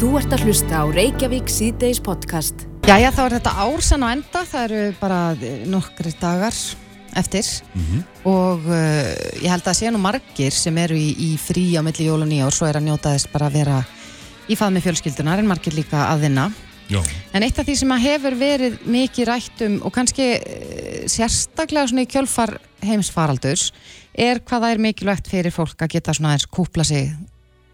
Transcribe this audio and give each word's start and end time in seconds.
Þú 0.00 0.14
ert 0.16 0.32
að 0.32 0.46
hlusta 0.48 0.78
á 0.80 0.84
Reykjavík 0.88 1.50
síðdeis 1.52 1.98
podcast. 2.00 2.62
Jæja, 2.88 3.10
þá 3.12 3.18
er 3.26 3.34
þetta 3.34 3.50
ársan 3.66 4.00
á 4.00 4.08
enda, 4.08 4.40
það 4.48 4.62
eru 4.64 4.94
bara 4.96 5.18
nokkri 5.68 6.12
dagar 6.16 6.56
eftir 7.20 7.50
og 8.24 8.64
uh, 8.64 9.10
ég 9.42 9.52
held 9.52 9.68
að 9.68 9.76
sé 9.76 9.92
nú 9.92 10.00
margir 10.00 10.56
sem 10.56 10.80
eru 10.80 10.96
í, 10.96 11.12
í 11.20 11.28
frí 11.36 11.66
á 11.76 11.84
milli 11.84 12.08
jól 12.08 12.24
og 12.24 12.30
nýjár, 12.32 12.56
svo 12.56 12.70
er 12.70 12.80
að 12.80 12.88
njóta 12.88 13.12
þess 13.12 13.28
bara 13.28 13.52
að 13.52 13.60
vera 13.60 13.76
í 14.48 14.56
fað 14.56 14.74
með 14.78 14.88
fjölskyldunar 14.88 15.44
en 15.44 15.52
margir 15.52 15.76
líka 15.76 16.08
að 16.08 16.24
vinna. 16.24 16.48
Já, 16.88 17.04
En 17.36 17.44
eitt 17.44 17.60
af 17.60 17.68
því 17.68 17.78
sem 17.84 17.92
að 17.92 18.04
hefur 18.08 18.40
verið 18.40 18.82
mikið 18.88 19.28
rætt 19.34 19.64
um 19.68 19.80
og 19.84 19.98
kannski 20.00 20.32
uh, 20.40 21.00
sérstaklega 21.12 21.92
svona 21.92 22.08
í 22.08 22.12
kjölfar 22.16 22.56
heimsfaraldurs 22.88 23.68
er 24.16 24.40
hvað 24.40 24.64
það 24.64 24.70
er 24.72 24.86
mikilvægt 24.88 25.28
fyrir 25.28 25.52
fólk 25.52 25.84
að 25.84 25.98
geta 25.98 26.16
svona 26.16 26.32
aðeins 26.32 26.48
kúpla 26.48 26.88
sig 26.88 27.12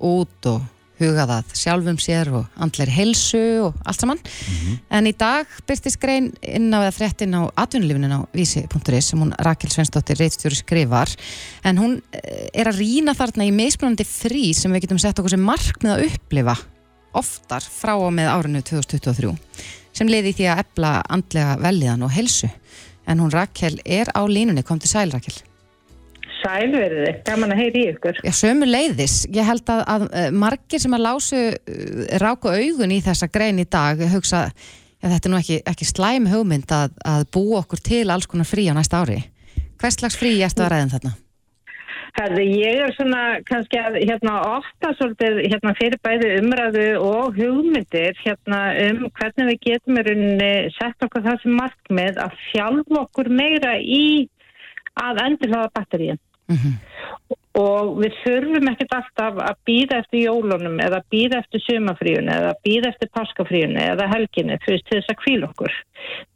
út 0.03 0.51
og 0.51 0.73
huga 1.01 1.27
það 1.29 1.51
sjálfum 1.61 1.99
sér 2.01 2.31
og 2.39 2.61
andleiri 2.63 2.95
helsu 2.95 3.43
og 3.67 3.81
allt 3.85 4.03
saman. 4.03 4.23
En 4.91 5.09
í 5.09 5.15
dag 5.17 5.51
byrtist 5.69 6.01
grein 6.03 6.31
inn 6.43 6.71
á 6.73 6.81
eða 6.81 6.95
frétt 6.97 7.25
inn 7.27 7.37
á 7.37 7.49
atvinnulífinin 7.53 8.17
á 8.17 8.21
vísi.is 8.37 9.11
sem 9.13 9.21
hún 9.21 9.35
Rakel 9.39 9.73
Svensdóttir 9.73 10.21
reitstjóri 10.21 10.59
skrifar. 10.59 11.13
En 11.65 11.81
hún 11.81 11.99
eh, 12.13 12.49
er 12.55 12.71
að 12.71 12.81
rýna 12.81 13.17
þarna 13.17 13.49
í 13.49 13.55
mismunandi 13.55 14.07
frí 14.09 14.53
sem 14.57 14.73
við 14.73 14.87
getum 14.87 15.03
sett 15.03 15.19
okkur 15.19 15.37
sem 15.37 15.45
markmið 15.45 15.97
að 15.97 16.07
upplifa 16.11 16.57
oftar 17.17 17.65
frá 17.65 17.97
og 17.97 18.13
með 18.15 18.31
árinu 18.33 18.63
2023 18.65 19.33
sem 19.97 20.11
liði 20.11 20.35
því 20.37 20.49
að 20.53 20.63
ebla 20.67 20.93
andlega 21.09 21.57
velliðan 21.63 22.05
og 22.05 22.13
helsu 22.13 22.51
en 23.07 23.23
hún 23.23 23.33
Rakel 23.33 23.79
er 23.85 24.11
á 24.13 24.23
línunni, 24.29 24.67
kom 24.67 24.81
til 24.83 24.91
sæl 24.91 25.09
Rakel 25.15 25.39
Sælverði, 26.47 27.13
gaman 27.27 27.53
að 27.55 27.63
heyri 27.65 27.85
í 27.85 27.93
ykkur. 27.93 28.23
Já, 28.23 28.33
sömu 28.39 28.71
leiðis, 28.71 29.21
ég 29.35 29.47
held 29.49 29.69
að, 29.75 29.85
að 29.91 30.09
eh, 30.15 30.29
margir 30.31 30.83
sem 30.83 30.95
að 30.95 31.07
lásu 31.09 31.45
uh, 31.51 32.03
ráku 32.23 32.55
augun 32.55 32.95
í 32.95 33.01
þessa 33.03 33.29
grein 33.35 33.59
í 33.59 33.67
dag 33.67 33.99
hugsa, 34.15 34.47
já 35.03 35.09
þetta 35.11 35.27
er 35.27 35.35
nú 35.35 35.41
ekki, 35.43 35.63
ekki 35.67 35.89
slæm 35.91 36.31
hugmynd 36.31 36.71
að, 36.71 36.95
að 37.03 37.27
búa 37.35 37.65
okkur 37.65 37.83
til 37.83 38.05
alls 38.15 38.31
konar 38.31 38.47
frí 38.47 38.71
á 38.71 38.79
næsta 38.79 39.03
ári 39.03 39.25
hvers 39.81 39.99
slags 40.01 40.19
frí 40.19 40.35
ertu 40.45 40.65
að 40.65 40.73
ræðum 40.73 40.93
þarna? 40.95 41.13
Herði, 42.17 42.45
ég 42.63 42.79
er 42.81 42.95
svona 42.97 43.23
kannski 43.45 43.77
að 43.77 43.99
hérna 44.01 44.39
ofta 44.55 44.95
svolítið 44.97 45.43
hérna 45.51 45.75
fyrir 45.77 46.01
bæði 46.07 46.31
umræðu 46.41 46.87
og 47.05 47.37
hugmyndir 47.37 48.17
hérna 48.23 48.61
um 48.87 49.03
hvernig 49.19 49.51
við 49.51 49.59
getum 49.67 50.01
í 50.01 50.05
rauninni 50.07 50.53
sett 50.79 51.05
okkur 51.05 51.27
það 51.27 51.43
sem 51.43 51.59
markmið 51.61 52.23
að 52.25 52.39
fjálfa 52.47 53.03
okkur 53.03 53.29
meira 53.43 53.75
í 53.83 54.07
að 54.97 55.21
endurhlaða 56.49 56.77
batteríin. 56.77 57.43
Og 57.57 57.95
við 58.03 58.17
þurfum 58.21 58.69
ekkert 58.69 58.91
alltaf 58.99 59.39
að 59.41 59.61
býða 59.65 60.01
eftir 60.03 60.27
jólunum 60.27 60.75
eða 60.85 60.99
býða 61.13 61.39
eftir 61.41 61.63
sumafríunni 61.65 62.35
eða 62.35 62.51
býða 62.67 62.91
eftir 62.91 63.09
paskafríunni 63.17 63.81
eða 63.81 64.09
helginni 64.11 64.59
þú 64.61 64.75
veist 64.75 64.85
til 64.91 64.99
þess 64.99 65.13
að 65.15 65.21
kvíla 65.23 65.49
okkur. 65.49 65.79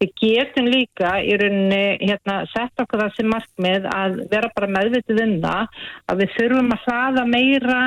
Við 0.00 0.14
getum 0.22 0.70
líka 0.72 1.10
í 1.20 1.36
rauninni 1.42 1.82
hérna 2.00 2.38
sett 2.54 2.80
okkur 2.80 3.02
það 3.02 3.12
sem 3.18 3.28
markmið 3.34 3.90
að 3.92 4.16
vera 4.32 4.50
bara 4.56 4.72
meðvitið 4.78 5.20
um 5.26 5.36
það 5.44 5.84
að 6.08 6.24
við 6.24 6.34
þurfum 6.38 6.72
að 6.78 6.88
hlaða 6.88 7.26
meira 7.34 7.82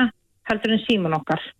heldur 0.52 0.76
en 0.76 0.84
síman 0.86 1.18
okkar. 1.18 1.50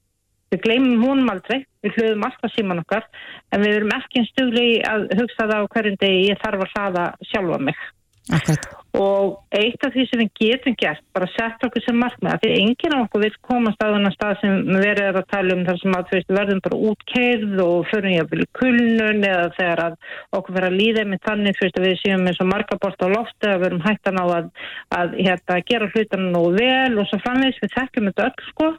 Við 0.55 0.63
gleymum 0.69 1.03
húnum 1.03 1.35
aldrei, 1.35 1.65
við 1.83 1.99
hlöðum 1.99 2.29
alltaf 2.29 2.55
síman 2.55 2.85
okkar 2.85 3.11
en 3.51 3.67
við 3.67 3.81
erum 3.81 3.97
ekki 3.99 4.23
einn 4.23 4.31
stugli 4.31 4.69
að 4.87 5.09
hugsa 5.19 5.51
það 5.51 5.59
á 5.59 5.73
hverjum 5.75 6.01
degi 6.07 6.25
ég 6.31 6.43
þarf 6.45 6.69
að 6.69 6.75
hlaða 6.77 7.11
sjálfa 7.33 7.63
mig. 7.67 7.85
Akkurat, 8.31 8.69
Og 8.95 9.41
eitt 9.51 9.83
af 9.83 9.91
því 9.91 10.05
sem 10.07 10.21
við 10.21 10.29
getum 10.39 10.75
gert, 10.79 11.03
bara 11.17 11.27
sett 11.33 11.65
okkur 11.67 11.83
sem 11.83 11.97
markmið, 11.99 12.37
því 12.45 12.51
enginn 12.61 12.93
af 12.95 13.09
okkur 13.09 13.25
vil 13.25 13.31
komast 13.43 13.81
á 13.83 13.91
þennan 13.91 14.15
stað 14.15 14.35
sem 14.39 14.61
verið 14.71 15.09
er 15.09 15.19
að 15.19 15.27
tala 15.33 15.57
um 15.57 15.65
þar 15.67 15.81
sem 15.81 15.97
að 15.99 16.13
veist, 16.15 16.31
við 16.31 16.39
verðum 16.39 16.61
bara 16.67 16.79
útkeirð 16.91 17.63
og 17.65 17.89
förum 17.91 18.15
að 18.21 18.31
vilja 18.35 18.51
kulnun 18.61 19.27
eða 19.31 19.49
þegar 19.57 19.83
að 19.89 19.97
okkur 20.39 20.57
verður 20.59 20.69
að 20.71 20.79
líða 20.79 21.05
með 21.11 21.23
þannig 21.27 21.59
veist, 21.59 21.81
að 21.81 21.89
við 21.89 21.99
séum 22.05 22.31
eins 22.31 22.41
og 22.45 22.51
margabort 22.53 23.03
á 23.03 23.09
lofti 23.17 23.51
að 23.51 23.59
við 23.59 23.69
erum 23.71 23.85
hættan 23.89 24.23
á 24.23 24.27
að, 24.39 24.49
að 25.01 25.19
hérna, 25.19 25.59
gera 25.73 25.91
hlutan 25.91 26.31
nú 26.31 26.45
vel 26.55 26.95
og 26.95 27.11
svo 27.11 27.21
framvegis. 27.27 27.61
Við 27.65 27.75
þekkjum 27.75 28.11
þetta 28.13 28.29
öll 28.31 28.49
sko 28.53 28.71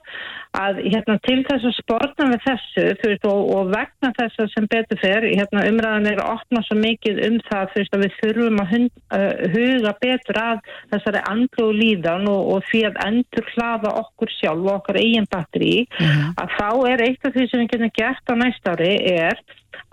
að 0.55 0.81
hérna, 0.85 1.17
til 1.25 1.41
þess 1.47 1.67
að 1.67 1.75
sportna 1.79 2.29
við 2.31 2.43
þessu 2.45 2.85
veist, 3.03 3.27
og, 3.27 3.49
og 3.55 3.71
vegna 3.73 4.11
þess 4.15 4.41
að 4.43 4.51
sem 4.53 4.67
betur 4.71 5.01
fer, 5.01 5.27
hérna, 5.27 5.65
umræðan 5.71 6.09
er 6.11 6.21
að 6.23 6.33
opna 6.37 6.63
svo 6.63 6.77
mikið 6.79 7.21
um 7.27 7.37
það 7.49 7.77
að 7.85 8.05
við 8.05 8.17
þurfum 8.21 8.61
að 8.63 8.73
uh, 8.77 9.43
huga 9.55 9.93
betur 10.05 10.41
að 10.41 10.63
þessari 10.93 11.25
andlu 11.33 11.67
og 11.67 11.75
líðan 11.81 12.31
og, 12.31 12.53
og 12.55 12.65
því 12.69 12.85
að 12.89 13.03
endur 13.09 13.51
hlaða 13.55 13.93
okkur 14.05 14.33
sjálf 14.37 14.63
og 14.65 14.73
okkar 14.79 15.01
eigin 15.01 15.29
batteri 15.31 15.75
að 15.99 16.57
þá 16.57 16.69
er 16.93 17.05
eitt 17.09 17.27
af 17.27 17.35
því 17.35 17.47
sem 17.51 17.63
við 17.63 17.71
getum 17.75 17.95
gert 17.99 18.31
á 18.31 18.35
næsta 18.39 18.75
ári 18.75 18.95
er 19.11 19.45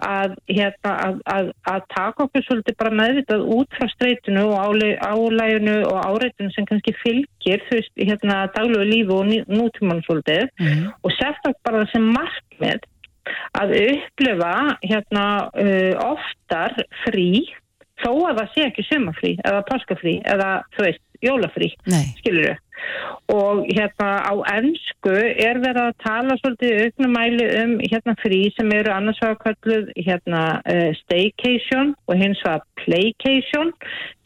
að, 0.02 0.36
hérna, 0.50 0.92
að, 0.92 1.18
að, 1.30 1.50
að 1.70 1.82
taka 1.94 2.26
okkur 2.26 2.44
svolítið 2.46 2.78
bara 2.80 2.94
meðvitað 3.00 3.44
út 3.56 3.76
frá 3.78 3.88
streytinu 3.92 4.44
og 4.50 4.78
álæginu 5.02 5.76
og 5.90 5.98
áreitinu 6.06 6.52
sem 6.54 6.68
kannski 6.68 6.94
fylgir 7.02 7.64
þú 7.68 7.78
veist, 7.78 7.92
hérna, 7.98 8.38
daglegu 8.56 8.88
lífi 8.88 9.16
og 9.16 9.50
nútímann 9.50 10.02
svolítið 10.06 10.48
og 11.02 11.14
setja 11.18 11.52
okkur 11.52 11.60
bara 11.68 11.84
sem 11.92 12.08
markmið 12.14 12.88
að 13.58 13.74
upplifa 13.78 14.54
hérna 14.82 15.26
uh, 15.54 15.92
oftar 16.10 16.74
frí 17.04 17.44
þó 18.02 18.10
að 18.30 18.42
það 18.42 18.52
sé 18.54 18.66
ekki 18.68 18.88
sumafrí 18.88 19.32
eða 19.44 19.64
páskafrí 19.70 20.18
eða 20.34 20.50
þú 20.76 20.86
veist, 20.88 21.04
jólafrí 21.22 21.72
skilur 22.18 22.52
þau 22.52 22.60
og 23.32 23.66
hérna 23.70 24.08
á 24.26 24.34
ennsku 24.56 25.12
er 25.14 25.60
verið 25.62 25.84
að 25.86 26.00
tala 26.02 26.36
svolítið 26.40 26.72
í 26.72 26.86
auknum 26.86 27.14
mæli 27.16 27.46
um 27.62 27.74
hérna 27.80 28.14
frí 28.20 28.40
sem 28.56 28.72
eru 28.74 28.92
annars 28.92 29.20
vegar 29.22 29.38
kalluð 29.44 29.92
hérna 29.96 30.42
uh, 30.66 30.90
staycation 31.04 31.94
og 32.08 32.18
hins 32.18 32.42
vegar 32.44 32.66
playcation 32.82 33.72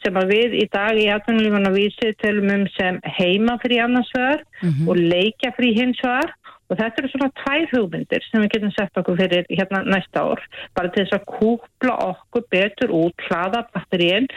sem 0.03 0.17
að 0.19 0.33
við 0.33 0.57
í 0.63 0.65
dag 0.73 0.97
í 0.97 1.07
atvinnulífan 1.13 1.69
að 1.69 1.79
vísi 1.79 2.11
telum 2.23 2.51
um 2.55 2.65
sem 2.75 2.99
heimafrí 3.19 3.79
annars 3.83 4.11
vegar 4.17 4.43
og 4.89 4.97
leikjafrí 4.97 5.73
hins 5.77 6.01
vegar 6.03 6.33
og 6.67 6.79
þetta 6.79 7.01
eru 7.01 7.11
svona 7.11 7.29
tvær 7.41 7.67
hugmyndir 7.71 8.25
sem 8.27 8.43
við 8.43 8.53
getum 8.55 8.73
sett 8.75 8.99
okkur 8.99 9.19
fyrir 9.19 9.47
hérna 9.51 9.83
næsta 9.87 10.23
ár 10.23 10.41
bara 10.77 10.91
til 10.91 11.05
þess 11.05 11.17
að 11.17 11.27
kúpla 11.37 11.95
okkur 12.07 12.47
betur 12.51 12.93
út, 12.97 13.27
hlaða 13.29 13.63
batteríin 13.75 14.27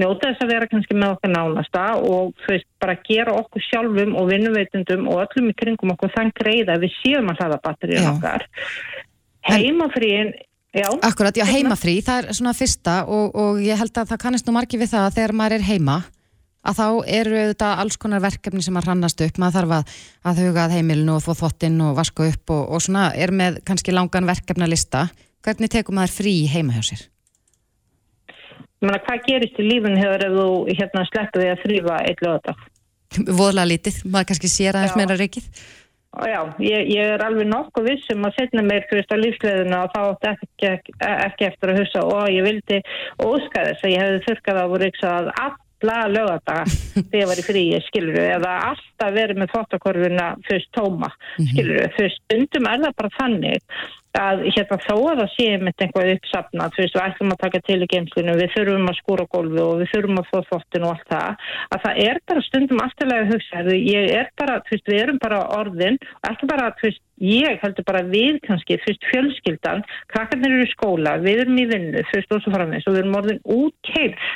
njóta 0.00 0.30
þess 0.30 0.44
að 0.44 0.52
vera 0.54 0.70
kannski 0.70 0.98
með 0.98 1.16
okkur 1.16 1.34
nánasta 1.34 1.86
og 1.98 2.34
þú 2.44 2.54
veist, 2.54 2.68
bara 2.82 2.98
gera 3.08 3.34
okkur 3.40 3.66
sjálfum 3.66 4.14
og 4.20 4.30
vinnuveitundum 4.30 5.08
og 5.10 5.24
öllum 5.24 5.50
í 5.50 5.56
kringum 5.58 5.94
okkur 5.96 6.14
þann 6.14 6.34
greiða 6.38 6.78
við 6.82 6.94
séum 7.00 7.32
að 7.32 7.42
hlaða 7.42 7.60
batteríin 7.66 8.06
Já. 8.06 8.12
okkar 8.14 8.46
heimafríin 9.50 10.32
já, 10.74 10.88
akkurat, 11.02 11.36
já 11.36 11.46
heimafrí 11.48 11.98
það 12.04 12.22
er 12.22 12.38
svona 12.38 12.54
fyrsta 12.54 13.02
og, 13.10 13.34
og 13.34 13.60
ég 13.64 13.78
held 13.80 13.96
að 13.98 14.12
það 14.12 14.24
kannast 14.24 14.46
nú 14.46 14.54
margir 14.54 14.82
við 14.82 14.92
það 14.94 15.06
að 15.08 15.16
þegar 15.18 15.38
maður 15.40 15.58
er 15.58 15.68
heima 15.70 16.00
að 16.60 16.80
þá 16.80 16.86
eru 17.20 17.38
þetta 17.52 17.70
alls 17.82 17.96
konar 18.00 18.24
verkefni 18.24 18.64
sem 18.64 18.76
að 18.76 18.90
hrannast 18.90 19.22
upp, 19.24 19.38
maður 19.40 19.58
þarf 19.60 19.76
að, 19.78 19.94
að 20.28 20.42
huga 20.44 20.66
að 20.66 20.74
heimilinu 20.76 21.16
og 21.16 21.24
þvó 21.24 21.38
þvottinn 21.44 21.80
og 21.86 21.94
vaska 22.00 22.28
upp 22.32 22.56
og, 22.56 22.66
og 22.68 22.84
svona 22.84 23.06
er 23.16 23.32
með 23.32 23.62
kannski 23.68 23.94
langan 23.96 24.28
verkefnalista. 24.28 25.08
Hvernig 25.40 25.72
tekur 25.72 25.96
maður 25.96 26.18
frí 26.18 26.34
heima 26.52 26.76
hjá 26.76 26.84
sér? 26.92 27.08
ég 28.80 28.88
meina 28.88 29.00
hvað 29.04 29.26
gerist 29.26 29.58
í 29.60 29.66
lífun 29.66 29.98
hefur 30.00 30.22
ef 30.24 30.36
þú 30.36 30.46
hérna 30.78 31.02
sleppu 31.08 31.40
því 31.42 31.48
að 31.52 31.62
þrýfa 31.64 31.96
eitt 32.08 32.22
lögadag 32.24 32.62
Voðlega 33.40 33.66
lítið, 33.66 34.00
maður 34.06 34.30
kannski 34.30 34.48
sér 34.48 34.76
aðeins 34.78 34.94
meira 34.94 35.16
reykið. 35.18 35.46
Og 36.14 36.26
Já, 36.30 36.40
ég, 36.62 36.84
ég 36.94 37.08
er 37.16 37.22
alveg 37.22 37.48
nokkuð 37.50 37.88
vissum 37.88 38.22
að 38.26 38.36
setna 38.38 38.62
mér 38.66 38.86
fyrst 38.90 39.10
á 39.10 39.18
lífsleðinu 39.18 39.76
og 39.78 39.90
þá 39.90 40.00
átti 40.04 40.30
ekki, 40.30 40.70
ekki, 41.06 41.48
eftir 41.48 41.72
að 41.72 41.80
hugsa 41.80 42.04
og 42.06 42.30
ég 42.30 42.46
vildi 42.46 42.78
óska 43.26 43.64
þess 43.66 43.86
að 43.86 43.94
ég 43.94 44.04
hefði 44.04 44.22
þurkað 44.28 44.62
af 44.62 44.74
og 44.74 44.82
ryksað 44.84 45.32
alla 45.82 46.08
lögadaga 46.08 46.64
þegar 47.10 47.22
ég 47.22 47.30
var 47.30 47.42
í 47.42 47.46
fríi, 47.46 47.80
skilur 47.88 48.20
eða 48.22 48.56
alltaf 48.70 49.14
verið 49.16 49.40
með 49.42 49.54
þóttakorfuna 49.54 50.28
fyrst 50.48 50.70
tóma, 50.76 51.10
skilur 51.38 51.80
við, 51.80 51.88
fyrst 51.98 52.22
stundum 52.24 52.68
er 52.70 52.84
það 52.84 53.00
bara 53.00 53.16
þannig 53.18 53.80
að 54.18 54.40
hérna 54.50 54.78
þó 54.82 54.94
að 54.96 55.20
það 55.20 55.28
sé 55.36 55.46
með 55.60 55.82
eitthvað 55.84 56.08
uppsafnað, 56.16 56.72
þú 56.74 56.82
veist, 56.82 56.96
við 56.96 57.04
ætlum 57.04 57.34
að 57.34 57.40
taka 57.44 57.60
til 57.66 57.76
í 57.78 57.88
geimslinu, 57.92 58.32
við 58.40 58.50
þurfum 58.56 58.90
að 58.90 58.98
skúra 58.98 59.26
gólfi 59.30 59.62
og 59.62 59.76
við 59.78 59.92
þurfum 59.92 60.20
að 60.20 60.30
þó 60.30 60.40
þóttin 60.48 60.86
og 60.86 60.94
allt 60.96 61.12
það 61.12 61.44
að 61.76 61.84
það 61.84 62.00
er 62.06 62.20
bara 62.32 62.44
stundum 62.46 62.82
afturlega 62.82 63.24
að 63.26 63.32
hugsa 63.34 63.60
heyrðu, 63.60 63.78
ég 63.86 64.10
er 64.18 64.32
bara, 64.40 64.58
þú 64.66 64.74
veist, 64.74 64.90
við 64.90 65.02
erum 65.04 65.22
bara 65.22 65.40
orðin 65.60 66.00
ekki 66.26 66.50
bara, 66.50 66.68
þú 66.80 66.88
veist, 66.88 67.02
ég 67.30 67.62
heldur 67.62 67.88
bara 67.92 68.04
við 68.10 68.42
kannski, 68.48 68.80
þú 68.82 68.90
veist, 68.90 69.08
fjölskyldan 69.12 69.86
krakkarnir 70.10 70.58
eru 70.58 70.66
í 70.66 70.74
skóla, 70.74 71.16
við 71.22 71.44
erum 71.46 71.62
í 71.62 71.70
vinnu, 71.70 72.06
þú 72.10 72.18
veist, 72.18 72.34
og 72.34 72.42
svo 72.44 72.54
framins 72.56 72.90
og 72.90 72.96
við 72.96 73.04
erum 73.04 73.20
orðin 73.22 73.44
útkeirð 73.60 74.30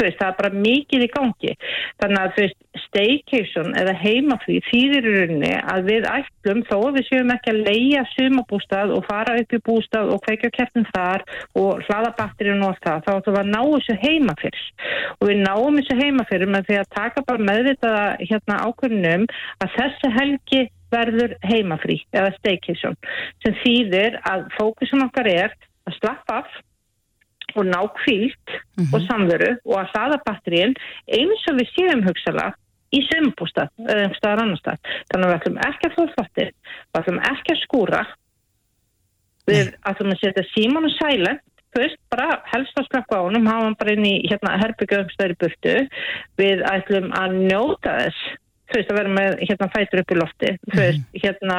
þú 0.00 0.08
veist, 0.08 0.18
það 0.20 0.32
er 0.32 0.38
bara 0.40 0.62
mikið 0.66 1.04
í 1.04 1.10
gangi. 1.14 1.54
Þannig 2.00 2.22
að 2.24 2.34
þú 2.34 2.44
veist, 2.46 2.58
staycation 2.86 3.74
eða 3.78 3.94
heimafrí 3.98 4.58
þýðir 4.68 5.06
í 5.06 5.14
rauninni 5.16 5.52
að 5.72 5.88
við 5.90 6.06
ætlum 6.10 6.62
þó 6.68 6.76
við 6.94 7.06
séum 7.08 7.32
ekki 7.34 7.52
að 7.52 7.62
leia 7.66 8.04
sumabústað 8.14 8.94
og 8.94 9.06
fara 9.08 9.36
upp 9.40 9.54
í 9.56 9.62
bústað 9.66 10.12
og 10.14 10.22
kveikja 10.26 10.52
kertin 10.54 10.86
þar 10.90 11.24
og 11.58 11.82
hlaða 11.88 12.12
batterinu 12.18 12.68
og 12.70 12.78
það, 12.84 13.02
þá 13.06 13.12
ætlum 13.16 13.36
við 13.36 13.42
að 13.42 13.52
ná 13.54 13.60
þessu 13.74 13.98
heimafyrs 14.04 14.66
og 15.16 15.30
við 15.30 15.42
náum 15.44 15.80
þessu 15.80 15.98
heimafyrir 16.00 16.52
með 16.54 16.68
því 16.68 16.80
að 16.80 16.92
taka 16.96 17.26
bara 17.26 17.48
meðvitaða 17.50 18.06
hérna 18.22 18.60
ákveðnum 18.66 19.26
að 19.64 19.76
þessi 19.78 20.14
helgi 20.18 20.62
verður 20.90 21.36
heimafrí 21.46 22.00
eða 22.14 22.32
staycation 22.38 22.98
sem 23.44 23.54
þýðir 23.62 24.18
að 24.30 24.48
fókusum 24.56 25.06
okkar 25.06 25.30
er 25.30 25.54
að 25.86 25.96
slappa 25.98 26.42
af 26.42 26.58
og 27.56 27.66
ná 27.66 27.80
kvílt 28.00 28.48
mm 28.50 28.84
-hmm. 28.84 28.94
og 28.94 29.00
samveru 29.08 29.50
og 29.64 29.76
að 29.80 29.90
hlaða 29.92 30.18
batterín 30.26 30.74
eins 31.18 31.42
og 31.50 31.58
við 31.58 31.68
séum 31.76 32.04
hugsaðla 32.06 32.52
í 32.90 33.02
sömbústað 33.06 33.70
eða 33.86 34.02
einhverstaðar 34.04 34.42
annar 34.44 34.60
stað. 34.60 34.78
Þannig 35.10 35.26
að 35.26 35.30
við 35.30 35.38
ætlum 35.38 35.60
ekki 35.68 35.86
að 35.86 35.96
fólkvætti, 35.98 36.46
við 36.90 37.00
ætlum 37.00 37.20
ekki 37.30 37.54
að 37.54 37.62
skúra, 37.62 38.02
við 39.50 39.64
Nei. 39.70 39.78
ætlum 39.90 40.12
að 40.14 40.20
setja 40.24 40.44
síman 40.50 40.88
og 40.88 40.94
sæle, 40.96 41.32
fyrst 41.70 42.00
bara 42.10 42.28
helst 42.50 42.78
að 42.80 42.88
slappa 42.88 43.20
á 43.22 43.26
honum, 43.26 43.46
hafa 43.46 43.64
hann 43.68 43.78
bara 43.78 43.94
inn 43.94 44.06
í 44.08 44.14
hérna, 44.26 44.58
herbyggjöfumstæri 44.58 45.38
burtu, 45.38 45.76
við 46.40 46.64
ætlum 46.66 47.12
að 47.14 47.36
njóta 47.46 47.96
þess 48.00 48.38
þú 48.70 48.78
veist, 48.78 48.92
að 48.92 48.98
vera 49.00 49.12
með 49.16 49.36
hérna 49.44 49.68
fætur 49.74 50.02
upp 50.02 50.14
í 50.14 50.18
lofti, 50.18 50.52
þú 50.64 50.72
mhm. 50.72 50.80
veist, 50.80 51.24
hérna 51.24 51.58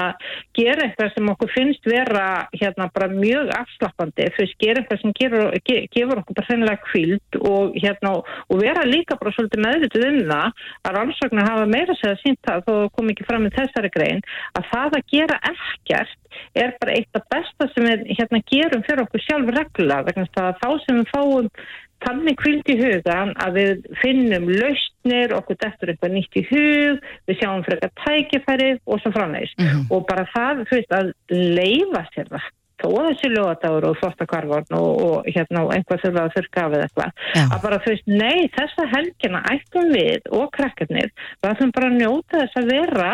gera 0.58 0.86
eitthvað 0.86 1.12
sem 1.16 1.32
okkur 1.34 1.54
finnst 1.56 1.90
vera 1.92 2.28
hérna 2.56 2.88
bara 2.96 3.10
mjög 3.12 3.52
afslappandi 3.58 4.30
þú 4.36 4.44
veist, 4.44 4.58
gera 4.64 4.82
eitthvað 4.82 5.04
sem 5.04 5.16
gerur, 5.20 5.60
ge, 5.68 5.78
gefur 5.96 6.24
okkur 6.24 6.40
bara 6.40 6.50
þennilega 6.50 6.86
kvild 6.88 7.40
og 7.42 7.78
hérna 7.82 8.16
og 8.22 8.62
vera 8.62 8.88
líka 8.88 9.20
bara 9.20 9.36
svolítið 9.36 9.66
meðvitið 9.68 10.08
um 10.10 10.20
það 10.32 10.66
að 10.88 10.98
rannsóknar 10.98 11.52
hafa 11.52 11.70
meira 11.76 12.00
segja 12.00 12.18
sínt 12.24 12.42
það, 12.48 12.66
þó 12.68 12.74
kom 12.96 13.14
ekki 13.14 13.28
fram 13.28 13.46
með 13.48 13.60
þessari 13.60 13.94
grein, 13.94 14.26
að 14.58 14.68
það 14.72 15.00
að 15.00 15.08
gera 15.16 15.40
ekkert 15.52 16.18
er 16.56 16.76
bara 16.80 16.96
eitt 16.96 17.18
af 17.20 17.28
besta 17.32 17.68
sem 17.74 17.88
við 17.88 18.12
hérna 18.16 18.42
gerum 18.48 18.84
fyrir 18.88 19.04
okkur 19.06 19.24
sjálf 19.26 19.54
regla, 19.56 20.02
vegna 20.08 20.28
að 20.40 20.60
þá 20.62 20.70
sem 20.86 21.02
við 21.02 21.10
fáum 21.12 21.50
þannig 22.06 22.38
kvild 22.42 22.72
í 22.72 22.78
hugan 22.80 23.34
að 23.42 23.60
við 23.60 23.84
finnum 24.02 24.48
lausnir, 24.50 25.36
okkur 25.38 25.60
deftur 25.62 25.92
eitthvað 25.92 26.16
nýtt 26.16 26.40
í 26.40 26.46
hug, 26.50 27.12
við 27.30 27.40
sjáum 27.42 27.66
frekar 27.68 27.94
tækifæri 28.02 28.72
og 28.86 29.04
svo 29.04 29.14
framvegs 29.16 29.54
mm 29.58 29.68
-hmm. 29.68 29.86
og 29.92 30.08
bara 30.10 30.26
það, 30.34 30.66
þú 30.70 30.80
veist, 30.80 30.98
að 30.98 31.14
leifa 31.30 32.04
sér 32.16 32.34
það. 32.34 32.50
Þó 32.82 32.88
að 32.98 33.08
þessi 33.08 33.30
lögadagur 33.30 33.86
og 33.86 33.98
þvottakvarvorn 34.00 34.72
og, 34.74 35.02
og 35.06 35.28
hérna 35.30 35.66
einhvað 35.70 36.02
þurfa 36.02 36.22
að 36.24 36.34
þurka 36.36 36.62
af 36.62 36.72
eða 36.74 36.86
eitthvað, 36.88 37.12
að 37.44 37.60
bara 37.66 37.82
þú 37.84 37.92
veist, 37.92 38.08
nei, 38.08 38.40
þessa 38.58 38.88
helgina 38.96 39.44
ættum 39.54 39.92
við 39.94 40.32
og 40.40 40.48
krakkarnir, 40.56 41.12
við 41.42 41.52
ætlum 41.52 41.76
bara 41.76 41.92
að 41.92 42.00
njóta 42.00 42.42
þess 42.42 42.58
að 42.58 42.72
vera 42.74 43.12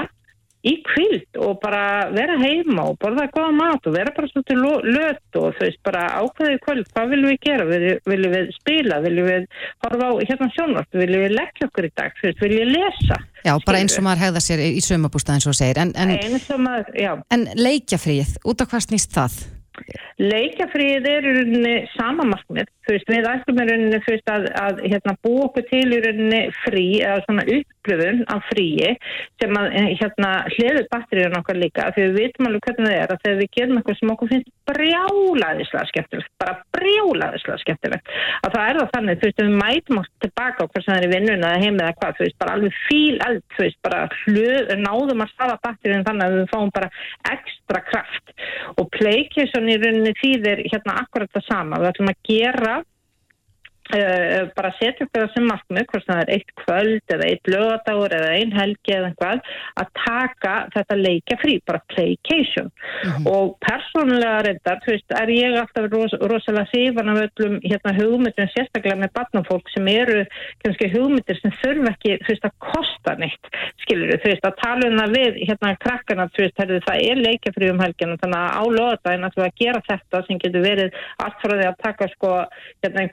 í 0.65 0.73
kvild 0.85 1.37
og 1.43 1.59
bara 1.61 2.09
vera 2.13 2.37
heima 2.41 2.87
og 2.89 2.97
borða 3.01 3.27
góða 3.33 3.51
mat 3.55 3.87
og 3.87 3.95
vera 3.95 4.13
bara 4.15 4.29
svolítið 4.31 4.61
lött 4.87 5.39
og 5.39 5.57
þú 5.57 5.63
veist 5.63 5.81
bara 5.85 6.05
ákveðið 6.21 6.61
kvöld, 6.65 6.87
hvað 6.93 7.11
viljum 7.13 7.31
við 7.31 7.41
gera? 7.45 7.67
Viljum 8.09 8.35
við 8.35 8.53
spila? 8.57 9.01
Viljum 9.05 9.29
við 9.29 9.49
horfa 9.85 10.09
á 10.09 10.13
hérna 10.31 10.49
sjónvart? 10.55 10.97
Viljum 10.97 11.25
við 11.27 11.35
leggja 11.37 11.69
okkur 11.69 11.89
í 11.89 11.91
dag? 11.93 12.15
Þú 12.17 12.29
veist, 12.29 12.41
viljum 12.45 12.63
við 12.63 12.73
lesa? 12.73 13.19
Já, 13.45 13.53
bara 13.67 13.83
eins 13.83 13.99
og 13.99 14.07
maður 14.07 14.25
hegða 14.25 14.43
sér 14.43 14.63
í 14.65 14.81
sömabústað 14.83 15.37
eins 15.37 15.51
og 15.51 15.59
segir. 15.59 15.83
En, 15.83 15.93
en, 15.95 17.21
en 17.37 17.45
leikjafrið, 17.55 18.33
út 18.49 18.65
af 18.65 18.73
hvað 18.73 18.89
snýst 18.89 19.15
það? 19.15 19.37
Leikjafrið 20.17 21.05
er 21.05 21.25
í 21.29 21.31
rauninni 21.35 21.73
sama 21.93 22.25
markmið, 22.25 22.69
þú 22.87 22.95
veist, 22.95 23.11
við 23.13 23.27
ætlum 23.29 23.59
veist, 23.61 24.31
að, 24.33 24.47
að 24.57 24.79
hérna, 24.87 25.13
bú 25.21 25.35
okkur 25.45 25.67
til 25.69 25.91
frí, 26.63 26.85
eða 27.05 27.21
svona 27.27 27.45
upplöfun 27.87 28.23
af 28.27 28.43
fríi 28.51 28.93
sem 29.41 29.57
að 29.57 29.67
hérna, 29.99 30.31
hliður 30.55 30.87
batteríun 30.91 31.37
okkar 31.39 31.59
líka, 31.59 31.91
því 31.95 32.05
við 32.07 32.17
vitum 32.21 32.49
alveg 32.49 32.67
hvernig 32.67 32.89
það 32.89 32.97
er 32.97 33.13
að 33.13 33.21
þegar 33.23 33.39
við 33.41 33.51
gerum 33.57 33.79
eitthvað 33.79 33.99
sem 33.99 34.13
okkur 34.13 34.31
finnst 34.31 34.51
brjálaðislega 34.67 35.89
skemmtilegt, 35.91 36.31
bara 36.41 36.55
brjálaðislega 36.75 37.61
skemmtilegt, 37.63 38.11
að 38.43 38.57
það 38.57 38.67
er 38.67 38.79
það 38.79 38.91
þannig, 38.95 39.19
þú 39.21 39.29
veist, 39.29 39.41
við 39.43 39.55
mætum 39.61 40.01
okkur 40.01 40.25
tilbaka 40.25 40.67
okkur 40.67 40.85
sem 40.85 40.97
er 40.97 41.07
í 41.07 41.11
vinnuna 41.13 41.53
eða 41.53 41.63
heimið 41.63 41.85
eða 41.85 41.97
hvað, 42.01 42.17
þú 42.17 42.25
veist, 42.25 42.39
bara 42.41 42.57
alveg 42.57 42.81
fíl 42.87 43.21
allt, 43.27 43.45
þú 43.55 43.63
veist, 43.63 43.79
bara 43.87 44.01
hluð, 44.23 44.73
náðum 44.83 45.23
að 45.23 45.33
staða 45.33 45.57
batteríun 45.63 46.05
þannig 46.07 46.27
að 46.27 46.37
við 46.37 46.51
fáum 46.51 46.73
bara 46.75 46.91
ekstra 47.31 47.83
kraft 47.87 48.35
og 48.77 48.91
pleikið 48.97 49.55
í 49.57 49.79
rauninni 49.81 50.13
þýðir 50.19 50.63
hérna 50.67 50.99
akkurat 51.01 51.31
það 51.33 51.47
sama. 51.47 51.79
Við 51.81 51.91
ætlum 51.91 52.11
að 52.11 52.21
gera 52.27 52.75
bara 54.57 54.71
setja 54.77 55.05
upp 55.05 55.15
það 55.15 55.29
sem 55.33 55.47
markmið 55.47 55.87
hvort 55.91 56.07
það 56.07 56.21
er 56.23 56.31
eitt 56.35 56.51
kvöld 56.61 57.13
eða 57.15 57.27
eitt 57.27 57.51
lögadagur 57.51 58.15
eða 58.17 58.31
einn 58.35 58.53
helgi 58.55 58.93
eða 58.95 59.11
einhvað 59.11 59.51
að 59.81 59.91
taka 60.01 60.53
þetta 60.75 60.97
leikja 60.99 61.37
frí 61.41 61.55
bara 61.67 61.81
playcation 61.93 62.69
mm 62.69 63.11
-hmm. 63.11 63.27
og 63.31 63.55
persónulega 63.63 64.41
reyndar, 64.47 64.81
þú 64.85 64.91
veist, 64.95 65.15
er 65.21 65.29
ég 65.31 65.57
alltaf 65.61 65.89
ros, 65.91 66.13
rosalega 66.31 66.67
sífan 66.73 67.09
af 67.09 67.21
öllum 67.25 67.59
hérna 67.63 67.93
hugmyndum, 67.99 68.49
sérstaklega 68.55 68.97
með 69.03 69.13
barnafólk 69.17 69.69
sem 69.73 69.87
eru 69.87 70.25
kannski 70.63 70.91
hugmyndir 70.95 71.39
sem 71.41 71.51
þurfa 71.61 71.93
ekki, 71.93 72.17
þú 72.23 72.29
veist, 72.33 72.45
að 72.49 72.55
kosta 72.71 73.15
neitt 73.21 73.45
skilur 73.83 74.19
þú, 74.21 74.27
veist, 74.31 74.45
að 74.45 74.59
tala 74.63 74.89
um 74.89 74.99
það 74.99 75.15
við 75.19 75.33
hérna 75.47 75.75
krakkana, 75.85 76.29
þú 76.35 76.43
veist, 76.43 76.57
herri, 76.59 76.81
það 76.87 76.99
er 77.09 77.17
leikja 77.27 77.55
frí 77.55 77.71
um 77.71 77.83
helginu, 77.85 78.19
þannig 78.21 78.39
að 78.43 78.55
á 78.61 78.63
lögadagin 78.77 79.27
að 79.27 79.33
þú 79.35 79.41
að 79.47 79.57
gera 79.61 79.81
þetta 79.87 80.23
sem 80.27 80.39
getur 80.43 80.63
verið 80.65 80.89
allt 81.23 81.37
frá 81.41 81.53
því 81.55 81.67
að 81.67 81.81
taka 81.85 82.07
sko, 82.15 82.31
hérna 82.83 83.05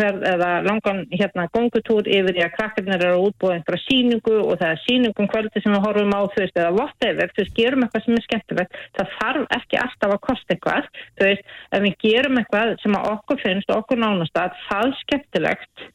einhverja 0.00 0.20
óvissu 0.20 0.20
ferð 0.20 0.24
eða 0.26 0.50
langan 0.64 1.04
hérna 1.12 1.46
gongutúr 1.52 2.08
yfir 2.08 2.34
því 2.34 2.44
að 2.44 2.54
krakkarnir 2.56 3.04
eru 3.04 3.28
útbúa 3.28 3.54
einhverja 3.56 3.84
síningu 3.86 4.36
og 4.40 4.58
það 4.60 4.72
er 4.72 4.82
síningum 4.86 5.28
kvöldi 5.28 5.62
sem 5.62 5.74
við 5.74 5.84
horfum 5.84 6.16
á 6.16 6.20
þú 6.32 6.40
veist 6.40 6.58
eða 6.58 6.74
whatever, 6.76 7.30
þú 7.34 7.42
veist, 7.42 7.54
gerum 7.58 7.84
eitthvað 7.84 8.04
sem 8.04 8.18
er 8.18 8.26
skemmtilegt. 8.26 8.80
Það 8.96 9.14
þarf 9.20 9.56
ekki 9.58 9.80
alltaf 9.84 10.16
að 10.16 10.24
kosta 10.26 10.54
eitthvað. 10.54 10.90
Þú 11.18 11.30
veist, 11.30 11.54
ef 11.70 11.86
við 11.86 11.96
gerum 12.04 12.40
eitthvað 12.40 12.76
sem 12.82 12.98
að 12.98 13.08
okkur 13.14 13.42
finnst 13.44 13.74
okkur 13.76 14.00
nánast 14.00 14.40
að 14.40 14.60
það 14.68 14.94
skemmtilegt 15.04 15.88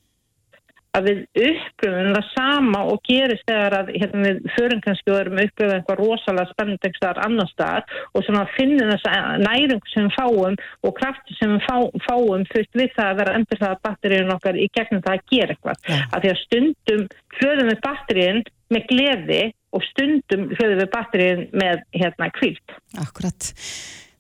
að 0.96 1.10
við 1.10 1.22
upplöfum 1.50 2.14
það 2.16 2.30
sama 2.32 2.82
og 2.92 3.02
gerist 3.08 3.46
þegar 3.50 3.76
að 3.80 3.92
hérna, 3.96 4.22
við 4.26 4.40
förum 4.56 4.84
kannski 4.86 5.12
og 5.12 5.20
erum 5.20 5.42
upplöfum 5.44 5.76
eitthvað 5.76 6.02
rosalega 6.02 6.54
spennend 6.54 6.88
eitthvað 6.88 7.22
annar 7.26 7.52
stað 7.52 7.96
og 8.14 8.26
svona 8.26 8.46
finnum 8.56 8.94
þess 8.94 9.10
að 9.12 9.44
næring 9.46 9.84
sem 9.92 10.08
við 10.08 10.16
fáum 10.16 10.58
og 10.88 10.96
krafti 11.00 11.38
sem 11.40 11.56
við 11.56 11.68
fá, 11.68 11.78
fáum 12.08 12.48
fyrst 12.54 12.80
við 12.80 12.96
það 12.96 13.12
að 13.12 13.20
vera 13.22 13.36
endur 13.40 13.62
það 13.64 13.76
að 13.76 13.84
batteríun 13.90 14.34
okkar 14.36 14.60
í 14.60 14.70
gegnum 14.78 15.06
það 15.06 15.18
að 15.18 15.28
gera 15.34 15.56
eitthvað. 15.56 15.84
Ja. 15.90 16.00
Að 16.12 16.26
því 16.26 16.34
að 16.34 16.42
stundum 16.46 17.06
hlöðum 17.40 17.72
við 17.72 17.84
batteríun 17.86 18.42
með 18.74 18.90
gleði 18.92 19.44
og 19.76 19.86
stundum 19.92 20.50
hlöðum 20.56 20.82
við 20.82 20.90
batteríun 20.96 21.46
með 21.54 21.86
hérna 22.00 22.32
kvilt. 22.40 22.80
Akkurat. 23.04 23.54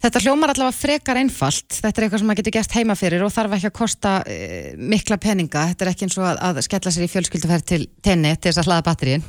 Þetta 0.03 0.21
hljómar 0.21 0.51
allavega 0.51 0.75
frekar 0.75 1.17
einfalt, 1.17 1.69
þetta 1.71 2.01
er 2.01 2.05
eitthvað 2.05 2.21
sem 2.21 2.27
maður 2.29 2.41
getur 2.41 2.55
gert 2.57 2.75
heima 2.75 2.95
fyrir 2.99 3.23
og 3.25 3.31
þarf 3.33 3.55
ekki 3.57 3.69
að 3.69 3.75
kosta 3.79 4.11
uh, 4.21 4.71
mikla 4.77 5.17
peninga, 5.21 5.67
þetta 5.71 5.85
er 5.85 5.91
ekki 5.93 6.07
eins 6.07 6.17
og 6.19 6.27
að, 6.29 6.41
að 6.49 6.61
skella 6.67 6.93
sér 6.93 7.07
í 7.07 7.11
fjölskylduferð 7.13 7.67
til 7.71 7.81
tenni 8.05 8.33
til 8.35 8.51
þess 8.51 8.61
að 8.61 8.69
hlaða 8.69 8.85
batterín. 8.89 9.25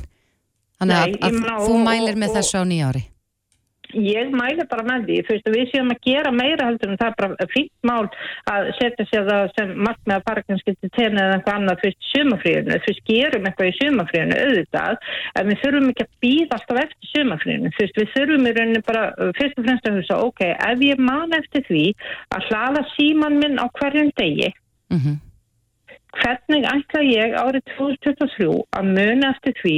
Þannig 0.77 0.97
að, 0.99 1.15
að 1.25 1.63
þú 1.65 1.77
mælir 1.87 2.19
með 2.19 2.35
þessu 2.37 2.61
á 2.61 2.63
nýjári. 2.69 3.03
Ég 3.95 4.33
mæli 4.35 4.65
bara 4.67 4.83
með 4.83 5.05
því, 5.07 5.17
þú 5.23 5.33
veist, 5.33 5.49
við 5.53 5.69
séum 5.71 5.91
að 5.93 5.99
gera 6.03 6.31
meira 6.35 6.65
heldur 6.67 6.91
en 6.91 6.99
það 6.99 7.07
er 7.07 7.17
bara 7.21 7.47
fínt 7.53 7.87
mál 7.87 8.09
að 8.51 8.71
setja 8.79 9.05
sér 9.07 9.27
það 9.29 9.51
sem 9.55 9.69
margt 9.85 10.01
með 10.03 10.15
að 10.17 10.25
parakanskipti 10.27 10.89
tenni 10.97 11.21
eða 11.23 11.37
eitthvað 11.37 11.59
annað, 11.59 11.79
þú 11.79 11.87
veist, 11.87 12.09
sumafríðinu, 12.11 12.79
þú 12.83 12.91
veist, 12.91 13.03
gerum 13.07 13.47
eitthvað 13.47 13.69
í 13.69 13.75
sumafríðinu 13.77 14.41
auðvitað, 14.43 15.07
en 15.39 15.51
við 15.51 15.61
þurfum 15.63 15.91
ekki 15.93 16.05
að 16.07 16.11
býða 16.25 16.57
alltaf 16.57 16.81
eftir 16.83 17.11
sumafríðinu, 17.13 17.71
þú 17.77 17.85
veist, 17.85 18.01
við 18.01 18.11
þurfum 18.17 18.49
í 18.49 18.55
rauninni 18.57 18.83
bara 18.89 19.05
fyrst 19.39 19.61
og 19.61 19.69
fremst 19.69 19.87
að 19.87 20.01
hugsa, 20.01 20.19
ok, 20.27 20.43
ef 20.71 20.83
ég 20.89 21.05
man 21.11 21.37
eftir 21.39 21.63
því 21.69 21.85
að 22.35 22.51
hlaða 22.51 22.83
síman 22.97 23.39
minn 23.39 23.61
á 23.61 23.65
hverjum 23.79 24.11
degi, 24.19 24.51
mm 24.91 24.99
-hmm 24.99 25.26
hvernig 26.17 26.67
ætla 26.71 27.03
ég 27.05 27.37
árið 27.37 27.63
2023 27.77 28.49
að 28.79 28.91
muna 28.97 29.31
eftir 29.35 29.55
því 29.61 29.77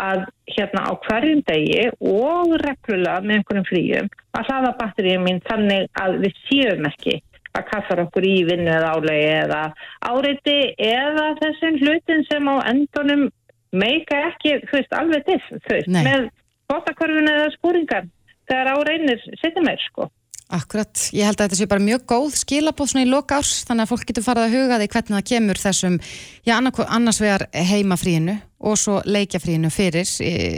að 0.00 0.24
hérna 0.54 0.86
á 0.88 0.92
hverjum 1.06 1.44
degi 1.48 1.84
og 1.98 2.56
reglulega 2.62 3.20
með 3.24 3.38
einhverjum 3.38 3.68
fríum 3.68 4.10
að 4.34 4.50
hlaða 4.50 4.74
batterið 4.80 5.22
mín 5.24 5.40
þannig 5.48 5.88
að 6.02 6.18
við 6.24 6.42
séum 6.48 6.90
ekki 6.90 7.20
að 7.54 7.68
kaffar 7.70 8.02
okkur 8.04 8.26
í 8.26 8.36
vinnu 8.48 8.70
eða 8.70 8.94
álegi 8.96 9.30
eða 9.36 9.62
áreiti 10.10 10.58
eða 10.88 11.26
þessum 11.42 11.78
hlutin 11.82 12.24
sem 12.30 12.50
á 12.50 12.54
endunum 12.70 13.28
meika 13.74 14.20
ekki, 14.30 14.58
þú 14.68 14.78
veist, 14.78 14.92
alveg 14.94 15.24
diff, 15.28 15.46
þú 15.66 15.72
veist, 15.72 15.90
Nei. 15.90 16.02
með 16.06 16.28
botakörfun 16.70 17.30
eða 17.30 17.48
skúringar 17.56 18.06
þegar 18.50 18.70
áreinir 18.74 19.24
setja 19.40 19.64
meir, 19.64 19.80
sko. 19.88 20.08
Akkurat, 20.52 20.92
ég 21.16 21.24
held 21.24 21.38
að 21.40 21.46
þetta 21.46 21.56
sé 21.56 21.66
bara 21.70 21.82
mjög 21.82 22.02
góð 22.10 22.34
skilabóð 22.36 22.90
svona 22.90 23.04
í 23.06 23.08
loka 23.08 23.38
árs, 23.40 23.62
þannig 23.64 23.86
að 23.86 23.92
fólk 23.94 24.08
getur 24.10 24.26
farið 24.26 24.44
að 24.44 24.56
huga 24.58 24.78
því 24.80 24.88
hvernig 24.92 25.16
það 25.16 25.28
kemur 25.30 25.60
þessum 25.62 25.96
já, 26.44 26.54
annars 26.58 27.20
vegar 27.22 27.46
heimafríinu 27.56 28.36
og 28.60 28.76
svo 28.78 28.98
leikjafríinu 29.08 29.70
fyrir 29.72 30.04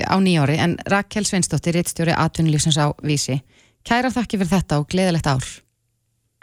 á 0.03 0.17
nýjóri, 0.19 0.59
en 0.59 0.75
Rakel 0.91 1.25
Sveinsdóttir 1.29 1.79
reittstjóri 1.79 2.17
Atunlífsins 2.19 2.81
á 2.83 2.91
Vísi. 3.07 3.39
Kæra 3.87 4.11
þakki 4.11 4.43
fyrir 4.43 4.53
þetta 4.57 4.81
og 4.83 4.89
gleðilegt 4.91 5.31
ár. 5.31 5.47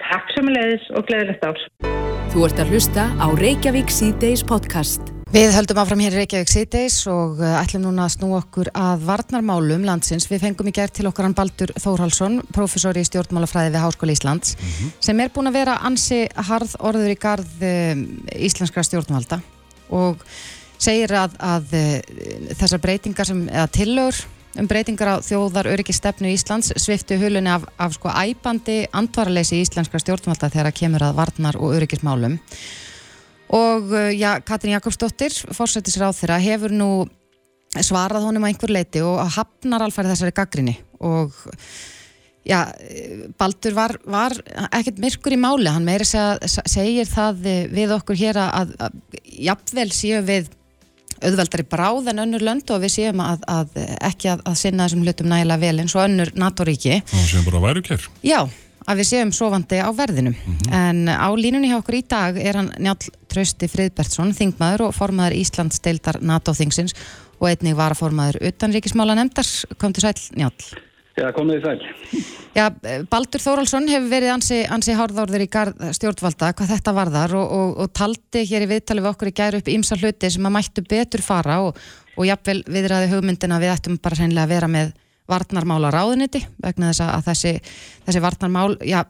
Takk 0.07 0.31
sem 0.35 0.47
leðis 0.47 0.87
og 0.95 1.05
gleðilegt 1.11 1.43
ár. 1.43 1.59
Þú 2.33 2.47
ert 2.47 2.63
að 2.63 2.71
hlusta 2.73 3.09
á 3.19 3.27
Reykjavík 3.37 3.91
C-Days 3.91 4.47
podcast. 4.47 5.12
Við 5.33 5.49
höldum 5.49 5.79
áfram 5.81 6.01
hér 6.03 6.13
í 6.13 6.17
Reykjavík 6.19 6.49
síðdeis 6.51 6.95
og 7.09 7.39
uh, 7.41 7.55
ætlum 7.57 7.87
núna 7.87 8.03
að 8.05 8.11
snú 8.13 8.27
okkur 8.37 8.67
að 8.77 9.05
varnarmálum 9.07 9.81
landsins. 9.87 10.27
Við 10.29 10.43
fengum 10.43 10.67
í 10.69 10.73
gerð 10.77 10.99
til 10.99 11.07
okkar 11.09 11.25
hann 11.25 11.33
Baldur 11.33 11.73
Þórhalsson, 11.73 12.35
professor 12.53 12.99
í 13.01 13.01
stjórnmálafræði 13.07 13.71
við 13.73 13.81
Háskóli 13.81 14.13
Íslands, 14.13 14.53
mm 14.53 14.67
-hmm. 14.67 14.91
sem 15.07 15.23
er 15.25 15.31
búin 15.33 15.49
að 15.49 15.57
vera 15.57 15.79
ansi 15.89 16.27
harð 16.37 16.75
orður 16.77 17.15
í 17.15 17.17
garð 17.17 17.65
um, 17.65 18.05
íslenskra 18.29 18.85
stjórnvalda 18.85 19.41
og 19.89 20.21
segir 20.77 21.09
að, 21.17 21.33
að 21.41 21.65
uh, 21.81 22.53
þessar 22.53 22.83
breytingar 22.85 23.25
sem, 23.25 23.49
eða 23.49 23.67
tillögur 23.73 24.15
um 24.59 24.67
breytingar 24.69 25.17
á 25.17 25.25
þjóðar 25.25 25.73
öryggistefnu 25.73 26.29
Íslands 26.29 26.73
sviftu 26.77 27.17
hulunni 27.17 27.49
af, 27.49 27.65
af 27.81 27.97
sko 27.97 28.13
æbandi 28.13 28.85
andvaraleysi 28.93 29.65
íslenskra 29.65 29.97
stjórnvalda 29.97 30.53
þegar 30.53 30.69
að 30.69 30.77
kemur 30.77 31.01
að 31.01 31.17
varnar 31.17 31.57
og 31.57 31.73
öryggismálum 31.73 32.37
og 33.49 33.91
uh, 33.91 34.11
já, 34.13 34.37
Katrín 34.45 34.75
Jakobsdóttir 34.77 35.35
fórsættisráð 35.55 36.21
þeirra 36.21 36.39
hefur 36.43 36.75
nú 36.75 36.91
svarað 37.73 38.27
honum 38.27 38.45
á 38.45 38.49
einhver 38.51 38.71
leiti 38.71 39.01
og 39.01 39.19
hafnar 39.33 39.83
alfæri 39.85 40.11
þessari 40.13 40.35
gaggrinni 40.37 40.77
og 41.03 41.33
já, 42.45 42.67
Baldur 43.39 43.75
var, 43.75 43.95
var 44.05 44.35
ekkert 44.69 45.01
myrkur 45.01 45.35
í 45.35 45.39
máli, 45.41 45.69
hann 45.71 45.87
meiri 45.87 46.05
segir 46.05 47.07
það 47.09 47.47
við 47.73 47.95
okkur 47.97 48.19
hér 48.19 48.41
að, 48.43 48.75
að 48.77 48.99
jafnvel 49.49 49.89
séu 49.95 50.21
við 50.27 50.51
auðveldari 51.23 51.65
bráð 51.69 52.09
en 52.11 52.21
önnur 52.25 52.43
lönd 52.43 52.71
og 52.73 52.81
við 52.83 52.95
séum 52.97 53.21
að, 53.23 53.45
að 53.47 53.77
ekki 54.09 54.33
að, 54.33 54.43
að 54.49 54.59
sinna 54.59 54.87
þessum 54.87 55.05
hlutum 55.05 55.29
nægilega 55.31 55.61
vel 55.61 55.83
eins 55.83 55.95
og 55.95 56.03
önnur 56.03 56.33
NATO-ríki. 56.39 56.99
Það 57.11 57.29
séum 57.29 57.47
bara 57.47 57.61
væruker. 57.63 58.07
Já, 58.25 58.39
að 58.87 59.01
við 59.01 59.09
séum 59.09 59.33
sofandi 59.35 59.79
á 59.79 59.89
verðinum. 59.95 60.35
Mm 60.35 60.55
-hmm. 60.57 60.73
En 60.73 61.09
á 61.09 61.29
línunni 61.35 61.69
hjá 61.71 61.79
okkur 61.79 61.99
í 61.99 62.07
dag 62.07 62.37
er 62.37 62.55
hann 62.55 62.71
Njál 62.79 62.97
Trausti 63.27 63.67
Friðbertsson, 63.67 64.33
þingmaður 64.33 64.87
og 64.87 64.95
formaður 64.95 65.37
Íslands 65.39 65.79
deildar 65.79 66.21
NATO-þingsins 66.21 66.93
og 67.39 67.49
einnig 67.49 67.75
var 67.75 67.91
að 67.91 68.01
formaður 68.01 68.41
utanríkismála 68.41 69.15
nefndar. 69.15 69.47
Kom 69.77 69.93
til 69.93 70.01
sæl, 70.01 70.13
Njál. 70.35 70.51
Já, 71.13 71.29
komið 71.29 71.59
í 71.59 71.61
sæl. 71.61 72.23
Já, 72.53 72.69
Baldur 73.09 73.41
Þóraldsson 73.41 73.85
hefur 73.89 74.09
verið 74.09 74.31
ansi, 74.33 74.63
ansi 74.65 74.95
hárðárður 74.97 75.43
í 75.45 75.49
stjórnvalda 75.93 76.53
hvað 76.57 76.71
þetta 76.73 76.93
varðar 76.93 77.35
og, 77.37 77.51
og, 77.53 77.75
og 77.83 77.91
taldi 77.93 78.41
hér 78.49 78.65
í 78.65 78.69
viðtali 78.71 79.03
við 79.03 79.11
okkur 79.11 79.29
í 79.29 79.35
gæru 79.37 79.61
upp 79.61 79.69
ímsa 79.69 79.97
hluti 79.99 80.31
sem 80.33 80.49
að 80.49 80.55
mættu 80.57 80.83
betur 80.89 81.21
fara 81.21 81.59
og, 81.67 81.77
og 82.17 82.25
jáfnvel 82.25 82.63
viðræði 82.65 83.11
hugmyndina 83.13 83.61
við 83.61 83.75
ættum 83.75 83.99
bara 84.01 84.17
hreinlega 84.17 84.47
að 84.47 84.55
vera 84.55 84.71
með 84.73 84.93
varnarmála 85.29 85.91
ráðuniti 85.93 86.43
vegna 86.63 86.91
þess 86.91 87.03
að 87.05 87.25
þessi, 87.29 87.53
þessi 88.07 88.21
varnarmál 88.23 88.77
já, 88.83 89.01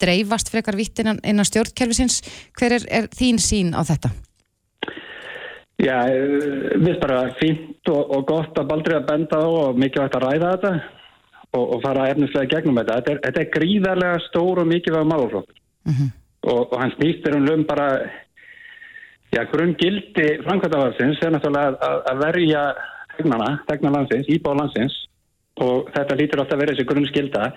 dreifast 0.00 0.52
frekar 0.52 0.78
vitt 0.78 1.02
innan, 1.02 1.20
innan 1.24 1.48
stjórnkerfisins. 1.48 2.22
Hver 2.58 2.78
er, 2.78 2.86
er 2.88 3.08
þín 3.12 3.40
sín 3.42 3.74
á 3.76 3.84
þetta? 3.86 4.12
Já, 5.82 5.98
við 6.78 6.98
bara 7.02 7.24
fínt 7.40 7.90
og 7.90 8.26
gott 8.28 8.58
að 8.60 8.68
Baldur 8.70 8.94
er 8.94 9.00
að 9.00 9.08
benda 9.08 9.40
á 9.42 9.48
og 9.50 9.78
mikið 9.82 10.04
vægt 10.04 10.18
að 10.18 10.26
ræða 10.28 10.50
þetta 10.54 10.72
og, 11.52 11.64
og 11.64 11.78
fara 11.82 12.10
efnislega 12.12 12.50
gegnum 12.52 12.78
þetta. 12.78 12.98
Þetta 13.00 13.14
er, 13.14 13.22
þetta 13.26 13.42
er 13.42 13.54
gríðarlega 13.56 14.20
stór 14.28 14.62
og 14.62 14.68
mikilvæg 14.70 15.08
málflokk 15.10 15.48
mm 15.50 15.92
-hmm. 15.92 16.10
og, 16.52 16.60
og 16.72 16.78
hann 16.80 16.94
snýstir 16.96 17.36
um 17.36 17.46
lögum 17.46 17.66
bara 17.66 17.88
já, 19.32 19.44
grunn 19.52 19.74
gildi 19.74 20.26
framkvæmdafarsins 20.44 21.22
er 21.22 21.32
náttúrulega 21.32 21.76
að, 21.88 21.98
að 22.10 22.22
verja 22.26 22.62
tegnana, 23.16 23.50
tegna 23.68 23.90
landsins, 23.90 24.28
íbá 24.28 24.54
landsins 24.56 24.94
og 25.60 25.90
þetta 25.92 26.16
lítur 26.18 26.42
ofta 26.42 26.56
að 26.56 26.62
vera 26.62 26.74
þessi 26.74 26.88
grunn 26.88 27.08
skilda 27.10 27.48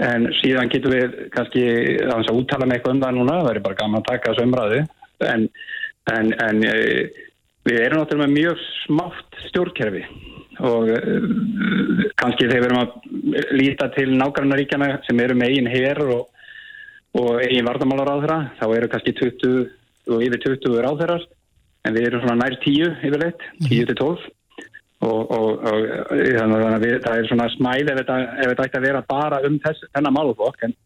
en 0.00 0.28
síðan 0.40 0.70
getur 0.72 0.94
við 0.94 1.16
kannski 1.34 1.64
að 2.08 2.32
úttala 2.34 2.66
með 2.66 2.78
eitthvað 2.78 2.96
um 2.96 3.02
það 3.04 3.16
núna, 3.18 3.38
það 3.44 3.52
er 3.52 3.62
bara 3.66 3.78
gaman 3.80 4.00
að 4.00 4.08
taka 4.08 4.32
þessu 4.32 4.46
umræðu. 4.46 4.80
En, 5.28 5.46
en, 6.14 6.30
en 6.46 6.62
eh, 6.64 7.20
við 7.68 7.80
erum 7.84 8.00
náttúrulega 8.00 8.30
með 8.30 8.36
mjög 8.38 8.62
smátt 8.86 9.40
stjórnkerfi. 9.50 10.04
Og 10.60 10.90
uh, 10.92 12.02
kannski 12.20 12.48
þegar 12.48 12.58
við 12.58 12.66
erum 12.66 12.80
að 12.82 13.52
líta 13.56 13.86
til 13.94 14.10
nágrannaríkjana 14.12 14.90
sem 15.06 15.20
eru 15.24 15.36
með 15.40 15.54
eigin 15.54 15.70
hér 15.72 16.00
og, 16.04 16.26
og 17.16 17.30
eigin 17.40 17.68
vardamálar 17.68 18.10
á 18.12 18.20
þeirra 18.20 18.40
þá 18.58 18.66
eru 18.76 18.90
kannski 18.92 19.14
20 19.20 19.62
og 20.10 20.26
yfir 20.26 20.42
20 20.48 20.82
ráðherrar. 20.84 21.24
En 21.88 21.96
við 21.96 22.10
erum 22.10 22.24
svona 22.24 22.42
nær 22.42 22.58
10 22.60 23.00
yfirleitt, 23.08 23.46
10 23.68 23.88
til 23.88 23.96
12 23.96 24.28
og, 25.06 25.30
og, 25.32 25.64
og 25.64 25.88
þannig 26.10 26.66
að 26.66 26.84
við, 26.84 26.94
það 27.06 27.16
er 27.16 27.28
svona 27.30 27.48
smæð 27.54 27.92
ef 27.92 28.00
þetta, 28.02 28.18
ef 28.36 28.52
þetta 28.52 28.66
ætti 28.68 28.80
að 28.80 28.86
vera 28.88 29.02
bara 29.08 29.40
um 29.48 29.56
þess, 29.64 29.86
þennan 29.96 30.16
málufokk 30.16 30.66
en, 30.66 30.76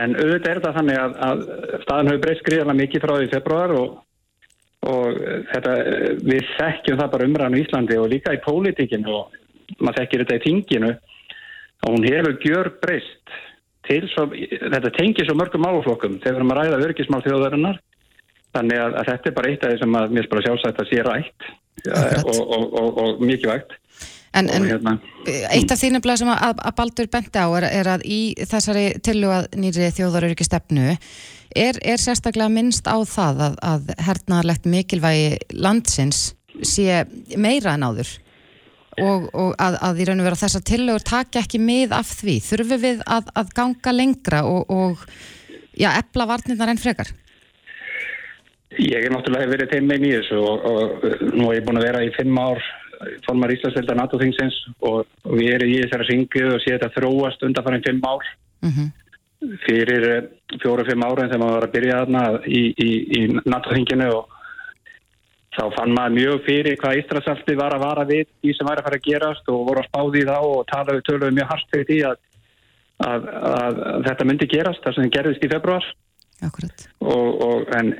en 0.00 0.16
auðvitað 0.18 0.50
er 0.50 0.60
þetta 0.60 0.74
þannig 0.80 1.00
að, 1.02 1.16
að 1.28 1.44
staðan 1.84 2.10
hefur 2.10 2.24
breyst 2.24 2.44
skriðarlega 2.44 2.80
mikið 2.82 3.06
frá 3.06 3.14
því 3.16 3.30
februar 3.36 3.76
og 3.76 3.94
og 4.86 5.18
þetta, 5.50 5.74
við 6.22 6.48
þekkjum 6.56 7.00
það 7.00 7.12
bara 7.14 7.26
umræðan 7.26 7.56
í 7.56 7.62
Íslandi 7.64 7.98
og 7.98 8.10
líka 8.12 8.34
í 8.36 8.42
pólitíkinu 8.44 9.14
og 9.16 9.34
maður 9.80 10.02
þekkir 10.02 10.24
þetta 10.24 10.36
í 10.36 10.44
tinginu 10.44 10.92
og 10.92 11.92
hún 11.94 12.06
hefur 12.06 12.38
gjör 12.44 12.70
breyst 12.82 13.36
til 13.86 14.02
svo, 14.10 14.26
þetta 14.30 14.94
tengir 14.96 15.28
svo 15.28 15.36
mörgum 15.38 15.62
málflokkum 15.62 16.18
þegar 16.24 16.42
að 16.46 16.58
ræða 16.58 16.80
örgismál 16.88 17.22
þjóðarinnar. 17.22 17.78
Þannig 18.56 18.80
að, 18.82 18.96
að 18.98 19.08
þetta 19.10 19.30
er 19.30 19.36
bara 19.36 19.50
eitt 19.52 19.64
af 19.64 19.72
því 19.72 19.80
sem 19.82 19.96
að 20.00 20.14
mér 20.16 20.26
spara 20.26 20.44
sjálfsagt 20.46 20.82
að 20.82 20.90
sé 20.90 21.04
rætt 21.04 21.48
og, 21.84 22.30
og, 22.36 22.78
og, 22.80 23.02
og 23.02 23.26
mikið 23.26 23.52
vægt 23.52 23.76
En, 24.36 24.50
en 24.52 24.66
hérna. 24.68 24.98
eitt 25.48 25.70
af 25.72 25.78
þínum 25.80 26.04
sem 26.18 26.28
að, 26.28 26.58
að 26.60 26.74
Baldur 26.76 27.06
benti 27.08 27.40
á 27.40 27.48
er, 27.56 27.64
er 27.70 27.88
að 27.94 28.02
í 28.04 28.20
þessari 28.44 28.98
tilluga 29.00 29.46
nýri 29.56 29.88
þjóðaröryggi 29.96 30.44
stefnu 30.44 30.90
er, 30.92 31.78
er 31.80 32.02
sérstaklega 32.02 32.52
minnst 32.52 32.84
á 32.84 33.00
það 33.08 33.40
að, 33.46 33.56
að 33.64 33.94
hernaðarlegt 34.04 34.68
mikilvægi 34.68 35.56
landsins 35.56 36.34
sé 36.60 37.06
meira 37.40 37.78
en 37.78 37.86
áður 37.88 38.12
og, 39.00 39.28
og 39.32 39.54
að, 39.60 39.78
að 39.88 40.02
í 40.02 40.08
raun 40.08 40.20
og 40.20 40.28
vera 40.28 40.40
þessar 40.40 40.64
tillugur 40.68 41.04
takja 41.04 41.42
ekki 41.44 41.60
mið 41.60 41.94
af 41.96 42.12
því. 42.20 42.36
Þurfum 42.44 42.82
við 42.82 43.02
að 43.08 43.52
ganga 43.56 43.94
lengra 43.94 44.42
og, 44.48 44.70
og 44.72 45.02
já, 45.76 45.90
epla 45.96 46.28
varnirnar 46.28 46.72
enn 46.72 46.80
frekar? 46.80 47.12
Ég 48.86 49.02
er 49.02 49.10
náttúrulega 49.10 49.50
verið 49.50 49.70
teim 49.72 49.86
með 49.88 50.02
nýjus 50.04 50.28
og, 50.36 50.66
og 50.70 51.06
nú 51.34 51.48
er 51.50 51.58
ég 51.58 51.64
búin 51.66 51.80
að 51.80 51.88
vera 51.88 52.04
í 52.06 52.12
fimm 52.14 52.38
ár 52.38 52.60
formar 53.26 53.52
Íslandsvelda 53.52 53.96
NATO-þingsins 53.98 54.60
og, 54.86 55.02
við 55.32 55.56
erum 55.56 55.72
í 55.72 55.80
þessari 55.82 56.06
syngu 56.10 56.44
og 56.52 56.62
séum 56.62 56.78
þetta 56.78 56.92
þróast 56.94 57.44
undanfarið 57.48 57.90
fimm 57.90 58.06
ár. 58.06 58.30
Mm 58.64 58.72
-hmm. 58.76 58.94
fyrir 59.66 60.04
eh, 60.10 60.22
fjóru-fimm 60.62 61.02
ára 61.04 61.26
þegar 61.28 61.38
maður 61.38 61.56
var 61.56 61.66
að 61.66 61.74
byrja 61.74 61.98
þarna 62.00 62.22
í, 62.48 62.62
í, 62.72 62.90
í 63.18 63.20
NATO-þinginu 63.44 64.06
og 64.14 64.30
þá 65.56 65.64
fann 65.76 65.92
maður 65.96 66.14
mjög 66.16 66.40
fyrir 66.46 66.78
hvað 66.80 66.98
Íslandsalti 67.00 67.56
var 67.58 67.76
að 67.76 67.84
vara 67.84 68.06
við 68.08 68.24
því 68.40 68.54
sem 68.56 68.68
væri 68.68 68.80
að 68.80 68.86
fara 68.88 68.98
að 69.00 69.06
gerast 69.08 69.50
og 69.52 69.66
voru 69.68 69.82
að 69.82 69.88
spáði 69.90 70.22
í 70.22 70.28
þá 70.30 70.38
og 70.40 70.64
talaðu 70.72 71.04
töluðu 71.08 71.36
mjög 71.36 71.50
hardt 71.52 71.68
fyrir 71.74 71.86
því 71.90 71.98
að, 72.10 72.16
að, 73.10 73.28
að, 73.52 73.80
að 73.92 74.08
þetta 74.08 74.28
myndi 74.30 74.50
gerast 74.54 74.84
þar 74.84 74.96
sem 74.96 75.14
gerðist 75.16 75.46
í 75.46 75.52
februar 75.52 75.90
og, 77.00 77.28
og 77.48 77.76
en 77.76 77.92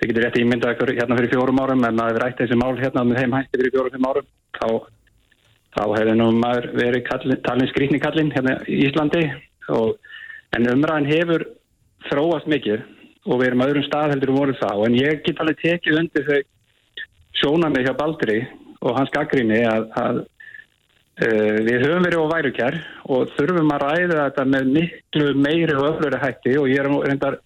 þið 0.00 0.08
getur 0.10 0.24
rétt 0.24 0.38
ímyndað 0.40 0.74
ykkur 0.74 0.94
hérna 0.96 1.16
fyrir 1.18 1.32
fjórum 1.34 1.60
árum 1.60 1.82
en 1.84 2.00
að 2.00 2.14
við 2.14 2.22
rætti 2.22 2.44
þessi 2.46 2.56
mál 2.56 2.78
hérna 2.78 3.02
með 3.04 3.18
þeim 3.20 3.34
hætti 3.36 3.58
fyrir 3.60 3.74
fjórum 3.74 3.94
fimm 3.94 4.06
árum 4.08 4.28
þá, 4.56 4.68
þá 5.76 5.82
hefði 5.98 6.14
nú 6.16 6.28
maður 6.38 6.68
verið 6.78 7.04
kallin, 7.08 7.40
talin 7.44 7.68
skrítni 7.68 8.00
kallin 8.00 8.32
hérna 8.32 8.56
í 8.64 8.78
Íslandi. 8.86 9.26
Og, 9.76 9.98
en 10.56 10.70
umræðin 10.72 11.10
hefur 11.10 11.44
þróast 12.08 12.48
mikið 12.48 12.80
og 13.28 13.42
við 13.42 13.50
erum 13.50 13.64
öðrum 13.66 13.86
stað 13.86 14.14
heldur 14.14 14.32
um 14.32 14.40
voruð 14.40 14.62
þá. 14.62 14.72
En 14.86 14.96
ég 14.96 15.20
get 15.26 15.44
alveg 15.44 15.60
tekið 15.60 16.00
undir 16.00 16.26
þau 16.30 16.40
sjónami 17.40 17.84
hjá 17.84 17.92
Baldri 17.98 18.38
og 18.80 18.96
hans 18.96 19.12
gaggríni 19.12 19.60
að, 19.68 19.86
að 20.00 20.22
uh, 20.24 21.58
við 21.68 21.84
höfum 21.84 22.08
verið 22.08 22.24
á 22.24 22.32
værukjær 22.32 22.80
og 23.12 23.36
þurfum 23.36 23.76
að 23.76 23.84
ræða 23.84 24.24
þetta 24.24 24.48
með 24.56 24.74
miklu 24.78 25.30
meiri 25.36 25.76
og 25.76 25.88
öflöru 25.92 26.24
hætti. 26.24 26.56
Og 26.56 26.72
ég 26.72 26.80
er 26.80 26.88
reyndar 26.88 27.40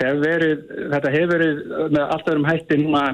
hef 0.00 0.18
verið, 0.22 0.64
þetta 0.94 1.12
hefur 1.12 1.32
verið 1.34 1.62
með 1.92 2.02
allt 2.04 2.28
öðrum 2.32 2.48
hætti 2.48 2.78
núna 2.80 3.04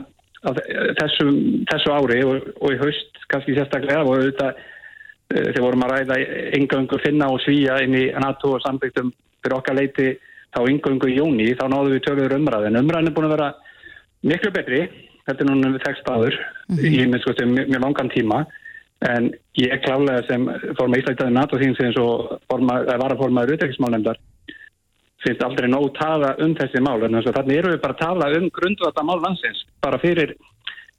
þessu, 0.99 1.29
þessu 1.71 1.95
ári 1.95 2.21
og, 2.25 2.51
og 2.63 2.75
í 2.75 2.81
haust 2.83 3.23
kannski 3.33 3.57
sérstaklega 3.57 4.05
og 4.05 4.15
auðvitað 4.15 4.53
eh, 4.55 5.49
þegar 5.51 5.65
vorum 5.67 5.87
að 5.87 5.95
ræða 5.95 6.19
yngöngu 6.59 7.01
finna 7.03 7.31
og 7.33 7.43
svíja 7.45 7.81
inn 7.85 7.97
í 7.99 8.07
NATO 8.15 8.55
og 8.57 8.63
sambygtum 8.65 9.11
fyrir 9.43 9.59
okkar 9.59 9.79
leiti 9.79 10.13
þá 10.55 10.63
yngöngu 10.65 11.11
í 11.11 11.19
jóni 11.19 11.51
þá 11.59 11.67
náðum 11.69 11.97
við 11.97 12.05
töluður 12.07 12.39
umræðin. 12.39 12.81
Umræðin 12.81 13.11
er 13.11 13.17
búin 13.17 13.29
að 13.29 13.35
vera 13.37 13.51
miklu 14.29 14.55
betri, 14.55 14.87
þetta 15.27 15.45
er 15.45 15.51
núna 15.51 15.75
við 15.75 15.85
þekst 15.85 16.09
aður 16.15 16.39
mm 16.39 16.79
-hmm. 16.79 16.87
í 16.89 17.07
minn 17.07 17.23
sko 17.23 17.35
sem 17.37 17.53
mjög 17.59 17.85
langan 17.85 18.15
tíma 18.15 18.47
en 19.07 19.31
ég 19.55 19.83
klálega 19.85 20.25
sem 20.27 20.47
fór 20.79 20.89
með 20.91 21.05
Íslæktaði 21.05 21.35
NATO 21.35 21.59
þín 21.59 21.77
sem 21.79 21.93
var 21.95 23.13
að 23.13 23.21
formaður 23.21 23.55
utveikismálnefndar 23.55 24.19
finnst 25.25 25.43
aldrei 25.43 25.71
nóg 25.71 25.91
tala 25.99 26.35
um 26.45 26.55
þessi 26.59 26.83
mál 26.85 27.03
en 27.03 27.19
þannig 27.19 27.59
erum 27.59 27.75
við 27.75 27.83
bara 27.83 27.97
að 27.97 28.05
tala 28.05 28.31
um 28.39 28.47
grundvata 28.55 29.05
mál 29.07 29.19
landsins 29.23 29.65
bara 29.83 29.99
fyrir 30.03 30.37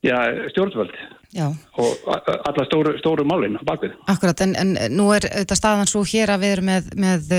já, 0.03 0.17
stjórnvöld 0.51 0.91
já. 1.35 1.47
og 1.77 2.09
alla 2.49 2.65
stóru, 2.67 2.97
stóru 2.99 3.25
málinn 3.27 3.59
á 3.59 3.63
bakvið. 3.63 3.95
Akkurat, 4.11 4.41
en, 4.45 4.55
en 4.59 4.75
nú 4.95 5.11
er 5.15 5.27
þetta 5.27 5.59
staðan 5.59 5.91
svo 5.91 6.03
hér 6.07 6.35
að 6.35 6.45
við 6.45 6.57
erum 6.57 6.69
með, 6.73 6.91
með 6.99 7.31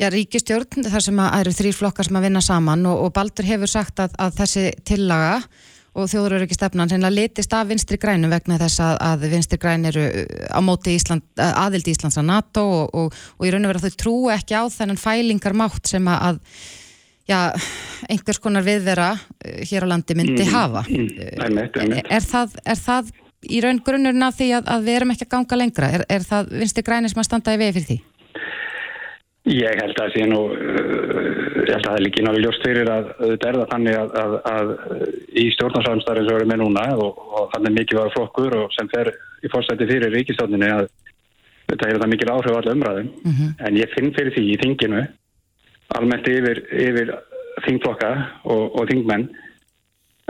Já, 0.00 0.08
ríkistjórn, 0.10 0.86
þar 0.90 1.02
sem 1.04 1.18
að 1.20 1.34
eru 1.36 1.50
þrýr 1.54 1.74
flokkar 1.76 2.08
sem 2.08 2.16
að 2.18 2.24
vinna 2.26 2.40
saman 2.42 2.80
og, 2.90 3.04
og 3.04 3.12
Baldur 3.14 3.46
hefur 3.46 3.70
sagt 3.70 4.00
að, 4.02 4.16
að 4.18 4.38
þessi 4.40 4.64
tillaga 4.88 5.36
og 5.92 6.06
þjóður 6.08 6.34
eru 6.38 6.46
ekki 6.46 6.56
stefnan 6.56 6.88
reynilega 6.88 7.14
litist 7.18 7.52
af 7.56 7.66
vinstri 7.68 7.98
grænum 8.00 8.30
vegna 8.32 8.56
þess 8.62 8.80
að, 8.80 8.94
að 9.10 9.26
vinstri 9.34 9.58
græn 9.60 9.84
eru 9.90 10.06
á 10.48 10.60
móti 10.64 10.94
Ísland, 10.96 11.24
aðildi 11.36 11.92
Íslands 11.92 12.16
að 12.20 12.30
NATO 12.30 12.62
og, 12.64 12.94
og, 12.96 13.18
og 13.38 13.48
í 13.48 13.50
raun 13.52 13.66
og 13.68 13.74
vera 13.74 13.82
þau 13.84 13.98
trú 14.00 14.14
ekki 14.32 14.56
á 14.56 14.64
þennan 14.72 15.00
fælingar 15.02 15.52
mátt 15.58 15.90
sem 15.92 16.08
að 16.08 16.40
já, 17.28 17.38
einhvers 18.10 18.40
konar 18.42 18.64
viðvera 18.66 19.10
eh, 19.44 19.60
hér 19.68 19.84
á 19.84 19.92
landi 19.92 20.16
myndi 20.18 20.46
Mm, 20.46 20.54
hafa. 20.54 20.82
mm, 20.88 21.10
einmitt, 21.44 21.76
einmitt. 21.84 22.08
Er, 22.10 22.24
það, 22.24 22.56
er 22.64 22.80
það 22.80 23.12
í 23.52 23.60
raun 23.62 23.78
grunnurinn 23.84 24.22
af 24.26 24.36
því 24.40 24.48
að, 24.58 24.68
að 24.74 24.84
við 24.88 24.96
erum 25.00 25.12
ekki 25.14 25.26
að 25.28 25.32
ganga 25.36 25.56
lengra? 25.60 25.92
Er, 25.98 26.04
er 26.08 26.24
það 26.26 26.50
vinstri 26.62 26.84
græni 26.86 27.10
sem 27.12 27.20
að 27.22 27.28
standa 27.28 27.54
í 27.54 27.60
vegi 27.60 27.76
fyrir 27.78 27.88
því? 27.92 27.96
Ég 29.50 29.74
held 29.82 29.98
að 29.98 30.12
sé 30.14 30.22
nú, 30.30 30.38
uh, 30.54 30.58
ég 31.66 31.72
held 31.74 31.82
að 31.82 31.86
það 31.88 31.96
er 31.96 32.04
náttúrulega 32.06 32.42
ljóst 32.44 32.62
fyrir 32.66 32.90
að 32.94 33.08
þetta 33.18 33.48
er 33.48 33.56
það 33.58 33.70
þannig 33.72 33.96
að, 33.98 34.12
að, 34.22 34.34
að 34.52 34.68
í 35.42 35.46
stjórnarsamstæðin 35.56 36.28
sem 36.28 36.30
við 36.30 36.38
erum 36.38 36.52
með 36.52 36.60
núna 36.62 36.84
og, 37.02 37.18
og 37.40 37.48
þannig 37.56 37.74
mikið 37.80 37.98
var 37.98 38.12
flokkur 38.14 38.56
og 38.60 38.76
sem 38.76 38.90
fer 38.92 39.10
í 39.42 39.50
fórsætti 39.50 39.88
fyrir 39.90 40.14
ríkistjórninni 40.14 40.68
að 40.76 40.86
þetta 41.72 41.88
hefur 41.90 42.02
það 42.04 42.12
mikil 42.12 42.30
áhrif 42.36 42.54
á 42.54 42.58
alla 42.60 42.74
umræðum 42.76 43.10
en 43.66 43.80
ég 43.80 43.92
finn 43.96 44.12
fyrir 44.14 44.34
því 44.36 44.44
í 44.54 44.58
þinginu 44.62 45.02
almennt 45.98 46.28
yfir, 46.30 46.62
yfir 46.72 47.10
þingflokka 47.66 48.12
og, 48.46 48.62
og 48.78 48.86
þingmenn 48.92 49.26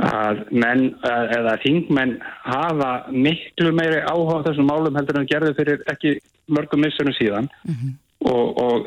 að 0.03 0.41
menn, 0.57 0.87
að- 1.05 1.35
eða 1.37 1.59
þingmenn 1.63 2.17
hafa 2.49 2.91
miklu 3.13 3.75
meiri 3.77 4.01
áhuga 4.09 4.41
á 4.41 4.45
þessum 4.49 4.73
málum 4.73 4.97
heldur 4.99 5.21
en 5.21 5.29
gerðu 5.31 5.53
fyrir 5.61 5.85
ekki 5.93 6.17
mörgum 6.49 6.81
missunum 6.87 7.15
síðan 7.21 7.51
og, 8.31 8.63
og 8.63 8.87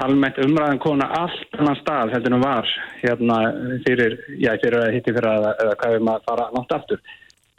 almennt 0.00 0.38
umræðan 0.44 0.82
kona 0.82 1.08
allt 1.18 1.58
annan 1.58 1.78
stað 1.80 2.12
heldur 2.14 2.36
en 2.36 2.44
var 2.44 2.68
hérna 3.00 3.38
fyrir, 3.86 4.18
já, 4.38 4.52
fyrir 4.62 4.78
að 4.84 4.94
hitti 4.96 5.14
fyrir 5.16 5.30
að, 5.32 5.48
eða 5.64 5.76
hvað 5.80 5.96
við 5.96 6.06
maður 6.08 6.28
fara 6.28 6.48
langt 6.54 6.74
aftur. 6.76 7.02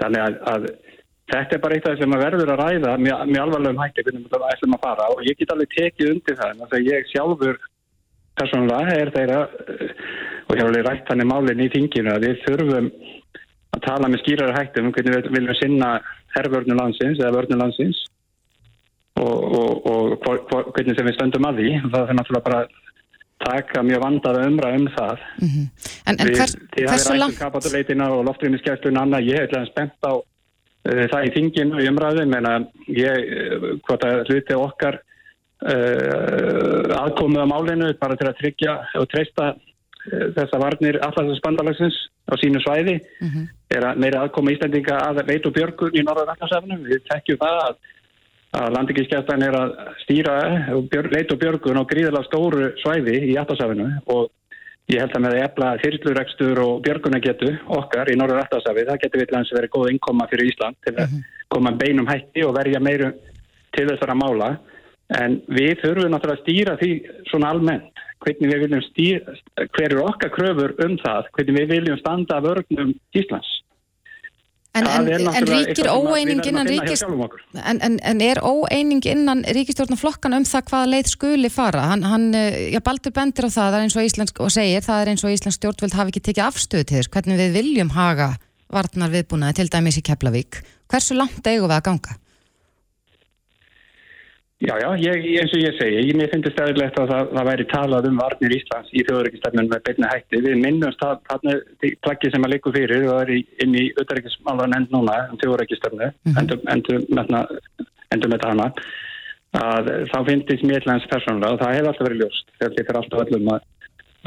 Þannig 0.01 0.23
að, 0.23 0.37
að 0.53 0.67
þetta 1.31 1.57
er 1.57 1.63
bara 1.63 1.75
eitt 1.75 1.87
af 1.87 1.93
það 1.93 2.03
sem 2.03 2.15
að 2.15 2.23
verður 2.25 2.53
að 2.53 2.61
ræða 2.61 2.93
mjög, 3.01 3.25
mjög 3.31 3.43
alvarlegum 3.45 3.83
hætti 3.83 4.05
hvernig 4.07 4.31
við 4.31 4.47
ætlum 4.51 4.77
að 4.77 4.85
fara 4.85 5.09
og 5.13 5.23
ég 5.27 5.39
get 5.39 5.53
alveg 5.53 5.75
tekið 5.75 6.13
undir 6.15 6.39
það 6.39 6.53
en 6.53 6.71
þegar 6.71 6.87
ég 6.87 7.11
sjálfur 7.11 7.59
persónulega 8.39 8.95
er 8.97 9.11
þeirra 9.15 9.41
og 9.45 10.55
ég 10.55 10.61
har 10.61 10.69
alveg 10.69 10.87
rætt 10.87 11.11
þannig 11.11 11.29
málinn 11.31 11.63
í 11.65 11.69
þinginu 11.75 12.13
að 12.15 12.25
við 12.27 12.41
þurfum 12.45 12.89
að 13.71 13.83
tala 13.87 14.09
með 14.11 14.23
skýrari 14.23 14.57
hættum 14.57 14.89
um 14.89 14.95
hvernig 14.95 15.17
við 15.17 15.29
viljum 15.35 15.59
sinna 15.59 15.91
herrvörnu 16.35 16.77
landsins 16.79 17.21
eða 17.21 17.35
vörnu 17.37 17.59
landsins 17.59 18.01
og, 19.21 19.85
og, 19.91 20.15
og 20.27 20.71
hvernig 20.75 20.97
sem 20.97 21.07
við 21.09 21.17
stöndum 21.17 21.47
að 21.49 21.61
því 21.61 21.73
það 21.87 22.01
er 22.01 22.17
náttúrulega 22.17 22.47
bara 22.47 22.63
að 22.63 22.79
taka 23.41 23.83
mjög 23.85 24.03
vandaða 24.03 24.47
umræð 24.49 24.75
um 24.79 24.89
það. 24.95 25.23
En, 25.41 26.17
en 26.17 26.33
hvers, 26.35 26.55
Þið 26.75 26.87
hversu 26.87 26.91
hafið 26.91 27.05
rætt 27.05 27.13
um 27.13 27.21
langt? 27.23 27.39
kapatuleitina 27.39 28.09
og 28.15 28.25
loftrýmiskeflun 28.29 29.01
annað, 29.01 29.29
ég 29.31 29.39
hef 29.41 29.55
alveg 29.55 29.71
spennt 29.71 30.05
á 30.05 30.13
uh, 30.13 31.05
það 31.13 31.25
í 31.27 31.33
þinginu 31.37 31.81
í 31.81 31.89
umræðu 31.89 32.27
menn 32.29 32.49
að 32.49 32.67
ég, 32.97 33.33
uh, 33.39 33.67
hvort 33.87 34.05
að 34.07 34.23
hluti 34.29 34.57
okkar 34.57 34.99
uh, 35.01 36.95
aðkomið 37.01 37.43
á 37.45 37.51
málinu 37.51 37.91
bara 38.01 38.17
til 38.19 38.29
að 38.29 38.39
tryggja 38.43 38.79
og 39.01 39.09
treysta 39.11 39.53
þessa 40.01 40.57
varnir 40.57 40.97
allarsins 41.05 41.43
bandalagsins 41.45 41.97
á 42.25 42.33
sínu 42.41 42.57
svæði 42.63 42.95
er 43.69 43.83
að 43.85 43.99
meira 44.01 44.23
aðkoma 44.25 44.49
Íslandinga 44.55 44.95
að 44.97 45.19
veit 45.27 45.45
og 45.45 45.53
björgun 45.53 45.93
í 45.93 46.01
norðar 46.01 46.31
allarsafnum 46.33 46.87
við 46.87 47.03
tekjum 47.05 47.37
það 47.37 47.59
að 47.67 47.75
að 48.57 48.73
landingiskeftan 48.75 49.43
er 49.45 49.55
að 49.55 49.73
stýra 50.03 50.35
leit 51.11 51.31
og 51.31 51.39
björgun 51.39 51.79
á 51.79 51.87
gríðalega 51.87 52.27
stóru 52.27 52.71
svæði 52.81 53.17
í 53.31 53.35
Atlasafinu 53.39 53.87
og 54.11 54.29
ég 54.91 54.99
held 54.99 55.15
að 55.15 55.23
með 55.23 55.35
að 55.37 55.43
efla 55.45 55.69
þyrlurekstur 55.83 56.59
og 56.65 56.81
björgunagetu 56.85 57.53
okkar 57.77 58.11
í 58.11 58.17
norður 58.19 58.41
Atlasafi, 58.43 58.83
það 58.89 59.01
getur 59.05 59.23
við 59.23 59.33
lands 59.35 59.53
verið 59.55 59.73
góð 59.75 59.91
innkoma 59.93 60.27
fyrir 60.31 60.51
Ísland 60.51 60.79
til 60.83 60.97
að 60.99 61.15
koma 61.53 61.71
beinum 61.79 62.09
hætti 62.09 62.43
og 62.47 62.57
verja 62.57 62.83
meiru 62.83 63.13
til 63.71 63.87
þessara 63.87 64.17
mála. 64.19 64.51
En 65.15 65.39
við 65.51 65.79
þurfum 65.81 66.11
náttúrulega 66.11 66.39
að 66.39 66.43
stýra 66.43 66.77
því 66.79 66.91
svona 67.31 67.51
almennt 67.51 68.03
hvernig 68.21 68.51
við 68.51 68.63
viljum 68.65 68.83
stýra, 68.85 69.35
hver 69.73 69.87
eru 69.87 70.03
okkar 70.05 70.31
kröfur 70.35 70.75
um 70.85 70.97
það, 71.01 71.31
hvernig 71.35 71.57
við 71.57 71.73
viljum 71.75 71.99
standa 72.03 72.39
vörgnum 72.43 72.93
Íslands. 73.17 73.49
En, 74.71 74.85
Það 74.87 75.09
en, 75.11 75.25
en 75.35 75.47
ríkir 75.49 75.87
óeining 75.91 76.39
innan 76.47 76.69
ríkist... 76.69 77.03
En, 77.03 77.81
en, 77.83 77.97
en 78.07 78.21
er 78.23 78.39
óeining 78.39 79.03
innan 79.03 79.41
ríkistjórnarflokkan 79.43 80.37
um 80.37 80.45
það 80.47 80.69
hvaða 80.69 80.91
leið 80.93 81.09
skuli 81.11 81.51
fara? 81.51 81.89
Hann, 81.89 82.05
hann 82.07 82.29
eh, 82.39 82.69
já, 82.71 82.79
Baldur 82.85 83.11
bendir 83.11 83.47
á 83.47 83.51
það, 83.51 83.57
það 83.57 83.75
er 83.75 83.83
eins 83.83 83.97
og 83.99 84.07
Íslensk, 84.07 84.39
og 84.39 84.53
segir, 84.55 84.85
það 84.85 85.03
er 85.03 85.11
eins 85.11 85.25
og 85.27 85.35
Íslensk 85.35 85.59
stjórnvöld 85.59 85.97
hafi 85.99 86.13
ekki 86.13 86.23
tekið 86.29 86.45
afstöðu 86.45 86.87
til 86.87 87.01
þess, 87.01 87.11
hvernig 87.11 87.41
við 87.43 87.59
viljum 87.59 87.91
haga 87.97 88.29
varnar 88.71 89.11
viðbúnaði 89.11 89.59
til 89.59 89.67
dæmis 89.75 89.99
í 89.99 90.05
Keflavík. 90.07 90.61
Hversu 90.91 91.19
langt 91.19 91.51
eigum 91.51 91.67
við 91.67 91.75
að 91.75 91.85
ganga? 91.89 92.15
Já, 94.61 94.75
já, 94.77 94.89
ég, 95.01 95.23
eins 95.41 95.53
og 95.57 95.61
ég 95.63 95.73
segi, 95.73 96.01
ég 96.05 96.27
finnst 96.29 96.51
stæðilegt 96.53 96.97
að 97.01 97.09
það, 97.09 97.29
það 97.33 97.47
væri 97.47 97.63
talað 97.71 98.07
um 98.11 98.19
varnir 98.21 98.53
Íslands 98.53 98.91
í 98.93 99.01
þjóðuríkistefnun 99.07 99.71
með 99.71 99.81
beinni 99.87 100.11
hætti. 100.11 100.41
Við 100.45 100.59
minnumst 100.61 101.01
það, 101.01 101.23
þarna 101.31 101.55
plaggi 102.05 102.29
sem 102.29 102.45
að 102.45 102.53
likur 102.53 102.75
fyrir 102.75 103.07
og 103.09 103.23
er 103.23 103.31
inn 103.65 103.73
í 103.73 103.87
auðaríkismálan 103.95 104.77
end 104.77 104.93
núna 104.93 105.17
um 105.31 105.41
þjóðuríkistefnu, 105.41 106.11
endur, 106.35 106.61
endur, 106.75 108.29
með 108.35 108.45
hana, 108.51 108.69
að 109.57 109.91
þá 110.13 110.17
finnst 110.29 110.69
mér 110.69 110.87
lands 110.91 111.09
persónulega 111.09 111.57
og 111.57 111.63
það 111.63 111.75
hefur 111.79 111.91
alltaf 111.95 112.09
verið 112.11 112.21
ljóst 112.21 112.55
þegar 112.59 112.77
því 112.77 112.85
fyrir 112.85 113.01
alltaf 113.01 113.25
öllum 113.25 113.51
að 113.55 113.67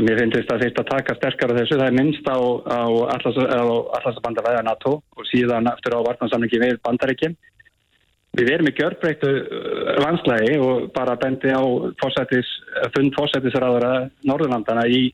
mér 0.03 0.23
finnst 0.25 0.51
það 0.51 0.67
að 0.67 0.91
taka 0.91 1.19
sterkar 1.21 1.55
á 1.55 1.59
þessu, 1.63 1.79
það 1.79 1.87
er 1.87 1.99
minnst 2.01 2.27
á, 2.27 2.39
á 2.75 2.83
allarsbandavæða 3.23 4.67
NATO 4.67 4.99
og 4.99 5.31
síðan 5.31 5.71
eftir 5.71 5.95
á 5.95 6.03
vartansamlingi 6.11 6.65
við 6.67 6.81
bandaríkinn 6.83 7.39
Við 8.35 8.51
erum 8.51 8.69
í 8.71 8.75
gjörbreyttu 8.75 9.31
uh, 9.31 9.93
landslægi 10.03 10.59
og 10.63 10.89
bara 10.97 11.15
bendi 11.21 11.53
á 11.55 11.63
fórsættis, 12.01 12.49
fund 12.97 13.15
fórsættisraðara 13.15 14.09
Norðurlandana 14.27 14.89
í 14.91 15.07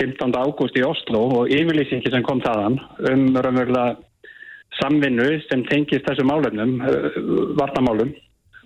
15. 0.00 0.34
ágúst 0.34 0.78
í 0.78 0.84
Oslo 0.86 1.24
og 1.40 1.52
yfirlýsingi 1.54 2.10
sem 2.10 2.24
kom 2.26 2.42
þaðan 2.42 2.78
um 3.10 3.24
raunverulega 3.34 3.96
samvinnu 4.78 5.28
sem 5.48 5.64
tengist 5.66 6.06
þessu 6.06 6.26
málefnum, 6.26 6.78
uh, 6.82 7.08
varnamálum 7.58 8.12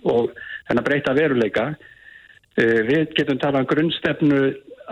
og 0.09 0.33
þennan 0.69 0.87
breyta 0.89 1.15
veruleika. 1.17 1.69
Uh, 2.57 2.81
Við 2.89 3.13
getum 3.17 3.41
talað 3.41 3.65
um 3.65 3.71
grunnstefnu 3.75 4.43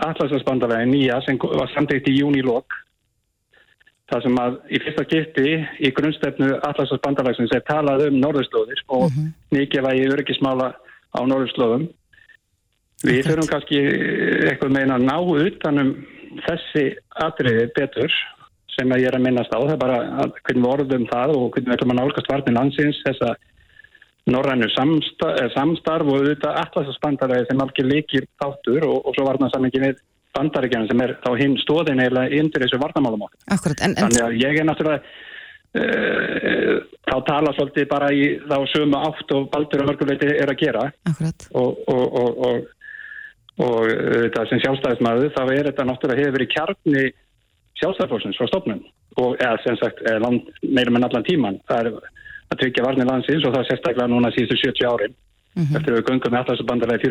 Atlasasbandalagi 0.02 0.88
nýja 0.88 1.18
sem 1.26 1.36
var 1.42 1.70
samtíkt 1.74 2.08
í 2.08 2.16
júni 2.22 2.40
lok 2.46 2.78
Það 4.10 4.24
sem 4.26 4.38
að 4.42 4.56
í 4.68 4.78
fyrsta 4.82 5.04
skipti 5.06 5.50
í 5.86 5.90
grunnstefnu 5.96 6.48
Atlasas 6.66 7.00
bandalagsins 7.04 7.54
er 7.54 7.62
talað 7.68 8.08
um 8.08 8.18
norðurslóðir 8.20 8.82
og 8.88 9.06
mm 9.06 9.14
-hmm. 9.14 9.28
nýgefa 9.56 9.94
í 9.94 10.06
öryggismála 10.10 10.68
á 11.16 11.20
norðurslóðum. 11.22 11.86
Við 13.02 13.26
þurfum 13.26 13.50
kannski 13.50 13.78
eitthvað 14.48 14.74
meina 14.76 14.98
að 14.98 15.06
ná 15.06 15.16
utanum 15.46 15.94
þessi 16.46 16.84
atriði 17.24 17.64
betur 17.76 18.12
sem 18.76 18.92
að 18.92 19.02
ég 19.02 19.08
er 19.08 19.16
að 19.18 19.24
minnast 19.26 19.54
á. 19.54 19.58
Það 19.60 19.74
er 19.74 19.82
bara 19.84 19.98
hvernig 20.44 20.62
við 20.62 20.72
orðum 20.74 21.08
það 21.10 21.34
og 21.36 21.48
hvernig 21.52 21.68
við 21.70 21.76
ætlum 21.76 21.94
að 21.94 22.00
nálgast 22.00 22.30
varnin 22.32 22.58
landsins 22.58 23.02
þessa 23.06 23.34
norrænu 24.32 24.68
samstarf, 24.70 25.52
samstarf 25.56 26.06
og 26.06 26.20
auðvitað 26.20 26.58
Atlasas 26.62 27.00
bandalagi 27.02 27.48
sem 27.48 27.62
algjör 27.64 27.88
líkir 27.90 28.26
þáttur 28.40 28.86
og, 28.86 28.98
og 29.06 29.16
svo 29.16 29.26
varnarsamlingi 29.26 29.82
við 29.82 29.98
bandaríkjana 30.36 30.88
sem 30.90 31.02
er 31.04 31.14
þá 31.24 31.30
hinn 31.40 31.58
stóðin 31.60 32.02
eða 32.02 32.26
yndir 32.32 32.64
þessu 32.64 32.80
varnamálum 32.82 33.26
okkur. 33.26 33.40
Akkurat, 33.56 33.82
en, 33.84 33.96
en 33.96 34.06
Þannig 34.06 34.24
að 34.26 34.36
ég 34.40 34.60
er 34.60 34.68
náttúrulega 34.68 35.00
uh, 35.78 36.76
þá 37.08 37.16
tala 37.28 37.54
svolítið 37.56 37.88
bara 37.90 38.12
í 38.14 38.22
þá 38.44 38.56
sömu 38.72 39.02
átt 39.08 39.34
og 39.36 39.50
baldur 39.52 39.84
og 39.84 39.90
mörguleiti 39.90 40.30
er 40.32 40.52
að 40.52 40.62
gera. 40.62 40.86
Akkurat. 41.10 41.48
og, 41.58 41.82
og, 41.92 42.04
og, 42.22 42.30
og, 42.48 42.56
og 43.66 43.92
þetta 43.92 44.46
sem 44.50 44.62
sjálfstæðismæðu 44.64 45.32
þá 45.36 45.42
er 45.44 45.70
þetta 45.70 45.88
náttúrulega 45.90 46.24
hefur 46.24 46.38
verið 46.38 46.52
kjarni 46.56 47.04
sjálfstæðisfólksins 47.82 48.40
frá 48.40 48.50
stofnun. 48.50 48.82
Og 49.20 49.36
eða 49.36 49.58
sem 49.66 49.76
sagt 49.76 50.00
land, 50.24 50.48
meira 50.64 50.92
með 50.94 51.10
allan 51.10 51.28
tíman 51.28 51.60
það 51.68 51.78
er 51.82 51.88
að 52.52 52.60
tryggja 52.62 52.84
varnir 52.86 53.08
landsins 53.08 53.44
og 53.44 53.52
það 53.56 53.68
sérstaklega 53.68 54.08
núna 54.08 54.32
síðustu 54.32 54.56
70 54.70 54.88
árin. 54.88 55.14
Eftir 55.52 55.92
að 55.92 55.98
við 55.98 56.06
gungum 56.08 56.32
með 56.32 56.40
allarsabandalagi 56.46 57.02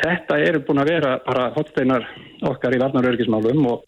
Þetta 0.00 0.38
eru 0.42 0.62
búin 0.66 0.82
að 0.82 0.92
vera 0.94 1.16
bara 1.26 1.48
hotsteinar 1.54 2.06
okkar 2.48 2.74
í 2.74 2.80
varnarörgismálum 2.80 3.66
og, 3.70 3.84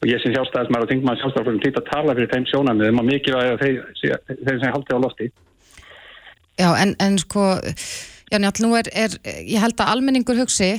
og 0.00 0.08
ég 0.10 0.20
sem 0.22 0.34
sjálfstæðismæður 0.34 0.86
og 0.86 0.92
þingmaður 0.92 1.22
sjálfstæðismæður 1.22 1.62
týtt 1.64 1.80
að 1.80 1.88
tala 1.88 2.16
fyrir 2.18 2.32
þeim 2.34 2.46
sjónamiðum 2.50 3.00
og 3.02 3.08
mikilvæg 3.08 3.54
að 3.54 3.64
þeir, 3.64 4.18
þeir 4.44 4.60
sem 4.60 4.74
haldi 4.76 4.98
á 5.00 5.04
lofti. 5.04 5.30
Já, 6.60 6.68
en, 6.76 6.94
en 7.00 7.16
sko, 7.18 7.46
já, 8.28 8.36
njálf, 8.36 8.60
nú 8.62 8.74
er, 8.78 8.90
er, 8.92 9.16
ég 9.40 9.62
held 9.64 9.80
að 9.80 9.94
almenningur 9.94 10.38
hugsi, 10.42 10.74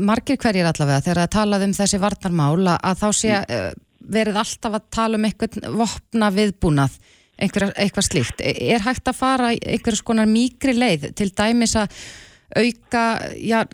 margir 0.00 0.38
hverjir 0.40 0.68
allavega, 0.70 1.02
þegar 1.02 1.22
það 1.24 1.32
talað 1.34 1.66
um 1.66 1.76
þessi 1.80 2.00
varnarmál, 2.02 2.68
að 2.76 3.00
þá 3.02 3.08
sé 3.20 3.32
mm. 3.40 3.80
verið 4.16 4.38
alltaf 4.44 4.78
að 4.78 4.86
tala 4.94 5.18
um 5.18 5.26
einhvern 5.26 5.80
vopna 5.80 6.30
viðbúnað, 6.36 6.94
einhver, 7.42 7.72
eitthvað 7.74 8.06
slíkt. 8.06 8.44
Er 8.46 8.86
hægt 8.86 9.10
að 9.10 9.18
fara 9.18 9.50
einhverjus 9.56 10.04
konar 10.06 10.30
mýgri 10.30 10.76
leið 10.78 11.10
til 11.18 11.32
dæmis 11.34 11.74
að 11.80 11.98
auka 12.54 13.04
já, 13.40 13.64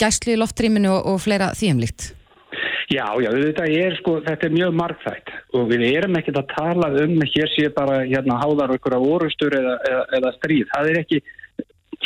gæslu 0.00 0.34
í 0.34 0.40
loftrýminu 0.40 0.90
og, 0.90 1.12
og 1.12 1.20
fleira 1.22 1.52
þýjumlíkt? 1.56 2.14
Já, 2.90 3.06
já, 3.22 3.30
þetta 3.30 3.66
er 3.70 3.94
sko, 4.00 4.16
þetta 4.26 4.48
er 4.48 4.54
mjög 4.56 4.72
margþægt 4.74 5.28
og 5.54 5.68
við 5.70 5.84
erum 5.92 6.16
ekkert 6.18 6.40
að 6.40 6.54
tala 6.56 6.88
um 7.04 7.20
hér 7.22 7.52
sé 7.52 7.68
bara 7.74 8.00
hérna 8.02 8.40
háðar 8.40 8.74
okkur 8.74 8.96
á 8.98 9.00
orustur 9.00 9.54
eða, 9.54 9.76
eða, 9.86 10.00
eða 10.18 10.32
stríð. 10.40 10.64
Það 10.72 10.90
er 10.90 10.98
ekki, 11.04 11.20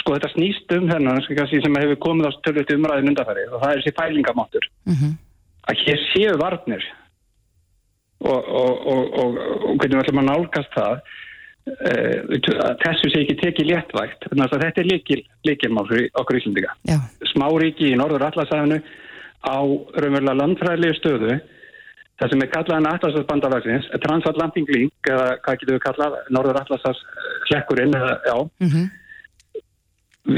sko 0.03 0.19
þetta 0.19 0.31
snýst 0.35 0.75
um 0.77 0.91
þennan 0.91 1.23
sem 1.25 1.81
hefur 1.81 2.01
komið 2.05 2.29
á 2.29 2.37
störlut 2.37 2.75
umræðin 2.77 3.15
undarfæri 3.15 3.47
og 3.49 3.65
það 3.65 3.71
er 3.71 3.81
þessi 3.81 3.97
fælingamáttur. 4.01 4.69
Mm 4.85 4.99
-hmm. 4.99 5.17
Að 5.73 5.81
hér 5.87 6.05
séu 6.11 6.37
varnir 6.37 6.85
og, 8.21 8.45
og, 8.45 8.87
og, 8.93 9.17
og 9.25 9.39
hvernig 9.81 9.97
við 9.97 10.03
ætlum 10.03 10.21
að 10.21 10.31
nálgast 10.31 10.77
það 10.77 11.01
uh, 11.71 12.77
þessu 12.85 13.11
sé 13.13 13.25
ekki 13.25 13.39
tekið 13.41 13.71
léttvægt. 13.73 14.29
Þetta 14.31 14.73
er 14.83 14.91
líkil, 14.91 15.23
líkilmál 15.49 15.89
fyrir 15.91 16.11
okkur 16.21 16.41
íslendinga. 16.41 16.77
Smáríki 17.33 17.93
í 17.93 17.99
norður 17.99 18.29
allasæðinu 18.29 18.81
á 19.45 19.59
raunverulega 20.01 20.41
landfræðilegu 20.41 20.99
stöðu 20.99 21.41
það 22.21 22.33
sem 22.33 22.45
er 22.45 22.51
kallaðan 22.53 22.91
Atlasasbandavagsins 22.93 23.89
Transatlantic 24.05 24.71
Link 24.71 25.11
eða 25.11 25.31
hvað 25.45 25.59
getur 25.61 25.77
við 25.77 25.85
kallað 25.85 26.19
Norður 26.35 26.61
já 28.29 28.37
mm 28.39 28.69
-hmm. 28.69 28.87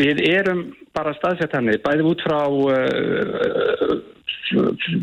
við 0.00 0.22
erum 0.30 0.62
bara 0.96 1.14
staðsett 1.14 1.52
henni 1.52 1.76
bæðið 1.84 2.10
út 2.12 2.24
frá 2.26 2.40
uh, 2.48 3.96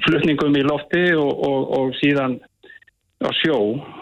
flutningum 0.08 0.56
í 0.58 0.64
lofti 0.64 1.06
og, 1.16 1.32
og, 1.50 1.62
og 1.78 1.96
síðan 2.02 2.40
á 3.24 3.32
sjó 3.40 3.58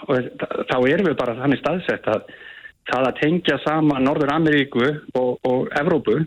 og 0.07 0.29
þá 0.69 0.77
erum 0.89 1.09
við 1.09 1.17
bara 1.19 1.37
þannig 1.39 1.61
staðsett 1.61 2.07
að 2.11 2.25
það 2.89 3.07
að 3.07 3.19
tengja 3.21 3.57
sama 3.63 3.99
Norður 4.01 4.33
Ameríku 4.35 4.85
og, 5.17 5.37
og 5.47 5.67
Evrópu 5.77 6.21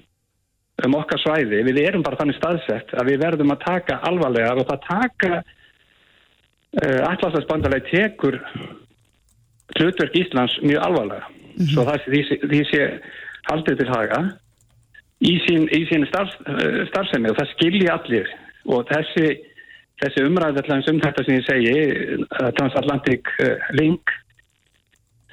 um 0.85 0.96
okkar 0.98 1.20
svæði, 1.22 1.62
við 1.68 1.80
erum 1.85 2.02
bara 2.02 2.18
þannig 2.18 2.38
staðsett 2.38 2.94
að 2.98 3.12
við 3.12 3.20
verðum 3.22 3.52
að 3.54 3.62
taka 3.62 4.00
alvarlega 4.09 4.57
og 4.59 4.66
það 4.70 4.80
taka 4.88 5.33
uh, 5.38 5.44
eh, 6.83 7.00
allastarsbandaleg 7.11 7.87
tekur 7.90 8.40
hlutverk 9.78 10.16
Íslands 10.18 10.57
mjög 10.62 10.87
alvarlega 10.88 11.28
mm 11.28 11.37
-hmm. 11.57 11.70
svo 11.74 11.85
það, 11.87 12.09
því, 12.09 12.22
því 12.50 12.62
sé 12.70 12.88
haldið 13.50 13.78
til 13.78 13.88
haga 13.88 14.20
í 15.24 15.35
sín, 15.46 15.68
í 15.70 15.83
sín 15.90 16.07
starf, 16.11 16.35
uh, 16.48 16.83
starfsemi 16.90 17.30
og 17.30 17.38
það 17.38 17.52
skilji 17.54 17.88
allir 17.88 18.28
og 18.66 18.87
þessi, 18.90 19.28
þessi 20.02 20.26
umræðallega 20.26 20.92
um 20.92 21.00
þetta 21.04 21.24
sem 21.24 21.38
ég 21.38 21.48
segi 21.48 21.74
uh, 22.18 22.50
Transatlantic 22.59 23.30
Link 23.78 24.14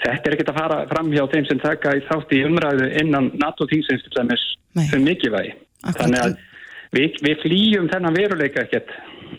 Þetta 0.02 0.30
er 0.30 0.36
ekkert 0.36 0.52
að 0.52 0.58
fara 0.58 0.78
fram 0.90 1.12
hjá 1.14 1.24
þeim 1.30 1.48
sem 1.48 1.60
taka 1.62 1.94
í 1.98 2.02
þátt 2.08 2.34
í 2.34 2.42
umræðu 2.48 2.88
innan 3.04 3.30
NATO-tingsins 3.42 4.08
sem 4.90 5.04
mikilvægi. 5.06 5.54
Þannig 5.86 6.24
að 6.24 6.36
við, 6.96 7.20
við 7.22 7.42
flýjum 7.44 7.90
þennan 7.92 8.18
veruleika 8.18 8.66
ekkert. 8.66 8.94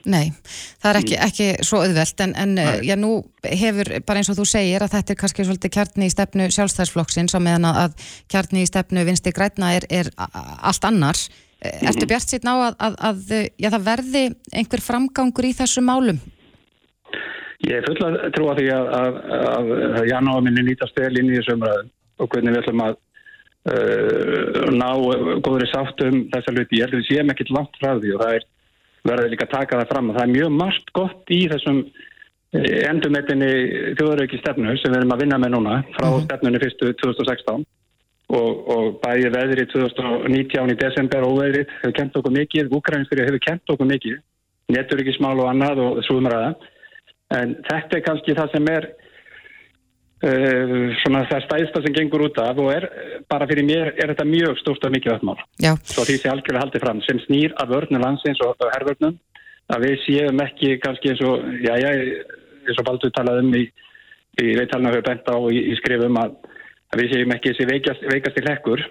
Nei, 0.08 0.32
það 0.80 0.88
er 0.88 0.98
ekki, 1.02 1.16
ekki 1.26 1.46
svo 1.68 1.82
auðvelt 1.84 2.22
en, 2.24 2.32
en 2.40 2.54
já, 2.86 2.94
nú 2.96 3.10
hefur, 3.44 3.90
bara 4.06 4.22
eins 4.22 4.30
og 4.32 4.38
þú 4.38 4.46
segir 4.48 4.82
að 4.82 4.94
þetta 4.94 5.12
er 5.12 5.18
kannski 5.20 5.44
svolítið 5.44 5.74
kjarni 5.76 6.08
í 6.08 6.14
stefnu 6.14 6.46
sjálfstæðsflokksins 6.56 7.36
og 7.36 7.44
meðan 7.44 7.68
að 7.68 7.98
kjarni 8.32 8.64
í 8.64 8.70
stefnu 8.70 9.04
vinsti 9.06 9.34
græna 9.36 9.74
er, 9.76 9.86
er 9.92 10.10
allt 10.16 10.88
annars. 10.88 11.26
Ertu 11.62 12.08
bjart 12.10 12.26
síðan 12.26 12.50
á 12.50 12.56
að, 12.66 12.76
að, 12.82 12.94
að 13.06 13.34
já, 13.62 13.68
það 13.70 13.84
verði 13.86 14.22
einhver 14.58 14.82
framgangur 14.82 15.46
í 15.46 15.52
þessu 15.54 15.82
málum? 15.86 16.18
Ég 17.62 17.78
er 17.78 17.86
full 17.86 18.02
að 18.08 18.16
trúa 18.34 18.56
því 18.58 18.64
að, 18.74 18.88
að, 18.98 19.98
janúarminni 20.10 20.64
nýtast 20.66 20.98
vel 20.98 21.12
inn 21.20 21.30
í 21.30 21.36
þessu 21.38 21.54
umræðum 21.54 21.92
og 22.18 22.30
hvernig 22.32 22.56
við 22.56 22.62
ætlum 22.64 22.82
að 22.82 22.96
uh, 23.70 24.72
ná 24.74 24.88
góðri 25.46 25.68
sátt 25.70 26.02
um 26.08 26.24
þessa 26.32 26.54
luti. 26.56 26.80
Ég 26.80 26.88
held 26.88 26.96
að 26.96 27.02
við 27.04 27.10
séum 27.12 27.30
ekkert 27.34 27.52
langt 27.54 27.78
frá 27.78 27.92
því 27.92 28.16
og 28.16 28.24
það 28.24 28.38
er 28.38 28.48
verðið 29.12 29.34
líka 29.34 29.46
að 29.46 29.54
taka 29.54 29.78
það 29.82 29.92
fram 29.92 30.10
og 30.10 30.18
það 30.18 30.24
er 30.26 30.34
mjög 30.34 30.56
margt 30.56 30.92
gott 30.98 31.34
í 31.34 31.40
þessum 31.52 31.78
eh, 31.86 32.82
endumettinni 32.90 33.52
þjóðarauki 34.00 34.42
stefnu 34.42 34.74
sem 34.80 34.90
við 34.90 34.98
erum 35.00 35.14
að 35.14 35.22
vinna 35.24 35.38
með 35.42 35.54
núna 35.54 35.78
frá 35.94 36.08
mm 36.08 36.12
-hmm. 36.16 36.26
stefnunni 36.26 36.62
fyrstu 36.62 36.90
2016 37.02 37.64
og, 38.32 38.68
og 38.74 38.98
bæði 39.02 39.30
veðri 39.34 39.66
2019 39.72 40.72
í 40.72 40.78
desember 40.80 41.26
og 41.26 41.38
veðrið 41.40 41.72
hefur 41.78 41.96
kent 41.98 42.18
okkur 42.20 42.36
mikið, 42.38 42.74
Úkrænsfyrir 42.78 43.28
hefur 43.28 43.44
kent 43.44 43.72
okkur 43.74 43.90
mikið, 43.90 44.18
neturíkismál 44.72 45.36
og 45.42 45.50
annað 45.50 45.82
og 45.84 46.02
svo 46.06 46.18
umræða. 46.20 46.52
En 47.36 47.56
þetta 47.68 47.98
er 47.98 48.04
kannski 48.06 48.36
það 48.36 48.54
sem 48.54 48.70
er 48.72 48.88
uh, 50.28 50.86
svona 51.02 51.24
það 51.30 51.44
stæðsta 51.46 51.82
sem 51.84 51.96
gengur 51.96 52.26
út 52.28 52.40
af 52.40 52.60
og 52.62 52.72
er 52.74 52.88
bara 53.32 53.48
fyrir 53.50 53.68
mér 53.68 53.92
er 53.94 54.12
þetta 54.12 54.28
mjög 54.28 54.60
stórt 54.60 54.86
og 54.88 54.94
mikið 54.96 55.16
öllmál. 55.18 55.44
Svo 55.84 56.06
því 56.08 56.18
sem 56.20 56.32
algjörlega 56.32 56.64
haldið 56.66 56.86
fram 56.86 57.04
sem 57.08 57.20
snýr 57.26 57.56
að 57.60 57.76
vörnum 57.76 58.04
landsins 58.04 58.42
og 58.44 58.64
herrvörnum 58.68 59.18
að 59.72 59.86
við 59.86 59.98
séum 60.06 60.42
ekki 60.44 60.76
kannski 60.82 61.12
eins 61.12 61.22
og, 61.26 61.44
já 61.64 61.76
já, 61.80 61.90
eins 62.68 62.80
og 62.80 62.86
Baldur 62.88 63.12
talaði 63.14 63.44
um 63.46 63.54
í, 63.56 63.62
í 64.42 64.54
veitalna 64.58 64.92
höfu 64.92 65.04
bent 65.06 65.30
á 65.32 65.36
í, 65.48 65.62
í 65.72 65.76
skrifum 65.80 66.18
að, 66.20 66.34
að 66.92 67.00
við 67.00 67.12
séum 67.12 67.34
ekki 67.34 67.52
þessi 67.52 67.68
veikast, 67.70 68.02
veikasti 68.10 68.44
hlekkur 68.44 68.82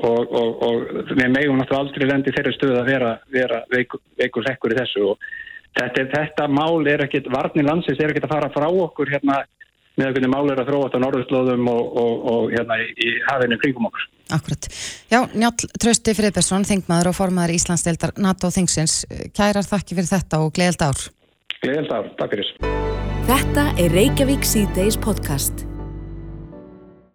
og, 0.00 0.20
og, 0.24 0.62
og 0.64 0.84
við 1.10 1.32
megum 1.32 1.58
náttúrulega 1.60 1.80
aldrei 1.82 2.06
lendi 2.08 2.32
þeirra 2.32 2.54
stöðu 2.56 2.78
að 2.80 2.92
vera, 2.92 3.10
vera 3.34 3.64
veik, 3.72 3.96
veikur 4.20 4.46
hlekkur 4.48 4.72
í 4.72 4.78
þessu 4.78 5.08
og 5.12 5.26
þetta, 5.76 6.06
þetta 6.14 6.48
mál 6.48 6.86
er 6.88 7.04
ekkit, 7.04 7.28
varnir 7.32 7.68
landsins 7.68 8.00
er 8.00 8.14
ekkit 8.14 8.28
að 8.28 8.34
fara 8.36 8.52
frá 8.54 8.68
okkur 8.70 9.12
hérna 9.12 9.42
með 10.00 10.16
hvernig 10.16 10.32
mál 10.32 10.48
er 10.50 10.62
að 10.62 10.70
þróast 10.72 10.96
á 10.96 11.04
norðurslóðum 11.04 11.68
og, 11.70 11.98
og, 12.00 12.24
og 12.32 12.54
hérna 12.54 12.78
í, 12.82 12.88
í 12.98 13.10
hafinu 13.28 13.58
kringum 13.62 13.90
okkur. 13.90 14.08
Akkurat. 14.34 14.66
Já, 15.12 15.20
Njál 15.36 15.52
Trösti 15.78 16.14
Friðbjörnsson, 16.16 16.66
þingmaður 16.66 17.12
og 17.12 17.18
formaður 17.18 17.54
Íslandsdeildar 17.58 18.14
NATO 18.24 18.50
þingsins. 18.54 19.02
Kærar 19.36 19.68
þakki 19.68 20.00
fyrir 20.00 20.10
þetta 20.10 20.40
og 20.42 20.50
gleðild 20.56 20.82
ár. 20.88 21.04
Gleðild 21.60 21.94
ár, 21.94 22.10
takk 22.18 22.34
fyrir. 22.34 22.50
Þetta 23.28 23.68
er 23.84 23.94
Reykjavík 24.00 24.48
C-Days 24.48 24.98
podcast. 25.04 25.68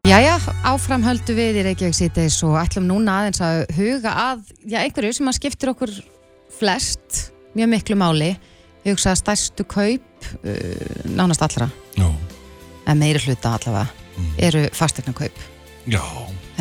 Jæja, 0.07 0.37
áframhöldu 0.63 1.33
við 1.35 1.57
í 1.59 1.63
Reykjavík 1.65 1.95
C-Days 1.97 2.37
og 2.47 2.55
ætlum 2.61 2.85
núna 2.87 3.17
aðeins 3.19 3.41
að 3.43 3.57
huga 3.75 4.13
að 4.15 4.45
já, 4.63 4.77
einhverju 4.79 5.17
sem 5.17 5.27
að 5.27 5.35
skiptir 5.35 5.71
okkur 5.73 5.91
flest 6.55 7.17
mjög 7.57 7.69
miklu 7.73 7.97
máli 7.99 8.29
ég 8.31 8.93
hugsa 8.93 9.11
að 9.11 9.19
stærstu 9.19 9.65
kaup 9.67 10.29
uh, 10.39 11.03
nánast 11.03 11.43
allra 11.43 11.67
Já. 11.97 12.07
en 12.87 13.01
meiri 13.01 13.19
hluta 13.25 13.51
allavega 13.57 13.89
mm. 13.89 14.31
eru 14.47 14.63
fastegna 14.79 15.13
kaup 15.19 15.43
Já. 15.91 16.01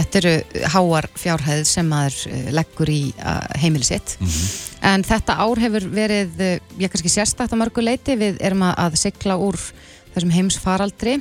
þetta 0.01 0.21
eru 0.23 0.35
háar 0.75 1.11
fjárhæð 1.23 1.65
sem 1.71 1.89
maður 1.95 2.19
uh, 2.33 2.53
leggur 2.59 2.91
í 2.91 3.01
uh, 3.23 3.47
heimili 3.63 3.87
sitt 3.87 4.19
mm 4.19 4.27
-hmm. 4.27 4.53
en 4.93 5.07
þetta 5.07 5.39
ár 5.39 5.63
hefur 5.63 5.89
verið 5.95 6.43
uh, 6.43 6.55
ég 6.83 6.91
kannski 6.91 7.15
sérstakt 7.15 7.55
á 7.55 7.61
mörgu 7.61 7.87
leiti 7.87 8.19
við 8.19 8.43
erum 8.43 8.67
að 8.67 8.99
sigla 8.99 9.39
úr 9.39 9.63
þessum 10.11 10.35
heimsfaraldri 10.35 11.21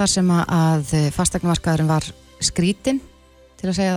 þar 0.00 0.12
sem 0.14 0.34
að 0.34 0.96
uh, 0.96 1.06
fastegnamarkaðurinn 1.14 1.90
var 1.90 2.08
skrítin 2.40 3.02
til 3.60 3.68
að 3.68 3.76
segja, 3.76 3.96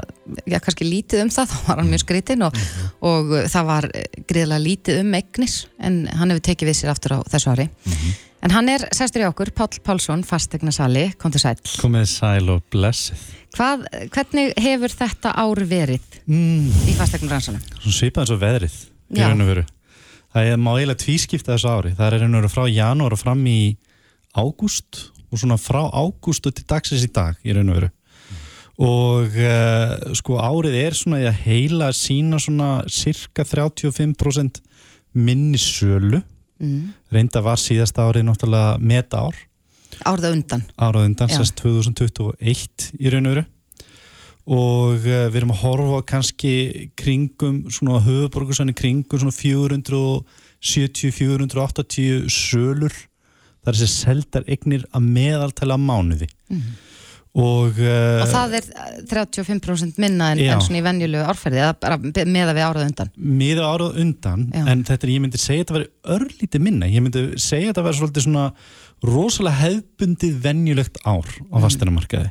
já 0.52 0.58
kannski 0.60 0.88
lítið 0.88 1.24
um 1.24 1.32
það, 1.32 1.50
þá 1.54 1.70
var 1.70 1.80
hann 1.80 1.92
mjög 1.92 2.04
skritinn 2.04 2.44
og, 2.44 2.58
mm 2.58 2.68
-hmm. 2.68 2.92
og 3.10 3.34
það 3.54 3.70
var 3.72 3.89
greiðilega 4.28 4.66
lítið 4.68 5.02
um 5.06 5.18
egnis 5.20 5.58
en 5.80 6.04
hann 6.12 6.34
hefur 6.34 6.48
tekið 6.50 6.70
við 6.70 6.80
sér 6.82 6.94
aftur 6.94 7.16
á 7.16 7.20
þessu 7.32 7.54
ári. 7.54 7.70
Mm 7.72 7.94
-hmm. 7.94 8.22
En 8.44 8.52
hann 8.52 8.68
er 8.70 8.84
sestur 8.92 9.22
í 9.24 9.28
okkur, 9.30 9.54
Pál 9.56 9.70
Pálsson, 9.84 10.24
fastegna 10.24 10.72
sali, 10.72 11.13
kom 11.18 11.32
til 11.32 11.39
sæl. 11.39 11.56
Komið 11.80 12.10
sæl 12.12 12.50
og 12.50 12.63
blessið. 12.74 13.22
Hvað, 13.56 13.86
hvernig 14.12 14.52
hefur 14.60 14.92
þetta 14.92 15.32
ár 15.32 15.62
verið 15.63 16.02
mm. 16.26 16.68
í 16.89 16.96
fastegna 16.98 17.32
rannsónum? 17.32 17.62
Svipað 17.88 18.26
eins 18.26 18.34
og 18.36 18.42
veðrið. 18.42 18.76
Það 20.34 20.50
er 20.50 20.58
má 20.58 20.74
eiginlega 20.74 21.00
tvískipta 21.06 21.54
þessu 21.54 21.70
ári. 21.72 21.96
Það 21.96 22.13
er 22.13 22.28
veru 22.28 22.50
frá 22.50 22.68
janúar 22.68 23.13
og 23.13 23.22
fram 23.22 23.48
í 23.48 23.78
ágúst 24.34 25.12
og 25.34 25.41
svona 25.41 25.58
frá 25.58 25.82
ágústu 25.89 26.54
til 26.54 26.65
dagsins 26.69 27.06
í 27.06 27.10
dag, 27.13 27.38
í 27.41 27.56
raun 27.56 27.72
og 27.74 27.80
veru. 27.80 27.89
Og 28.84 29.36
uh, 29.38 30.13
sko 30.17 30.39
árið 30.41 30.76
er 30.80 30.96
svona 30.98 31.19
að 31.30 31.41
heila 31.46 31.91
sína 31.93 32.39
svona 32.41 32.69
cirka 32.89 33.46
35% 33.46 34.62
minni 35.13 35.62
sölu. 35.62 36.24
Mm. 36.63 36.93
reynda 37.12 37.41
var 37.43 37.60
síðast 37.60 37.98
árið 38.00 38.24
náttúrulega 38.24 38.78
meta 38.80 39.26
ár 39.26 39.36
Árið 40.06 40.38
undan. 40.38 40.62
Árið 40.80 41.06
undan, 41.10 41.30
sérst 41.30 41.56
2021 41.60 42.93
í 43.02 43.10
raun 43.12 43.28
og 43.28 43.34
veru. 43.34 43.43
Og 44.43 45.00
uh, 45.00 45.32
við 45.32 45.38
erum 45.39 45.54
að 45.54 45.62
horfa 45.63 46.00
kannski 46.13 46.54
kringum 47.00 47.56
svona 47.72 48.02
höfuborgarsann 48.06 48.76
kringum 48.76 49.19
svona 49.22 49.38
470-480 49.38 52.30
sölur 52.32 52.93
þar 53.63 53.73
er 53.73 53.80
þessi 53.82 54.06
seldar 54.06 54.47
eignir 54.47 54.88
að 54.91 55.13
meðaltala 55.19 55.80
mánuði 55.82 56.30
mm. 56.52 56.73
Og, 57.34 57.80
uh, 57.82 58.19
og 58.21 58.28
það 58.30 58.52
er 58.60 58.65
35% 59.10 59.95
minna 59.97 60.28
en, 60.36 60.41
en 60.54 60.60
svona 60.62 60.78
í 60.78 60.84
venjulegu 60.86 61.23
árferði 61.26 61.63
eða 61.63 61.95
með 62.30 62.52
að 62.52 62.60
við 62.60 62.65
árað 62.67 62.84
undan 62.84 63.10
með 63.17 63.62
að 63.63 63.69
árað 63.71 63.97
undan 64.04 64.43
já. 64.54 64.65
en 64.69 64.84
þetta 64.86 65.08
er, 65.08 65.13
ég 65.15 65.23
myndi 65.23 65.41
segja 65.41 65.63
að 65.63 65.63
þetta 65.63 65.76
veri 65.80 65.89
örlítið 66.13 66.63
minna 66.67 66.89
ég 66.93 67.02
myndi 67.02 67.23
segja 67.41 67.63
að 67.63 67.71
þetta 67.71 67.86
veri 67.88 67.99
svolítið 68.04 68.28
svona 68.28 68.45
rosalega 69.10 69.62
hefbundið 69.63 70.38
venjulegt 70.45 71.02
ár 71.02 71.26
á 71.26 71.56
mm. 71.58 71.65
fasteinamarkaði 71.65 72.30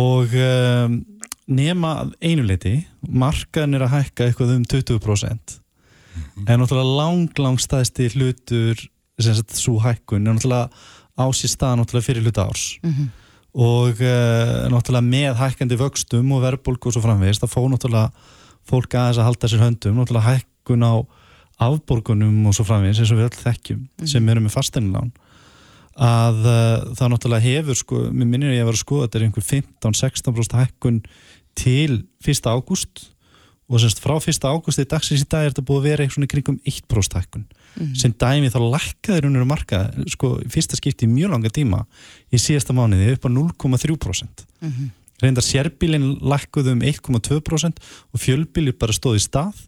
og 0.00 0.34
um, 0.42 0.98
nema 1.50 1.94
einuleiti, 2.18 2.80
markaðin 3.06 3.78
er 3.78 3.86
að 3.86 3.94
hækka 3.94 4.26
eitthvað 4.26 4.56
um 4.56 4.66
20% 4.74 5.56
en 6.48 6.60
náttúrulega 6.60 6.98
lang, 6.98 7.30
lang 7.38 7.62
staðsti 7.62 8.10
hlutur, 8.16 8.80
svo 9.22 9.78
hækkun 9.82 10.26
er 10.26 10.36
náttúrulega 10.36 10.68
á 11.20 11.24
sér 11.36 11.52
stað 11.52 11.80
náttúrulega 11.80 12.06
fyrir 12.06 12.24
hluta 12.24 12.46
árs 12.48 12.66
og 13.54 13.98
uh, 13.98 14.68
náttúrulega 14.70 15.06
með 15.06 15.40
hækkandi 15.40 15.78
vöxtum 15.80 16.34
og 16.36 16.44
verðbólku 16.44 16.90
og 16.90 16.94
svo 16.94 17.02
framvegist, 17.02 17.42
það 17.42 17.54
fór 17.54 17.70
náttúrulega 17.72 18.10
fólk 18.70 18.94
aðeins 18.94 19.18
að 19.18 19.26
halda 19.26 19.50
sér 19.50 19.64
höndum, 19.64 19.96
náttúrulega 19.98 20.36
hækkun 20.36 20.86
á 20.86 20.94
afborgunum 21.60 22.46
og 22.46 22.54
svo 22.54 22.64
framvegist 22.68 23.02
eins 23.02 23.10
og 23.12 23.18
við 23.18 23.28
öll 23.30 23.42
þekkjum 23.42 23.82
sem 24.06 24.28
eru 24.30 24.44
með 24.44 24.54
fastegnilán 24.54 25.10
að 26.00 26.38
uh, 26.46 26.94
það 26.94 27.10
náttúrulega 27.12 27.46
hefur 27.48 27.76
sko, 27.76 28.04
mér 28.14 28.28
minnir 28.30 28.52
að 28.54 28.60
ég 28.60 28.68
var 28.68 28.78
að 28.78 28.84
skoða 28.84 29.08
þetta 29.08 29.18
er 29.18 29.24
einhver 29.26 29.48
15-16% 29.50 30.60
hækkun 30.60 31.00
til 31.58 32.04
1. 32.24 32.46
ágúst 32.46 33.10
og 33.70 33.82
semst 33.82 34.00
frá 34.02 34.14
1. 34.16 34.46
ágúst 34.46 34.80
í 34.80 34.86
dagsins 34.88 35.24
í 35.24 35.28
dag 35.28 35.44
er 35.44 35.52
þetta 35.52 35.66
búið 35.66 35.82
að 35.82 35.88
vera 35.90 36.06
í 36.06 36.30
kringum 36.30 36.60
1% 36.62 37.18
hækkun 37.18 37.44
sem 37.96 38.12
dæmi 38.12 38.50
þá 38.52 38.60
lækkaður 38.76 39.28
unnur 39.28 39.46
marka 39.48 39.84
sko 40.10 40.36
fyrsta 40.50 40.78
skipti 40.78 41.06
í 41.06 41.12
mjög 41.12 41.34
langa 41.34 41.52
tíma 41.54 41.84
í 42.32 42.40
síðasta 42.40 42.74
mánuði 42.76 43.14
upp 43.14 43.28
á 43.28 43.30
0,3% 43.30 44.46
reyndar 45.20 45.44
sérbílinn 45.44 46.18
lækkuðu 46.24 46.74
um 46.76 46.84
1,2% 46.86 47.80
og 47.80 48.20
fjölbílir 48.22 48.76
bara 48.80 48.96
stóði 48.96 49.20
í 49.20 49.24
stað. 49.26 49.66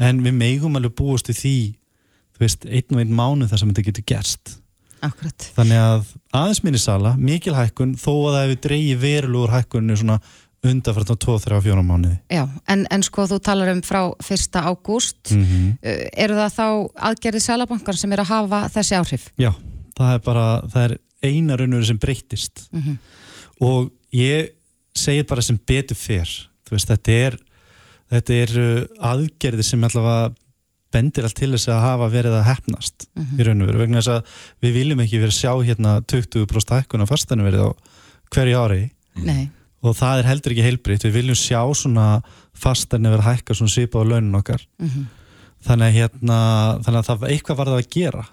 En 0.00 0.22
við 0.24 0.38
megum 0.38 0.78
alveg 0.78 0.96
búast 0.98 1.28
við 1.30 1.42
því 1.42 1.58
þú 2.38 2.44
veist, 2.44 2.64
einn 2.66 2.96
og 2.96 3.02
einn 3.02 3.14
mánuð 3.18 3.52
þar 3.52 3.62
sem 3.62 3.70
þetta 3.72 3.86
getur 3.88 4.08
gerst. 4.08 4.56
Akkurat. 5.04 5.46
Þannig 5.54 5.78
að 5.78 6.12
aðeins 6.34 6.60
minni 6.64 6.80
sala, 6.82 7.14
mikil 7.18 7.54
hækkun 7.54 7.94
þó 7.98 8.12
að 8.14 8.32
það 8.32 8.44
hefur 8.44 8.62
dreigið 8.66 9.02
verulegur 9.04 9.54
hækkunni 9.54 9.98
svona 9.98 10.18
undanfært 10.66 11.10
á 11.12 11.16
2-3-4 11.22 11.82
mánuði. 11.86 12.16
Já, 12.34 12.44
en, 12.68 12.86
en 12.90 13.02
sko 13.06 13.26
þú 13.30 13.38
talar 13.46 13.70
um 13.72 13.82
frá 13.86 14.00
1. 14.18 14.58
ágúst 14.58 15.30
Mm 15.30 15.44
-hmm. 15.44 16.08
eru 16.16 16.34
það 16.34 16.52
þá 16.58 16.66
aðgerðið 17.08 17.42
Sælabankar 17.46 17.96
sem 17.96 18.12
er 18.12 18.18
að 18.20 18.26
hafa 18.32 18.68
þessi 18.74 18.94
áhrif? 18.98 19.28
Já, 19.38 19.52
það 19.98 20.14
er 20.14 20.18
bara, 20.18 20.46
það 20.68 20.84
er 20.90 20.98
eina 21.22 21.56
raunur 21.56 21.84
sem 21.86 21.98
breytist 21.98 22.68
Mhm. 22.72 22.98
og 23.60 23.90
ég 24.12 24.50
segi 24.94 25.22
bara 25.26 25.42
sem 25.42 25.58
betur 25.66 25.96
fyrr, 25.96 26.48
þú 26.66 26.70
veist, 26.70 26.88
þetta 26.88 27.12
er 27.12 27.38
þetta 28.10 28.32
er 28.32 28.50
uh, 28.58 28.84
aðgerði 29.14 29.62
sem 29.62 29.80
allavega 29.84 30.34
bendir 30.92 31.24
allt 31.24 31.34
til 31.34 31.50
þess 31.52 31.68
að 31.68 31.80
hafa 31.82 32.08
verið 32.08 32.32
að 32.40 32.44
hefnast 32.48 33.06
í 33.38 33.42
raun 33.44 33.60
og 33.62 33.66
veru, 33.68 33.78
vegna 33.78 33.98
þess 34.00 34.08
að 34.08 34.24
við 34.62 34.72
viljum 34.72 35.00
ekki 35.00 35.18
verið 35.20 35.34
að 35.34 35.40
sjá 35.40 35.52
hérna 35.68 36.00
20% 36.00 36.70
hækkun 36.72 37.02
á 37.04 37.06
fastanum 37.06 37.44
verið 37.44 37.60
á 37.68 37.70
hverju 38.32 38.56
ári 38.56 38.90
Nei, 39.16 39.50
og 39.82 39.94
það 39.98 40.22
er 40.22 40.30
heldur 40.32 40.54
ekki 40.54 40.66
heilbriðt, 40.66 41.06
við 41.06 41.16
viljum 41.20 41.38
sjá 41.38 41.60
svona 41.76 42.08
fastanum 42.58 43.14
verið 43.14 43.28
hækka 43.28 43.54
svona 43.58 43.74
svipa 43.74 44.02
á 44.02 44.08
launin 44.08 44.38
okkar. 44.38 44.64
Þannig 45.66 45.86
að 45.86 45.96
hérna, 45.98 46.40
þannig 46.86 46.98
að 47.00 47.08
það 47.08 47.30
eitthvað 47.32 47.60
var 47.60 47.70
það 47.72 47.80
að 47.82 47.94
gera. 47.94 48.24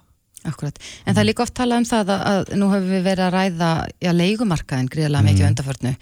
Akkurat. 0.45 0.77
En 1.05 1.15
það 1.15 1.21
er 1.23 1.27
líka 1.31 1.43
oft 1.45 1.55
talað 1.57 1.81
um 1.81 1.87
það 1.89 2.11
að, 2.13 2.25
að 2.29 2.51
nú 2.61 2.67
hefur 2.69 2.91
við 2.91 3.05
verið 3.07 3.25
að 3.25 3.31
ræða 3.33 3.69
já, 4.05 4.11
leigumarkaðin 4.13 4.89
gríðarlega 4.93 5.25
mikið 5.25 5.41
mm. 5.41 5.53
undarförnu 5.53 5.93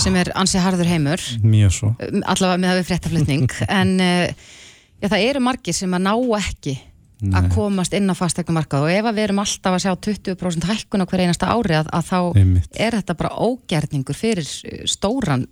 sem 0.00 0.16
er 0.16 0.30
ansi 0.40 0.62
harður 0.64 0.88
heimur. 0.88 1.24
Mjög 1.44 1.74
svo. 1.76 1.90
Um, 2.06 2.22
allavega 2.24 2.62
með 2.62 2.72
að 2.72 2.80
við 2.80 2.88
fréttaflutning. 2.90 3.56
En 3.80 3.92
uh, 4.00 4.46
já, 5.02 5.10
það 5.10 5.26
eru 5.26 5.44
margir 5.44 5.76
sem 5.76 5.96
að 5.96 6.06
ná 6.06 6.14
ekki 6.40 6.78
að 7.20 7.46
Nei. 7.46 7.50
komast 7.54 7.94
inn 7.96 8.08
á 8.08 8.14
fastegnumarkað 8.16 8.84
og 8.86 8.90
ef 8.94 9.04
að 9.10 9.16
við 9.18 9.24
erum 9.28 9.40
alltaf 9.42 9.76
að 9.76 9.82
sjá 9.84 9.92
20% 10.08 10.68
hækkun 10.70 11.04
á 11.04 11.08
hver 11.10 11.22
einasta 11.26 11.50
ári 11.52 11.76
að, 11.76 11.90
að 11.92 12.04
þá 12.10 12.18
Einmitt. 12.40 12.70
er 12.80 12.96
þetta 12.96 13.16
bara 13.20 13.32
ógerningur 13.44 14.16
fyrir 14.16 14.46
uh, 14.48 14.84
stóran 14.88 15.46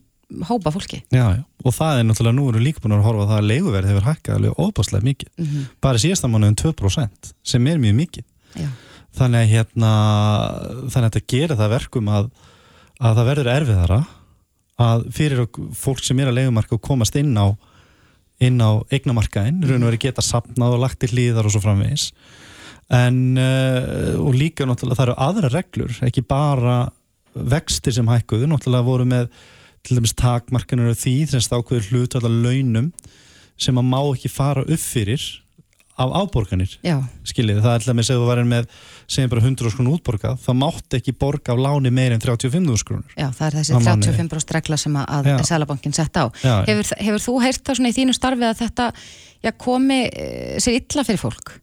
hópa 0.49 0.73
fólki 0.75 1.03
Já, 1.13 1.25
já, 1.39 1.43
og 1.65 1.73
það 1.77 1.99
er 2.03 2.05
náttúrulega 2.09 2.37
nú 2.37 2.49
eru 2.53 2.61
líka 2.61 2.83
búin 2.85 2.97
að 2.99 3.05
horfa 3.07 3.23
að 3.25 3.31
það 3.33 3.39
að 3.43 3.49
leiguverð 3.53 3.89
hefur 3.93 4.09
hækkað 4.09 4.35
alveg 4.39 4.59
óbáslega 4.65 5.07
mikið, 5.09 5.31
Mhm. 5.39 5.63
bara 5.81 5.97
í 5.97 6.03
síðasta 6.05 6.29
mánuðin 6.29 6.59
2% 6.61 7.33
sem 7.43 7.67
er 7.67 7.79
mjög 7.79 7.97
mikið 8.03 8.25
Já, 8.59 8.69
þannig 9.19 9.41
að 9.45 9.53
hérna 9.55 9.93
þannig 10.93 11.07
að 11.09 11.13
þetta 11.13 11.27
gerir 11.33 11.57
það 11.61 11.73
verkum 11.77 12.09
að 12.13 12.31
að 12.99 13.15
það 13.21 13.29
verður 13.31 13.51
erfiðara 13.55 13.99
að 14.79 15.05
fyrir 15.15 15.47
fólk 15.75 16.05
sem 16.07 16.21
er 16.23 16.29
að 16.31 16.39
leigumarka 16.39 16.77
og 16.77 16.83
komast 16.87 17.17
inn 17.19 17.33
á 17.39 17.47
inn 18.45 18.61
á 18.63 18.71
eignamarkaðin, 18.95 19.63
raun 19.67 19.83
og 19.83 19.91
verið 19.91 20.05
geta 20.07 20.25
sapnað 20.25 20.77
og 20.77 20.85
lagt 20.85 21.01
til 21.03 21.11
hlýðar 21.13 21.49
og 21.49 21.55
svo 21.55 21.63
framvegis. 21.65 22.11
En 22.95 23.37
uh, 23.37 24.15
og 24.23 24.37
líka 24.39 24.67
náttúrulega 24.69 25.01
það 25.01 25.09
eru 25.09 25.17
aðra 25.27 25.53
reglur 25.53 25.99
ekki 26.07 26.25
bara 26.25 26.79
vextir 27.35 27.95
sem 27.95 28.09
hækkuðu, 28.09 28.49
náttúrulega 28.49 28.87
voru 28.87 29.09
með 29.09 29.29
til 29.87 29.99
dæmis 29.99 30.17
takmarkanur 30.19 30.93
af 30.93 31.03
því 31.03 31.17
þess 31.33 31.51
að 31.51 31.61
ákveður 31.61 31.91
hlut 31.93 32.17
allar 32.19 32.39
launum 32.47 32.89
sem 33.59 33.79
að 33.79 33.91
má 33.91 34.01
ekki 34.01 34.31
fara 34.33 34.65
upp 34.65 34.83
fyrir 34.83 35.23
af 35.99 36.15
áborganir 36.15 36.77
skiljið, 37.27 37.63
það 37.65 37.75
er 37.75 37.87
með 37.91 38.05
að 38.05 38.09
segja 38.09 38.21
þú 38.21 38.29
varir 38.29 38.49
með 38.49 38.69
segjum 39.09 39.31
bara 39.33 39.43
100 39.45 39.71
skrún 39.73 39.89
útborgað 39.95 40.41
það 40.45 40.57
mátt 40.61 40.97
ekki 40.99 41.15
borga 41.17 41.55
af 41.55 41.61
láni 41.65 41.93
meir 41.95 42.13
en 42.13 42.21
35 42.21 42.75
skrúnur 42.83 43.15
já, 43.17 43.29
það 43.33 43.47
er 43.47 43.57
þessi 43.59 43.77
mánuði. 43.79 44.11
35% 44.19 44.55
regla 44.59 44.79
sem 44.81 44.99
að, 45.01 45.31
Sælabankin 45.49 45.97
sett 45.97 46.21
á 46.21 46.29
Já. 46.43 46.55
hefur, 46.69 46.91
hefur 47.01 47.25
þú 47.25 47.37
heyrt 47.47 47.63
það 47.65 47.79
svona 47.81 47.93
í 47.93 47.97
þínu 47.97 48.17
starfi 48.19 48.47
að 48.49 48.61
þetta 48.61 48.89
já, 49.47 49.53
komi 49.65 50.01
uh, 50.09 50.59
sér 50.61 50.77
illa 50.83 51.07
fyrir 51.09 51.23
fólk? 51.23 51.55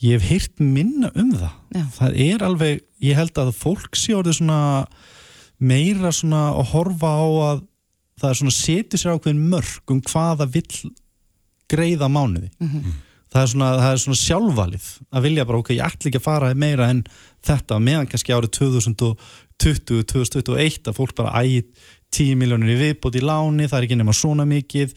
ég 0.00 0.16
hef 0.16 0.30
heyrt 0.30 0.62
minna 0.64 1.10
um 1.20 1.34
það 1.36 1.76
Já. 1.76 1.84
það 1.98 2.20
er 2.30 2.46
alveg, 2.48 2.80
ég 3.04 3.20
held 3.20 3.42
að 3.44 3.52
fólk 3.60 3.98
sé 4.00 4.16
orðið 4.16 4.38
svona 4.40 4.60
meira 5.60 6.14
svona 6.16 6.46
að 6.54 6.72
horfa 6.72 7.12
á 7.12 7.26
að 7.50 7.62
það 8.20 8.30
er 8.32 8.40
svona 8.40 8.56
setið 8.56 9.02
sér 9.02 9.18
ákveðin 9.18 9.44
mörg 9.52 9.92
um 9.92 10.00
hvað 10.08 10.40
það 10.40 10.56
vill 10.56 10.92
greiða 11.70 12.08
mánuði 12.08 12.48
það, 13.30 13.42
er 13.42 13.52
svona, 13.52 13.70
það 13.80 13.92
er 13.92 14.02
svona 14.04 14.20
sjálfvalið 14.20 14.88
að 15.10 15.26
vilja 15.28 15.46
bara 15.48 15.62
ok, 15.62 15.72
ég 15.76 15.86
ætla 15.86 16.10
ekki 16.10 16.20
að 16.20 16.26
fara 16.26 16.50
meira 16.58 16.90
en 16.92 17.04
þetta 17.46 17.80
meðan 17.82 18.10
kannski 18.10 18.34
árið 18.36 18.54
2020 18.58 19.14
2021 19.60 20.88
að 20.88 20.96
fólk 20.96 21.16
bara 21.18 21.42
ægi 21.44 21.64
10 22.10 22.36
miljónir 22.40 22.74
í 22.74 22.78
viðbót 22.80 23.16
í 23.18 23.22
láni 23.22 23.68
það 23.70 23.78
er 23.78 23.86
ekki 23.88 23.98
nema 24.00 24.14
svona 24.16 24.46
mikið 24.48 24.94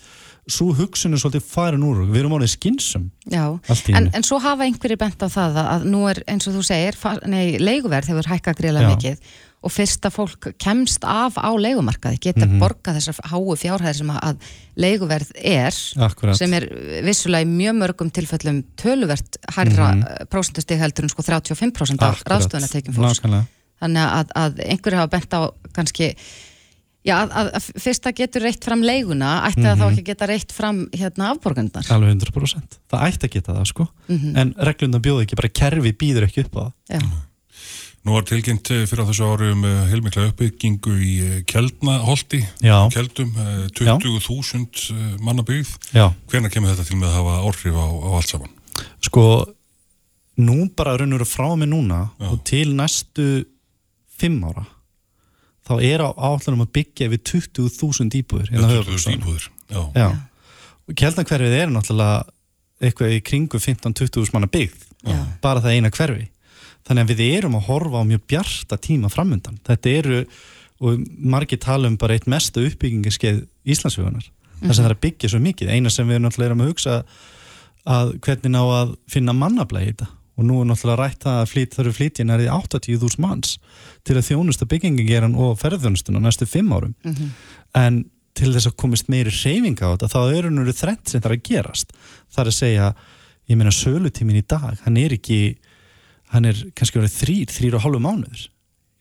svo 0.49 0.73
hugsun 0.75 1.13
er 1.15 1.21
svolítið 1.21 1.45
farin 1.47 1.83
úr 1.87 2.01
við 2.09 2.19
erum 2.23 2.33
orðið 2.35 2.51
skinsum 2.57 3.05
en, 3.31 4.09
en 4.13 4.25
svo 4.27 4.39
hafa 4.43 4.65
einhverjir 4.65 4.99
bent 4.99 5.21
á 5.23 5.27
það 5.31 5.59
að- 5.61 5.85
nú 5.87 6.01
er 6.09 6.19
eins 6.27 6.47
og 6.49 6.57
þú 6.57 6.63
segir, 6.67 6.97
nei, 7.31 7.57
leiguverð 7.61 8.09
hefur 8.11 8.27
hækkað 8.33 8.57
greiðlega 8.59 8.89
Já. 8.89 8.95
mikið 8.97 9.17
og 9.63 9.71
fyrst 9.71 10.03
að 10.03 10.11
fólk 10.17 10.47
kemst 10.59 11.05
af 11.07 11.37
á 11.39 11.47
leigumarkaði 11.55 12.19
geta 12.19 12.45
Mhm. 12.45 12.59
borgað 12.59 12.97
þessar 12.99 13.21
háu 13.31 13.55
fjárhæðir 13.55 13.95
sem 14.01 14.09
að, 14.11 14.35
leiguverð 14.75 15.31
er 15.39 15.71
Akkurat. 16.03 16.35
sem 16.35 16.51
er 16.53 16.67
vissulega 17.05 17.45
í 17.45 17.47
mjög 17.47 17.77
mörgum 17.79 18.11
tilfellum 18.11 18.63
töluvert 18.75 19.37
hærra 19.55 19.93
mm 19.95 19.99
Mhm. 20.03 20.27
prósentustig 20.29 20.77
heldur 20.77 21.03
en 21.03 21.09
sko 21.09 21.21
35% 21.23 22.01
af 22.03 22.19
Akkurat. 22.19 22.41
ráðstöðunatekjum 22.41 22.93
fólks 22.99 23.21
Nákvæmlega. 23.23 23.45
þannig 23.81 24.11
að, 24.11 24.27
að 24.35 24.59
einhverju 24.67 24.97
hafa 24.99 25.07
bent 25.15 25.31
á 25.31 25.41
kannski 25.71 26.15
já, 27.05 27.15
að, 27.19 27.31
að, 27.39 27.49
að 27.59 27.67
fyrst 27.83 28.07
að 28.07 28.15
getur 28.21 28.41
reitt 28.47 28.63
fram 28.63 28.81
leiguna 28.85 29.33
ætti 29.49 29.61
það 29.65 29.77
þá 29.81 29.83
Mhm. 29.85 29.91
ekki 29.93 30.03
geta 30.11 30.27
reitt 30.29 30.51
fram 30.55 30.87
hérna 30.93 31.31
afborgandar 31.33 31.85
alveg 31.91 32.15
100% 32.17 32.79
það 32.91 33.05
ætti 33.09 33.27
að 33.27 33.33
geta 33.37 33.53
það 33.59 33.65
sko 33.73 33.87
Mhm. 34.09 34.35
en 34.37 34.53
reglundan 34.57 35.01
bjóð 35.01 35.23
ekki, 35.25 35.35
bara 35.35 35.49
kerfi 35.49 35.93
býður 35.93 36.27
ekki 36.29 36.45
upp 36.45 36.55
á 36.55 36.63
það 36.63 36.73
Já, 36.99 37.01
Nú 38.03 38.11
var 38.17 38.23
tilkynnt 38.27 38.67
eh, 38.75 38.81
fyrir 38.83 38.99
á 38.99 39.07
þessu 39.07 39.23
ári 39.31 39.51
um 39.53 39.61
eh, 39.63 39.85
heilmikla 39.87 40.25
uppbyggingu 40.27 40.91
í 40.99 41.11
eh. 41.23 41.43
Keldum, 41.47 41.87
eh, 41.87 43.69
20.000 43.71 44.91
eh, 44.91 45.17
manna 45.23 45.41
byggð. 45.47 45.71
Já. 45.95 46.09
Hvenær 46.27 46.51
kemur 46.51 46.73
þetta 46.75 46.83
til 46.89 46.97
með 46.99 47.07
að 47.07 47.15
hafa 47.15 47.35
áhrif 47.47 47.77
á, 47.79 47.85
á 47.87 48.09
allt 48.17 48.27
saman? 48.27 48.49
sko 48.99 49.23
nú 50.37 50.67
bara 50.75 50.97
raunur 50.97 51.23
frá 51.23 51.55
mig 51.55 51.69
núna 51.69 52.09
Já. 52.19 52.27
og 52.31 52.43
til 52.43 52.73
næstu 52.75 53.45
fimm 54.19 54.41
ára 54.51 54.65
þá 55.63 55.73
er 55.79 56.03
á 56.03 56.09
áallunum 56.11 56.65
að 56.65 56.73
byggja 56.77 57.09
við 57.13 57.23
20.000 57.31 58.19
íbúður 58.19 58.51
hérna 58.51 58.67
á 58.67 58.71
20.000 58.71 58.77
höfuðborgarsvæðinu. 58.77 59.23
íbúður. 59.23 59.49
Já. 59.69 59.81
Já. 59.95 60.07
og 60.87 60.97
keldanhverfið 60.99 61.57
er 61.59 61.71
náttúrulega 61.71 62.23
eitthvað 62.83 63.15
í 63.15 63.21
kringu 63.23 63.61
15-20 63.63 64.33
manna 64.35 64.49
byggð 64.51 64.87
Já. 65.07 65.17
bara 65.43 65.63
það 65.63 65.77
eina 65.77 65.93
hverfi 65.93 66.27
þannig 66.83 67.05
að 67.05 67.13
við 67.13 67.37
erum 67.37 67.55
að 67.59 67.67
horfa 67.69 68.03
á 68.03 68.09
mjög 68.09 68.25
bjarta 68.27 68.79
tíma 68.83 69.11
framundan 69.11 69.59
þetta 69.63 69.93
eru 69.99 70.23
og 70.83 71.03
margir 71.23 71.61
tala 71.63 71.87
um 71.87 71.95
bara 71.99 72.17
eitt 72.17 72.27
mesta 72.27 72.59
uppbyggingaskeið 72.59 73.45
Íslandsfjögunar 73.63 74.25
þar 74.63 74.73
sem 74.73 74.81
það 74.81 74.89
er 74.89 74.95
að 74.97 75.03
byggja 75.05 75.29
svo 75.31 75.39
mikið 75.43 75.71
eina 75.71 75.91
sem 75.93 76.09
við 76.09 76.19
náttúrulega 76.23 76.51
erum 76.51 76.63
að 76.65 76.71
hugsa 76.73 76.97
að 77.83 78.13
hvernig 78.23 78.51
ná 78.51 78.61
að 78.63 78.93
finna 79.11 79.35
mannabla 79.35 79.83
í 79.83 79.89
þetta 79.91 80.09
og 80.33 80.47
nú 80.47 80.59
er 80.61 80.69
náttúrulega 80.69 80.99
rætt 81.03 81.27
að 81.29 81.41
flýt, 81.51 81.75
það 81.75 81.83
eru 81.85 81.95
flytjinn 81.99 82.33
er 82.33 82.43
í 82.43 82.51
80.000 82.51 83.23
manns 83.23 83.57
til 84.03 84.17
að 84.19 84.27
þjónusta 84.29 84.67
byggingageran 84.69 85.35
og 85.39 85.57
ferðjónustuna 85.61 86.21
næstu 86.23 86.47
fimm 86.49 86.73
árum. 86.75 86.95
En 87.75 88.03
til 88.35 88.51
þess 88.53 88.67
að 88.67 88.79
komist 88.81 89.11
meiri 89.13 89.31
reyfinga 89.31 89.87
á 89.87 89.93
þetta 89.93 90.09
þá 90.11 90.37
eru 90.37 90.49
nú 90.51 90.65
þrennt 90.65 91.09
sem 91.09 91.21
það 91.21 91.29
er 91.29 91.37
að 91.37 91.45
gerast. 91.49 91.93
Það 92.33 92.43
er 92.43 92.49
að 92.51 92.57
segja, 92.57 92.87
ég 93.47 93.59
meina 93.59 93.71
sölutímin 93.71 94.41
í 94.41 94.45
dag, 94.47 94.75
hann 94.85 94.97
er 94.97 95.13
ekki 95.13 95.39
hann 96.33 96.49
er 96.49 96.59
kannski 96.73 96.99
verið 96.99 97.15
þrýr, 97.19 97.53
þrýr 97.53 97.77
og 97.77 97.85
hálfu 97.85 98.01
mánuður 98.01 98.43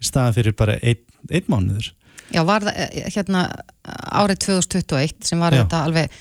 í 0.02 0.06
staðan 0.06 0.36
fyrir 0.36 0.56
bara 0.58 0.76
einn, 0.82 1.02
einn 1.30 1.50
mánuður. 1.50 1.92
Já, 2.32 2.42
var 2.48 2.64
það 2.64 2.78
eh, 2.82 3.10
hérna 3.14 3.46
árið 4.20 4.40
2021 4.46 5.28
sem 5.28 5.42
var 5.42 5.54
Já. 5.54 5.62
þetta 5.62 5.82
alveg 5.86 6.16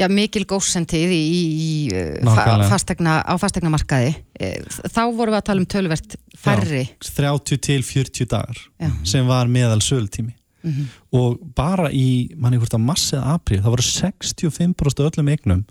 já, 0.00 0.06
mikil 0.08 0.44
góðsendið 0.48 1.12
í, 1.12 1.20
í, 1.20 1.44
í 1.60 1.70
eh, 1.94 2.66
fastegna, 2.70 3.20
á 3.22 3.34
fastegnamarkaði 3.40 4.14
Eh, 4.40 4.62
þá 4.88 5.02
vorum 5.12 5.34
við 5.34 5.36
að 5.36 5.44
tala 5.50 5.60
um 5.60 5.66
tölvert 5.68 6.14
færri 6.40 6.82
Já, 6.88 6.94
30 7.36 7.58
til 7.66 7.82
40 7.84 8.28
dagar 8.32 8.56
Já. 8.80 8.88
sem 9.04 9.26
var 9.28 9.46
meðal 9.52 9.80
sölutími 9.84 10.32
Mhm. 10.62 10.86
og 11.16 11.38
bara 11.56 11.88
í 11.88 12.34
manni 12.36 12.58
hvort 12.60 12.74
að 12.76 12.82
massi 12.84 13.16
eða 13.16 13.34
april, 13.34 13.60
það 13.62 13.70
voru 13.72 13.84
65% 13.84 15.00
af 15.00 15.06
öllum 15.12 15.30
eignum 15.32 15.62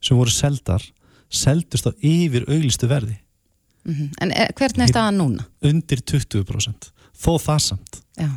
sem 0.00 0.16
voru 0.16 0.30
seldar 0.32 0.80
seldust 1.28 1.84
á 1.84 1.92
yfir 2.00 2.46
auglistu 2.48 2.88
verði 2.88 3.18
Mhm. 3.88 4.10
En 4.20 4.32
er, 4.32 4.52
hvernig 4.56 4.84
er 4.88 4.92
staðan 4.92 5.16
núna? 5.20 5.44
undir 5.62 6.00
20% 6.04 6.90
þó 7.16 7.38
það 7.40 7.60
samt 7.60 8.00
Já. 8.18 8.28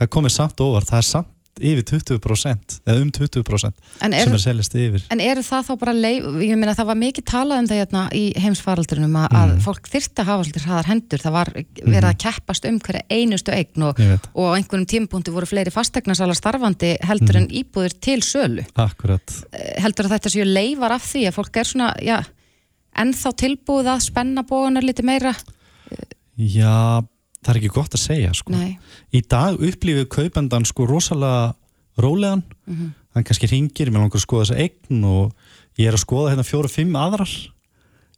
það 0.00 0.08
komið 0.08 0.30
samt 0.36 0.56
óvart, 0.60 0.88
það 0.90 0.98
er 0.98 1.08
samt 1.08 1.31
yfir 1.60 1.84
20% 1.84 2.78
eða 2.88 3.02
um 3.02 3.10
20% 3.12 3.72
En 4.00 4.14
er, 4.16 4.24
sem 4.24 4.32
er 4.32 4.40
seljast 4.40 4.74
yfir. 4.74 5.02
En 5.12 5.20
eru 5.20 5.42
það 5.44 5.66
þá 5.68 5.72
bara 5.82 5.92
leif, 5.92 6.24
ég 6.40 6.56
meina 6.56 6.72
það 6.74 6.88
var 6.88 6.96
mikið 7.02 7.24
talað 7.28 7.58
um 7.60 7.68
það 7.68 7.80
hérna 7.82 8.02
í 8.16 8.22
heimsfaraldrinum 8.40 9.16
að, 9.20 9.26
að 9.36 9.50
Mhm. 9.52 9.60
fólk 9.66 9.90
þyrfti 9.92 10.22
að 10.22 10.30
hafa 10.30 10.44
svolítið 10.46 10.66
hraðar 10.66 10.88
hendur, 10.88 11.18
það 11.26 11.32
var 11.36 11.50
verið 11.52 12.08
að 12.08 12.18
keppast 12.24 12.64
um 12.64 12.78
hverja 12.80 13.02
einustu 13.10 13.52
eign 13.52 13.82
og, 13.82 14.00
og 14.34 14.44
á 14.48 14.56
einhverjum 14.56 14.86
tímapunkti 14.88 15.30
voru 15.36 15.46
fleiri 15.46 15.70
fastegnasalar 15.70 16.34
starfandi 16.40 16.96
heldur 17.04 17.36
Mhm. 17.36 17.42
en 17.42 17.48
íbúðir 17.62 18.00
til 18.00 18.20
sölu. 18.22 18.64
Akkurat. 18.74 19.44
Eh, 19.52 19.80
heldur 19.82 20.06
að 20.08 20.16
þetta 20.16 20.32
séu 20.32 20.44
leifar 20.48 20.92
af 20.92 21.02
því 21.04 21.28
að 21.28 21.34
fólk 21.36 21.56
er 21.56 21.64
svona, 21.64 21.92
já, 22.00 22.24
ennþá 22.96 23.30
tilbúið 23.36 23.86
að 23.92 24.00
spenna 24.08 24.42
bóðunar 24.42 24.82
liti 24.82 25.02
meira? 25.02 25.34
Já, 26.38 27.04
það 27.42 27.54
er 27.54 27.60
ekki 27.60 27.72
gott 27.74 27.94
að 27.96 28.02
segja 28.06 28.32
sko. 28.34 28.52
Í 29.12 29.20
dag 29.28 29.58
upplifið 29.58 30.08
kaupendan 30.08 30.64
sko 30.68 30.86
rosalega 30.86 31.54
rólegan 31.98 32.42
Mhm. 32.66 32.92
hann 33.14 33.24
kannski 33.24 33.48
ringir, 33.50 33.90
mér 33.90 34.00
langar 34.06 34.16
að 34.20 34.26
skoða 34.26 34.46
þessa 34.46 34.60
eign 34.62 35.04
og 35.04 35.32
ég 35.78 35.88
er 35.88 35.92
að 35.92 36.04
skoða 36.06 36.30
hérna 36.32 36.46
fjóra-fimm 36.48 36.94
aðrar 36.96 37.48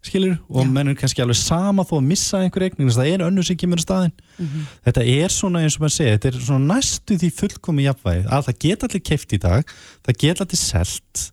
skilur, 0.05 0.39
og 0.51 0.67
Já. 0.67 0.71
menn 0.71 0.89
er 0.89 0.95
kannski 0.95 1.23
alveg 1.25 1.37
sama 1.41 1.83
þó 1.83 1.97
að 1.97 2.05
missa 2.05 2.37
einhver 2.39 2.63
eign, 2.69 2.77
það 2.93 3.09
er 3.15 3.25
önnur 3.25 3.45
sem 3.45 3.57
kemur 3.57 3.81
á 3.81 3.85
staðinn 3.87 4.13
Mhm. 4.39 4.67
þetta 4.87 5.01
er 5.25 5.29
svona 5.33 5.63
eins 5.65 5.77
og 5.77 5.81
maður 5.81 5.97
segja, 5.97 6.19
þetta 6.19 6.27
er 6.35 6.41
svona 6.45 6.75
næstu 6.75 7.17
því 7.19 7.31
fullkomi 7.33 7.83
jafnvægi, 7.89 8.27
að 8.29 8.45
það 8.45 8.59
geta 8.59 8.87
allir 8.87 9.01
keift 9.03 9.33
í 9.33 9.41
dag, 9.41 9.65
það 10.05 10.19
geta 10.19 10.45
allir 10.45 10.61
selt 10.61 11.31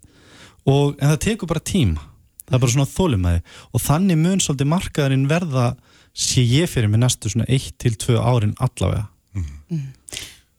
og, 0.66 0.96
en 1.02 1.10
það 1.10 1.20
tekur 1.20 1.48
bara 1.48 1.60
tíma 1.60 2.00
það 2.48 2.54
er 2.56 2.60
bara 2.60 2.72
svona 2.72 2.96
þólumæði 2.96 3.42
og 3.74 3.82
þannig 3.82 4.18
mun 4.18 4.40
svolítið 4.40 4.72
markaðurinn 4.72 5.28
verða 5.28 5.76
sé 6.14 6.44
ég 6.44 6.70
fyrir 6.70 6.90
mig 6.92 7.00
næstu 7.02 7.30
svona 7.32 7.46
1-2 7.48 8.18
árin 8.20 8.56
allavega. 8.60 9.08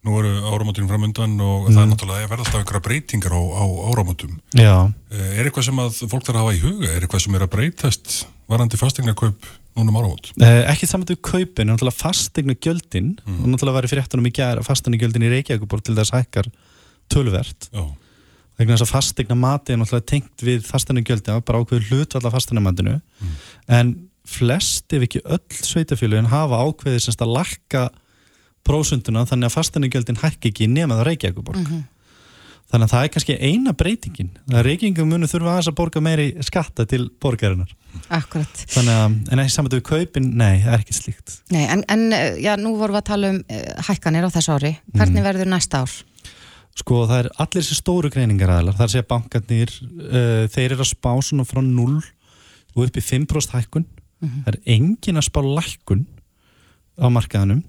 Nú 0.03 0.17
eru 0.19 0.31
áramótin 0.51 0.89
framundan 0.91 1.37
og 1.39 1.69
það 1.69 1.77
er 1.85 1.89
náttúrulega 1.93 2.25
að 2.25 2.31
verða 2.33 2.43
alltaf 2.43 2.57
einhverja 2.59 2.83
breytingar 2.89 3.35
á, 3.39 3.43
á 3.55 3.65
áramótum. 3.93 4.33
Já, 4.59 4.93
Eh, 5.13 5.39
Er 5.39 5.47
eitthvað 5.47 5.67
sem 5.69 5.77
að 5.79 5.99
fólk 6.11 6.25
þarf 6.27 6.35
að 6.35 6.41
hafa 6.43 6.55
í 6.57 6.63
huga? 6.65 6.89
Er 6.91 7.05
eitthvað 7.05 7.21
sem 7.23 7.35
er 7.37 7.45
að 7.45 7.51
breytast 7.53 8.15
varandi 8.49 8.79
fastegnarkaup 8.81 9.47
núna 9.77 9.93
um 9.93 9.99
áramót? 10.01 10.33
Eh, 10.43 10.65
ekki 10.73 10.89
saman 10.91 11.07
til 11.07 11.17
kaupin, 11.23 11.69
náttúrulega 11.71 12.01
fastegna 12.01 12.55
gjöldin 12.59 13.13
og 13.29 13.47
náttúrulega 13.47 13.77
var 13.79 13.87
í 13.87 13.93
fréttunum 13.93 14.27
í 14.27 14.33
gær 14.35 14.59
að 14.59 14.67
fastegna 14.67 14.99
gjöldin 14.99 15.23
í 15.29 15.31
Reykjavíkuborg 15.37 15.85
til 15.85 15.95
þess 15.95 16.11
hækkar 16.17 16.49
töluvert. 17.13 17.69
Já. 17.73 17.85
vegna 18.59 18.75
þess 18.77 18.85
að 18.89 18.95
fastegna 18.97 19.35
mati 19.39 19.73
er 19.73 19.79
náttúrulega 19.79 20.07
tengt 20.07 20.43
við 20.43 20.65
fastegna 20.67 21.03
gjöldin, 21.07 21.45
bara 21.47 21.63
ákveður 21.63 21.87
hlutvalla 21.93 22.31
fastegna 22.35 22.61
matinu 22.65 22.99
en 23.69 23.95
flest 24.33 24.93
ef 24.97 25.07
ekki 25.07 25.23
öll 25.25 25.43
sveitafélugin 25.63 26.31
hafa 26.33 26.63
ákveðið 26.67 27.05
semst 27.07 27.25
að 27.25 27.35
lakka 27.39 27.87
prósunduna 28.67 29.25
þannig 29.27 29.51
að 29.51 29.57
fastegna 29.57 29.91
gjöldin 29.91 30.21
hækki 30.23 30.53
ekki 30.53 30.69
nema 30.71 31.01
það 31.01 31.09
Reykjavíkuborg 31.11 31.73
þannig 32.73 32.87
að 32.87 32.93
það 32.95 33.03
er 33.05 33.11
kannski 33.13 33.35
eina 33.45 33.73
breytingin. 33.77 34.29
Að 34.49 34.63
Reykjavíkum 34.65 35.11
munu 35.13 35.29
þurfa 35.29 35.59
að 35.61 35.75
borga 35.77 36.01
meiri 36.01 36.29
skatta 36.47 36.87
til 36.89 37.03
borgarinnar. 37.21 37.75
Akkurat. 38.09 38.63
Þannig 38.73 38.95
að, 38.97 39.17
en 39.29 39.43
ekki 39.43 39.53
saman 39.53 39.73
til 39.75 39.81
kaupin, 39.85 40.31
nei, 40.41 40.63
það 40.63 40.77
er 40.79 40.85
ekki 40.87 40.97
slíkt. 40.97 41.35
Nei, 41.53 41.67
en, 41.67 41.83
en 41.93 42.07
eh, 42.17 42.39
já, 42.41 42.55
nú 42.57 42.73
vorum 42.79 42.97
við 42.97 43.03
að 43.03 43.09
tala 43.11 43.33
um 43.35 43.43
uh, 43.43 43.61
hækkanir 43.91 44.25
á 44.25 44.31
þessu 44.33 44.55
ári, 44.57 44.73
hvernig 44.95 45.21
Mhm. 45.21 45.27
verður 45.29 45.51
næsta 45.53 45.83
ár? 45.85 45.99
Sko 46.81 47.03
það 47.05 47.19
er 47.19 47.29
allir 47.45 47.61
þessi 47.67 47.77
stóru 47.77 48.09
greiningar 48.15 48.55
aðlar, 48.55 48.79
það 48.79 48.87
er 48.87 48.89
að 48.89 48.95
segja 48.95 49.09
bankarnir, 49.13 49.75
uh, 50.09 50.45
þeir 50.55 50.71
eru 50.71 50.81
að 50.87 50.93
spá 50.95 51.13
svona 51.21 51.45
frá 51.45 51.61
0 51.61 52.01
og 52.73 52.87
upp 52.87 52.97
í 52.97 53.05
5% 53.05 53.53
hækkun, 53.59 53.85
það 54.23 54.51
er 54.53 54.59
engin 54.77 55.21
að 55.21 55.29
spá 55.29 55.41
lækkun 55.43 56.07
á 57.03 57.07
markaðanum, 57.11 57.63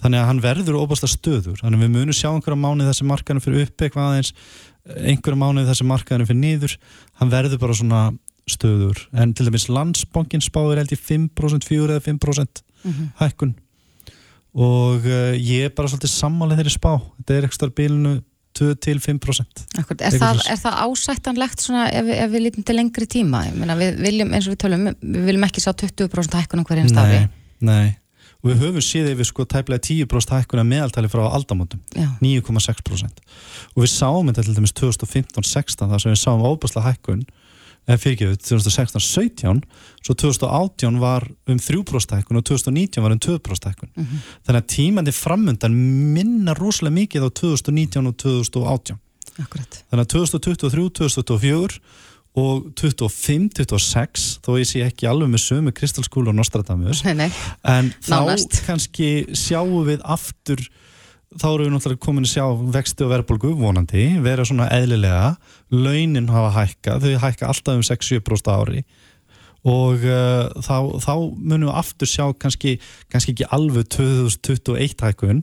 þannig 0.00 0.22
að 0.22 0.28
hann 0.30 0.42
verður 0.44 0.80
óbærslega 0.80 1.12
stöður, 1.12 1.60
þannig 1.60 1.78
að 1.78 1.84
við 1.84 1.94
munum 1.96 2.16
sjá 2.16 2.30
einhverja 2.30 2.60
mánuð 2.62 2.90
þessi 2.90 3.06
markaðanum 3.10 3.44
fyrir 3.44 3.66
upp 3.66 3.84
eitthvað 3.84 4.08
aðeins, 4.08 4.32
einhverja 4.96 5.40
mánuð 5.42 5.70
þessi 5.70 5.88
markaðanum 5.90 6.30
fyrir 6.30 6.40
niður, 6.40 6.76
hann 7.20 7.32
verður 7.34 7.60
bara 7.60 7.76
svona 7.76 8.02
stöður, 8.50 9.02
en 9.12 9.34
til 9.36 9.46
dæmis 9.46 9.68
landsbankin 9.70 10.44
spáður 10.44 10.80
held 10.80 10.94
í 10.94 10.98
5%, 10.98 11.66
4 11.68 11.96
eða 11.96 12.06
5% 12.06 12.62
hækkun. 13.20 13.52
Og 14.50 15.04
uh, 15.06 15.36
ég 15.36 15.68
er 15.68 15.74
bara 15.76 15.90
svolítið 15.90 16.10
sammálið 16.10 16.62
þeirri 16.62 16.72
spá, 16.74 16.92
þetta 17.20 17.36
er 17.36 17.46
ekstra 17.46 17.70
bílinu 17.70 18.16
2-5% 18.58 19.62
Akkurat, 19.78 20.02
er, 20.08 20.16
það, 20.18 20.40
er 20.50 20.58
það 20.60 20.78
ásættanlegt 20.86 21.62
svona 21.64 21.86
ef, 21.92 22.04
við- 22.08 22.18
ef 22.24 22.30
við 22.34 22.44
lítum 22.46 22.64
til 22.66 22.76
lengri 22.76 23.06
tíma? 23.06 23.44
Meina, 23.54 23.76
við 23.78 24.00
viljum, 24.02 24.32
eins 24.34 24.48
og 24.50 24.54
við 24.56 24.60
tölum, 24.64 24.86
við 25.00 25.24
viljum 25.30 25.46
ekki 25.48 25.62
sá 25.64 25.70
20% 25.72 26.38
hækkun 26.40 26.62
á 26.62 26.68
hverjum 26.68 26.88
stafi. 26.90 27.20
nei, 27.60 27.96
og 28.42 28.50
við 28.50 28.62
höfum 28.64 28.84
séð 28.84 29.10
yfir 29.14 29.28
sko 29.28 29.44
tæplega 29.44 29.84
10% 29.86 30.34
hækkuna 30.38 30.64
meðaltali 30.66 31.08
frá 31.12 31.22
aldamótum. 31.30 31.80
Já, 31.94 32.08
9,6% 32.20 33.20
og 33.76 33.84
við 33.84 33.90
sáum 33.92 34.30
þetta 34.32 34.46
til 34.48 34.56
dæmis 34.58 34.72
2015-16 34.80 35.90
þar 35.90 36.00
sem 36.02 36.12
við 36.14 36.20
sáum 36.24 36.42
óbærslega 36.48 36.90
hækkun 36.94 37.22
fyrirgefið 37.88 38.36
2016-17 38.46 39.62
svo 40.04 40.14
2018 40.14 41.00
var 41.02 41.26
um 41.50 41.58
3% 41.58 42.16
hækkun 42.20 42.38
og 42.40 42.44
2019 42.46 43.02
var 43.02 43.14
um 43.16 43.20
2% 43.24 43.70
hækkun 43.70 43.90
þannig 44.46 44.60
að 44.60 44.68
tímandi 44.74 45.14
framundan 45.16 45.74
minna 46.14 46.54
rosalega 46.58 46.94
mikið 47.00 47.26
á 47.26 47.30
2019 47.30 48.06
og 48.12 48.16
2018 48.20 49.00
akkurat. 49.40 49.82
þannig 49.90 50.04
að 50.06 50.12
2023, 50.14 50.90
2024 51.00 51.80
og 52.38 52.68
25, 52.78 53.48
26 53.58 54.26
þó 54.46 54.52
ég 54.60 54.68
sé 54.70 54.84
ekki 54.86 55.08
alveg 55.10 55.32
með 55.32 55.42
sömu 55.48 55.72
kristalskúlu 55.74 56.30
og 56.30 56.36
Nostradamus 56.38 57.00
Nei, 57.08 57.16
nei, 57.24 57.30
en 57.66 57.90
þá 58.06 58.20
Nánast. 58.20 58.60
kannski 58.68 59.08
sjáum 59.34 59.82
við 59.88 60.04
aftur 60.06 60.62
þá 61.38 61.46
erum 61.50 61.66
við 61.66 61.74
náttúrulega 61.74 62.02
komin 62.02 62.26
að 62.26 62.32
sjá 62.32 62.46
vexti 62.74 63.04
og 63.06 63.12
verðbólgu 63.12 63.52
vonandi, 63.58 64.06
vera 64.24 64.46
svona 64.46 64.70
eðlilega. 64.74 65.36
Launin 65.70 66.30
hafa 66.32 66.50
hækka 66.56 66.96
þau 67.04 67.12
hækka 67.22 67.50
alltaf 67.52 67.78
um 67.78 67.84
6-7% 67.86 68.50
á 68.50 68.54
ári. 68.58 68.82
Og 69.60 70.06
uh, 70.08 70.48
þá, 70.64 70.76
þá 71.04 71.14
munum 71.36 71.68
við 71.68 71.76
aftur 71.76 72.08
sjá 72.08 72.24
kannski, 72.32 72.78
kannski 73.12 73.34
ekki 73.34 73.48
alveg 73.52 73.90
2021 73.92 75.04
hækkun 75.04 75.42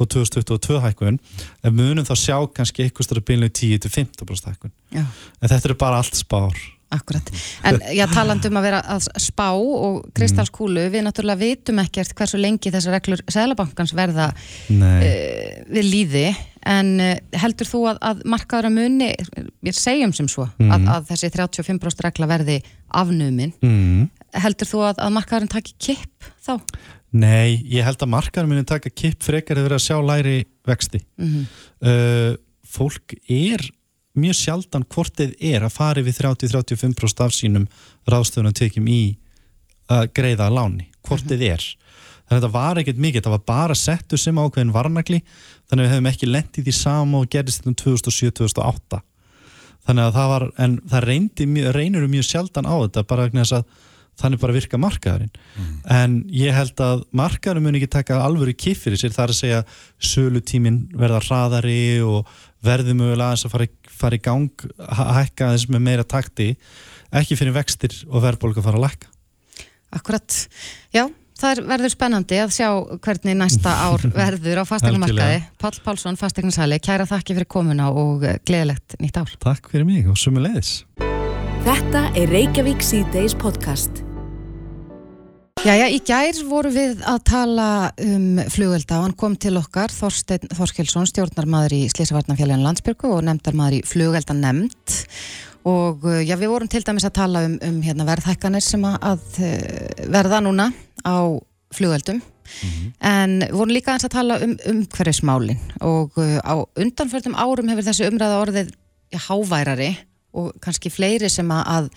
og 0.00 0.08
2022 0.08 0.80
hækkun 0.86 1.20
en 1.62 1.76
munum 1.76 2.08
þá 2.08 2.14
sjá 2.16 2.38
kannski 2.56 2.86
eitthvað 2.86 3.10
stærra 3.10 3.26
bílinu 3.28 3.52
10-15% 3.52 4.48
hækkun. 4.54 4.72
En 4.96 5.52
þetta 5.52 5.68
eru 5.68 5.78
bara 5.84 6.00
allt 6.00 6.16
spár 6.16 6.56
akkurat. 6.94 7.30
En 7.68 7.78
já, 7.92 8.04
talandi 8.10 8.48
um 8.48 8.58
að 8.60 8.66
vera 8.68 8.80
að 8.94 9.08
spá 9.20 9.48
og 9.52 9.98
kristalskúlu, 10.16 10.86
við 10.92 11.04
náttúrulega 11.04 11.42
vitum 11.42 11.80
ekkert 11.82 12.14
hversu 12.16 12.40
lengi 12.40 12.72
þessar 12.72 12.96
reglur 12.96 13.22
Sælabankans 13.28 13.94
verða 13.96 14.30
uh, 14.32 15.04
við 15.68 15.88
líði, 15.88 16.26
en 16.68 16.94
uh, 17.04 17.14
heldur 17.42 17.68
þú 17.68 17.82
að, 17.92 18.02
að 18.10 18.24
markaður 18.34 18.70
að 18.70 18.76
muni, 18.78 19.10
við 19.64 19.80
segjum 19.80 20.14
sem 20.16 20.30
svo, 20.32 20.48
að, 20.48 20.88
að 20.96 21.10
þessi 21.12 21.32
35% 21.36 22.04
regla 22.08 22.30
verði 22.30 22.60
afnumin, 22.96 23.52
mm. 23.60 24.08
heldur 24.40 24.72
þú 24.72 24.84
að, 24.88 25.02
að 25.04 25.16
markaðurinn 25.20 25.54
taki 25.58 25.76
kipp 25.90 26.32
þá? 26.44 26.56
Nei, 27.18 27.60
ég 27.68 27.86
held 27.86 28.02
að 28.04 28.12
markaður 28.12 28.50
muni 28.50 28.68
taka 28.68 28.92
kipp 28.92 29.22
frekar 29.24 29.60
að 29.60 29.68
vera 29.68 29.78
að 29.80 29.86
sjá 29.86 29.96
læri 30.04 30.38
vexti 30.68 31.00
uh, 31.00 32.36
fólk 32.68 33.16
er 33.24 33.64
mjög 34.20 34.38
sjaldan 34.38 34.86
hvort 34.92 35.16
þið 35.18 35.34
er 35.50 35.66
að 35.66 35.74
fara 35.74 36.04
við 36.04 36.20
30-35% 36.20 37.24
af 37.24 37.34
sínum 37.36 37.66
ráðstöðunum 38.08 38.56
tekjum 38.58 38.88
í 38.92 39.02
að 39.88 40.08
greiða 40.16 40.50
láni, 40.52 40.88
hvort 41.06 41.26
þið 41.28 41.44
er. 41.48 41.66
Þannig 42.28 42.36
að 42.36 42.42
þetta 42.42 42.54
var 42.58 42.80
ekkert 42.82 42.98
mikið, 43.00 43.20
þetta 43.22 43.34
var 43.34 43.44
bara 43.48 43.76
settu 43.78 44.18
sem 44.20 44.38
ákveðin 44.38 44.74
varnagli 44.74 45.22
þannig 45.68 45.78
að 45.78 45.86
við 45.86 45.94
hefum 45.94 46.10
ekki 46.10 46.28
lent 46.28 46.58
í 46.60 46.74
sama 46.76 47.22
og 47.22 47.30
gerist 47.32 47.62
þetta 47.62 47.72
um 47.72 47.78
2007-2008 48.04 49.04
þannig 49.88 50.04
að 50.04 50.16
það 50.18 50.32
var, 50.34 50.44
en 50.60 50.74
það 50.92 51.06
reynir 51.72 52.10
mjög 52.12 52.26
sjaldan 52.28 52.68
á 52.68 52.76
þetta 52.76 53.06
bara 53.08 53.24
vegna 53.28 53.46
þess 53.46 53.56
að 53.62 53.86
þannig 54.18 54.40
bara 54.42 54.54
virka 54.56 54.78
markaðurinn. 54.82 55.30
En 55.94 56.16
ég 56.34 56.56
held 56.56 56.80
að 56.82 57.04
markaðurinn 57.14 57.68
mun 57.68 57.78
ekki 57.78 57.90
taka 57.92 58.18
alvöru 58.24 58.54
kiff 58.58 58.84
fyrir 58.84 58.98
sér, 58.98 59.14
það 59.14 59.24
er 59.24 59.32
að 59.34 59.38
segja 59.38 59.60
sölutímin 60.10 60.80
verða 60.98 61.22
hraðari 61.22 61.78
og 62.02 62.32
verði 62.66 62.96
mögulega 62.98 63.38
að 63.38 63.52
fara, 63.54 63.68
fara 64.00 64.18
í 64.18 64.24
gang 64.24 64.66
að 64.78 65.14
hækka 65.20 65.50
aðeins 65.50 65.68
með 65.68 65.86
meira 65.90 66.08
takti 66.08 66.50
ekki 67.08 67.38
fyrir 67.38 67.56
vextir 67.56 67.94
og 68.08 68.24
verðbólga 68.24 68.62
að 68.62 68.68
fara 68.70 68.80
að 68.80 68.86
lækka 68.88 69.14
Akkurat, 69.96 70.34
já, 70.92 71.06
það 71.40 71.62
verður 71.70 71.92
spennandi 71.94 72.40
að 72.42 72.50
sjá 72.58 72.66
hvernig 73.04 73.38
næsta 73.40 73.72
ár 73.88 74.04
verður 74.20 74.60
á 74.60 74.64
fastegnumarkaði. 74.68 75.38
Pál 75.62 75.78
Pálsson, 75.86 76.18
fastegnarsæli, 76.20 76.80
kæra 76.84 77.08
þakki 77.08 77.38
fyrir 77.38 77.48
komuna 77.48 77.88
og 77.88 78.26
gleðilegt 78.44 78.98
nýtt 79.00 79.22
ár. 79.22 79.32
Takk 79.48 79.72
fyrir 79.72 79.88
mig 79.88 80.10
og 80.10 80.20
sumi 80.20 80.44
leiðis. 80.44 80.82
Þetta 81.64 82.04
er 82.16 82.36
Reykjavík 82.36 82.84
C-Days 82.84 83.36
podcast. 83.38 84.04
Jæja, 85.66 85.88
í 85.90 85.98
gær 86.06 86.36
voru 86.46 86.70
við 86.70 87.00
að 87.02 87.16
tala 87.26 87.68
um 87.98 88.38
flugvelda 88.46 89.00
og 89.00 89.08
hann 89.08 89.14
kom 89.18 89.34
til 89.40 89.56
okkar, 89.58 89.90
Þorstein 89.90 90.52
Þorskelsson, 90.54 91.08
stjórnarmadur 91.10 91.74
í 91.74 91.80
Slísavarnafjallinu 91.90 92.62
Landsbyrgu 92.62 93.10
og 93.16 93.24
nefndarmadur 93.26 93.80
í 93.80 93.86
flugvelda 93.88 94.36
nefnd 94.38 94.94
og 95.66 96.06
uh, 96.06 96.20
já, 96.22 96.36
við 96.38 96.52
vorum 96.52 96.70
til 96.70 96.84
dæmis 96.86 97.08
að 97.08 97.16
tala 97.18 97.42
um, 97.48 97.56
um 97.66 97.80
hérna, 97.82 98.06
verðhækkanir 98.06 98.62
sem 98.62 98.86
að 98.86 99.24
uh, 99.42 100.04
verða 100.14 100.38
núna 100.46 100.68
á 101.02 101.18
flugveldum 101.74 102.22
mm 102.22 102.70
-hmm. 102.70 102.92
en 103.10 103.42
vorum 103.50 103.74
líka 103.74 103.92
eins 103.96 104.06
að 104.06 104.14
tala 104.14 104.38
um 104.38 104.54
umhverfismálin. 104.62 105.58
Og 105.80 106.14
uh, 106.16 106.38
á 106.38 106.54
undanförðum 106.78 107.34
árum 107.34 107.68
hefur 107.68 107.90
þessi 107.90 108.06
umræða 108.06 108.40
orðið 108.46 108.70
háværari 109.26 109.96
og 110.32 110.54
kannski 110.60 110.90
fleiri 110.90 111.28
sem 111.28 111.50
að 111.50 111.90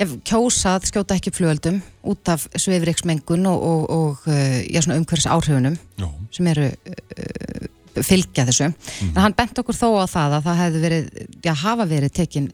ef 0.00 0.14
kjósað 0.26 0.86
skjóta 0.88 1.16
ekki 1.18 1.32
flugöldum 1.34 1.80
út 2.08 2.30
af 2.32 2.46
sveifriksmengun 2.56 3.48
og, 3.50 3.64
og, 3.70 3.82
og 3.90 4.30
uh, 4.30 4.60
já, 4.64 4.80
umhverfis 4.86 5.28
áhrifunum 5.28 5.76
já. 6.00 6.08
sem 6.34 6.48
eru 6.52 6.68
uh, 6.70 7.66
fylgja 8.00 8.46
þessu. 8.48 8.70
Mm. 8.70 9.10
En 9.12 9.20
hann 9.26 9.36
bent 9.36 9.60
okkur 9.60 9.76
þó 9.76 9.88
á 10.00 10.06
það 10.08 10.38
að 10.38 10.46
það 10.46 10.62
hefði 10.62 10.82
verið, 10.86 11.10
já 11.44 11.52
hafa 11.64 11.86
verið 11.90 12.14
tekin 12.16 12.48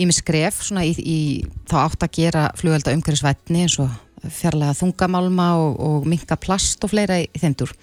í 0.00 0.06
mig 0.08 0.16
skref 0.16 0.62
svona 0.64 0.86
í, 0.88 0.94
í 0.96 1.20
þá 1.68 1.76
átt 1.84 2.06
að 2.06 2.16
gera 2.16 2.48
flugölda 2.56 2.94
umhverfisvætni 2.96 3.66
eins 3.66 3.76
og 3.82 3.92
fjarlæga 4.22 4.76
þungamálma 4.78 5.48
og, 5.58 5.78
og 5.82 6.08
minka 6.08 6.38
plast 6.40 6.84
og 6.86 6.92
fleira 6.94 7.20
í 7.20 7.42
þeimdur. 7.42 7.74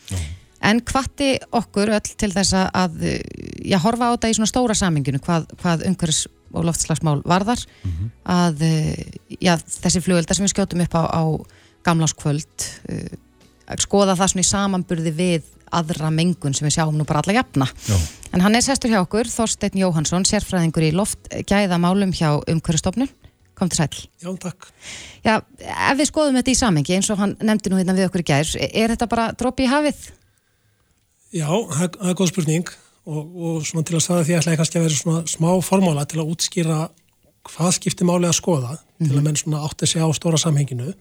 En 0.61 0.81
hvati 0.83 1.37
okkur 1.55 1.93
öll 1.95 2.11
til 2.19 2.31
þess 2.33 2.53
að 2.67 2.99
já, 3.63 3.77
horfa 3.79 4.11
á 4.11 4.13
þetta 4.15 4.31
í 4.31 4.35
svona 4.35 4.51
stóra 4.51 4.75
saminginu 4.75 5.21
hvað, 5.23 5.47
hvað 5.61 5.85
umhverfis 5.87 6.27
og 6.53 6.65
loftslagsmál 6.65 7.21
varðar 7.29 7.61
mm 7.83 7.91
-hmm. 7.91 8.09
að 8.25 8.61
eh, 8.61 9.05
já, 9.39 9.55
þessi 9.57 10.01
flugvelda 10.01 10.33
sem 10.33 10.45
við 10.45 10.53
skjótum 10.53 10.81
upp 10.81 10.95
á, 10.97 11.03
á 11.05 11.23
gamláskvöld 11.85 12.65
uh, 12.89 13.77
skoða 13.77 14.15
það 14.17 14.31
svona 14.33 14.45
í 14.45 14.49
samanburði 14.49 15.11
við 15.13 15.43
aðra 15.71 16.09
mengun 16.09 16.53
sem 16.53 16.65
við 16.65 16.79
sjáum 16.79 16.97
nú 16.97 17.05
bara 17.05 17.21
alla 17.21 17.33
jafna. 17.33 17.67
Já. 17.87 17.97
En 18.33 18.41
hann 18.41 18.55
er 18.55 18.65
sestur 18.65 18.89
hjá 18.89 19.01
okkur, 19.03 19.29
Þorstein 19.29 19.77
Jóhansson, 19.77 20.25
sérfræðingur 20.25 20.87
í 20.87 20.91
loftgæðamálum 20.97 22.11
hjá 22.11 22.41
umhverjastofnun. 22.49 23.09
Kom 23.53 23.69
til 23.69 23.77
sæl. 23.77 24.07
Já, 24.23 24.31
takk. 24.39 24.69
Já, 25.23 25.41
ef 25.59 25.97
við 25.99 26.09
skoðum 26.09 26.39
þetta 26.39 26.51
í 26.51 26.57
samengi 26.57 26.95
eins 26.95 27.09
og 27.11 27.19
hann 27.21 27.35
nefndi 27.43 27.69
nú 27.69 27.77
hérna 27.77 27.93
við 27.93 28.07
okkur 28.07 28.23
í 28.23 28.29
gær, 28.31 28.53
er 28.57 28.93
þetta 28.95 29.07
bara 29.11 29.31
droppi 29.37 29.67
í 29.67 29.69
hafið? 29.69 29.99
Já, 31.35 31.49
það 31.49 31.99
er 32.09 32.15
góð 32.17 32.31
spurning 32.31 32.71
og, 33.09 33.19
og 33.19 33.67
svona 33.67 33.85
til 33.85 33.97
að 33.97 34.05
staða 34.05 34.25
því 34.25 34.37
ætla 34.39 34.53
ég 34.55 34.61
kannski 34.61 34.79
að 34.79 34.87
vera 34.87 34.97
svona 34.97 35.21
smá 35.29 35.49
formóla 35.65 36.05
til 36.09 36.21
að 36.21 36.31
útskýra 36.33 36.79
hvað 37.49 37.75
skiptir 37.77 38.09
máli 38.09 38.27
að 38.29 38.39
skoða 38.39 38.73
mm 38.73 38.79
-hmm. 38.79 39.05
til 39.05 39.13
að 39.13 39.21
mhm. 39.21 39.23
menn 39.25 39.35
svona 39.35 39.63
átti 39.65 39.87
sig 39.87 40.01
á 40.01 40.07
stóra 40.13 40.37
samhenginu 40.37 40.93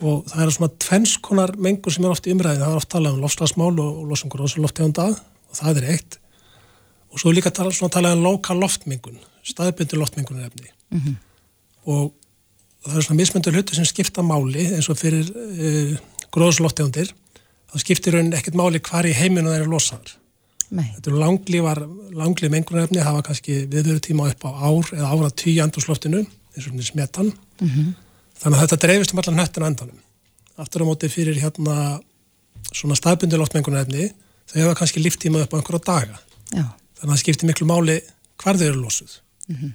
og 0.00 0.24
það 0.26 0.42
er 0.42 0.50
svona 0.50 0.72
tvennskonar 0.78 1.56
mengur 1.56 1.92
sem 1.92 2.04
er 2.04 2.10
oft 2.10 2.26
í 2.26 2.32
umræðin, 2.32 2.60
það 2.60 2.70
er 2.70 2.76
oft 2.76 2.88
talað 2.88 3.12
um 3.14 3.20
lofslagsmál 3.20 3.80
og 3.80 4.08
losungur 4.08 4.40
og 4.40 4.56
loftegunda 4.56 5.06
og 5.50 5.54
það 5.54 5.76
er 5.76 5.90
eitt 5.92 6.18
og 7.10 7.20
svo 7.20 7.32
líka 7.32 7.50
tala, 7.50 7.70
svona 7.70 7.92
talað 7.92 8.16
um 8.16 8.22
lokal 8.22 8.58
loftmengun 8.60 9.18
staðbyndu 9.42 9.96
loftmengun 9.96 10.40
er 10.40 10.46
efni 10.46 10.70
mm 10.90 11.00
-hmm. 11.00 11.14
og 11.84 12.12
það 12.86 12.96
er 12.96 13.02
svona 13.02 13.20
mismöndur 13.20 13.52
hluti 13.52 13.74
sem 13.74 13.84
skipta 13.84 14.22
máli 14.22 14.74
eins 14.74 14.88
og 14.88 14.98
fyrir 14.98 15.26
uh, 15.30 15.92
eh, 15.92 15.98
það 17.70 17.84
skiptir 17.84 18.16
raunin 18.16 18.36
ekkert 18.38 18.58
máli 18.58 18.80
hvar 18.80 19.06
í 19.06 19.16
heiminu 19.16 19.50
það 19.50 19.60
er 19.60 19.70
losaður 19.70 20.16
Nei. 20.70 20.86
Þetta 20.94 21.10
eru 21.10 21.18
langlífar, 21.18 21.80
langlíf 22.14 22.52
mengunarefni 22.52 23.02
hafa 23.02 23.24
kannski 23.26 23.64
viðveru 23.70 24.02
tíma 24.04 24.28
upp 24.30 24.44
á 24.46 24.50
ár 24.54 24.92
eða 24.94 25.08
ára 25.10 25.30
tíu 25.34 25.58
andurslóftinu 25.64 26.20
eins 26.22 26.68
og 26.68 26.84
smetan. 26.86 27.32
Mm 27.58 27.68
-hmm. 27.68 27.88
Þannig 28.40 28.56
að 28.58 28.62
þetta 28.62 28.82
dreifist 28.84 29.12
um 29.12 29.18
allar 29.18 29.36
nöttinu 29.36 29.66
endanum. 29.66 29.98
Aftur 30.56 30.82
á 30.82 30.86
móti 30.86 31.08
fyrir 31.08 31.40
hérna 31.42 32.00
svona 32.72 32.94
staðbundilótt 32.94 33.54
mengunarefni 33.54 34.12
þau 34.46 34.60
hefa 34.62 34.74
kannski 34.74 35.02
líftíma 35.02 35.42
upp 35.42 35.54
á 35.54 35.58
einhverja 35.58 35.84
daga. 35.86 36.18
Já. 36.54 36.66
Þannig 36.94 37.02
að 37.02 37.10
það 37.10 37.22
skiptir 37.22 37.46
miklu 37.46 37.66
máli 37.66 38.00
hvar 38.38 38.56
þau 38.56 38.66
eru 38.66 38.80
losuð. 38.80 39.10
Mm 39.48 39.56
-hmm. 39.56 39.72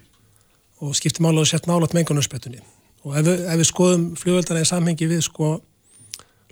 Og 0.79 0.95
skiptir 0.95 1.21
máli 1.21 1.39
að 1.39 1.51
setja 1.51 1.67
nálat 1.67 1.93
mengunarspetunni. 1.93 2.59
Og 3.03 3.17
ef, 3.17 3.27
ef 3.27 3.57
við 3.59 3.67
skoðum 3.67 4.15
fljóðveldana 4.15 4.61
í 4.61 4.65
samhengi 4.65 5.07
við 5.07 5.21
sko 5.21 5.61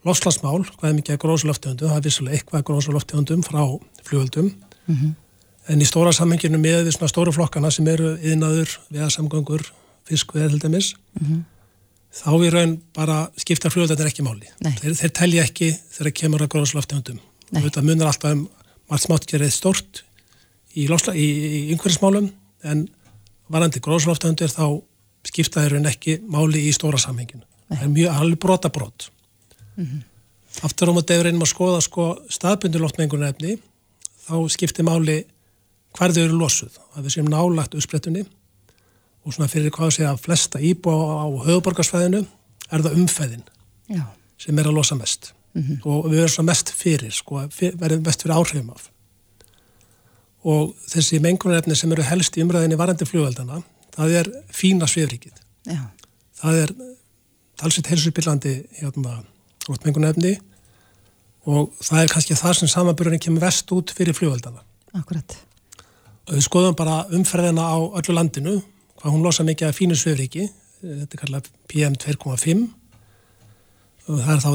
lofslagsmál, 0.08 0.62
hvað 0.78 0.90
er 0.90 0.96
mikið 0.98 1.20
gróðsaloftegundum, 1.24 1.92
það 1.92 2.00
er 2.00 2.06
vissulega 2.08 2.38
eitthvað 2.38 2.66
gróðsaloftegundum 2.68 3.44
frá 3.46 3.62
fljóðöldum 4.04 4.50
mm 4.50 4.96
-hmm. 4.96 5.14
en 5.72 5.82
í 5.82 5.88
stóra 5.88 6.12
samhenginu 6.12 6.60
með 6.60 6.92
svona 6.92 7.12
stóru 7.12 7.32
flokkana 7.32 7.72
sem 7.72 7.88
eru 7.88 8.18
yðnaður, 8.20 8.78
veðarsamgöngur, 8.92 9.64
fiskveð 10.10 10.50
til 10.50 10.60
dæmis, 10.60 10.96
mm 11.20 11.28
-hmm. 11.28 11.44
þá 12.12 12.32
í 12.46 12.50
raun 12.50 12.82
bara 12.94 13.30
skiptar 13.38 13.72
fljóðöldanir 13.72 14.12
ekki 14.12 14.24
máli. 14.24 14.48
Þeir, 14.82 14.96
þeir 14.96 15.12
telja 15.12 15.44
ekki 15.44 15.78
þegar 15.92 16.12
kemur 16.12 16.42
að 16.42 16.52
gróðsaloftegundum. 16.54 17.20
Þetta 17.54 17.82
munar 17.82 18.08
alltaf 18.08 18.32
um 18.32 18.50
margt 18.90 19.04
smáttgerið 19.04 19.52
stort 19.52 20.04
í, 20.76 20.86
í, 20.86 21.28
í 21.68 21.72
yngverðismálum 21.72 22.32
en 22.64 22.88
varandi 23.48 23.80
gróðsaloftegundir 23.80 24.52
þá 24.52 24.82
skipta 25.24 25.62
þeir 25.62 25.78
raun 25.78 25.86
ekki 25.86 26.20
máli 26.28 26.68
í 26.68 26.74
stóra 26.74 26.98
samhenginu. 26.98 27.44
Það 27.70 27.84
er 27.84 27.90
mjög 27.90 28.16
alveg 28.20 28.40
brotabrót 28.40 29.13
Mm 29.76 29.86
-hmm. 29.86 30.02
Aftur 30.62 30.90
á 30.90 30.94
móti 30.94 31.14
ef 31.14 31.20
við 31.20 31.24
reynum 31.24 31.42
að 31.42 31.54
skoða 31.54 31.82
sko, 31.82 32.04
staðbundurloftmengunar 32.30 33.34
efni 33.34 33.58
þá 34.28 34.50
skiptir 34.50 34.86
máli 34.86 35.24
hvar 35.98 36.14
þau 36.14 36.24
eru 36.24 36.38
losuð. 36.38 36.78
Það 36.94 37.06
er 37.06 37.10
sem 37.10 37.26
nálagt 37.26 37.76
uppsprettunni 37.76 38.26
og 39.24 39.34
svona 39.34 39.50
fyrir 39.52 39.72
hvað 39.72 39.92
sé 39.98 40.06
að 40.08 40.22
flesta 40.26 40.60
íbú 40.60 40.94
á 40.94 41.28
höfuborgarsfæðinu 41.48 42.26
er 42.70 42.82
það 42.82 42.98
umfæðin 43.00 43.44
Já. 43.90 44.06
sem 44.38 44.60
er 44.60 44.68
að 44.68 44.78
losa 44.78 44.96
mest 44.96 45.34
mm 45.54 45.62
-hmm. 45.62 45.86
og 45.86 46.06
við 46.06 46.18
verðum 46.18 46.30
svona 46.36 46.52
mest 46.52 46.70
fyrir, 46.70 47.12
sko, 47.12 47.36
verðum 47.60 48.06
mest 48.06 48.22
fyrir 48.22 48.36
áhrifum 48.36 48.70
af. 48.70 48.90
Og 50.44 50.76
þessi 50.88 51.20
mengunarefni 51.20 51.76
sem 51.76 51.92
eru 51.92 52.04
helst 52.04 52.38
í 52.38 52.42
umræðinni 52.44 52.78
varandi 52.78 53.06
fljóðveldana, 53.06 53.64
það 53.96 54.10
er 54.10 54.32
fína 54.52 54.88
svifrikið. 54.88 55.34
Það 56.42 56.56
er 56.64 56.74
talsitt 57.56 57.88
helsupillandi 57.88 58.66
hérna 58.82 59.24
loftmengunefni 59.70 60.34
og 61.50 61.74
það 61.84 62.04
er 62.04 62.12
kannski 62.12 62.38
það 62.40 62.60
sem 62.60 62.72
samanbyrjunni 62.72 63.22
kemur 63.24 63.44
vest 63.44 63.72
út 63.76 63.92
fyrir 63.96 64.16
fljóðaldana. 64.16 64.64
Akkurat. 64.96 65.36
Og 66.30 66.38
við 66.38 66.46
skoðum 66.46 66.78
bara 66.80 67.02
umferðina 67.12 67.66
á 67.68 67.78
öllu 68.00 68.16
landinu, 68.16 68.60
hvað 69.02 69.16
hún 69.16 69.26
losa 69.26 69.44
mikið 69.44 69.70
af 69.70 69.80
fínu 69.80 69.98
svifriki, 70.00 70.48
þetta 70.84 71.18
er 71.18 71.24
kallað 71.24 71.50
PM2,5 71.72 72.64
og 74.08 74.24
það 74.24 74.34
er 74.34 74.44
þá 74.44 74.52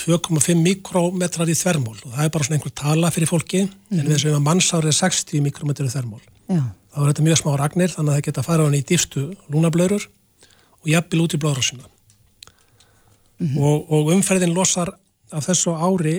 2,5 0.00 0.62
mikrometrar 0.62 1.50
í 1.50 1.56
þvermól 1.58 1.96
og 1.98 2.14
það 2.14 2.24
er 2.24 2.32
bara 2.34 2.46
svona 2.46 2.58
einhver 2.58 2.74
tala 2.78 3.10
fyrir 3.14 3.30
fólki 3.30 3.64
mm 3.66 3.98
en 3.98 4.06
við 4.06 4.20
sem 4.22 4.36
að 4.36 4.46
mannsárið 4.46 4.92
er 4.92 4.98
60 5.00 5.44
mikrometrar 5.44 5.90
í 5.90 5.92
þvermól. 5.92 6.22
Já. 6.50 6.62
Þá 6.90 6.98
er 7.00 7.10
þetta 7.10 7.26
mjög 7.26 7.40
smá 7.40 7.50
ragnir 7.58 7.92
þannig 7.94 8.10
að 8.10 8.18
það 8.18 8.26
geta 8.28 8.42
að 8.42 8.48
fara 8.48 8.62
á 8.62 8.66
henni 8.66 8.82
í 8.82 8.86
dýfstu 8.86 9.24
lúnablöður 9.50 10.06
og 10.80 10.90
jafnvel 10.90 11.24
út 11.24 11.34
í 11.34 11.40
blóðrásina 11.42 11.89
mm 13.40 13.46
-hmm. 13.46 13.62
og, 13.62 13.92
og 13.92 14.12
umferðin 14.14 14.54
losar 14.54 14.92
af 15.32 15.46
þessu 15.48 15.74
ári 15.74 16.16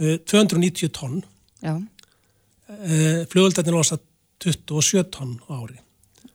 uh, 0.00 0.16
290 0.26 0.88
tonn 0.92 1.22
uh, 1.62 1.80
fljóðöldarnir 3.32 3.74
losa 3.74 3.98
27 4.44 5.10
tonn 5.10 5.40
á 5.48 5.52
ári 5.62 5.78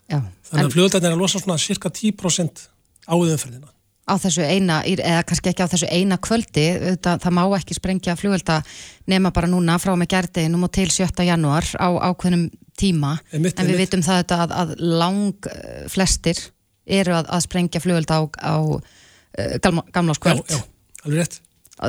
Já. 0.08 0.22
þannig 0.50 0.66
að 0.66 0.74
fljóðöldarnir 0.76 1.10
er 1.12 1.18
að 1.18 1.24
losa 1.24 1.40
svona 1.40 1.58
cirka 1.58 1.90
10% 1.90 2.70
á 3.08 3.14
umferðina 3.16 3.68
á 4.08 4.16
þessu 4.16 4.44
eina, 4.48 4.82
eða 4.88 5.24
kannski 5.28 5.52
ekki 5.52 5.66
á 5.68 5.72
þessu 5.72 5.88
eina 5.92 6.18
kvöldi, 6.24 6.66
það, 7.04 7.18
það 7.26 7.34
má 7.36 7.42
ekki 7.58 7.76
sprengja 7.76 8.16
fljóðölda 8.16 8.62
nema 9.12 9.34
bara 9.36 9.50
núna 9.52 9.76
frá 9.84 9.96
með 10.00 10.14
gerðinum 10.16 10.64
og 10.64 10.72
til 10.72 10.88
7. 10.94 11.26
janúar 11.28 11.68
á 11.76 11.88
ákveðnum 12.08 12.48
tíma, 12.80 13.18
einmitt, 13.34 13.60
en 13.60 13.68
við 13.68 13.82
vitum 13.84 14.06
það 14.06 14.32
að, 14.38 14.54
að 14.62 14.74
lang 14.80 15.50
flestir 15.92 16.40
eru 16.86 17.18
að, 17.18 17.28
að 17.36 17.44
sprengja 17.50 17.84
fljóðölda 17.84 18.22
á, 18.22 18.24
á 18.40 18.56
Eh, 19.38 19.58
gamla 19.94 20.14
skvöld. 20.18 20.44
Já, 20.50 20.58
já, 20.58 20.64
alveg 21.06 21.20
rétt. 21.20 21.42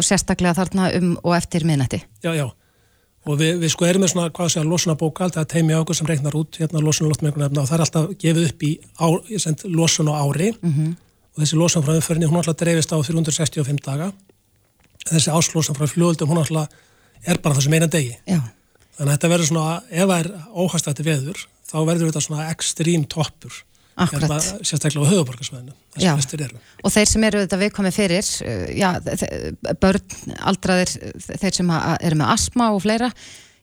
Sérstaklega 0.04 0.54
þarna 0.54 0.90
um 0.98 1.12
og 1.22 1.36
eftir 1.36 1.64
miðnætti. 1.64 2.02
Já, 2.22 2.34
já, 2.36 2.50
og 3.24 3.38
við, 3.40 3.54
við 3.62 3.72
sko 3.72 3.86
erum 3.88 4.04
með 4.04 4.12
svona 4.12 4.32
hvað 4.36 4.50
sé 4.52 4.60
að 4.60 4.68
losuna 4.72 4.96
bókald, 5.00 5.32
það 5.36 5.44
er 5.44 5.50
teimi 5.52 5.76
á 5.76 5.80
okkur 5.80 5.96
sem 5.96 6.08
reiknar 6.08 6.36
út 6.36 6.58
hérna 6.60 6.82
losuna 6.84 7.08
loftmengunarefna 7.08 7.62
og 7.62 7.70
það 7.70 7.78
er 7.78 7.84
alltaf 7.86 8.10
gefið 8.20 8.50
upp 8.50 8.66
í 8.68 8.72
á, 9.00 9.08
send, 9.40 9.64
losun 9.64 10.10
á 10.12 10.14
ári. 10.20 10.52
Mm 10.60 10.72
-hmm. 10.74 10.92
og 11.34 11.42
þessi 11.42 11.56
losun 11.56 11.84
frá 11.84 11.94
umförni, 11.96 12.28
hún 12.28 12.36
alltaf 12.36 12.56
dreifist 12.56 12.92
á 12.92 12.98
365 13.00 13.80
daga. 13.84 14.12
Þessi 15.08 15.30
áslosun 15.32 15.76
frá 15.76 15.86
fljóðldum, 15.86 16.28
hún 16.28 16.38
alltaf 16.44 16.68
er 17.26 17.38
bara 17.38 17.54
þessum 17.54 17.74
eina 17.74 17.86
degi. 17.86 18.16
Já. 18.26 18.40
þannig 18.98 19.12
að 19.12 19.16
þetta 19.16 19.28
verður 19.28 19.46
svona, 19.46 19.82
ef 19.90 20.08
það 20.08 20.20
er 20.20 20.28
óhastætti 20.54 21.04
veður, 21.06 21.38
þá 21.70 21.78
verður 21.86 22.08
þetta 22.10 22.20
svona 22.20 22.50
ekstrím 22.50 23.04
toppur. 23.04 23.64
Hérna, 23.98 24.38
sérstaklega 24.62 25.04
á 25.04 25.10
höfuborgarsvæðinu. 25.10 25.74
Og 26.84 26.94
þeir 26.94 27.10
sem 27.10 27.26
eru 27.28 27.42
þetta 27.44 27.60
viðkomið 27.64 27.98
fyrir, 27.98 28.30
já, 28.78 28.88
börn, 29.82 30.16
aldraðir, 30.52 30.94
þeir 31.28 31.60
sem 31.60 31.72
eru 31.74 32.20
með 32.20 32.34
asma 32.36 32.70
og 32.76 32.82
fleira, 32.84 33.10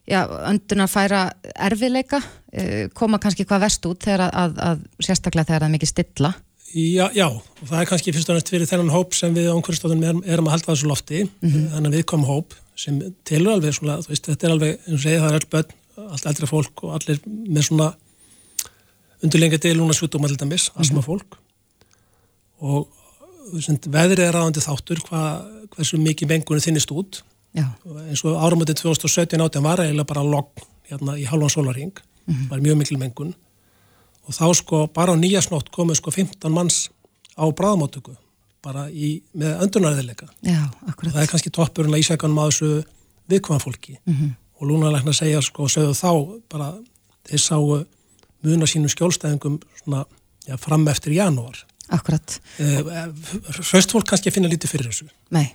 já, 0.06 0.20
önduna 0.50 0.88
færa 0.90 1.28
erfiðleika, 1.68 2.20
uh, 2.20 2.82
koma 2.96 3.20
kannski 3.22 3.46
hvað 3.46 3.66
verst 3.66 3.88
út 3.88 4.04
þegar 4.06 4.28
að, 4.30 4.60
að, 4.68 4.84
sérstaklega 5.02 5.50
þegar 5.50 5.64
það 5.64 5.68
er 5.68 5.74
mikið 5.76 5.92
stilla. 5.92 6.34
Já, 6.76 7.06
já, 7.14 7.26
og 7.30 7.66
það 7.70 7.80
er 7.80 7.88
kannski 7.88 8.12
fyrst 8.12 8.30
og 8.30 8.36
næst 8.36 8.52
fyrir 8.52 8.68
þennan 8.68 8.92
hóp 8.92 9.14
sem 9.16 9.34
við 9.34 9.48
á 9.48 9.56
umhverfstofnum 9.56 10.02
erum, 10.04 10.22
erum 10.26 10.48
að 10.50 10.56
halda 10.56 10.72
þessu 10.74 10.90
lofti, 10.90 11.22
þannig 11.40 11.88
að 11.88 11.96
við 11.96 12.08
komum 12.10 12.28
hóp 12.28 12.56
sem 12.76 12.98
telur 13.24 13.54
alveg 13.54 13.76
svona, 13.76 14.00
þú 14.04 14.12
veist, 14.12 14.26
þetta 14.28 14.48
er 14.48 14.54
alveg, 14.56 14.80
eins 14.82 14.96
og 14.98 15.04
segið, 15.04 15.22
það 15.22 15.30
er 15.30 15.38
öll 15.38 15.50
börn, 15.54 15.76
allt 16.06 16.26
eldra 16.28 16.48
fólk 16.50 16.82
og 16.84 16.96
allir 16.98 17.22
með 17.24 17.68
svona 17.70 17.86
undirlengi 19.24 19.60
deilúna 19.62 19.96
sjúkdóma 19.96 20.28
til 20.30 20.40
dæmis, 20.40 20.70
asma 20.76 21.02
fólk. 21.04 21.38
Og 22.60 22.88
veðrið 23.92 24.26
er 24.26 24.36
ráðandi 24.36 24.64
þáttur, 24.64 25.00
hva, 25.08 25.22
hversu 25.76 26.00
mikið 26.02 26.32
mengunum 26.34 26.64
þinnist 26.64 26.92
út, 26.92 27.22
Já, 27.56 27.70
eins 28.04 28.20
og 28.26 28.36
áramöndið 28.36 28.82
2017 28.82 29.40
átján 29.40 29.64
var 29.64 29.80
eiginlega 29.80 30.10
bara 30.10 30.24
logg 30.26 30.60
hérna 30.90 31.14
í 31.16 31.24
halvan 31.24 31.52
sólaring, 31.52 31.94
var 32.50 32.60
mjög 32.60 32.76
mikil 32.82 32.98
mengun. 33.00 33.32
Og 34.26 34.34
þá 34.34 34.46
sko 34.58 34.86
bara 34.92 35.14
á 35.14 35.16
nýjasnótt 35.16 35.70
komu 35.72 35.94
sko 35.94 36.10
15 36.10 36.52
manns 36.52 36.90
á 37.38 37.48
bráðmáttöku 37.48 38.16
bara 38.66 38.88
í, 38.90 39.22
með 39.32 39.62
öndunarðilega 39.62 40.26
og 40.82 41.04
það 41.06 41.22
er 41.22 41.30
kannski 41.30 41.52
toppurinn 41.54 41.94
að 41.94 42.02
ísækanum 42.02 42.40
að 42.42 42.50
þessu 42.50 42.70
viðkvæma 43.30 43.62
fólki. 43.62 43.98
Og 44.58 44.68
lúnalækna 44.68 45.12
segja 45.14 45.40
sko, 45.44 45.68
segðu 45.68 45.94
þá 45.94 46.10
bara 46.50 46.72
þeir 47.28 47.40
sáu 47.40 47.84
muna 48.46 48.68
sínum 48.70 48.92
skjólstæðingum 48.92 49.60
svona, 49.82 50.04
já, 50.48 50.56
fram 50.60 50.86
eftir 50.92 51.16
janúar 51.18 51.64
Akkurat. 51.86 52.40
Hraust 52.58 53.92
fólk 53.94 54.08
kannski 54.10 54.32
að 54.32 54.40
finna 54.40 54.50
lítið 54.50 54.72
fyrir 54.72 54.88
þessu 54.90 55.06
Nei, 55.34 55.52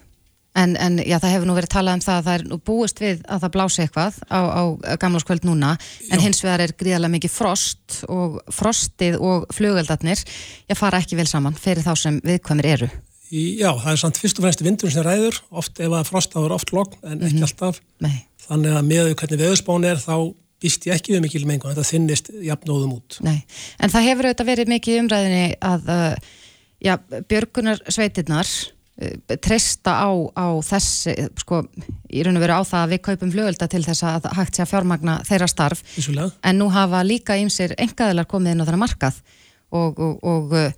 en, 0.56 0.78
en 0.80 1.02
já, 1.04 1.18
það 1.20 1.34
hefur 1.36 1.50
nú 1.50 1.58
verið 1.58 1.74
talað 1.74 1.98
um 1.98 2.04
það 2.06 2.20
að 2.20 2.28
það 2.30 2.38
er 2.38 2.46
nú 2.48 2.60
búist 2.72 3.04
við 3.04 3.22
að 3.28 3.44
það 3.44 3.54
blási 3.58 3.84
eitthvað 3.84 4.20
á, 4.32 4.40
á 4.40 4.64
gamlarskvöld 5.02 5.48
núna 5.48 5.74
en 6.08 6.18
Já. 6.20 6.24
hins 6.24 6.42
vegar 6.46 6.64
er 6.64 6.76
gríðarlega 6.80 7.16
mikið 7.18 7.36
frost 7.36 8.02
og 8.08 8.40
frostið 8.56 9.20
og 9.20 9.48
flugeldarnir 9.56 10.24
ég 10.72 10.80
fara 10.80 11.04
ekki 11.04 11.20
vel 11.20 11.28
saman 11.28 11.58
fyrir 11.60 11.84
þá 11.84 11.94
sem 12.00 12.20
viðkvæmir 12.24 12.72
eru. 12.78 12.92
Já, 13.32 13.70
það 13.80 13.94
er 13.94 14.00
samt 14.02 14.18
fyrst 14.20 14.40
og 14.40 14.44
fremst 14.44 14.64
vindur 14.66 14.92
sem 14.92 15.06
ræður, 15.08 15.38
oft 15.56 15.80
ef 15.80 15.88
það 15.88 16.10
frost 16.10 16.34
þá 16.34 16.42
er 16.42 16.56
oft 16.58 16.74
logn 16.76 16.98
en 17.08 17.22
ekki 17.28 17.46
alltaf. 17.48 17.80
Nei, 18.04 18.18
Þannig 18.52 18.76
að 18.76 18.88
með 18.90 19.10
hvernig 19.16 19.40
veðurspán 19.40 19.86
er 19.88 20.02
þá 20.02 20.16
býst 20.62 20.86
ég 20.88 20.98
ekki 20.98 21.16
við 21.16 21.24
mikil 21.26 21.48
mengun, 21.50 21.74
þetta 21.74 21.88
þinnist 21.88 22.30
jafnóðum 22.46 22.98
út. 23.00 23.18
nei. 23.26 23.42
En 23.82 23.94
það 23.94 24.08
hefur 24.10 24.30
auðvitað 24.30 24.52
verið 24.52 24.76
mikið 24.76 25.00
umræðinni 25.02 25.48
að 25.72 25.90
uh, 25.96 26.30
já, 26.82 26.94
björgunar 27.32 27.82
sveitirnar 27.90 28.52
uh, 28.52 29.36
treysta 29.42 29.96
á, 30.06 30.10
á 30.38 30.48
þessi, 30.66 31.16
sko, 31.42 31.64
í 32.14 32.24
raun 32.26 32.38
og 32.38 32.46
veru 32.46 32.62
á 32.62 32.64
það 32.68 32.86
að 32.86 32.94
við 32.94 33.04
kaupum 33.10 33.34
flugölda 33.34 33.70
til 33.72 33.84
þess 33.88 34.06
að 34.06 34.30
hægt 34.38 34.58
sé 34.58 34.66
að 34.66 34.72
fjármagna 34.76 35.18
þeirra 35.28 35.50
starf 35.50 35.84
Vissulega. 35.96 36.32
en 36.46 36.62
nú 36.62 36.70
hafa 36.74 37.04
líka 37.08 37.40
ýmsir 37.42 37.76
engaðilar 37.82 38.30
komið 38.30 38.56
inn 38.56 38.66
á 38.66 38.68
þennan 38.70 38.86
markað 38.86 39.22
og, 39.72 39.98
og, 39.98 40.16
og 40.22 40.58
uh, 40.58 40.70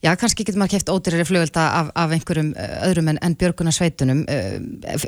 já, 0.00 0.14
kannski 0.16 0.46
getur 0.46 0.62
maður 0.62 0.78
keft 0.78 0.92
ódýrari 0.94 1.28
flugölda 1.28 1.68
af, 1.82 1.92
af 1.92 2.16
einhverjum 2.16 2.54
uh, 2.56 2.76
öðrum 2.88 3.12
en, 3.12 3.20
en 3.20 3.36
björguna 3.36 3.76
sveitunum 3.76 4.24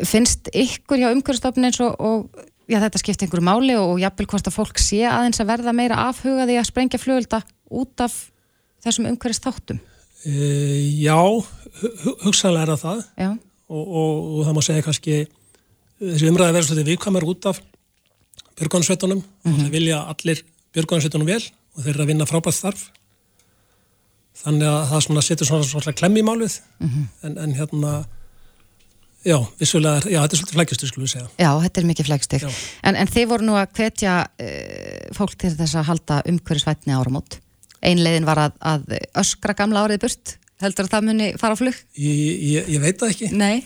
finnst 0.04 0.52
ykkur 0.52 1.00
hjá 1.00 1.12
umhverfstofn 1.14 1.70
eins 1.70 1.80
og, 1.80 1.96
og 1.96 2.48
já, 2.72 2.78
þetta 2.82 3.00
skipti 3.02 3.26
einhverju 3.26 3.44
máli 3.46 3.76
og, 3.78 3.94
og 3.94 4.02
jafnvel 4.02 4.26
hvort 4.32 4.48
að 4.50 4.56
fólk 4.56 4.80
sé 4.82 5.02
aðeins 5.08 5.40
að 5.42 5.50
verða 5.52 5.72
meira 5.76 6.00
afhugaði 6.08 6.56
að 6.60 6.68
sprengja 6.70 7.00
flugölda 7.02 7.42
út 7.70 8.04
af 8.04 8.16
þessum 8.84 9.08
umhverfst 9.12 9.44
þáttum 9.48 9.80
E, 10.22 10.30
já, 11.02 11.16
hu- 11.18 11.96
hu- 12.04 12.12
hugsanlega 12.22 12.62
er 12.62 12.70
það 12.78 12.82
það. 13.18 13.38
Og, 13.74 13.80
og, 13.88 14.18
og 14.38 14.44
það 14.46 14.54
má 14.54 14.60
segja 14.62 14.84
kannski 14.86 15.14
þessi 15.98 16.28
umræði 16.30 16.54
verður 16.54 16.68
svolítið 16.68 16.90
viðkvæmar 16.92 17.26
út 17.26 17.48
af 17.50 17.58
björgunarsveitunum. 18.60 19.22
Mm 19.24 19.50
-hmm. 19.52 19.64
það 19.64 19.70
vilja 19.74 19.98
allir 20.12 20.42
björgunarsveitunum 20.76 21.26
vel 21.26 21.42
og 21.74 21.82
þeir 21.82 21.94
eru 21.94 22.02
að 22.04 22.10
vinna 22.12 22.28
frábært 22.30 22.54
starf. 22.54 22.84
Þannig 24.44 24.68
að 24.68 24.86
það 24.92 25.00
svona 25.06 25.22
setur 25.26 25.46
svona, 25.50 25.64
svona 25.64 25.92
klemm 25.98 26.16
í 26.16 26.22
málið. 26.22 26.54
En, 27.26 27.34
en 27.38 27.54
hérna 27.58 27.92
já, 29.26 29.36
vissulega, 29.60 30.10
já, 30.10 30.18
þetta 30.22 30.34
er 30.36 30.40
svolítið 30.40 30.58
flækjastur 30.58 30.90
skulum 30.90 31.06
við 31.06 31.12
segja 31.14 31.28
já, 31.38 31.50
þetta 31.64 31.80
er 31.82 31.88
mikið 31.90 32.12
Já. 32.42 32.50
en, 32.90 32.96
en 33.02 33.10
þið 33.14 33.28
voru 33.32 33.48
nú 33.48 33.56
að 33.58 33.74
hvetja 33.78 34.14
uh, 34.26 35.10
fólk 35.16 35.36
til 35.38 35.52
þess 35.58 35.78
að 35.78 35.88
halda 35.90 36.20
umhverfisvætni 36.32 36.96
áramót 36.96 37.38
einleiðin 37.82 38.26
var 38.28 38.38
að, 38.46 38.56
að 38.60 38.96
öskra 39.22 39.54
gamla 39.58 39.84
árið 39.86 40.02
burt 40.06 40.36
heldur 40.62 40.86
að 40.88 40.94
það 40.96 41.06
muni 41.10 41.30
fara 41.40 41.54
á 41.54 41.60
flug? 41.60 41.78
ég, 41.98 42.42
ég, 42.52 42.68
ég 42.76 42.82
veit 42.82 42.98
það 43.00 43.14
ekki 43.16 43.30
Nei, 43.34 43.64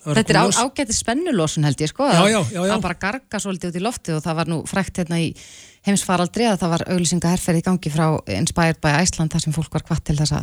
Það 0.00 0.16
þetta 0.16 0.32
er 0.32 0.38
á, 0.38 0.42
komið 0.42 0.54
ljós. 0.54 0.60
ágæti 0.64 0.94
spennulósun 0.96 1.66
held 1.68 1.82
ég 1.84 1.90
sko 1.90 2.06
Já, 2.08 2.22
já, 2.30 2.38
já, 2.54 2.60
já. 2.64 2.72
að 2.72 2.84
bara 2.86 3.00
garga 3.02 3.40
svolítið 3.42 3.72
út 3.74 3.76
í 3.76 3.82
lofti 3.84 4.14
og 4.16 4.22
það 4.24 4.38
var 4.38 4.48
nú 4.48 4.60
frækt 4.70 5.02
hérna 5.02 5.18
í 5.20 5.26
heimsfaraldri 5.84 6.46
að 6.48 6.62
það 6.62 6.72
var 6.72 6.84
auglýsinga 6.94 7.32
herferð 7.34 7.60
í 7.60 7.66
gangi 7.66 7.92
frá 7.92 8.06
Inspired 8.38 8.80
by 8.80 8.94
Iceland 9.02 9.34
þar 9.34 9.44
sem 9.44 9.56
fólk 9.56 9.76
var 9.76 9.84
kvart 9.84 10.06
til 10.08 10.16
þess 10.16 10.38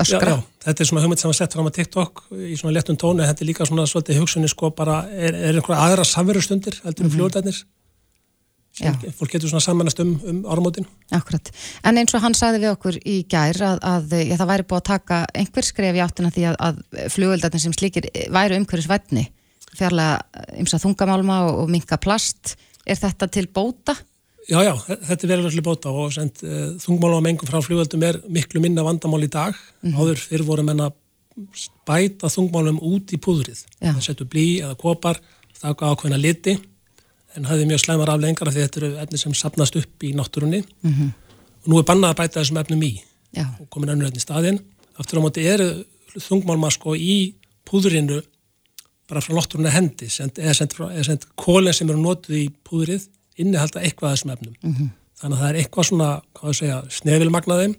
að 0.00 0.08
Já, 0.08 0.16
öskra 0.16 0.36
já, 0.36 0.38
þetta 0.66 0.82
er 0.82 0.90
svona 0.90 1.04
hugmynd 1.04 1.22
sem 1.22 1.30
var 1.30 1.38
sett 1.38 1.56
fram 1.56 1.68
á 1.68 1.72
TikTok 1.76 2.24
í 2.34 2.54
svona 2.58 2.76
léttum 2.76 2.98
tónu, 3.00 3.26
þetta 3.26 3.44
er 3.44 3.50
líka 3.50 3.68
svona 3.68 3.84
svolítið 3.90 4.22
hugsunni 4.22 4.50
sko 4.50 4.72
bara, 4.76 5.02
er, 5.12 5.36
er 5.36 5.60
einhverja 5.60 5.84
aðra 5.84 6.08
samverustundir 6.08 6.80
heldur 6.86 7.10
um 7.10 7.20
mm 7.20 7.68
Já. 8.80 8.94
fólk 9.12 9.34
getur 9.34 9.50
svona 9.50 9.60
samanast 9.60 9.98
um, 10.00 10.14
um 10.24 10.38
áramótin. 10.48 10.86
Akkurat, 11.12 11.50
en 11.84 11.98
eins 12.00 12.14
og 12.16 12.22
hann 12.24 12.36
sagði 12.38 12.62
við 12.62 12.70
okkur 12.76 12.96
í 13.02 13.16
gær 13.28 13.58
að, 13.66 13.80
að 13.84 14.14
já, 14.22 14.36
það 14.38 14.50
væri 14.52 14.66
búið 14.70 14.78
að 14.78 14.86
taka 14.88 15.18
einhver 15.36 15.66
skref 15.66 15.98
í 15.98 16.02
áttina 16.04 16.30
því 16.32 16.46
að, 16.48 16.56
að 16.68 17.10
flugöldarnir 17.12 17.64
sem 17.64 17.74
slíkir 17.76 18.08
væru 18.32 18.56
umhverfisvætni 18.60 19.26
fjarlæga 19.76 20.46
ymsa 20.62 20.80
þungamálma 20.82 21.40
og, 21.48 21.64
og 21.64 21.72
minka 21.74 21.98
plast 22.00 22.54
er 22.86 22.98
þetta 22.98 23.28
til 23.34 23.46
bóta? 23.52 23.96
Já, 24.50 24.58
já, 24.66 24.72
þe- 24.86 24.98
þetta 25.06 25.24
er 25.24 25.30
verið 25.30 25.46
allir 25.50 25.62
bóta 25.66 25.90
og 25.94 26.12
send, 26.12 26.40
uh, 26.42 26.72
þungmálum 26.82 27.22
mengum 27.22 27.46
frá 27.48 27.60
flugöldum 27.62 28.02
er 28.02 28.18
miklu 28.28 28.60
minna 28.60 28.82
vandamál 28.82 29.22
í 29.22 29.30
dag. 29.30 29.54
Áður 29.84 30.18
fyrir 30.18 30.44
voru 30.48 30.64
menna 30.66 30.90
bæta 31.88 32.28
þungmálum 32.32 32.80
út 32.82 33.12
í 33.14 33.18
púðrið. 33.22 33.62
Já. 33.80 33.92
það 33.94 34.02
setur 34.08 34.26
blí 34.32 34.46
eða 34.60 34.74
kopar 34.80 35.20
það 35.60 35.76
gaf 35.80 35.94
ákveðna 35.94 36.18
liti 36.20 36.56
en 37.36 37.44
hafði 37.46 37.66
mjög 37.70 37.80
slæmar 37.84 38.10
aflengar 38.10 38.48
af 38.50 38.54
því 38.56 38.64
þetta 38.64 38.80
eru 38.82 38.90
efni 39.04 39.18
sem 39.22 39.34
sapnast 39.38 39.76
upp 39.78 40.02
í 40.02 40.10
náttúrunni. 40.18 40.64
-hmm. 40.82 41.12
og 41.62 41.68
nú 41.70 41.78
er 41.78 41.84
bannað 41.86 42.10
að 42.10 42.18
bæta 42.20 42.40
þessum 42.40 42.58
efnum 42.60 42.82
í. 42.82 42.92
Já, 43.36 43.46
og 43.60 43.70
komin 43.70 43.90
önnur 43.94 44.08
efni 44.10 44.20
staðinn. 44.20 44.58
Aftur 44.98 45.20
á 45.20 45.24
móti 45.24 45.44
eru 45.46 45.84
þungmálma 46.18 46.70
sko 46.72 46.94
í 46.96 47.34
púðrinu 47.64 48.22
bara 49.08 49.20
frá 49.20 49.34
náttúrunni 49.34 49.70
hendi 49.70 50.06
eða 50.06 50.54
send, 50.54 50.72
frá- 50.74 50.90
eða 50.90 51.04
send 51.04 51.26
kólinn 51.36 51.72
sem 51.74 51.88
eru 51.90 51.98
notuð 52.02 52.34
í 52.36 52.50
púðrið 52.64 53.06
innihalda 53.44 53.80
eitthvað 53.84 54.10
af 54.10 54.16
þessum 54.18 54.32
efnum. 54.34 54.54
-hmm. 54.62 54.90
þannig 55.20 55.36
að 55.36 55.42
það 55.42 55.48
er 55.50 55.58
eitthvað 55.62 55.88
svona 55.90 56.10
hvað 56.34 56.50
að 56.50 56.58
segja, 56.60 56.82
snefilmagnaðum 56.98 57.74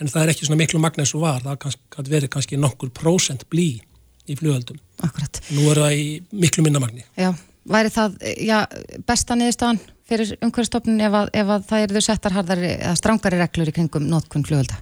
en 0.00 0.08
það 0.08 0.22
er 0.22 0.28
ekki 0.32 0.46
svona 0.46 0.60
miklu 0.62 0.80
magna 0.80 1.02
eins 1.04 1.14
og 1.14 1.20
var. 1.24 1.40
Það 1.44 1.76
gat 1.96 2.08
verið 2.08 2.28
kannski 2.34 2.56
nokkur 2.56 2.90
prósent 2.90 3.46
blí 3.50 3.80
í 4.28 4.36
flugöldum 4.38 4.78
akkurat 5.02 5.40
nú 5.50 5.70
eru 5.70 5.80
það 5.86 5.94
í 5.98 6.22
miklu 6.32 6.62
minna 6.64 6.78
magni. 6.80 7.02
Já, 7.16 7.32
væri 7.66 7.88
það 7.90 8.18
já, 8.46 8.58
besta 9.06 9.34
niðurstaðan 9.34 9.80
fyrir 10.10 10.36
umhverfstofnun 10.42 11.00
ef, 11.00 11.12
að- 11.12 11.30
ef 11.34 11.46
að 11.46 11.66
það 11.70 11.82
eru 11.84 11.94
þau 11.94 12.00
settar 12.06 12.32
harðari 12.32 12.70
eða 12.78 12.94
strángari 12.98 13.38
reglur 13.38 13.68
í 13.68 13.72
kringum 13.72 14.06
notkun 14.10 14.44
flugölda 14.46 14.76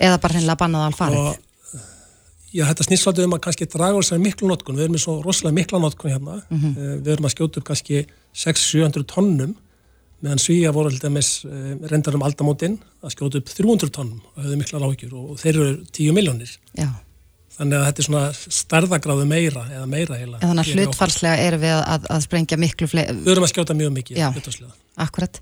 eða 0.00 0.18
bara 0.20 0.34
hreinlega 0.34 0.58
bannað 0.60 0.86
alfarið 0.90 1.36
já, 2.54 2.64
þetta 2.70 2.86
snýst 2.88 3.06
svolítið 3.06 3.28
um 3.28 3.36
að 3.36 3.42
kannski 3.48 3.68
draga 3.70 3.98
úr 3.98 4.06
þessari 4.06 4.24
miklu 4.24 4.48
notkun, 4.50 4.78
við 4.78 4.86
erum 4.86 4.96
með 4.96 5.04
svo 5.04 5.16
rosalega 5.24 5.58
mikla 5.58 5.82
notkun 5.82 6.14
hérna, 6.14 6.40
mm 6.48 6.80
við 7.04 7.12
erum 7.16 7.28
að 7.28 7.34
skjóta 7.34 7.60
upp 7.60 7.68
kannski 7.70 8.04
600-700 8.44 9.06
tonnum 9.10 9.54
meðan 10.24 10.40
Svíja 10.40 10.72
voru 10.72 10.88
alltaf 10.88 11.12
með 11.12 11.88
reyndar 11.90 12.16
um 12.16 12.24
aldamótin 12.24 12.78
að 13.04 13.12
skjóta 13.16 13.40
upp 13.42 13.50
300 13.50 13.92
tonnum 13.92 14.22
og 14.22 14.44
höfðu 14.44 14.60
mikla 14.60 14.80
lágjur 14.80 15.16
og, 15.18 15.34
og 15.34 15.42
þeir 15.42 15.58
eru 15.58 15.74
10 15.90 16.16
miljónir 16.16 16.54
Já, 16.78 16.88
þannig 17.58 17.78
að 17.78 17.84
þetta 17.88 18.02
er 18.02 18.08
svona 18.08 18.54
stærðagráðu 18.60 19.26
meira 19.30 19.66
eða 19.70 19.88
meira 19.90 20.20
heila 20.20 20.38
en 20.40 20.48
þannig 20.50 20.64
að 20.64 20.80
hlutfarslega 20.80 21.48
erum 21.48 21.62
við 21.64 21.74
að, 21.76 22.08
að 22.14 22.24
sprengja 22.26 22.58
miklu 22.60 22.88
fleiri 22.90 23.18
við 23.20 23.34
erum 23.34 23.46
að 23.46 23.52
skjóta 23.54 23.76
mjög 23.78 23.94
mikið 23.98 24.18
Já. 24.20 24.28
hlutfarslega. 24.32 24.74
Akkurat. 24.94 25.40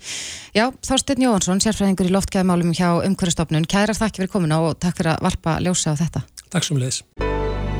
Já, 0.57 0.71
Þorsteinn 0.81 1.27
Jóhansson, 1.27 1.61
sérfræðingur 1.61 2.09
í 2.09 2.13
loftgæðamálum 2.15 2.73
hjá 2.73 2.87
umhverfstofnun. 3.05 3.67
Kærar 3.69 3.99
þakki 3.99 4.23
fyrir 4.23 4.33
komuna 4.33 4.63
og 4.65 4.79
takk 4.81 4.97
fyrir 4.97 5.13
að 5.13 5.27
varpa 5.27 5.59
ljósa 5.61 5.93
á 5.93 6.01
þetta. 6.01 6.23
Takk 6.55 6.65
sem 6.65 6.81
leiðis 6.81 7.03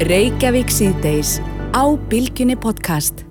Reykjavík 0.05 0.73
síðdeis 0.73 1.39
á 1.73 1.85
Bilginni 2.13 2.59
podcast. 2.61 3.25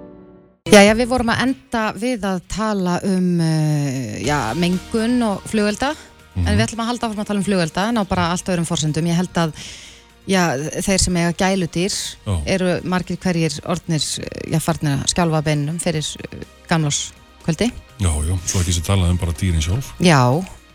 Já, 0.71 0.81
já, 0.85 0.93
við 0.97 1.09
vorum 1.11 1.29
að 1.33 1.43
enda 1.45 1.83
við 1.97 2.25
að 2.29 2.41
tala 2.53 2.97
um 3.05 3.29
uh, 3.43 4.17
já, 4.23 4.53
mengun 4.57 5.17
og 5.25 5.45
flugölda, 5.49 5.91
en 6.37 6.53
við 6.53 6.65
ætlum 6.65 6.83
að 6.83 6.91
halda 6.91 7.09
áfram 7.09 7.23
að 7.23 7.31
tala 7.31 7.41
um 7.41 7.47
flugölda 7.47 7.87
en 7.91 8.01
á 8.01 8.03
bara 8.07 8.27
allt 8.33 8.49
öðrum 8.53 8.69
fórsendum. 8.69 9.09
Ég 9.09 9.17
held 9.21 9.41
að 9.41 9.55
já, 10.29 10.43
þeir 10.85 11.03
sem 11.03 11.19
eiga 11.21 11.33
gæludýr 11.39 11.97
Já. 12.25 12.33
eru 12.55 12.77
margir 12.83 13.19
hverjir 13.21 13.59
orðnir, 13.65 14.05
já, 14.51 14.59
farnir 14.63 14.99
að 14.99 15.11
skjálfa 15.13 15.43
beinum 15.45 15.77
fyrir 15.81 16.05
uh, 16.05 16.47
gamláskvöldi. 16.69 17.71
Já, 18.01 18.11
já, 18.11 18.33
svo 18.45 18.63
ekki 18.63 18.77
sér 18.77 18.87
talað 18.87 19.13
um 19.13 19.21
bara 19.21 19.37
dýrin 19.37 19.63
sjálf. 19.63 19.93
Já, 20.01 20.21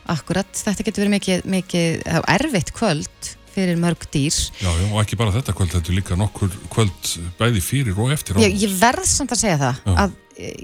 Akkurat, 0.07 0.47
þetta 0.55 0.85
getur 0.87 1.03
verið 1.03 1.15
mikið, 1.17 1.47
mikið 1.51 2.05
erfitt 2.31 2.71
kvöld 2.77 3.31
fyrir 3.57 3.79
mörg 3.81 4.05
dýr. 4.13 4.37
Já, 4.61 4.69
já, 4.69 4.85
og 4.93 5.01
ekki 5.01 5.19
bara 5.19 5.33
þetta 5.35 5.55
kvöld, 5.57 5.73
þetta 5.73 5.91
er 5.91 5.97
líka 5.97 6.19
nokkur 6.21 6.53
kvöld 6.71 7.11
bæði 7.41 7.63
fyrir 7.65 7.99
og 8.05 8.13
eftir. 8.15 8.39
Ég, 8.45 8.55
ég 8.67 8.77
verð 8.79 9.09
samt 9.11 9.35
að 9.35 9.43
segja 9.43 9.57
það, 9.63 9.81
já. 9.83 9.97
að 10.05 10.15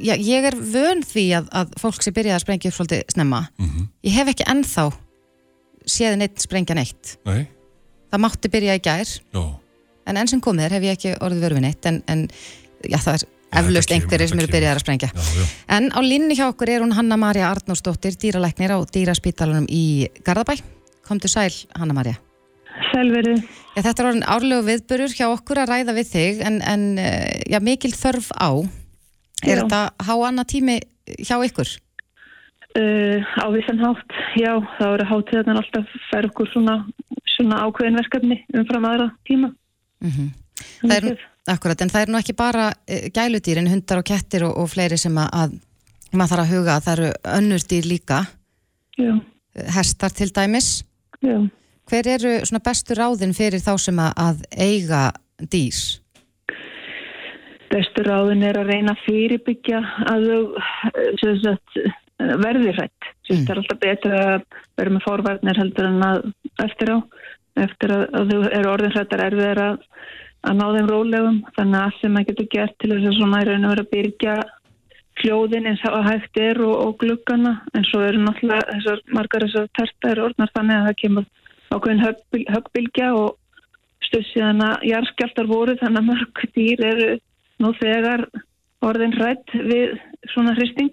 já, 0.04 0.14
ég 0.28 0.46
er 0.50 0.58
vön 0.74 1.02
því 1.08 1.24
að, 1.40 1.48
að 1.62 1.72
fólk 1.82 2.04
sem 2.04 2.14
byrjaði 2.14 2.36
að 2.36 2.44
sprengja 2.44 2.70
upp 2.70 2.78
svolítið 2.78 3.16
snemma, 3.16 3.40
mm 3.56 3.70
-hmm. 3.70 3.88
ég 4.06 4.18
hef 4.20 4.32
ekki 4.34 4.48
ennþá 4.54 4.86
séð 5.96 6.18
neitt 6.20 6.44
sprengja 6.44 6.78
neitt. 6.78 7.16
Nei. 7.26 7.48
Það 8.12 8.22
mátti 8.26 8.50
byrja 8.52 8.74
í 8.76 8.82
gær, 8.84 9.12
já. 9.32 9.42
en 10.06 10.18
enn 10.20 10.28
sem 10.28 10.42
komið 10.44 10.66
er 10.66 10.74
hef 10.76 10.84
ég 10.84 10.98
ekki 10.98 11.14
orðið 11.24 11.46
verið 11.46 11.58
við 11.58 11.64
neitt, 11.64 11.86
en, 11.88 12.02
en 12.12 12.26
já, 12.84 12.98
það 12.98 13.14
er 13.14 13.24
eflaust 13.62 13.94
einhverjir 13.96 14.30
sem 14.32 14.42
eru 14.42 14.52
byrjað 14.52 14.74
að 14.76 14.82
sprengja. 14.84 15.08
Já, 15.16 15.22
já. 15.38 15.46
En 15.76 15.88
á 15.92 16.00
línni 16.04 16.36
hjá 16.36 16.44
okkur 16.50 16.72
er 16.72 16.84
hún 16.84 16.92
Hanna-Maria 16.96 17.48
Arnósdóttir, 17.48 18.18
dýralæknir 18.20 18.74
á 18.76 18.78
dýraspítalunum 18.84 19.64
í 19.72 20.10
Garðabæ. 20.26 20.58
Komdu 21.08 21.30
sæl, 21.32 21.52
Hanna-Maria. 21.76 22.20
Sælverið. 22.92 23.42
Já, 23.76 23.80
þetta 23.80 23.96
er 23.96 24.08
orðin 24.10 24.28
árlegu 24.28 24.66
viðburur 24.68 25.16
hjá 25.16 25.26
okkur 25.30 25.62
að 25.62 25.72
ræða 25.72 25.96
við 25.96 26.12
þig, 26.12 26.44
en, 26.48 26.60
en 26.68 26.86
já, 27.48 27.58
mikil 27.64 27.92
þörf 27.96 28.28
á. 28.36 28.60
Er 29.42 29.58
Já. 29.58 29.62
þetta 29.64 29.80
há 30.06 30.12
annað 30.28 30.50
tími 30.52 30.76
hjá 31.18 31.34
ykkur? 31.42 31.70
Uh, 32.72 33.20
á 33.36 33.46
vissan 33.52 33.82
hátt, 33.82 34.14
já, 34.40 34.54
þá 34.78 34.84
eru 34.94 35.04
hátíðarnar 35.10 35.58
alltaf 35.60 35.90
fær 36.08 36.28
okkur 36.30 36.48
svona, 36.48 36.78
svona 37.34 37.58
ákveðin 37.66 37.98
verkefni 38.00 38.38
umfram 38.56 38.86
aðra 38.88 39.10
tíma. 39.28 39.52
Mm 40.04 40.30
Það 40.82 40.92
er, 40.94 41.20
akkurat, 41.50 41.80
en 41.82 41.90
það 41.90 42.04
er 42.04 42.10
nú 42.12 42.18
ekki 42.20 42.34
bara 42.38 42.68
uh, 42.70 43.04
gæludýrin, 43.14 43.68
hundar 43.70 44.00
og 44.00 44.06
kettir 44.06 44.44
og, 44.46 44.54
og 44.62 44.70
fleiri 44.70 44.96
sem 45.00 45.16
að, 45.18 45.28
að 45.34 45.56
maður 46.12 46.32
þarf 46.32 46.42
að 46.44 46.52
huga 46.52 46.76
að 46.76 46.84
það 46.86 46.94
eru 46.94 47.10
önnur 47.38 47.64
dýr 47.72 47.88
líka, 47.90 48.20
Já, 49.00 49.12
hestar 49.76 50.14
til 50.14 50.30
dæmis. 50.32 50.68
já. 51.24 51.36
Hver 51.90 52.08
eru 52.08 52.32
svona 52.46 52.62
bestu 52.64 52.94
ráðin 52.96 53.34
fyrir 53.36 53.60
þá 53.60 53.72
sem 53.80 53.98
að, 54.00 54.12
að 54.16 54.44
eiga 54.56 55.02
dýr? 55.50 55.80
Bestu 57.72 58.04
ráðin 58.06 58.44
er 58.46 58.60
að 58.60 58.70
reyna 58.70 58.94
að 58.94 59.02
fyrirbyggja 59.06 59.80
að 60.12 60.28
þau 60.28 60.40
eh, 60.60 61.10
sem 61.20 61.40
sagt, 61.42 61.76
eh, 61.80 61.98
verði 62.42 62.72
hrætt. 62.76 63.10
Mm. 63.28 63.44
Það 63.44 63.52
er 63.52 63.60
alltaf 63.62 63.82
betra 63.82 64.22
að 64.22 64.46
vera 64.80 64.94
með 64.94 65.06
forvarnir 65.06 65.60
heldur 65.60 65.88
en 65.88 66.06
að 66.06 66.26
eftir 66.66 66.94
á. 66.94 66.98
Eftir 67.62 67.92
að, 67.92 68.02
að 68.16 68.32
þau 68.32 68.42
eru 68.48 68.72
orðin 68.72 68.94
hrættar 68.94 69.22
erfiðar 69.26 69.60
að, 69.66 69.86
að 70.48 70.58
ná 70.58 70.64
þeim 70.76 70.90
rólegum. 70.90 71.38
Þannig 71.58 71.78
að 71.78 71.86
allt 71.86 72.00
sem 72.00 72.14
maður 72.14 72.28
getur 72.30 72.50
gert 72.56 72.76
til 72.80 72.92
þess 72.94 73.10
að 73.10 73.18
svona 73.18 73.42
er 73.42 73.52
að 73.52 73.66
vera 73.68 73.84
að 73.84 73.92
byrja 73.92 74.36
hljóðin 75.20 75.68
eins 75.68 75.82
og 75.90 76.06
hægt 76.06 76.40
er 76.40 76.62
og, 76.64 76.74
og 76.86 76.96
gluggana. 77.02 77.54
En 77.76 77.86
svo 77.88 78.00
eru 78.06 78.22
náttúrulega 78.22 78.78
þessar 78.78 79.04
margar 79.18 79.46
þessar 79.46 79.68
tertar 79.78 80.24
orðnar 80.24 80.52
þannig 80.56 80.78
að 80.78 80.88
það 80.88 80.98
kemur 81.02 81.28
ákveðin 81.72 82.04
högbil, 82.06 82.44
högbilgja 82.52 83.12
og 83.16 83.36
stuð 84.06 84.24
síðan 84.30 84.64
að 84.66 84.88
jarðskjáltar 84.90 85.48
voru 85.50 85.76
þannig 85.80 86.02
að 86.02 86.08
mörg 86.10 86.42
dýr 86.56 86.82
eru 86.88 87.10
nú 87.62 87.72
þegar 87.78 88.26
orðin 88.82 89.14
hrætt 89.16 89.54
við 89.54 89.96
svona 90.32 90.54
hristing. 90.56 90.92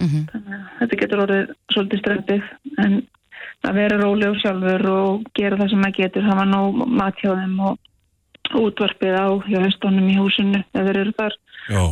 Mm 0.00 0.26
Þannig 0.32 0.54
að 0.54 0.70
þetta 0.78 1.00
getur 1.02 1.24
orðið 1.24 1.50
svolítið 1.72 2.00
strempið 2.02 2.42
en 2.84 3.02
að 3.64 3.78
vera 3.78 3.98
rólegur 4.00 4.40
sjálfur 4.42 4.86
og 4.90 5.26
gera 5.38 5.58
það 5.60 5.70
sem 5.72 5.82
maður 5.84 5.98
getur, 6.02 6.28
hafa 6.28 6.44
nóg 6.48 6.84
mat 6.90 7.20
hjá 7.22 7.32
þeim 7.32 7.58
og 7.64 7.78
útvarpið 8.52 9.16
á 9.16 9.26
hjá 9.48 9.58
hestónum 9.64 10.10
í 10.10 10.18
húsinu 10.18 10.60
ef 10.60 10.86
þeir 10.86 11.00
eru 11.00 11.14
þar, 11.16 11.36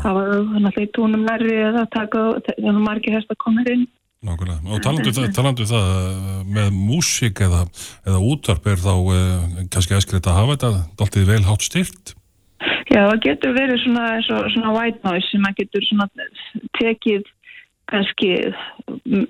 hafa 0.04 0.24
þau 0.28 0.68
að 0.68 0.86
túnum 0.96 1.26
nærri 1.26 1.58
eða 1.64 1.84
taka 1.94 2.24
að 2.36 2.80
margir 2.82 3.16
hesta 3.16 3.36
komir 3.40 3.70
inn. 3.72 3.86
nákvæmlega. 4.22 4.60
Og 4.70 4.82
talandu 4.84 5.10
það, 5.10 5.30
talandu 5.34 5.64
það 5.66 5.86
eh, 5.98 6.42
með 6.56 6.74
músík 6.76 7.40
eða, 7.42 7.64
eða 8.06 8.20
útvarp 8.30 8.68
er 8.70 8.78
þá 8.78 8.92
eh, 9.16 9.62
kannski 9.72 9.96
æskilegt 9.96 10.28
að 10.30 10.38
hafa 10.38 10.54
þetta 10.56 10.82
dálítið 11.00 11.30
vel 11.32 11.44
hátt 11.48 11.66
styrt. 11.66 12.12
Já, 12.92 13.00
það 13.08 13.22
getur 13.24 13.56
verið 13.56 13.80
svona, 13.82 14.06
svona, 14.28 14.52
svona 14.54 14.74
white 14.76 15.02
noise 15.02 15.26
sem 15.32 15.42
maður 15.42 15.64
getur 15.64 15.88
svona 15.88 16.06
tekið 16.78 17.24
kannski 17.92 18.30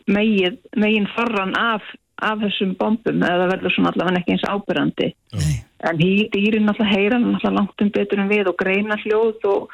megin, 0.07 0.59
megin 0.79 1.09
forran 1.17 1.55
af, 1.59 1.83
af 2.23 2.39
þessum 2.45 2.77
bombum 2.79 3.23
eða 3.27 3.49
verður 3.51 3.75
svona 3.75 3.93
allavega 3.93 4.21
ekki 4.23 4.37
eins 4.37 4.47
ábyrrandi. 4.49 5.09
En 5.91 5.99
hí- 5.99 6.29
dýrin 6.31 6.69
náttúrulega 6.69 6.95
heyra 6.95 7.19
náttúrulega 7.19 7.57
langt 7.59 7.83
um 7.83 7.91
betur 7.91 8.23
en 8.23 8.31
við 8.31 8.47
og 8.53 8.57
greina 8.61 8.97
hljóð 9.03 9.49
og, 9.51 9.73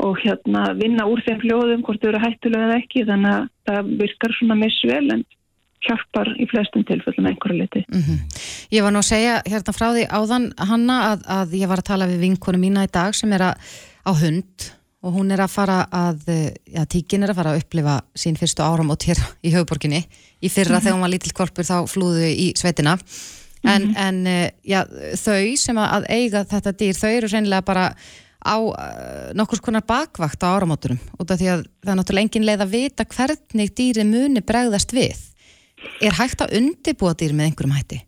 og 0.00 0.16
hérna 0.22 0.70
vinna 0.78 1.04
úr 1.10 1.20
þeim 1.26 1.42
hljóðum 1.44 1.82
hvort 1.84 2.00
þau 2.00 2.08
eru 2.14 2.22
hættulega 2.24 2.70
eða 2.70 2.78
ekki 2.80 3.04
þannig 3.10 3.34
að 3.36 3.44
það 3.68 3.92
virkar 4.00 4.36
svona 4.38 4.56
misvel 4.62 5.04
en 5.18 5.24
hjálpar 5.80 6.28
í 6.36 6.44
flestum 6.48 6.82
tilfellum 6.84 7.28
einhverju 7.30 7.56
liti. 7.62 7.84
Ég 8.72 8.82
var 8.84 8.92
nú 8.92 9.00
að 9.00 9.10
segja 9.12 9.38
hérna 9.48 9.72
frá 9.72 9.86
því 9.94 10.02
áðan 10.12 10.50
Hanna 10.68 10.96
að, 11.12 11.22
að 11.36 11.54
ég 11.60 11.68
var 11.70 11.80
að 11.80 11.88
tala 11.92 12.08
við 12.10 12.20
vinkonu 12.26 12.60
mína 12.60 12.84
í 12.84 12.90
dag 12.92 13.16
sem 13.16 13.32
er 13.32 13.46
að, 13.52 13.70
á 14.04 14.12
hund 14.12 14.66
og 15.00 15.14
hún 15.16 15.32
er 15.32 15.40
að 15.40 15.52
fara 15.54 15.82
að, 15.96 16.26
já, 16.68 16.82
tíkin 16.90 17.24
er 17.24 17.32
að 17.32 17.38
fara 17.40 17.52
að 17.54 17.62
upplifa 17.62 17.98
sín 18.12 18.36
fyrstu 18.36 18.64
áram 18.64 18.92
og 18.92 19.04
hér 19.06 19.20
í 19.40 19.52
höfuborginni. 19.54 20.02
Í 20.44 20.50
fyrra 20.52 20.80
þegar 20.80 20.98
hún 20.98 21.04
var 21.06 21.12
lítill 21.14 21.36
korpur 21.36 21.64
þá 21.64 21.76
flúðu 21.88 22.28
í 22.28 22.50
sveitina. 22.58 22.98
En, 23.64 23.90
en 23.96 24.20
eh, 24.28 24.50
já, 24.64 24.82
þau 25.20 25.56
sem 25.60 25.80
að, 25.80 26.08
eiga 26.08 26.44
þetta 26.48 26.72
dýr, 26.80 26.96
þau 26.96 27.10
eru 27.10 27.30
reynilega 27.32 27.64
bara 27.64 27.86
á 28.40 28.56
uh, 28.56 29.32
nokkurs 29.36 29.60
konar 29.60 29.84
bakvakt 29.84 30.40
á 30.40 30.56
áramóturum 30.56 31.00
út 31.20 31.28
af 31.28 31.40
því 31.40 31.48
að 31.52 31.64
það 31.84 31.92
er 31.92 31.98
náttúrulega 31.98 32.24
engin 32.24 32.46
leið 32.48 32.64
að 32.64 32.72
vita 32.72 33.04
hvernig 33.04 33.74
dýri 33.76 34.06
muni 34.08 34.40
bregðast 34.40 34.94
við. 34.96 35.18
Er 36.00 36.16
hægt 36.16 36.40
að 36.44 36.56
undibúa 36.60 37.12
dýr 37.16 37.36
með 37.36 37.50
einhverjum 37.50 37.76
hætti? 37.76 38.00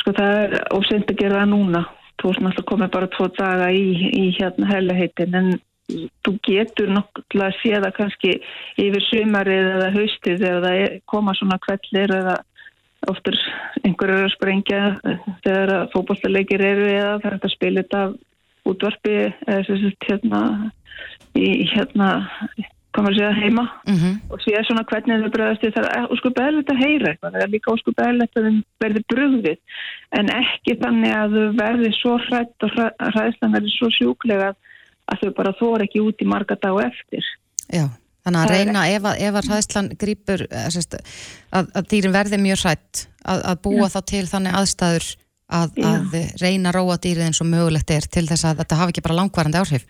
Sko 0.00 0.14
það 0.18 0.36
er 0.42 0.56
óseint 0.74 1.10
að 1.10 1.22
gera 1.22 1.42
það 1.42 1.52
núna. 1.52 1.84
Þú 2.20 2.30
erst 2.30 2.42
náttúrulega 2.44 2.70
komið 2.70 2.92
bara 2.96 3.10
tvo 3.14 3.28
daga 3.38 3.70
í, 3.70 3.86
í 4.10 4.24
hérna 4.36 4.70
helaheitin 4.70 5.38
en 5.38 5.52
þú 6.24 6.32
getur 6.46 6.92
nokkula 6.94 7.48
að 7.50 7.58
sé 7.62 7.72
það 7.76 7.96
kannski 7.98 8.32
yfir 8.84 9.06
sumarið 9.08 9.68
eða 9.74 9.90
haustið 9.96 10.46
eða 10.50 10.62
það 10.66 10.80
er- 10.84 10.96
koma 11.06 11.34
svona 11.38 11.58
kvellir 11.66 12.14
eða 12.20 12.36
oftur 13.08 13.36
einhverju 13.84 14.16
eru 14.18 14.26
að 14.28 14.34
sprengja 14.34 14.80
þegar 15.44 15.70
að 15.76 15.86
fótballtaleikir 15.94 16.60
eru 16.72 16.90
eða 16.90 17.14
það 17.22 17.30
er 17.32 17.38
að 17.38 17.54
spila 17.54 17.82
þetta 17.84 18.02
útvarpi 18.70 19.16
eða 19.48 19.62
sagt 19.70 20.10
hérna 20.10 20.42
í 21.38 21.48
hérna 21.70 22.10
komur 22.90 23.14
að 23.14 23.20
segja 23.20 23.34
heima. 23.38 23.64
Mm 23.86 24.16
og 24.30 24.40
sé 24.42 24.60
svona 24.66 24.82
hvernig 24.84 25.22
þau 25.22 25.30
bregðast 25.34 25.62
við 25.64 25.74
það 25.76 25.86
er 25.96 26.08
óskup 26.14 26.38
eðlilegt 26.42 26.72
að 26.74 26.82
heyra 26.84 27.10
eitthvað 27.12 27.32
það 27.34 27.42
er 27.44 27.52
líka 27.54 27.72
óskup 27.74 28.00
eðlilegt 28.04 28.36
að 28.36 28.46
þeim 28.48 28.58
verði 28.84 29.02
brugðið. 29.12 29.58
En 30.18 30.32
ekki 30.34 30.74
þannig 30.82 31.14
að 31.14 31.36
þau 31.36 31.52
verði 31.62 31.90
svo 31.96 32.16
hrætt 32.26 32.66
og 32.66 32.74
hræ- 32.74 32.96
hræðslan 33.14 33.54
verði 33.56 33.72
svo 33.76 33.90
sjúklega 33.96 34.50
að, 34.50 34.56
að 35.10 35.24
þau 35.24 35.32
bara 35.36 35.56
þóra 35.58 35.86
ekki 35.86 36.04
út 36.04 36.22
í 36.22 36.28
marga 36.28 36.56
dag 36.60 36.76
og 36.76 36.84
eftir. 36.84 37.26
Já, 37.70 37.86
þannig 38.26 38.42
að 38.42 38.52
reyna 38.54 38.84
ef 38.90 39.08
að, 39.10 39.22
ef 39.26 39.38
að 39.40 39.50
hræðslan 39.50 39.90
grýpur 40.00 40.44
sérst, 40.74 40.98
að, 41.50 41.72
að 41.74 41.88
dýrin 41.92 42.14
verði 42.14 42.40
mjög 42.42 42.64
hrætt 42.64 43.06
að, 43.24 43.44
að 43.52 43.62
búa 43.66 43.90
þá 43.92 44.00
til 44.12 44.24
þannig 44.30 44.58
aðstæður 44.60 45.08
að, 45.50 45.78
Já. 45.78 45.88
að 45.90 46.18
reyna 46.42 46.70
að 46.70 46.76
róa 46.78 46.98
dýrið 47.02 47.26
eins 47.28 47.42
og 47.42 47.50
mögulegt 47.50 47.94
er 47.94 48.06
til 48.06 48.26
þess 48.28 48.46
að 48.48 48.62
þetta 48.62 48.80
hafi 48.80 48.94
ekki 48.94 49.06
bara 49.06 49.18
langvarandi 49.20 49.60
áhrif. 49.60 49.86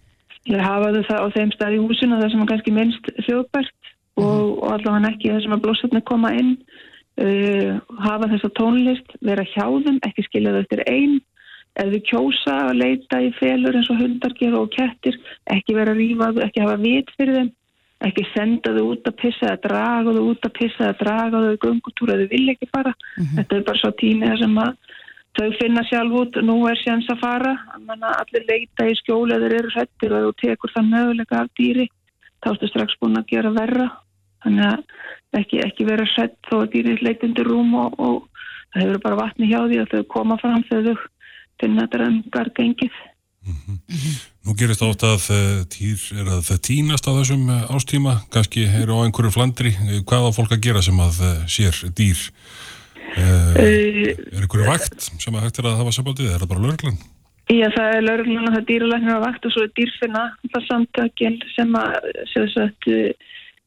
Ég 0.48 0.62
hafa 0.64 0.92
þau 0.94 1.02
það 1.08 1.20
á 1.20 1.28
þeim 1.36 1.50
stað 1.54 1.74
í 1.76 1.80
húsinu 1.82 2.20
það 2.20 2.30
sem 2.32 2.44
er 2.44 2.50
kannski 2.50 2.72
minnst 2.74 3.10
þjóðbært 3.26 3.90
og, 4.20 4.44
og 4.64 4.70
allavega 4.74 5.10
ekki 5.12 5.32
það 5.34 5.42
sem 5.44 5.56
að 5.56 5.64
blóðsatni 5.66 6.04
koma 6.08 6.32
inn. 6.36 6.54
Uh, 7.20 7.76
hafa 8.00 8.30
þessa 8.30 8.48
tónlist 8.56 9.10
vera 9.26 9.44
hjá 9.44 9.66
þeim, 9.84 9.98
ekki 10.06 10.24
skilja 10.24 10.54
þau 10.54 10.60
eftir 10.62 10.80
einn 10.88 11.18
ef 11.80 11.94
þau 11.94 12.02
kjósa 12.10 12.58
að 12.66 12.76
leita 12.82 13.22
í 13.24 13.30
felur 13.38 13.78
eins 13.78 13.90
og 13.92 14.02
hundar 14.02 14.36
gera 14.38 14.60
og 14.60 14.70
kettir 14.74 15.16
ekki 15.54 15.76
vera 15.78 15.96
að 15.96 16.02
þau, 16.36 16.44
ekki 16.46 16.64
hafa 16.64 16.76
vit 16.84 17.16
fyrir 17.16 17.38
þeim 17.38 17.50
ekki 18.06 18.24
senda 18.32 18.72
þau 18.72 18.84
út 18.94 19.08
að 19.08 19.16
pissa 19.20 19.50
eða 19.50 19.60
draga 19.66 20.14
þau 20.16 20.22
út 20.30 20.46
að 20.48 20.54
pissa 20.56 20.86
eða 20.86 20.98
draga 21.02 21.42
þau 21.42 21.50
eða 21.52 22.24
þau 22.24 22.30
vilja 22.32 22.54
ekki 22.54 22.68
fara. 22.72 22.92
Þetta 23.36 23.56
er 23.56 23.66
bara 23.68 23.80
svo 23.80 23.90
tími 24.00 24.30
þar 24.30 24.40
sem 24.40 24.60
að 24.64 24.70
þau 25.38 25.48
finna 25.60 25.84
sjálf 25.88 26.16
út, 26.22 26.38
nú 26.48 26.56
er 26.70 26.80
sjans 26.80 27.10
að 27.12 27.20
fara. 27.24 27.52
Menna, 27.84 28.14
allir 28.22 28.46
leita 28.48 28.88
í 28.88 28.96
skjóli 29.02 29.36
eða 29.36 29.52
eru 29.58 29.74
hrættir 29.74 30.16
og 30.16 30.26
þú 30.26 30.32
tekur 30.44 30.74
það 30.76 30.90
möguleika 30.94 31.42
af 31.42 31.52
dýri 31.60 31.86
þá 32.40 32.50
ertu 32.54 32.70
strax 32.70 32.96
búin 33.02 33.20
að 33.20 33.30
gera 33.34 33.52
verra. 33.56 33.90
Þannig 34.40 34.66
að 34.70 35.40
ekki, 35.42 35.62
ekki 35.66 35.88
vera 35.90 36.08
hrætt 36.08 36.38
þó 36.48 36.62
að 36.62 36.70
dýrið 36.74 37.04
leit 37.04 37.24
undir 37.26 37.52
rúm 37.52 37.76
og, 37.76 38.00
og 38.00 38.46
það 38.72 38.86
hefur 38.86 39.02
bara 39.04 39.20
vatni 39.26 39.50
hjá 39.50 39.60
því 39.66 39.82
og 39.84 39.90
þau 39.92 40.04
koma 40.16 40.40
fram 40.40 40.64
þegar 40.70 40.94
þau 40.96 41.08
finna 41.60 41.86
þetta 41.86 42.08
engar 42.08 42.52
gengið. 42.56 42.98
Nú 44.44 44.54
gerist 44.56 44.82
oft 44.84 45.04
að 45.06 45.28
uh, 45.32 45.60
týr 45.72 46.00
er 46.20 46.28
að 46.28 46.42
það 46.50 46.58
týnast 46.68 47.08
á 47.08 47.12
þessum 47.16 47.46
uh, 47.48 47.70
ástíma, 47.72 48.18
kannski 48.32 48.66
eru 48.82 48.98
á 49.00 49.04
einhverju 49.06 49.32
flandri, 49.32 49.72
Eh, 49.80 50.02
hvað 50.04 50.28
á 50.28 50.36
fólk 50.36 50.52
að 50.56 50.66
gera 50.66 50.82
sem 50.84 51.00
að 51.00 51.22
sér 51.48 51.80
dýr? 51.96 52.26
Er 53.10 54.42
einhverju 54.42 54.68
vakt 54.68 55.08
sem 55.08 55.34
að 55.34 55.46
hægt 55.46 55.58
er 55.62 55.70
að 55.70 55.80
hafa 55.80 55.94
sambandið, 55.96 56.30
er 56.34 56.44
það 56.44 56.52
bara 56.52 56.64
lögreglan? 56.66 57.00
Já, 57.50 57.66
það 57.74 57.96
er 57.96 58.04
lauruglan 58.06 58.46
og 58.50 58.54
það 58.54 58.74
er 58.76 59.16
á 59.18 59.24
vakt 59.24 59.46
og 59.48 59.54
svo 59.54 59.64
er 59.66 59.72
dýrfinna 59.74 60.24
það 60.52 60.66
samtökin 60.68 61.40
sem 61.56 61.72
að 61.80 61.96
sem 62.30 62.46
sagt, 62.52 62.90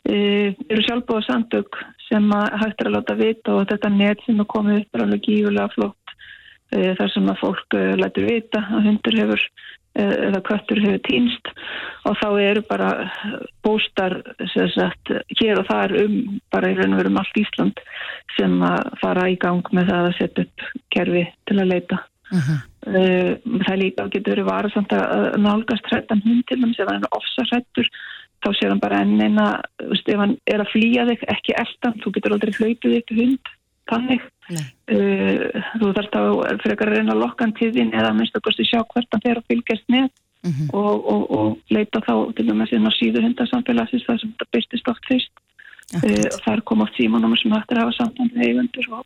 eru 0.07 0.85
sjálfbóða 0.85 1.25
samtök 1.27 1.81
sem 2.07 2.31
að 2.35 2.55
hægt 2.61 2.81
er 2.81 2.89
að 2.89 2.95
láta 2.97 3.17
vita 3.19 3.57
og 3.57 3.67
þetta 3.71 3.91
net 3.93 4.23
sem 4.25 4.39
er 4.39 4.49
komið 4.53 4.79
upp 4.81 4.97
er 4.97 5.03
alveg 5.05 5.27
gífulega 5.27 5.67
uh, 5.73 5.93
þar 6.99 7.13
sem 7.13 7.29
að 7.31 7.39
fólk 7.41 7.77
uh, 7.77 7.93
lætur 7.99 8.27
vita 8.29 8.61
að 8.63 8.87
hundur 8.89 9.17
hefur 9.19 9.43
uh, 9.43 10.15
eða 10.29 10.41
köttur 10.47 10.81
hefur 10.83 11.03
týnst 11.07 11.51
og 12.09 12.17
þá 12.21 12.27
eru 12.43 12.63
bara 12.69 12.89
bóstar 13.65 14.19
sagt, 14.53 15.13
hér 15.39 15.61
og 15.61 15.69
þar 15.69 15.95
um 16.03 16.17
bara 16.53 16.71
í 16.71 16.77
raun 16.79 16.95
og 16.95 17.03
veru 17.03 17.13
um 17.13 17.21
allt 17.21 17.43
Ísland 17.43 17.83
sem 18.37 18.57
að 18.65 18.97
fara 19.03 19.29
í 19.31 19.37
gang 19.41 19.69
með 19.71 19.93
það 19.93 20.09
að 20.09 20.17
setja 20.19 20.47
upp 20.47 20.67
kerfi 20.95 21.27
til 21.47 21.59
að 21.59 21.71
leita. 21.75 22.01
Uh 22.33 22.41
-huh. 22.41 22.59
Það 23.63 23.77
líka 23.79 24.07
getur 24.09 24.33
verið 24.33 24.49
varasamt 24.49 24.93
að 24.97 25.37
nálgast 25.37 25.85
hrættan 25.87 26.23
hund 26.25 26.43
til 26.47 26.57
þess 26.63 26.79
að 26.81 26.91
hann 26.91 27.05
er 27.05 27.17
ofsarrættur 27.17 27.89
þá 28.43 28.49
sér 28.57 28.73
hann 28.73 28.83
bara 28.83 29.01
enn 29.03 29.21
eina, 29.21 29.47
ef 29.79 30.19
hann 30.19 30.37
er 30.49 30.63
að 30.63 30.71
flýja 30.73 31.07
þig, 31.09 31.25
ekki 31.31 31.55
eldan, 31.61 31.99
þú 32.03 32.13
getur 32.15 32.35
aldrei 32.35 32.53
hlaupið 32.57 32.97
upp 32.99 33.13
hund, 33.19 33.51
þannig. 33.91 34.25
Uh, 34.91 35.61
þú 35.79 35.93
þarfst 35.95 36.17
að 36.19 36.41
frekar 36.63 36.89
að 36.91 36.97
reyna 36.97 37.13
að 37.15 37.21
lokka 37.23 37.45
hann 37.45 37.55
til 37.55 37.71
þín 37.75 37.93
eða 37.95 38.11
minnst 38.17 38.35
að 38.35 38.59
sjá 38.67 38.81
hvert 38.81 39.15
hann 39.15 39.23
fer 39.23 39.39
að 39.39 39.47
fylgjast 39.51 39.87
með 39.87 40.09
uh 40.09 40.49
mhm. 40.49 40.67
-huh. 40.67 40.75
og, 40.79 41.07
og, 41.13 41.23
og 41.37 41.71
leita 41.71 42.03
þá 42.03 42.15
til 42.35 42.49
og 42.51 42.57
með 42.59 42.69
síðan 42.69 42.91
á 42.91 42.93
síðu 42.97 43.23
hundarsamfélagsins 43.23 44.05
þar 44.07 44.19
sem 44.19 44.33
þetta 44.33 44.51
byrstist 44.51 44.91
oft 44.91 45.09
fyrst. 45.09 45.33
Uh, 45.93 46.25
og 46.33 46.39
þar 46.45 46.61
kom 46.67 46.81
oft 46.81 46.95
símanúmer 46.97 47.39
sem 47.39 47.53
hættir 47.53 47.77
að 47.77 47.85
hafa 47.85 47.97
samtand 47.99 48.33
með 48.33 48.47
eigundur 48.47 48.87
og, 48.97 49.05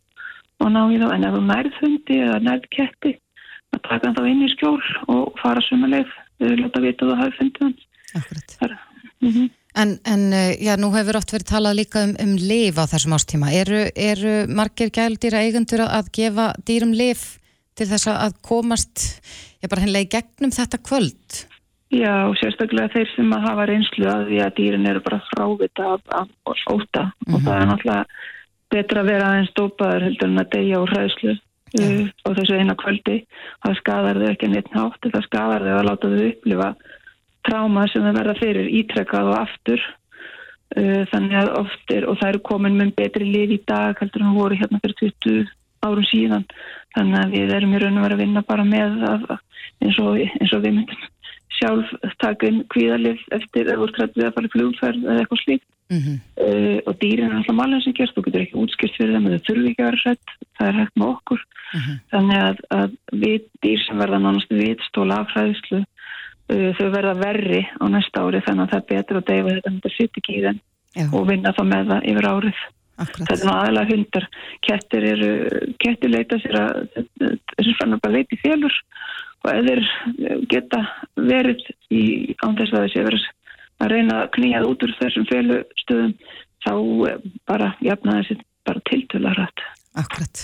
og 0.63 0.67
ná 0.71 0.81
í 0.89 0.99
þá. 1.01 1.07
En 1.13 1.27
ef 1.27 1.35
þú 1.35 1.41
nærð 1.45 1.79
hundi 1.81 2.19
eða 2.23 2.39
nærð 2.39 2.67
ketti, 2.71 3.13
að 3.75 3.81
taka 3.89 4.07
hann 4.07 4.17
þá 4.17 4.23
inn 4.31 4.45
í 4.45 4.51
skjól 4.55 4.81
og 5.11 5.39
fara 5.41 5.61
sumuleið, 5.67 6.09
við 6.39 6.53
viljum 6.53 6.71
að 6.73 6.85
vita 6.87 7.05
að 7.05 7.11
það 7.11 7.21
hafi 7.21 7.37
fundið 7.41 7.65
hans. 7.65 7.87
Akkurat. 8.15 8.79
Mm 9.19 9.31
-hmm. 9.33 9.49
En, 9.77 9.99
en 10.09 10.33
eh, 10.33 10.55
já, 10.57 10.73
nú 10.79 10.89
hefur 10.95 11.19
oft 11.19 11.33
verið 11.33 11.51
talað 11.51 11.77
líka 11.77 12.01
um, 12.07 12.15
um 12.23 12.33
liv 12.41 12.79
á 12.81 12.89
þessum 12.89 13.13
ástíma. 13.17 13.51
Eru, 13.53 13.83
eru 13.93 14.37
margir 14.49 14.89
gældýra 14.93 15.43
eigundur 15.45 15.83
að 15.85 16.09
gefa 16.17 16.47
dýrum 16.65 16.95
liv 16.97 17.21
til 17.77 17.85
þess 17.91 18.09
að 18.09 18.39
komast, 18.41 19.03
já 19.61 19.69
bara 19.69 19.83
hennilega 19.83 20.07
í 20.07 20.13
gegnum 20.15 20.55
þetta 20.55 20.81
kvöld? 20.81 21.43
Já, 21.93 22.27
sérstaklega 22.41 22.91
þeir 22.95 23.11
sem 23.13 23.29
að 23.31 23.45
hafa 23.47 23.67
reynslu 23.69 24.07
að 24.11 24.25
því 24.31 24.39
að 24.43 24.55
dýrin 24.57 24.89
eru 24.89 25.03
bara 25.05 25.21
frávita 25.29 25.93
af, 25.93 26.01
af 26.09 26.63
óta 26.67 27.03
mm 27.05 27.11
-hmm. 27.13 27.35
og 27.35 27.41
það 27.45 27.53
er 27.55 27.61
mhm. 27.61 27.69
náttúrulega 27.71 28.05
betra 28.73 29.01
að 29.01 29.09
vera 29.11 29.27
aðeins 29.29 29.51
stópaður 29.53 30.03
heldur 30.03 30.27
en 30.27 30.41
að 30.41 30.51
deyja 30.55 30.81
úr 30.81 30.91
hræðslu 30.91 31.31
uh, 31.31 32.03
á 32.27 32.29
þessu 32.35 32.57
eina 32.59 32.75
kvöldi. 32.75 33.17
Það 33.63 33.77
skadar 33.79 34.19
þau 34.19 34.29
ekki 34.31 34.47
neitt 34.51 34.71
nátt, 34.73 35.01
það 35.13 35.27
skadar 35.29 35.61
þau 35.63 35.77
að 35.77 35.87
láta 35.87 36.11
þau 36.11 36.27
upplifa 36.31 36.69
tráma 37.47 37.87
sem 37.91 38.05
það 38.05 38.19
verða 38.19 38.37
fyrir 38.41 38.69
ítrekkað 38.81 39.31
og 39.31 39.37
aftur 39.39 39.83
uh, 40.77 41.03
þannig 41.11 41.37
að 41.41 41.53
oft 41.63 41.93
er, 41.95 42.07
og 42.07 42.19
það 42.21 42.33
eru 42.33 42.43
komin 42.51 42.79
með 42.79 42.95
betri 43.01 43.27
lið 43.27 43.55
í 43.57 43.59
dag 43.69 43.99
heldur 44.01 44.25
en 44.25 44.37
voru 44.37 44.59
hérna 44.59 44.81
fyrir 44.83 45.13
20 45.25 45.53
árum 45.87 46.07
síðan 46.09 46.47
þannig 46.95 47.19
að 47.21 47.35
við 47.37 47.53
erum 47.59 47.75
í 47.75 47.83
raun 47.83 47.99
og 47.99 48.07
verið 48.07 48.17
að 48.17 48.23
vinna 48.25 48.43
bara 48.47 48.65
með 48.67 49.05
að, 49.11 49.29
eins, 49.85 50.01
og, 50.01 50.17
eins 50.17 50.53
og 50.53 50.65
við 50.65 50.79
myndum 50.79 51.05
sjálf 51.57 51.89
takin 52.21 52.61
kvíðalið 52.73 53.23
eftir 53.33 53.71
að 53.71 53.81
voru 53.81 54.07
við 54.13 54.27
að 54.27 54.35
fara 54.35 54.49
í 54.49 54.53
flugferð 54.53 55.05
eða 55.05 55.21
eitthvað 55.23 55.43
slíkt 55.43 55.67
mm 55.89 55.99
-hmm. 56.03 56.17
uh, 56.45 56.79
og 56.85 56.97
dýrin 57.01 57.31
er 57.31 57.37
alltaf 57.39 57.57
malin 57.57 57.81
sem 57.81 57.95
gerst, 57.97 58.15
þú 58.17 58.25
getur 58.27 58.43
ekki 58.45 58.61
útskilt 58.61 58.97
fyrir 58.97 59.15
þeim 59.15 59.29
eða 59.29 59.45
þurfi 59.47 59.71
ekki 59.71 59.83
að 59.83 59.89
vera 59.89 60.03
sett, 60.03 60.35
það 60.59 60.67
er 60.67 60.79
hægt 60.81 60.95
með 60.95 61.13
okkur 61.15 61.41
mm 61.41 61.79
-hmm. 61.79 61.99
þannig 62.11 62.39
að, 62.49 62.57
að 62.79 62.89
við 63.23 63.41
dýr 63.63 63.85
sem 63.85 64.03
verða 64.03 64.19
nánast 64.21 64.51
við 64.51 64.83
stóla 64.89 65.21
afhræðislu 65.23 65.81
Uh, 65.81 65.96
þau 66.47 66.87
verða 66.93 67.13
verri 67.19 67.61
á 67.67 67.85
næsta 67.91 68.23
ári 68.23 68.41
þannig 68.45 68.63
að 68.65 68.73
það 68.73 68.81
er 68.81 68.89
betur 68.91 69.19
að 69.19 69.29
deyfa 69.29 69.53
þetta 69.57 69.75
með 69.75 69.95
sitt 69.97 70.19
ekki 70.21 70.35
í 70.37 70.43
þenn 70.45 71.13
og 71.13 71.27
vinna 71.27 71.53
þá 71.53 71.63
með 71.67 71.93
það 71.93 72.09
yfir 72.11 72.27
árið 72.31 72.65
Akkurat. 72.97 73.27
þetta 73.29 73.45
er 73.45 73.53
aðalega 73.53 73.93
hundar 73.93 74.27
kettir 74.65 75.07
eru, 75.11 75.31
kettir 75.83 76.13
leita 76.13 76.39
sér 76.41 76.59
að 76.63 76.79
þessu 77.19 77.75
fannar 77.77 78.01
bara 78.01 78.15
leiti 78.15 78.39
félur 78.41 78.73
og 79.45 79.51
eða 79.53 79.75
geta 80.49 80.81
verið 81.19 81.61
í 81.93 82.03
ándess 82.41 82.73
að 82.73 82.87
þessi 82.87 83.05
verið 83.05 83.27
að 83.77 83.93
reyna 83.93 84.21
að 84.23 84.31
knýjað 84.37 84.69
út 84.71 84.85
úr 84.87 84.95
þessum 84.97 85.27
félustöðum 85.29 86.15
þá 86.65 86.73
eh, 87.11 87.19
bara 87.45 87.73
jafna 87.85 88.21
þessi 88.21 88.39
bara 88.67 88.85
tiltöla 88.89 89.35
rætt 89.37 89.67
Akkurat. 89.97 90.43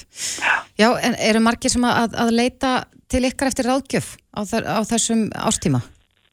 Já, 0.82 0.88
en 1.06 1.14
eru 1.22 1.42
margir 1.46 1.70
sem 1.70 1.84
að, 1.86 2.16
að 2.18 2.32
leita 2.34 2.70
til 3.12 3.22
ykkar 3.28 3.52
eftir 3.52 3.68
ráðgjöf 3.70 4.16
á, 4.34 4.42
á 4.42 4.82
þessum 4.90 5.28
ástíma? 5.38 5.84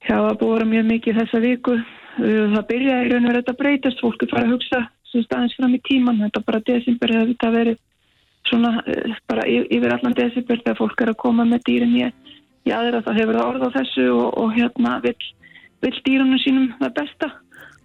Það 0.06 0.30
búið 0.40 0.64
mjög 0.70 0.86
mikið 0.94 1.20
þessa 1.20 1.42
viku. 1.44 1.76
Það 2.20 2.64
byrjaði 2.70 3.06
í 3.06 3.10
raun 3.10 3.26
og 3.26 3.30
verið 3.30 3.52
að 3.52 3.60
breytast. 3.60 4.00
Fólk 4.00 4.22
er 4.24 4.30
farið 4.32 4.48
að 4.48 4.54
hugsa 4.54 4.80
staðins 5.10 5.56
fram 5.58 5.76
í 5.76 5.80
tíman. 5.88 6.22
Þetta 6.24 6.42
bara 6.46 6.62
desember 6.66 7.12
hefur 7.14 7.32
þetta 7.32 7.50
verið 7.56 7.78
svona 8.48 8.72
eh, 8.88 9.18
bara 9.30 9.44
yfir 9.46 9.92
allan 9.94 10.16
desember 10.16 10.62
þegar 10.62 10.78
fólk 10.78 11.04
er 11.04 11.12
að 11.12 11.20
koma 11.20 11.46
með 11.48 11.64
dýrin 11.68 11.98
í, 11.98 12.08
aðra. 12.72 13.02
Það 13.06 13.20
hefur 13.20 13.38
það 13.38 13.50
orð 13.50 13.66
á 13.68 13.76
þessu 13.76 14.08
og, 14.14 14.26
og 14.40 14.56
hérna 14.56 14.96
vill, 15.04 15.28
vill 15.84 15.96
dýrunum 16.06 16.42
sínum 16.42 16.72
það 16.80 16.96
besta 17.00 17.30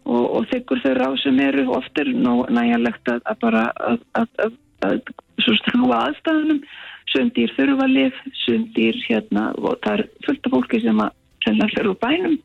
og, 0.05 0.23
og 0.23 0.47
þykkur 0.53 0.83
þau 0.85 0.93
ráð 0.99 1.19
sem 1.23 1.43
eru 1.43 1.67
oftir 1.75 2.11
næjanlegt 2.15 3.11
að, 3.11 3.21
að 3.25 3.41
bara 3.43 3.67
að, 3.91 3.99
að, 4.21 4.49
að 4.87 4.97
strúa 5.43 6.01
aðstæðunum. 6.07 6.63
Sundýr 7.11 7.51
þurfa 7.55 7.85
lif, 7.87 8.15
sundýr 8.43 8.97
hérna 9.05 9.51
og 9.59 9.77
það 9.83 9.99
er 9.99 10.07
fullt 10.25 10.47
af 10.47 10.55
fólki 10.55 10.81
sem 10.83 11.03
að 11.03 11.13
sem 11.45 11.59
það 11.59 11.75
fyrir 11.75 11.91
úr 11.91 11.99
bænum 12.01 12.35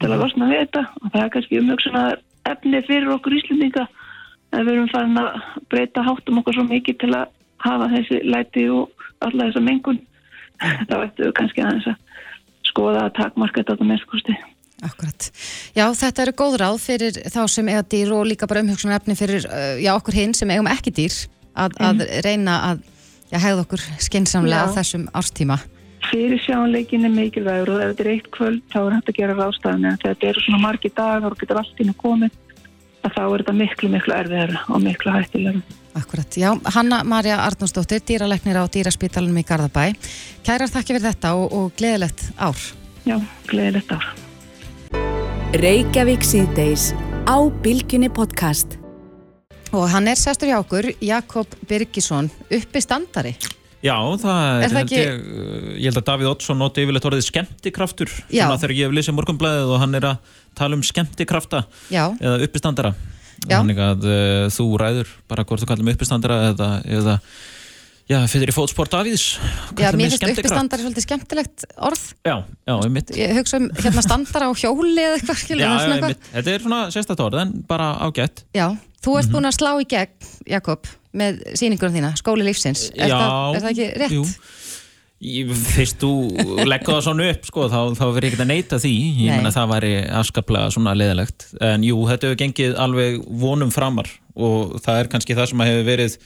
til 0.00 0.10
að 0.10 0.22
losna 0.22 0.50
við 0.50 0.62
þetta. 0.64 0.84
Og 1.00 1.08
það 1.14 1.24
er 1.24 1.32
kannski 1.36 1.60
umhugsunar 1.60 2.20
efni 2.50 2.84
fyrir 2.86 3.10
okkur 3.16 3.36
íslendinga 3.40 3.88
að 4.50 4.62
við 4.66 4.72
erum 4.74 4.92
farin 4.92 5.20
að 5.20 5.42
breyta 5.72 6.06
háttum 6.06 6.40
okkur 6.42 6.58
svo 6.58 6.66
mikið 6.68 7.00
til 7.02 7.12
að 7.14 7.34
hafa 7.64 7.90
þessi 7.94 8.22
læti 8.24 8.68
og 8.72 9.08
alla 9.24 9.48
þessa 9.48 9.64
mengun. 9.64 10.00
Þá 10.60 10.96
ættum 11.00 11.26
við 11.26 11.36
kannski 11.40 11.66
aðeins 11.66 11.90
að 11.90 12.00
skoða 12.70 13.04
að 13.08 13.14
takmarka 13.18 13.62
þetta 13.62 13.80
á 13.80 13.90
mennskosti 13.90 14.38
Akkurat. 14.80 15.26
Já, 15.76 15.84
þetta 15.92 16.22
eru 16.24 16.32
góð 16.38 16.54
ráð 16.62 16.78
fyrir 16.80 17.18
þá 17.28 17.40
sem 17.52 17.68
eiga 17.68 17.82
dýr 17.84 18.14
og 18.16 18.24
líka 18.30 18.48
bara 18.48 18.62
umhugsunar 18.64 19.00
efni 19.00 19.16
fyrir 19.18 19.44
já, 19.80 19.90
okkur 19.92 20.16
hinn 20.16 20.32
sem 20.36 20.50
eigum 20.52 20.70
ekki 20.70 20.92
dýr 20.96 21.16
að, 21.52 21.76
að 21.84 22.04
reyna 22.24 22.54
að 22.70 22.86
já, 23.28 23.38
hegða 23.42 23.66
okkur 23.66 23.84
skinsamlega 24.06 24.70
þessum 24.78 25.04
árstíma 25.12 25.58
fyrir 26.10 26.40
sjáanleikin 26.44 27.06
er 27.06 27.12
mikilvægur 27.14 27.74
og 27.74 27.82
ef 27.82 27.92
þetta 27.92 28.04
er 28.04 28.12
eitt 28.14 28.30
kvöld 28.34 28.62
þá 28.72 28.78
er 28.82 28.94
hægt 28.96 29.10
að 29.12 29.18
gera 29.18 29.36
ráðstafni 29.38 29.90
en 29.90 30.00
þegar 30.00 30.16
þetta 30.16 30.30
eru 30.30 30.44
svona 30.44 30.62
margi 30.64 30.92
dagar 30.96 31.34
og 31.34 31.42
getur 31.42 31.60
allt 31.60 31.82
inn 31.82 31.92
að 31.92 32.00
komið 32.04 32.38
þá 33.00 33.22
er 33.24 33.42
þetta 33.42 33.54
miklu 33.60 33.92
miklu 33.94 34.16
erfiðar 34.16 34.56
og 34.68 34.82
miklu 34.84 35.14
hættilegur 35.14 35.76
Akkurat, 35.90 36.36
já, 36.38 36.54
Hanna-Maria 36.70 37.40
Arnúsdóttir 37.42 37.98
dýralegnir 38.06 38.60
á 38.62 38.64
dýraspítalunum 38.70 39.40
í 39.40 39.42
Garðabæ. 39.42 39.88
Kærar 40.46 40.70
þakki 40.70 40.94
fyrir 40.94 41.08
þetta 41.08 41.32
og, 41.34 41.50
og 41.50 41.72
gleðilegt 41.74 42.28
ár. 42.38 42.62
Já, 43.02 43.16
gleðilegt 43.50 43.90
ár. 43.90 44.06
Reykjavík 45.58 46.22
síðdeis 46.22 46.92
á 47.26 47.42
Bilginni 47.50 48.06
podcast. 48.06 48.78
Og 49.74 49.90
hann 49.90 50.06
er 50.06 50.18
sestur 50.18 50.54
hjá 50.54 50.60
okkur, 50.62 50.92
Jakob 51.02 51.58
Birgisson 51.66 52.30
uppi 52.54 52.86
standari 52.86 53.34
Já, 53.80 53.96
það 54.20 54.64
er, 54.66 54.74
ekki... 54.82 54.98
ég, 54.98 55.20
ég 55.80 55.86
held 55.88 56.00
að 56.02 56.08
Davíð 56.10 56.30
Oddsson 56.34 56.58
noti 56.60 56.82
yfirleitt 56.84 57.06
orðið 57.08 57.22
skemmtikraftur. 57.30 58.10
Svona 58.28 58.58
þegar 58.60 58.74
ég 58.76 58.90
hef 58.90 58.96
lesið 58.98 59.16
morgunblæðið 59.16 59.72
og 59.72 59.80
hann 59.80 59.96
er 59.96 60.06
að 60.10 60.34
tala 60.58 60.76
um 60.76 60.82
skemmtikrafta 60.84 61.62
Já. 61.88 62.02
eða 62.20 62.44
uppistandara. 62.44 62.92
Þannig 63.46 63.80
að 63.80 64.04
uh, 64.04 64.44
þú 64.52 64.66
ræður 64.82 65.14
bara 65.30 65.46
hvort 65.48 65.64
þú 65.64 65.70
kallum 65.70 65.88
uppistandara 65.94 66.36
eða, 66.50 66.68
eða 66.92 67.16
já, 68.10 68.18
fyrir 68.28 68.52
í 68.52 68.56
fótsport 68.58 68.92
Davíðs. 68.92 69.26
Já, 69.80 69.88
mér 69.96 70.12
finnst 70.12 70.28
uppistandara 70.28 70.84
svolítið 70.84 71.06
skemmtilegt 71.08 71.66
orð. 71.80 72.04
Já, 72.20 72.36
já, 72.68 72.74
um 72.76 72.94
mitt 72.98 73.16
Ég 73.16 73.32
hugsa 73.40 73.62
um 73.62 73.72
hérna 73.80 74.04
standara 74.04 74.50
á 74.50 74.52
hjóli 74.52 75.00
eða 75.06 75.16
eitthvað 75.22 75.44
Já, 75.56 75.64
já, 75.64 75.96
um 75.96 76.08
mitt, 76.10 76.30
þetta 76.36 76.56
er 76.58 76.68
svona 76.68 76.84
sérstatt 76.92 77.24
orð 77.24 77.46
en 77.46 77.58
bara 77.70 77.94
ágætt. 78.04 78.44
Já, 78.52 78.74
þú 79.00 79.16
ert 79.16 79.30
mm 79.30 79.32
-hmm. 79.32 79.34
búin 79.38 79.48
að 79.48 79.56
slá 79.56 79.72
í 79.80 79.88
gegn, 79.88 80.32
Jakob 80.52 80.96
með 81.16 81.42
síningunum 81.58 81.96
þína, 81.98 82.10
skóli 82.20 82.46
lífsins. 82.46 82.88
Er, 82.94 83.10
Já, 83.10 83.16
það, 83.18 83.54
er 83.54 83.64
það 83.64 83.70
ekki 83.70 83.88
rétt? 84.02 84.16
Jú. 84.16 84.24
Fyrst 85.20 85.98
þú 86.00 86.10
leggur 86.64 86.94
það 86.94 87.02
svona 87.04 87.26
upp 87.28 87.48
sko, 87.50 87.66
þá, 87.68 87.80
þá 87.98 88.04
verður 88.06 88.28
ekki 88.30 88.40
að 88.40 88.48
neyta 88.48 88.78
því. 88.80 88.92
Ég 89.26 89.34
menna 89.36 89.52
það 89.52 89.72
væri 89.74 89.90
afskaplega 90.20 90.70
svona 90.72 90.94
leðilegt 90.96 91.50
en 91.60 91.84
jú, 91.84 91.98
þetta 92.08 92.30
hefur 92.30 92.40
gengið 92.40 92.78
alveg 92.80 93.18
vonum 93.42 93.72
framar 93.74 94.08
og 94.32 94.78
það 94.80 95.02
er 95.02 95.10
kannski 95.12 95.36
það 95.36 95.50
sem 95.50 95.64
hefur 95.66 95.84
verið 95.90 96.16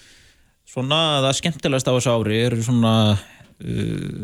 svona 0.74 1.01
það 1.24 1.37
skemmtilegast 1.41 1.91
á 1.91 1.97
þessu 1.97 2.14
ári 2.14 2.39
er 2.45 2.57
svona 2.62 2.95
uh, 3.14 4.22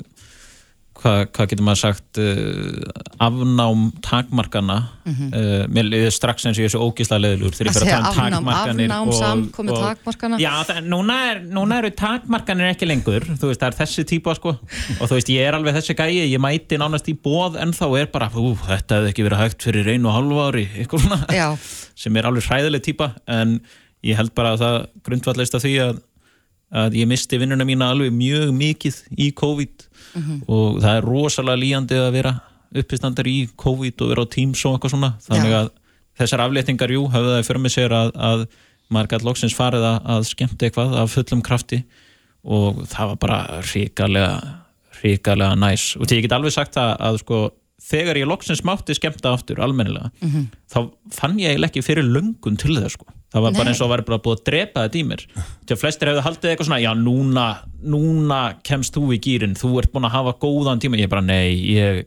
hvað, 1.00 1.20
hvað 1.34 1.50
getur 1.52 1.66
maður 1.66 1.80
sagt 1.80 2.20
uh, 2.20 3.24
afnám 3.26 3.86
takmarkana 4.04 4.78
mm 5.04 5.14
-hmm. 5.14 5.96
uh, 5.96 6.10
strax 6.12 6.46
eins 6.46 6.58
og 6.58 6.62
ég 6.64 6.68
er 6.70 6.74
svo 6.74 6.86
ógísla 6.88 7.18
leðilur 7.20 7.56
þegar 7.56 7.70
ég 7.70 7.78
fyrir 7.78 7.94
að 7.94 8.14
tala 8.14 8.38
um 8.38 8.44
takmarkanir 8.44 8.90
afnám 8.90 9.12
samkomi 9.20 9.76
takmarkana 9.76 10.40
já, 10.40 10.52
það, 10.68 10.80
núna, 10.90 11.16
er, 11.30 11.42
núna 11.44 11.78
eru 11.80 11.90
takmarkanir 11.96 12.72
ekki 12.74 12.88
lengur. 12.88 13.24
Þú 13.24 13.50
veist, 13.50 13.60
það 13.62 13.70
er 13.70 13.78
þessi 13.80 14.06
típa 14.08 14.34
sko. 14.38 14.54
Og 14.98 15.04
þú 15.04 15.18
veist, 15.18 15.32
ég 15.32 15.48
er 15.48 15.56
alveg 15.58 15.76
þessi 15.78 15.96
gæi, 15.98 16.26
ég 16.30 16.42
mæti 16.42 16.78
nánast 16.80 17.10
í 17.10 17.16
bóð 17.16 17.58
en 17.60 17.74
þá 17.76 17.86
er 18.00 18.10
bara, 18.12 18.30
ú, 18.34 18.54
þetta 18.66 19.00
hefði 19.00 19.12
ekki 19.12 19.26
verið 19.26 19.42
hægt 19.44 19.66
fyrir 19.68 19.90
einu 19.94 20.10
og 20.10 20.16
halvu 20.18 20.42
ári, 20.46 20.66
eitthvað 20.76 21.06
svona 21.06 21.50
sem 22.02 22.16
er 22.16 22.28
alveg 22.28 22.46
hræðileg 22.48 22.84
típa, 22.84 23.12
en 23.28 23.58
ég 24.06 24.16
held 24.18 24.32
bara 24.36 24.54
að 24.54 24.64
það 24.64 24.78
grundvallist 25.06 25.56
af 25.58 25.64
því 25.64 25.74
að, 25.84 26.00
að 26.82 26.98
ég 27.00 27.10
misti 27.10 27.40
vinnuna 27.40 27.66
mína 27.68 27.90
alveg 27.92 28.14
mjög 28.14 28.54
mikið 28.56 29.00
í 29.20 29.30
COVID 29.36 29.89
og 30.46 30.80
það 30.80 30.96
er 30.96 31.06
rosalega 31.06 31.60
líjandi 31.60 32.00
að 32.00 32.12
vera 32.18 32.34
uppistandar 32.80 33.26
í 33.26 33.48
COVID 33.58 34.02
og 34.04 34.12
vera 34.12 34.24
á 34.24 34.32
Teams 34.32 34.64
og 34.64 34.76
eitthvað 34.76 34.94
svona. 34.94 35.12
Þannig 35.26 35.54
að 35.58 35.70
þessar 36.20 36.44
afléttingar, 36.44 36.92
jú, 36.94 37.06
höfðu 37.10 37.34
það 37.34 37.46
fyrir 37.48 37.62
mig 37.64 37.74
sér 37.74 37.94
að, 37.96 38.12
að 38.14 38.44
maður 38.90 39.12
gætt 39.14 39.26
loksins 39.26 39.56
farið 39.56 39.86
að, 39.88 40.00
að 40.14 40.26
skemmta 40.30 40.66
eitthvað 40.68 40.96
af 41.02 41.14
fullum 41.14 41.42
krafti. 41.46 41.82
Og 42.44 42.84
það 42.88 43.12
var 43.12 43.22
bara 43.26 43.40
ríkalega 43.72 44.34
ríkalega 45.00 45.56
næs. 45.58 45.94
Og 45.96 46.06
því 46.06 46.20
ég 46.20 46.26
get 46.28 46.36
alveg 46.36 46.54
sagt 46.54 46.76
það 46.76 46.94
að 47.08 47.20
sko 47.24 47.40
þegar 47.90 48.20
ég 48.20 48.28
loksins 48.28 48.62
mátti 48.66 48.94
skemmta 48.96 49.32
aftur 49.32 49.62
almennilega, 49.64 50.10
þá 50.68 50.92
fann 51.16 51.38
ég 51.40 51.62
ekki 51.64 51.82
fyrir 51.82 52.04
löngun 52.04 52.58
til 52.60 52.76
það 52.76 52.92
sko 52.92 53.08
það 53.30 53.44
var 53.44 53.52
Nei. 53.54 53.58
bara 53.60 53.72
eins 53.72 53.80
og 53.80 53.86
að 53.88 53.92
vera 53.94 54.06
bara 54.08 54.22
búið 54.24 54.38
að 54.38 54.44
drepa 54.50 54.84
þetta 54.86 55.00
í 55.00 55.04
mér. 55.10 55.24
Því 55.64 55.74
að 55.76 55.82
flestir 55.82 56.10
hefðu 56.10 56.24
haldið 56.26 56.52
eitthvað 56.52 56.70
svona 56.70 56.80
já 56.82 56.90
núna, 56.98 57.46
núna 57.94 58.40
kemst 58.66 58.96
þú 58.96 59.04
í 59.14 59.20
gýrin 59.22 59.58
þú 59.58 59.74
ert 59.82 59.92
búin 59.94 60.08
að 60.08 60.16
hafa 60.18 60.36
góðan 60.42 60.82
tíma. 60.82 61.00
Ég 61.00 61.12
bara 61.12 61.24
nei, 61.24 61.54
ég, 61.74 62.04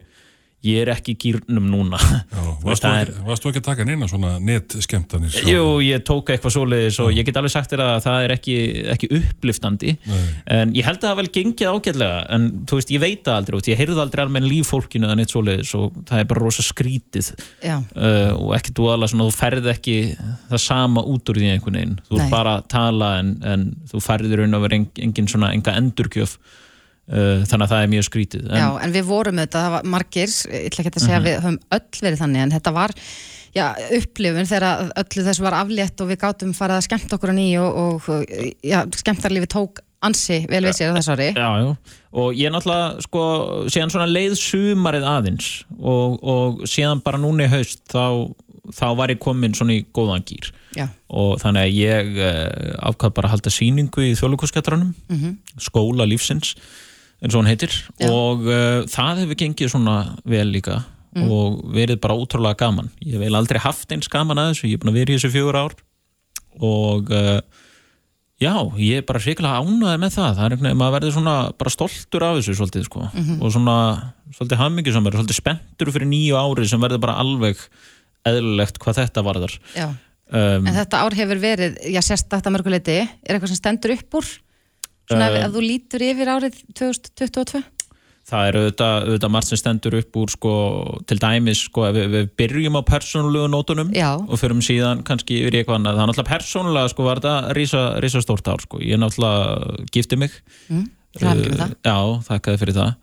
ég 0.64 0.80
er 0.84 0.92
ekki 0.94 1.14
í 1.14 1.20
gýrnum 1.20 1.66
núna. 1.68 2.00
Þú 2.64 2.70
varst, 2.70 2.86
þú 2.86 2.88
það 2.88 3.00
ekki, 3.02 3.42
þú 3.44 3.52
að 3.52 3.66
taka 3.66 3.86
neina 3.88 4.08
svona 4.08 4.30
netskemtanir? 4.40 5.36
Jú, 5.50 5.64
ég 5.84 6.04
tók 6.08 6.32
eitthvað 6.32 6.54
svoleiðis 6.56 7.00
og 7.04 7.10
ég 7.12 7.28
get 7.28 7.40
alveg 7.40 7.52
sagt 7.52 7.74
þér 7.74 7.84
að 7.84 7.98
það 8.06 8.28
er 8.28 8.34
ekki, 8.38 8.56
ekki 8.94 9.10
uppliftandi. 9.20 9.96
Nei. 10.08 10.22
en 10.56 10.72
ég 10.78 10.88
held 10.88 11.02
að 11.02 11.04
það 11.04 11.12
hafi 11.12 11.22
vel 11.22 11.34
gengið 11.38 11.74
ágætlega 11.74 12.22
en 12.38 12.48
þú 12.70 12.80
veist, 12.80 12.96
ég 12.96 13.04
veit 13.04 13.28
það 13.28 13.40
aldrei 13.42 13.60
út, 13.60 13.70
ég 13.74 13.82
heyrði 13.82 14.02
aldrei 14.06 14.24
almenn 14.24 14.48
líffólkinu 14.48 15.10
eða 15.10 15.20
neitt 15.20 15.36
svoleiðis 15.36 15.76
og 15.80 16.00
það 16.08 16.24
er 16.24 16.32
bara 16.32 16.46
rosa 16.46 16.66
skrítið. 16.66 17.32
Já, 17.60 17.76
uh, 17.84 18.32
og 18.40 18.56
ekki 18.56 18.76
dúala 18.80 19.12
svona, 19.12 19.28
þú 19.28 19.36
ferð 19.36 19.72
ekki 19.76 19.98
það 20.16 20.64
sama 20.70 21.04
út 21.04 21.34
úr 21.34 21.44
því 21.44 21.54
einhvern 21.58 21.80
veginn. 21.82 21.96
Þú 22.08 22.22
ert 22.22 22.34
bara 22.34 22.58
að 22.62 22.68
tala 22.72 23.16
en, 23.20 23.36
en 23.44 23.72
þú 23.92 24.04
ferðir 24.08 24.46
raun 24.46 24.60
og 24.60 24.68
verið 24.70 25.04
engin 25.04 25.32
svona 25.32 25.52
enga 25.56 25.76
endurgjöf. 25.82 26.38
uh, 26.40 26.60
þannig 27.04 27.66
að 27.66 27.72
það 27.74 27.82
er 27.84 27.90
mjög 27.92 28.06
skrítið 28.08 28.44
en, 28.48 28.58
já, 28.62 28.68
en 28.86 28.94
við 28.96 29.08
vorum 29.10 29.40
auðvitað, 29.42 29.64
það 29.66 29.74
var 29.76 29.88
margir, 29.92 30.36
ég 30.48 30.68
ætla 30.70 30.84
ekki 30.86 30.92
að 30.96 31.04
segja 31.04 31.18
að 31.20 31.26
við 31.28 31.40
höfum 31.42 31.58
öll 31.78 32.04
verið 32.06 32.22
þannig, 32.24 32.44
en 32.46 32.54
þetta 32.56 32.72
var 32.78 32.94
já, 33.54 33.66
upplifun 34.00 34.48
þegar 34.54 34.94
öllu 35.04 35.26
þessu 35.28 35.44
var 35.44 35.58
aflétt 35.60 36.04
og 36.06 36.08
við 36.14 36.22
gátum 36.24 36.54
farið 36.56 36.78
að 36.80 36.86
skemmta 36.88 37.18
okkur 37.20 37.34
að 37.34 37.40
nýju 37.42 37.66
og, 37.66 38.08
og 38.08 38.38
já, 38.64 38.80
skemmtarlífi 39.04 39.50
tók 39.52 39.82
ansi 40.04 40.40
vel 40.52 40.64
við 40.66 40.74
sér 40.80 40.92
á 40.92 40.98
þessu 40.98 41.14
ári. 41.16 41.28
Já, 41.36 41.50
já, 41.64 42.00
og 42.24 42.40
ég 42.40 42.52
náttúrulega 42.52 43.04
sko, 43.06 43.22
síðan 43.72 43.92
svona 43.94 44.08
leið 44.12 44.34
sumarið 44.40 45.06
aðeins 45.08 45.52
og, 45.80 46.18
og 46.24 46.64
síðan 46.68 47.04
bara 47.06 47.20
núna 47.24 47.46
í 47.48 47.52
haust 47.54 47.84
þá, 47.92 48.32
þá 48.76 48.86
var 49.00 49.14
ég 49.14 49.22
komin 49.24 49.56
svona 49.56 49.78
í 49.78 49.84
góðan 49.96 50.24
gýr 50.28 50.50
Já, 50.76 50.88
og 51.14 51.36
þannig 51.44 51.68
að 51.68 51.78
ég 51.78 52.12
uh, 52.20 52.90
ákvað 52.90 53.14
bara 53.20 53.30
að 53.30 53.36
halda 53.38 53.54
sýningu 53.54 54.08
í 54.10 54.16
þjóðluguskjættarannum 54.20 54.92
Mhm. 55.14 55.38
skóla 55.62 56.08
lífsins 56.10 56.56
eins 57.24 57.34
og 57.36 57.40
hann 57.42 57.50
heitir 57.54 57.72
Já. 58.02 58.10
og 58.12 58.44
uh, 58.46 58.84
það 58.92 59.24
hefur 59.24 59.40
gengið 59.46 59.72
svona 59.76 59.98
vel 60.26 60.50
líka 60.54 60.82
Mm. 61.14 61.28
og 61.30 61.60
verið 61.70 62.00
bara 62.02 62.16
ótrúlega 62.18 62.58
gaman 62.58 62.88
ég 63.06 63.22
hef 63.22 63.34
aldrei 63.38 63.60
haft 63.62 63.92
eins 63.94 64.08
gaman 64.10 64.40
að 64.42 64.48
þessu 64.50 64.66
ég 64.66 64.74
er 64.74 64.80
búin 64.82 64.90
að 64.90 64.96
vera 64.98 65.12
í 65.14 65.18
þessu 65.20 65.30
fjögur 65.30 65.58
ár 65.62 65.74
og 66.58 67.12
uh, 67.14 67.38
já, 68.42 68.54
ég 68.82 68.98
er 68.98 69.06
bara 69.06 69.22
hrikalega 69.22 69.60
ánæði 69.62 70.00
með 70.02 70.16
það 70.16 70.32
það 70.34 70.42
er 70.48 70.56
einhvern 70.56 70.66
veginn, 70.72 70.80
maður 70.82 70.96
verður 70.98 71.14
svona 71.14 71.36
bara 71.62 71.74
stoltur 71.76 72.26
af 72.26 72.40
þessu 72.40 72.56
svolítið 72.58 72.88
sko 72.90 73.04
Mhm. 73.14 73.36
og 73.46 73.54
svona 73.54 73.76
svolítið 74.34 74.62
hamingisamur, 74.64 75.14
svolítið 75.20 75.38
spenntur 75.38 75.92
fyrir 75.94 76.10
nýju 76.10 76.34
ári 76.42 76.66
sem 76.74 76.82
verður 76.82 77.04
bara 77.06 77.20
alveg 77.22 77.62
eðlilegt 78.26 78.82
hvað 78.82 79.00
þetta 79.04 79.24
varðar 79.30 79.56
um, 80.34 80.66
En 80.66 80.74
þetta 80.82 81.04
ár 81.06 81.14
hefur 81.22 81.38
verið, 81.46 81.78
já, 81.94 82.02
sérstakt 82.02 82.50
að 82.50 82.56
mörguleiti, 82.58 82.98
er 83.06 83.36
eitthvað 83.38 83.54
sem 83.54 83.62
stendur 83.62 83.94
upp 84.00 84.18
úr? 84.18 84.34
Svona 85.10 85.28
ef, 85.30 85.36
Eh. 85.36 85.46
ef 85.46 85.52
þú 85.52 85.62
lítur 85.68 86.02
yfir 86.02 86.28
árið 86.32 86.60
2022? 86.80 87.64
það 88.24 88.48
er 88.48 88.56
auðvitað, 88.56 88.94
auðvitað 89.04 89.32
margt 89.36 89.48
sem 89.52 89.58
stendur 89.60 89.96
upp 90.00 90.16
úr 90.16 90.30
sko, 90.32 90.52
til 91.06 91.18
dæmis 91.20 91.60
sko, 91.68 91.82
við, 91.92 92.06
við 92.14 92.30
byrjum 92.40 92.78
á 92.80 92.82
persónulegu 92.88 93.50
nótunum 93.52 93.92
Já. 93.94 94.16
og 94.16 94.40
förum 94.40 94.62
síðan 94.64 95.04
kannski 95.04 95.42
yfir 95.44 95.58
eitthvað 95.60 95.82
annað 95.82 95.98
það 95.98 96.04
er 96.06 96.08
náttúrulega 96.14 96.32
persónulega 96.32 96.90
sko, 96.94 97.04
var 97.04 97.20
þetta 97.20 97.54
rísa, 97.58 97.82
rísa 98.00 98.22
stórt 98.24 98.48
ár 98.48 98.64
sko. 98.64 98.80
ég 98.80 98.96
náttúrulega 98.98 99.90
gifti 99.92 100.18
mig 100.18 100.32
Mm, 100.70 100.88
hamingju 101.20 101.52
með 101.52 101.60
það. 101.60 101.76
já, 101.84 101.98
þakkaði 102.30 102.60
fyrir 102.64 102.74
það 102.80 102.96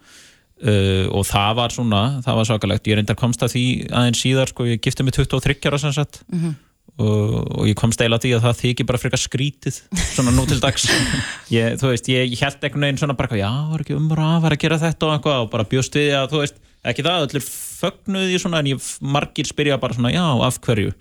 uh, 0.62 1.06
og 1.12 1.24
það 1.28 1.54
var 1.60 1.68
svona 1.76 2.02
það 2.24 2.34
var 2.40 2.44
svakalegt, 2.48 2.88
ég 2.88 2.96
reyndar 2.96 3.16
komst 3.20 3.44
að 3.44 3.52
því 3.54 3.64
aðeins 3.92 4.24
síðar 4.24 4.48
sko, 4.48 4.64
ég 4.64 4.80
gifti 4.80 5.04
mig 5.04 5.12
23 5.14 5.68
ára 5.68 5.78
sem 5.78 5.92
sagt 5.92 6.22
Mhm. 6.32 6.56
Og, 6.98 7.34
og 7.60 7.68
ég 7.68 7.76
komst 7.78 8.00
eiginlega 8.00 8.20
að 8.20 8.24
því 8.26 8.32
að 8.36 8.44
það 8.46 8.58
þykir 8.60 8.88
bara 8.88 9.00
frekar 9.00 9.22
skrítið 9.22 9.78
svona 10.14 10.34
nú 10.34 10.46
til 10.48 10.60
dags. 10.62 10.86
Ég, 11.54 11.76
þú 11.80 11.90
veist, 11.90 12.08
ég, 12.10 12.30
ég 12.30 12.42
held 12.44 12.62
einhvern 12.62 12.86
veginn 12.86 13.00
svona 13.00 13.16
bara 13.18 13.38
já, 13.38 13.50
var 13.70 13.82
ekki 13.82 13.96
umra 13.98 14.26
að 14.36 14.44
vera 14.44 14.58
að 14.58 14.64
gera 14.64 14.78
þetta 14.78 15.06
og 15.08 15.14
eitthvað 15.16 15.44
og 15.44 15.48
bara 15.54 15.66
bjóst 15.70 15.96
við 15.98 16.12
að, 16.14 16.26
þú 16.30 16.42
veist, 16.44 16.60
ekki 16.92 17.04
það 17.06 17.24
allir 17.26 17.46
fögnuði 17.50 18.40
svona 18.42 18.60
en 18.62 18.70
ég 18.70 18.90
margir 19.16 19.48
spyrja 19.50 19.78
bara 19.82 19.96
svona, 19.96 20.12
já, 20.14 20.24
af 20.46 20.60
hverju? 20.64 20.92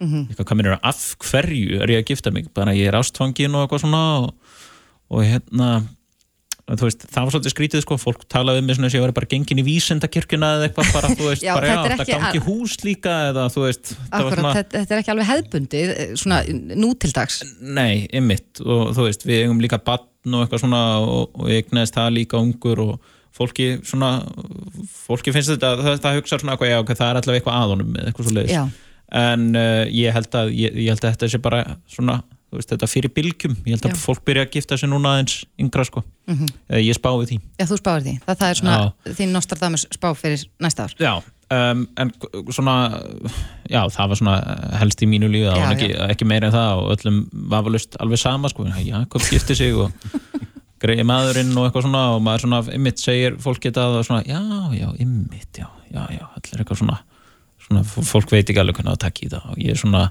Eitthvað, 0.00 0.44
hvað 0.46 0.60
minnur 0.60 0.76
af 0.78 1.00
hverju 1.26 1.80
er 1.82 1.92
ég 1.92 2.04
að 2.04 2.12
gifta 2.12 2.32
mig, 2.32 2.46
bara 2.56 2.76
ég 2.76 2.88
er 2.88 2.96
ástfangin 3.00 3.56
og 3.58 3.66
eitthvað 3.66 3.82
svona 3.82 4.04
og, 4.20 4.60
og 5.10 5.26
hérna 5.26 5.72
veist, 6.78 7.04
það 7.10 7.26
var 7.26 7.34
svolítið 7.34 7.54
skrítið 7.54 7.84
sko, 7.84 7.98
fólk 8.00 8.24
talaði 8.30 8.62
um 8.62 8.68
mig 8.68 8.78
svona 8.78 8.90
að 8.90 8.96
ég 8.96 9.04
var 9.04 9.12
bara 9.16 9.28
gengin 9.30 9.60
í 9.62 9.64
vísindakirkjuna 9.66 10.50
eða 10.56 10.68
eitthvað 10.68 10.90
bara, 10.94 11.12
þú 11.18 11.26
veist, 11.30 11.46
Já, 11.46 11.52
bara 11.56 11.70
já, 11.70 11.78
þetta 11.84 12.08
gangi 12.10 12.42
hús 12.46 12.76
líka 12.86 13.14
eða 13.30 13.46
þú 13.54 13.64
veist, 13.66 13.94
Akkurat, 14.08 14.36
svona 14.38 14.52
þetta, 14.58 14.74
þetta 14.76 14.96
er 14.96 15.02
ekki 15.02 15.14
alveg 15.14 15.30
hefðbundið, 15.30 15.94
eh, 15.94 16.12
svona 16.22 16.42
nútildags. 16.84 17.40
Nei, 17.60 17.94
ymmit 18.20 18.62
og 18.64 18.92
þú 18.98 19.08
veist, 19.08 19.26
við 19.26 19.46
eigum 19.46 19.64
líka 19.64 19.80
batn 19.82 20.36
og 20.36 20.44
eitthvað 20.44 20.64
svona 20.66 20.84
og, 21.06 21.32
og 21.34 21.48
eignaðist 21.50 21.96
það 21.98 22.12
líka 22.18 22.42
ungur 22.42 22.84
og 22.84 23.16
fólki 23.34 23.72
svona 23.86 24.12
fólki 25.06 25.32
finnst 25.34 25.54
þetta, 25.54 25.74
það, 25.80 25.98
það 26.04 26.20
hugsa 26.20 26.38
svona 26.38 26.54
eitthvað, 26.54 26.72
já, 26.74 26.78
ok, 26.82 26.94
það 26.98 27.10
er 27.10 27.20
allavega 27.20 27.40
eitthvað 27.40 27.60
að 27.60 27.74
honum 27.74 27.92
eða 27.96 28.10
eitthvað 28.10 28.28
svo 28.28 28.36
leiðis 28.36 28.78
en 29.10 29.48
uh, 29.58 29.84
ég, 29.90 30.12
held 30.14 30.36
að, 30.38 30.52
ég, 30.54 30.76
ég 30.84 30.92
held 30.94 31.04
að 31.04 31.14
þetta 31.16 31.30
sé 31.32 31.40
bara 31.42 31.62
svona, 31.90 32.20
veist, 32.58 32.70
þetta 32.72 32.88
fyrir 32.90 33.12
bylgjum 33.14 33.56
ég 33.66 33.74
held 33.76 33.84
að 33.86 33.92
Já. 33.94 34.00
fólk 34.02 34.24
byrja 34.26 34.44
að 34.46 34.54
gifta 34.56 34.78
sig 34.80 34.88
núna 34.90 35.12
aðeins 35.16 35.44
yngra 35.60 35.84
sko, 35.86 36.02
Mhm. 36.30 36.46
Eh, 36.70 36.78
ég 36.86 36.94
spái 36.94 37.26
því 37.26 37.40
Já, 37.58 37.64
þú 37.66 37.76
spáir 37.80 38.02
því. 38.06 38.14
Það, 38.26 38.36
það 38.38 38.50
er 38.50 38.54
svona 38.60 38.92
þín 39.18 39.32
Nostradamus 39.34 39.86
spá 39.90 40.08
fyrir 40.14 40.44
næsta 40.62 40.84
ár. 40.84 40.94
Já, 41.00 41.22
um, 41.50 41.88
en 41.96 42.12
svona 42.54 42.74
já, 43.70 43.80
það 43.90 44.08
var 44.08 44.16
svona 44.20 44.36
helst 44.78 45.02
í 45.02 45.08
mínu 45.10 45.30
lífi 45.30 45.48
það 45.48 45.56
Já, 45.56 45.64
var 45.66 45.74
ekki, 45.74 45.90
ekki 46.14 46.26
meira 46.26 46.46
en 46.50 46.52
það 46.54 46.82
og 46.84 46.92
öllum 46.96 47.18
vafalust 47.50 47.96
alveg 48.00 48.18
sama 48.18 48.48
sko, 48.48 48.66
Jakob 48.78 49.20
gifti 49.22 49.56
sig 49.56 49.74
og 49.74 49.90
greiði 50.80 51.04
maðurinn 51.04 51.50
og 51.58 51.66
eitthvað 51.68 51.82
svona 51.88 52.04
og 52.14 52.22
maður 52.24 52.46
svona, 52.46 52.60
ymmit 52.74 52.98
segir 53.02 53.36
fólk 53.42 53.60
geta 53.60 53.80
það 53.84 53.98
og 54.00 54.06
svona, 54.06 54.22
já, 54.24 54.40
já, 54.78 54.88
ymmit 55.02 55.58
já, 55.60 55.66
já, 55.92 56.06
já, 56.14 56.24
allir 56.36 56.62
eitthvað 56.62 56.78
svona 56.84 56.98
svona, 57.60 57.82
fólk 57.84 58.30
veit 58.32 58.48
ekki 58.48 58.60
alveg 58.62 58.78
hvernig 58.80 58.94
að 58.96 59.02
taka 59.04 59.26
í 59.26 59.28
það 59.34 59.50
og 59.52 59.58
ég 59.60 59.74
er 59.74 59.80
svona 59.82 60.06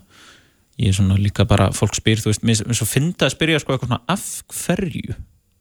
ég 0.79 0.91
er 0.93 0.97
svona 0.99 1.17
líka 1.19 1.45
bara, 1.49 1.69
fólk 1.75 1.93
spyr, 1.99 2.21
þú 2.23 2.31
veist, 2.31 2.43
mér 2.47 2.63
mér 2.69 2.77
svo 2.79 2.87
fyndi 2.87 3.25
að 3.27 3.33
spyrja 3.35 3.59
sko 3.61 3.75
eitthvað 3.75 3.91
svona, 3.91 4.01
af 4.07 4.27
hverju 4.65 5.15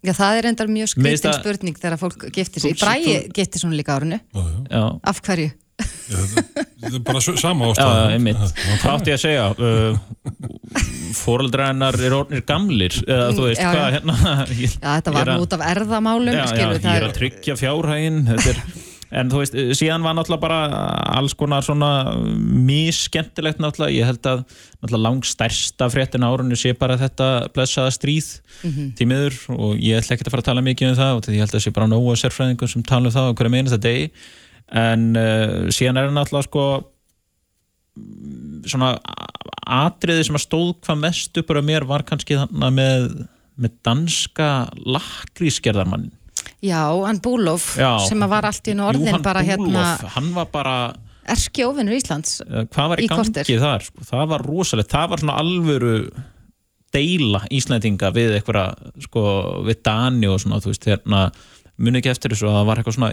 Já, 0.07 0.13
það 0.15 0.37
er 0.39 0.47
endar 0.53 0.69
mjög 0.71 0.93
það- 0.95 1.41
spurning 1.41 1.75
þegar 1.75 1.99
fólk 1.99 2.29
giftir 2.31 2.63
sig. 2.63 2.77
Þú- 2.77 2.85
Bræi 2.85 3.33
giftir 3.35 3.59
svona 3.59 3.75
líka 3.75 3.97
árinu. 3.99 4.21
Já, 4.31 4.45
já. 4.47 4.61
já, 4.71 5.01
Af 5.03 5.21
hverju? 5.27 5.49
Þetta 5.79 6.95
er 6.95 7.03
bara 7.07 7.21
sama 7.21 7.67
Já, 7.67 7.73
ástæðan. 7.75 8.13
einmitt. 8.15 8.37
Hvað 8.83 8.93
átti 8.95 9.11
ég 9.11 9.19
að 9.19 9.25
segja? 9.27 9.45
Uh, 9.59 9.99
Fóreldra 11.19 11.69
hennar 11.73 11.95
er 11.99 12.15
orðnir 12.15 12.43
gamlir 12.47 12.95
eða 13.07 13.29
þú 13.35 13.45
veist 13.49 13.61
Já, 13.63 13.69
hvað 13.73 13.85
já. 13.85 13.93
hérna 13.97 14.17
ég, 14.55 14.75
Já, 14.79 14.91
þetta 15.01 15.13
var 15.15 15.23
er 15.23 15.33
að- 15.33 15.39
nú 15.39 15.47
út 15.47 15.57
af 15.59 15.65
erðamálum, 15.73 16.33
já, 16.35 16.39
já, 16.39 16.47
skilur 16.53 16.79
ég 16.79 16.97
er 16.99 17.07
að 17.09 17.17
tryggja 17.19 17.57
fjárhægin 17.59 18.19
þetta 18.29 18.53
er 18.55 18.63
En 19.11 19.31
þú 19.33 19.39
veist, 19.41 19.55
síðan 19.79 20.03
var 20.05 20.13
náttúrulega 20.19 20.43
bara 20.43 20.57
alls 21.17 21.33
konar 21.39 21.65
svona 21.65 21.89
misskemmtilegt 22.69 23.61
náttúrulega, 23.63 23.95
ég 23.97 24.05
held 24.05 24.27
að 24.29 24.43
náttúrulega 24.83 25.05
langstærsta 25.07 25.89
fréttin 25.95 26.27
á 26.27 26.29
árunni 26.29 26.59
sé 26.61 26.75
bara 26.77 26.99
þetta 27.01 27.29
blessaða 27.57 27.95
stríð 27.97 28.29
Mhm. 28.65 28.91
því 28.99 29.07
miður 29.09 29.39
og 29.57 29.73
ég 29.81 29.97
ætla 30.03 30.17
ekki 30.17 30.27
að 30.29 30.35
fara 30.35 30.43
að 30.45 30.51
tala 30.51 30.67
mikið 30.67 30.91
um 30.91 30.99
það 31.01 31.15
og 31.17 31.31
ég 31.33 31.41
held 31.41 31.57
að 31.57 31.65
sé 31.65 31.73
bara 31.73 31.87
nóga 31.89 32.17
sérfræðingum 32.21 32.69
sem 32.69 32.83
tala 32.83 33.09
um 33.09 33.15
það 33.17 33.29
á 33.33 33.37
hverju 33.39 33.51
meinast 33.57 33.79
að 33.79 33.87
degi. 33.89 34.11
En 34.69 35.17
uh, 35.17 35.73
síðan 35.73 35.97
er 35.97 36.09
það 36.11 36.17
náttúrulega 36.19 36.49
sko 36.51 36.65
svona 38.69 38.93
atriði 39.69 40.27
sem 40.29 40.37
að 40.39 40.45
stóð 40.45 40.69
hvað 40.85 41.01
mest 41.03 41.41
upp 41.41 41.51
á 41.51 41.63
mér 41.65 41.87
var 41.89 42.05
kannski 42.07 42.37
þannig 42.39 42.75
með, 42.77 43.09
með 43.59 43.73
danska 43.89 44.49
lakrísgerðarmann 44.87 46.11
Já, 46.65 46.81
hann 47.07 47.21
Búlof, 47.23 47.77
Já. 47.79 47.99
sem 48.09 48.19
var 48.29 48.45
allt 48.49 48.67
í 48.67 48.73
einu 48.75 48.83
orðin 48.89 49.07
Jú, 49.07 49.13
hann 49.15 49.23
bara 49.23 49.43
hérna 49.47 49.69
Búlof, 49.69 50.09
hann 50.17 50.33
var 50.35 50.49
bara 50.53 50.75
erski 51.29 51.63
óvinnur 51.63 51.95
Íslands. 51.95 52.41
eh, 52.41 52.65
hvað 52.67 52.89
var 52.89 52.99
í, 52.99 53.05
Í 53.05 53.09
gangi 53.13 53.23
korter. 53.23 53.45
þar 53.63 53.85
sko? 53.87 54.05
það 54.11 54.29
var 54.29 54.43
rosalegt, 54.49 54.91
það 54.91 55.09
var 55.13 55.19
svona 55.23 55.39
alvöru 55.39 55.93
deila 56.95 57.43
Íslandinga 57.53 58.11
við 58.17 58.39
eitthvað 58.39 58.93
sko, 59.05 59.23
við 59.69 59.83
Dani 59.85 60.27
og 60.27 60.41
svona, 60.41 60.59
þú 60.65 60.73
veist, 60.73 60.87
hérna 60.89 61.27
muni 61.79 62.01
ekki 62.01 62.11
eftir 62.11 62.33
þessu 62.35 62.49
að 62.51 62.57
það 62.59 62.67
var 62.69 62.81
eitthvað 62.81 62.97
svona 62.97 63.11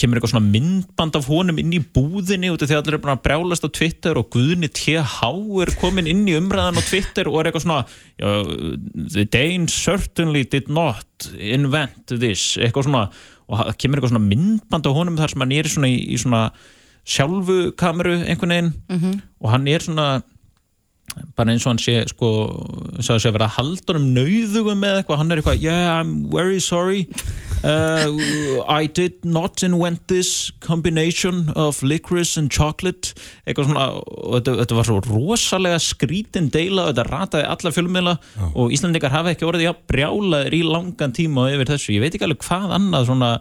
kemur 0.00 0.18
eitthvað 0.18 0.32
svona 0.32 0.50
myndband 0.54 1.18
af 1.20 1.28
honum 1.30 1.60
inn 1.62 1.74
í 1.76 1.80
búðinni 1.94 2.50
út 2.50 2.64
af 2.64 2.68
því 2.70 2.74
að 2.76 2.80
allir 2.82 2.96
er 2.98 3.02
bara 3.04 3.14
að 3.16 3.22
brjálast 3.28 3.66
á 3.66 3.70
Twitter 3.78 4.18
og 4.18 4.28
Guðni 4.34 4.70
TH 4.74 5.30
er 5.62 5.72
komin 5.78 6.10
inn 6.10 6.24
í 6.26 6.34
umræðan 6.38 6.80
á 6.80 6.82
Twitter 6.88 7.30
og 7.30 7.38
er 7.44 7.50
eitthvað 7.52 7.66
svona 7.68 7.84
the 9.14 9.24
Danes 9.30 9.72
certainly 9.74 10.44
did 10.44 10.68
not 10.68 11.06
invent 11.38 12.06
this 12.10 12.56
eitthvað 12.58 12.88
svona 12.88 13.04
og 13.44 13.58
það 13.60 13.74
kemur 13.84 14.00
eitthvað 14.00 14.14
svona 14.14 14.28
myndband 14.32 14.86
af 14.90 14.96
honum 14.98 15.18
þar 15.20 15.34
sem 15.34 15.44
hann 15.44 15.52
er 15.60 15.68
svona 15.70 15.90
í, 15.92 15.98
í 16.14 16.18
svona 16.20 16.44
sjálfu 17.04 17.58
kameru 17.78 18.14
einhvern 18.24 18.54
veginn 18.56 18.72
Mhm. 18.88 19.18
og 19.44 19.50
hann 19.52 19.68
er 19.68 19.78
svona 19.84 20.22
bara 21.36 21.52
eins 21.52 21.66
og 21.66 21.74
hann 21.74 21.82
sé 21.84 21.98
sko 22.08 22.28
svo 23.04 23.14
að 23.14 23.20
sé 23.20 23.28
að 23.28 23.34
vera 23.36 23.46
að 23.50 23.56
halda 23.58 23.96
um 24.00 24.06
nauðugum 24.16 24.80
með 24.80 24.96
eitthvað, 25.02 25.18
hann 25.20 25.30
er 25.34 25.36
eitthvað, 25.42 25.60
yeah, 25.62 26.00
I'm 26.00 26.14
very 26.32 26.58
sorry 26.64 27.04
uh, 27.64 28.60
I 28.68 28.86
did 28.86 29.24
not 29.24 29.62
invent 29.66 30.06
this 30.12 30.52
combination 30.64 31.50
of 31.56 31.82
licorice 31.82 32.38
and 32.40 32.52
chocolate 32.52 33.14
eitthvað 33.46 33.70
svona, 33.70 33.88
og 33.98 34.38
þetta, 34.38 34.56
þetta 34.62 34.78
var 34.78 34.88
svo 34.90 35.00
rosalega 35.08 35.82
skrítin 35.82 36.50
deila 36.54 36.88
og 36.88 36.94
þetta 36.94 37.08
rataði 37.10 37.50
alla 37.56 37.74
fjölmiðla 37.74 38.16
og 38.52 38.74
Íslandingar 38.74 39.14
hafa 39.14 39.34
ekki 39.34 39.48
orðið 39.48 39.72
að 39.72 39.84
brjálaðir 39.90 40.58
í 40.60 40.64
langan 40.68 41.14
tíma 41.16 41.50
yfir 41.54 41.74
þessu, 41.74 41.94
ég 41.96 42.04
veit 42.04 42.14
ekki 42.14 42.28
alveg 42.28 42.44
hvað 42.46 42.76
annað 42.78 43.08
svona 43.12 43.36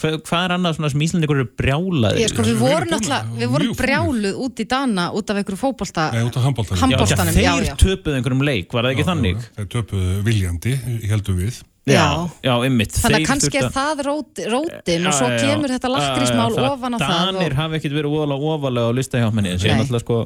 Hvað, 0.00 0.14
hvað 0.24 0.44
er 0.46 0.52
annað 0.54 0.76
svona 0.78 0.88
sem 0.94 1.02
Íslandingur 1.04 1.40
eru 1.42 1.48
brjálaðir? 1.60 2.22
Ég, 2.22 2.30
sko, 2.32 2.44
við 2.46 2.60
vorum 2.62 2.88
náttúrulega, 2.88 3.34
við 3.36 3.50
vorum 3.52 3.74
brjáluð 3.76 4.38
út 4.46 4.62
í 4.62 4.66
Dana 4.70 5.08
út 5.16 5.32
af 5.32 5.40
einhverju 5.40 5.60
fótbolta 5.60 6.06
Nei, 6.14 6.22
út 6.24 6.38
af 6.40 6.46
handbóltanum. 6.46 6.80
handboltanum, 6.86 7.36
já, 7.36 7.42
já, 7.44 7.50
þeir 7.58 7.68
já. 7.68 7.74
töpuðu 7.82 8.16
einhverjum 8.16 8.44
leik, 8.48 8.72
var 8.72 8.88
það 8.88 8.94
ekki 8.94 9.06
þannig? 9.10 9.42
Þeir 9.58 9.68
töpuðu 9.74 10.14
viljandi, 10.24 10.72
heldum 11.10 11.42
við. 11.42 11.60
Já. 11.88 12.28
já, 12.44 12.52
ymmit 12.68 12.92
Þannig 12.92 13.22
að 13.22 13.26
kannski 13.30 13.58
er 13.58 13.70
það 13.74 14.02
rót, 14.06 14.40
rótin 14.52 15.06
og 15.08 15.14
svo 15.16 15.28
kemur 15.40 15.72
þetta 15.72 15.90
lakrísmál 15.90 16.58
ofan 16.68 16.94
á 16.94 16.98
það 17.00 17.14
Danir 17.30 17.54
og... 17.54 17.56
hafi 17.56 17.78
ekkert 17.80 17.94
verið 17.96 18.16
óvalega 18.18 18.50
ofalega 18.54 18.90
á 18.92 18.96
lista 18.98 19.18
hjá 19.22 19.30
menni 19.34 19.54
en 19.54 19.62
síðan 19.62 19.80
alltaf 19.86 20.04
sko 20.04 20.18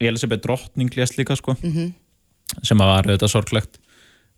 Elisabeth 0.00 0.44
Drottning 0.46 0.92
lést 0.96 1.18
líka 1.18 1.36
sko 1.36 1.56
Mhm. 1.58 1.90
sem 2.62 2.78
að 2.78 2.86
var 2.92 3.08
auðvitað 3.10 3.32
sorglegt. 3.32 3.78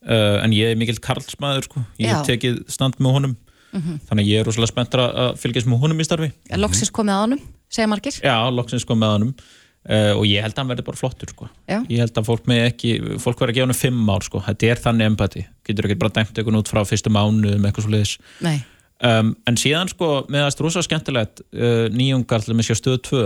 Uh, 0.08 0.38
en 0.42 0.52
ég 0.54 0.70
er 0.72 0.76
mikill 0.78 0.98
karlsmaður 1.02 1.64
sko. 1.66 1.80
Ég 1.98 2.08
Já. 2.08 2.16
hef 2.16 2.26
tekið 2.30 2.58
stand 2.70 2.96
með 2.98 3.12
honum. 3.18 3.36
Mhm. 3.74 3.98
þannig 4.08 4.24
að 4.24 4.28
ég 4.32 4.40
er 4.40 4.44
rosalega 4.48 4.70
spenntur 4.72 5.00
að 5.04 5.16
að 5.20 5.38
fylgjast 5.42 5.66
með 5.68 5.80
honum 5.82 5.98
í 6.00 6.04
starfi. 6.06 6.28
Loksins 6.56 6.90
komið 6.90 7.12
að 7.12 7.20
honum, 7.26 7.40
segja 7.68 7.88
margir. 7.92 8.14
Já, 8.24 8.36
loksins 8.50 8.86
kom 8.88 8.98
með 9.02 9.10
honum 9.18 9.34
uh, 9.86 10.14
og 10.16 10.24
ég 10.28 10.42
held 10.44 10.56
að 10.56 10.62
hann 10.62 10.72
verði 10.72 10.86
bara 10.88 11.00
flottur 11.00 11.32
sko. 11.34 11.50
Ég 11.68 12.02
held 12.02 12.18
að 12.18 12.30
fólk 12.30 12.48
með 12.50 12.64
ekki, 12.70 12.94
fólk 13.22 13.42
verði 13.42 13.54
að 13.54 13.60
gefa 13.60 13.68
hann 13.68 13.82
fimm 13.82 14.10
ár 14.14 14.26
sko, 14.26 14.42
þetta 14.48 14.72
er 14.72 14.82
þannig 14.86 15.12
empati. 15.12 15.44
Getur 15.68 15.88
ekki 15.88 16.00
bara 16.00 16.16
dæmt 16.18 16.34
einhvern 16.40 16.60
út 16.62 16.72
frá 16.72 16.82
fyrstu 16.88 17.12
mánu 17.14 17.54
um 17.54 17.68
eitthvað 17.68 17.86
svo 17.86 17.94
leiðis 17.94 18.18
um, 19.04 19.32
en 19.46 19.58
síðan 19.60 19.90
sko 19.92 20.10
meðast 20.32 20.60
rosa 20.64 20.82
skemmtilegt 20.84 21.42
uh, 21.52 21.86
nýjungar 21.94 22.46
með 22.50 22.70
sér 22.70 22.80
stöð 22.80 22.98
2 23.10 23.22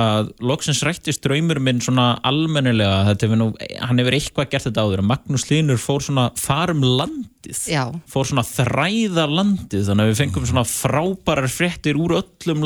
að 0.00 0.30
loksins 0.40 0.80
rættist 0.86 1.20
draumur 1.24 1.58
minn 1.60 1.80
svona 1.84 2.14
almennilega 2.24 3.02
þetta 3.10 3.26
hefur 3.26 3.38
nú, 3.40 3.46
hann 3.82 4.00
hefur 4.00 4.14
eitthvað 4.16 4.48
gert 4.54 4.66
þetta 4.68 4.84
áður 4.86 5.02
Magnús 5.04 5.44
Línur 5.50 5.80
fór 5.82 6.00
svona 6.06 6.24
farum 6.40 6.80
landið 6.80 7.58
já, 7.68 7.82
fór 8.08 8.28
svona 8.30 8.44
þræða 8.48 9.26
landið 9.28 9.90
þannig 9.90 10.06
að 10.06 10.12
við 10.12 10.20
fengum 10.22 10.46
svona 10.48 10.64
frábærar 10.70 11.52
fréttir 11.52 11.98
úr 12.00 12.14
öllum 12.22 12.64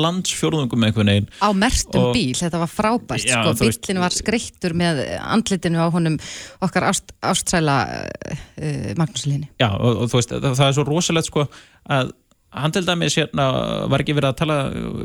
veginn. 1.16 1.26
Á 1.42 1.50
mertum 1.50 2.04
Og- 2.04 2.14
bíl, 2.14 2.36
þetta 2.38 2.60
var 2.62 2.70
frábært 2.70 3.26
Já, 3.26 3.40
sko, 3.42 3.56
bílinn 3.64 4.02
var 4.04 4.14
skreittur 4.14 4.76
með 4.78 5.02
andlitinu 5.18 5.82
á 5.82 5.90
honum 5.90 6.20
okkar 6.62 6.86
ást, 6.92 7.10
ástræla 7.26 7.80
uh, 7.96 8.92
Magnúslinni 9.00 9.50
Já, 9.58 9.72
og, 9.74 10.04
og 10.04 10.12
þú 10.12 10.20
veist, 10.20 10.36
það, 10.36 10.54
það 10.60 10.70
er 10.70 10.78
svo 10.78 10.86
rosalegt 10.86 11.32
sko 11.32 11.48
að 11.90 12.14
hann 12.56 12.72
til 12.72 12.82
dæmis 12.86 13.14
hérna 13.18 13.44
var 13.92 14.02
ekki 14.02 14.14
verið 14.16 14.30
að 14.32 14.36
tala, 14.40 14.56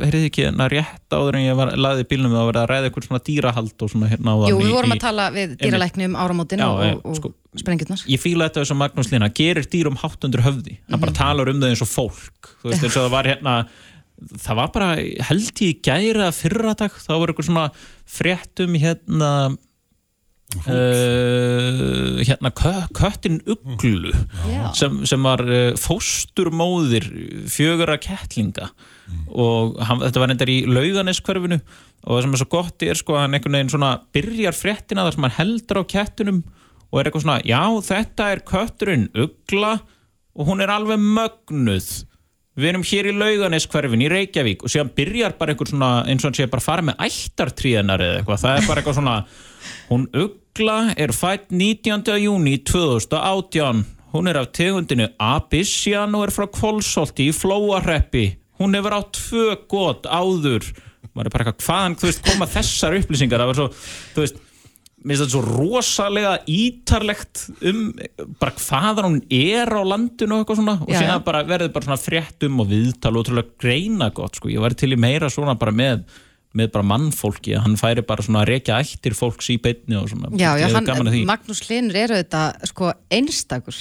heyrðið 0.05 0.25
ekki 0.29 0.45
hérna 0.47 0.67
rétt 0.71 1.15
áður 1.17 1.37
en 1.39 1.45
ég 1.45 1.57
var 1.59 1.71
laðið 1.75 2.07
bílnum 2.11 2.35
og 2.39 2.47
verið 2.49 2.61
að 2.63 2.69
ræða 2.71 2.89
eitthvað 2.89 3.07
svona 3.09 3.21
dýrahald 3.27 3.85
og 3.85 3.91
svona 3.91 4.09
hérna 4.11 4.35
áðan 4.37 4.51
Jú, 4.53 4.59
við 4.61 4.73
vorum 4.77 4.93
í- 4.93 4.97
að 4.97 5.03
tala 5.05 5.25
við 5.35 5.55
dýralækni 5.61 6.07
um 6.09 6.15
áramótin 6.23 6.63
og, 6.65 6.79
og, 6.85 7.05
og 7.11 7.15
sko- 7.19 7.33
sprengjurnar 7.61 8.03
Ég 8.07 8.21
fíla 8.23 8.47
þetta 8.49 8.63
þess 8.63 8.75
að 8.75 8.81
Magnús 8.83 9.11
Lína 9.11 9.29
gerir 9.41 9.67
dýrum 9.67 9.97
hátt 9.99 10.23
undir 10.29 10.45
höfði 10.45 10.77
hann 10.87 10.95
Mhm. 10.97 11.01
bara 11.05 11.11
talar 11.19 11.49
um 11.51 11.59
það 11.61 11.73
eins 11.73 11.81
og 11.83 11.91
fólk 11.91 12.53
þú 12.63 12.69
veist 12.71 12.83
eins 12.87 12.95
og 12.97 13.03
það 13.07 13.15
var 13.17 13.25
hérna 13.33 13.55
það 14.37 14.55
var 14.61 14.67
bara 14.71 14.89
held 15.27 15.51
ég 15.59 15.67
í 15.71 15.81
gæra 15.81 16.31
fyrradag 16.31 16.91
þá 17.01 17.11
var 17.19 17.27
eitthvað 17.33 17.49
svona 17.49 17.67
fréttum 18.05 18.75
hérna 18.79 19.57
Uh, 20.51 22.19
hérna 22.27 22.51
kö, 22.51 22.73
köttin 22.93 23.39
Uglu 23.47 24.11
Já. 24.45 24.73
sem, 24.75 24.97
sem 25.07 25.23
var 25.23 25.41
uh, 25.47 25.71
fósturmóðir 25.79 27.07
fjögura 27.49 27.95
kettlinga. 28.01 28.67
Og 29.31 29.79
hann, 29.79 30.03
þetta 30.03 30.23
var 30.23 30.33
endar 30.33 30.51
í 30.51 30.61
lauganeskverfinu 30.67 31.61
og 31.61 32.11
það 32.11 32.21
sem 32.25 32.35
er 32.35 32.41
svo 32.41 32.49
gott 32.51 32.85
er 32.85 32.99
sko 32.99 33.15
að 33.15 33.25
hann 33.25 33.37
einhvern 33.37 33.57
veginn 33.57 33.73
svona 33.73 33.93
byrjar 34.15 34.57
fréttina 34.57 35.07
þar 35.07 35.17
sem 35.17 35.27
hann 35.27 35.37
heldur 35.39 35.81
á 35.81 35.83
kettunum 35.95 36.43
og 36.91 36.99
er 36.99 37.07
eitthvað 37.07 37.25
svona, 37.25 37.41
já 37.47 37.63
þetta 37.87 38.29
er 38.33 38.45
kötturinn 38.51 39.09
Ugla 39.15 39.73
og 40.35 40.47
hún 40.47 40.63
er 40.63 40.71
alveg 40.73 40.99
mögnuð 40.99 41.91
við 42.61 42.71
erum 42.71 42.85
hér 42.87 43.09
í 43.11 43.15
lauganeskverfin 43.17 44.03
í 44.05 44.11
Reykjavík 44.11 44.65
og 44.65 44.73
síðan 44.73 44.91
byrjar 44.97 45.37
bara 45.39 45.53
einhver 45.53 45.71
svona 45.71 45.93
eins 46.05 46.23
og 46.23 46.29
hann 46.29 46.37
sé 46.39 46.49
bara 46.51 46.65
fara 46.65 46.85
með 46.85 47.01
ættartríðanar 47.07 48.05
eða 48.05 48.19
eitthvað, 48.19 48.43
það 48.43 48.59
er 48.59 48.69
bara 48.69 48.83
eitthvað 48.83 48.99
svona 48.99 49.15
hún 49.89 50.05
Ugla 50.25 50.77
er 50.97 51.15
fætt 51.15 51.49
19. 51.55 52.13
júni 52.21 52.59
2018 52.67 53.83
hún 54.11 54.27
er 54.27 54.41
af 54.41 54.51
tegundinu 54.55 55.09
Abyssian 55.21 56.15
og 56.19 56.27
er 56.27 56.35
frá 56.35 56.47
Kvolsholti 56.51 57.29
í 57.31 57.35
Flóarreppi 57.35 58.27
hún 58.61 58.77
hefur 58.77 58.97
átt 58.99 59.17
tvö 59.17 59.57
gott 59.69 60.05
áður. 60.05 60.67
Maður 61.11 61.27
er 61.27 61.33
bara 61.33 61.45
eitthvað 61.45 61.65
hvaðan, 61.65 61.97
þú 61.99 62.07
veist, 62.07 62.23
koma 62.27 62.47
þessar 62.47 62.97
upplýsingar? 62.99 63.41
Það 63.41 63.49
var 63.49 63.59
svo, 63.59 63.67
þú 64.13 64.23
veist 64.23 64.41
mér 65.01 65.17
finnst 65.17 65.23
þetta 65.23 65.33
svo 65.33 65.43
rosalega 65.57 66.33
ítarlegt 66.51 67.45
um 67.69 67.79
bara 68.41 68.53
hvaðan 68.57 69.07
hún 69.07 69.21
er 69.33 69.71
á 69.73 69.81
landinu 69.81 70.35
og 70.37 70.43
eitthvað 70.43 70.59
svona 70.61 70.75
og 70.81 70.91
síðan 70.91 71.15
já. 71.17 71.23
bara 71.25 71.43
verður 71.47 71.71
bara 71.75 71.87
svona 71.89 72.01
fréttum 72.01 72.59
og 72.61 72.69
viðtal 72.69 73.13
og 73.15 73.23
ótrúlega 73.25 73.55
greina 73.63 74.11
gott 74.13 74.37
sko, 74.37 74.51
ég 74.53 74.61
var 74.61 74.75
til 74.77 74.91
í 74.93 74.99
meira 74.99 75.31
svona 75.33 75.57
bara 75.59 75.73
með 75.75 76.03
með 76.57 76.67
bara 76.73 76.83
mannfólki, 76.83 77.53
hann 77.63 77.77
færi 77.79 78.03
bara 78.03 78.25
svona 78.25 78.41
að 78.43 78.49
rekja 78.51 78.81
ættir 78.83 79.15
fólks 79.15 79.47
í 79.53 79.55
beinni 79.63 79.95
og 79.95 80.09
svona 80.11 80.33
Já, 80.35 80.57
já, 80.59 80.67
hann. 80.75 80.89
Magnús 81.29 81.63
Linur 81.69 81.95
er 81.95 82.11
auðvitað 82.17 82.67
sko 82.73 82.91
einstakur 83.09 83.77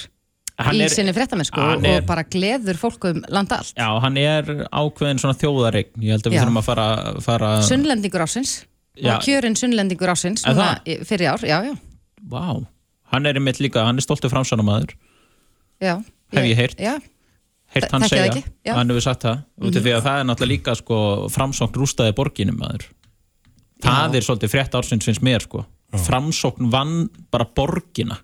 Hann 0.61 0.77
í 0.77 0.83
er- 0.85 0.93
sinni 0.93 1.13
fréttamennsku 1.15 1.57
hann 1.59 1.85
er- 1.85 2.01
og 2.01 2.07
bara 2.07 2.23
gleður 2.23 2.77
fólk 2.77 3.09
um 3.09 3.21
landa 3.29 3.57
allt 3.59 3.73
Já, 3.75 3.87
hann 4.03 4.17
er 4.17 4.43
ákveðin 4.71 5.19
svona 5.19 5.37
þjóðaregn 5.41 6.03
ég 6.05 6.11
held 6.15 6.27
að 6.27 6.31
við 6.31 6.37
Já. 6.37 6.43
þurfum 6.45 6.61
að 6.61 6.67
fara, 6.69 6.87
fara 7.21 7.49
Sunnlendingur 7.67 8.23
ásins 8.23 8.53
Já. 8.99 9.15
og 9.15 9.23
kjörinn 9.23 9.55
Sunnlendingur 9.55 10.11
ásins 10.11 10.43
Er 10.47 10.57
það? 10.57 11.05
fyrir 11.07 11.29
ár, 11.31 11.45
já, 11.47 11.57
já, 11.63 11.75
Vá, 12.27 12.65
hann 13.13 13.25
er 13.25 13.39
einmitt 13.39 13.59
líka, 13.63 13.85
hann 13.87 13.97
er 13.97 14.03
stoltur 14.05 14.29
framsannamaður 14.33 14.93
já. 15.81 15.95
Hef 16.31 16.45
ég 16.47 16.55
heyrt. 16.59 16.79
Já, 16.79 16.97
heyrt 17.75 17.91
hann 17.91 18.03
það 18.05 18.11
segja, 18.13 18.75
hann 18.75 18.89
hefur 18.91 19.03
sagt 19.03 19.23
það. 19.25 19.39
Út 19.59 19.75
af 19.75 19.83
því 19.83 19.93
að 19.97 20.03
það 20.05 20.19
er 20.19 20.27
náttúrulega 20.29 20.51
líka 20.53 20.75
sko, 20.79 20.97
framsókn 21.33 21.79
rústaði 21.81 22.13
borginum 22.15 22.59
maður. 22.61 22.85
Það 23.81 24.13
Já. 24.13 24.17
er 24.19 24.27
svolítið 24.27 24.51
frétt 24.53 24.75
ársins 24.77 25.07
finnst 25.09 25.23
mér 25.25 25.41
sko. 25.43 25.65
framsókn 25.91 26.69
vann 26.71 27.09
bara 27.31 27.45
borgina. 27.45 28.19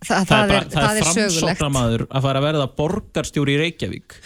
Þa, 0.00 0.24
það, 0.24 0.30
bara, 0.30 0.54
er, 0.56 0.70
það 0.72 0.96
er 0.96 1.04
sögulegt. 1.04 1.36
framsóknarmaður 1.36 2.06
að 2.08 2.22
fara 2.24 2.40
að 2.40 2.46
verða 2.48 2.66
borgarstjóri 2.78 3.54
í 3.54 3.58
Reykjavík. 3.60 4.16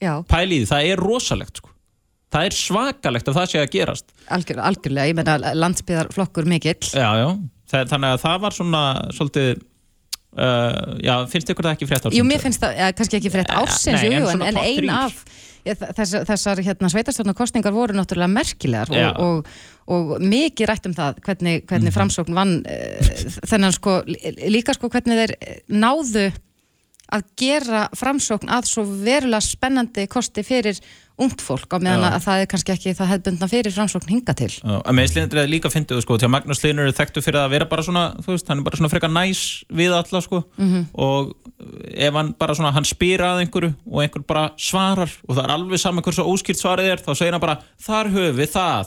Já, 0.00 0.12
pælið, 0.30 0.68
það 0.70 0.88
er 0.92 1.02
rosalegt 1.02 1.58
sko. 1.60 1.72
Það 2.34 2.48
er 2.50 2.56
svakalegt 2.58 3.30
að 3.30 3.38
það 3.40 3.50
sé 3.52 3.62
að 3.62 3.70
gerast. 3.76 4.12
Algjör, 4.36 4.60
algjörlega, 4.70 5.08
ég 5.12 5.18
meina 5.18 5.54
landsbyðarflokkur 5.56 6.48
mikill. 6.50 6.78
Já, 6.92 7.08
já, 7.22 7.28
það, 7.72 7.90
þannig 7.94 8.14
að 8.14 8.22
það 8.26 8.38
var 8.46 8.56
svona 8.58 8.82
svolítið 9.16 9.50
uh, 10.38 10.96
já, 11.04 11.14
finnst 11.32 11.52
ykkur 11.54 11.68
það 11.68 11.76
ekki 11.76 11.88
frétt 11.90 12.06
ársins? 12.08 12.18
Jú, 12.20 12.26
mér 12.28 12.42
finnst 12.44 12.64
það, 12.64 12.78
ja, 12.82 12.88
kannski 12.98 13.20
ekki 13.20 13.32
frétt 13.34 13.52
ársins, 13.54 14.02
Nei, 14.04 14.16
jú, 14.18 14.32
en 14.34 14.44
en, 14.48 14.60
ein 14.62 14.92
af 14.94 15.22
þessar, 15.68 16.24
þessar 16.28 16.60
hérna, 16.64 16.88
sveitarstjórnarkostningar 16.92 17.74
voru 17.74 17.96
náttúrulega 17.96 18.30
merkilegar 18.32 18.92
Já. 18.94 19.08
og, 19.20 19.48
og, 19.90 20.12
og 20.16 20.22
mikið 20.24 20.70
rætt 20.70 20.86
um 20.88 20.94
það 20.96 21.18
hvernig, 21.26 21.64
hvernig 21.68 21.92
framsókn 21.92 22.36
vann 22.38 22.54
uh, 22.62 23.10
þennan 23.50 23.74
sko, 23.76 23.98
lí- 24.08 24.36
líka 24.54 24.76
sko 24.76 24.88
hvernig 24.92 25.18
þeir 25.24 25.34
eh, 25.40 25.58
náðu 25.68 26.28
að 27.12 27.22
gera 27.40 27.86
framsókn 27.96 28.50
að 28.52 28.66
svo 28.68 28.84
verulega 28.84 29.40
spennandi 29.44 30.06
kosti 30.10 30.42
fyrir 30.44 30.78
ungt 31.18 31.40
fólk 31.42 31.72
á 31.74 31.78
meðan 31.82 32.04
að 32.12 32.20
það 32.22 32.40
er 32.44 32.48
kannski 32.52 32.72
ekki 32.76 32.92
það 32.94 33.08
hefðbundna 33.12 33.48
fyrir 33.50 33.74
framsókn 33.74 34.10
hinga 34.12 34.34
til. 34.38 34.50
Já, 34.54 34.76
að 34.86 34.94
með 34.94 35.08
Íslindur 35.08 35.40
er 35.42 35.48
líka 35.50 35.70
fyndið 35.72 36.02
sko, 36.04 36.18
því 36.20 36.28
að 36.28 36.32
Magnús 36.36 36.60
Hlynur 36.62 36.86
er 36.86 36.94
þekktu 36.94 37.22
fyrir 37.24 37.40
að 37.42 37.50
vera 37.56 37.66
bara 37.72 37.82
svona 37.82 38.04
veist, 38.22 38.46
hann 38.52 38.60
er 38.62 38.66
bara 38.68 38.78
svona 38.78 38.90
frekar 38.92 39.10
næs 39.10 39.40
við 39.80 39.96
alla 39.98 40.20
sko, 40.22 40.44
Mhm. 40.58 40.84
og 40.94 41.34
ef 41.90 42.14
hann 42.14 42.32
bara 42.38 42.54
svona, 42.54 42.70
hann 42.72 42.84
spyr 42.86 43.18
að 43.26 43.42
einhverju 43.42 43.74
og 43.90 44.02
einhver 44.04 44.26
bara 44.26 44.44
svarar 44.56 45.10
og 45.26 45.34
það 45.36 45.44
er 45.44 45.54
alveg 45.56 45.80
saman 45.82 46.04
hversu 46.06 46.22
óskýrt 46.22 46.62
svarið 46.62 46.92
er, 46.92 47.02
þá 47.02 47.10
segir 47.18 47.32
hann 47.34 47.40
bara 47.42 47.58
þar 47.82 48.12
höfum 48.14 48.36
við 48.38 48.52
það. 48.54 48.86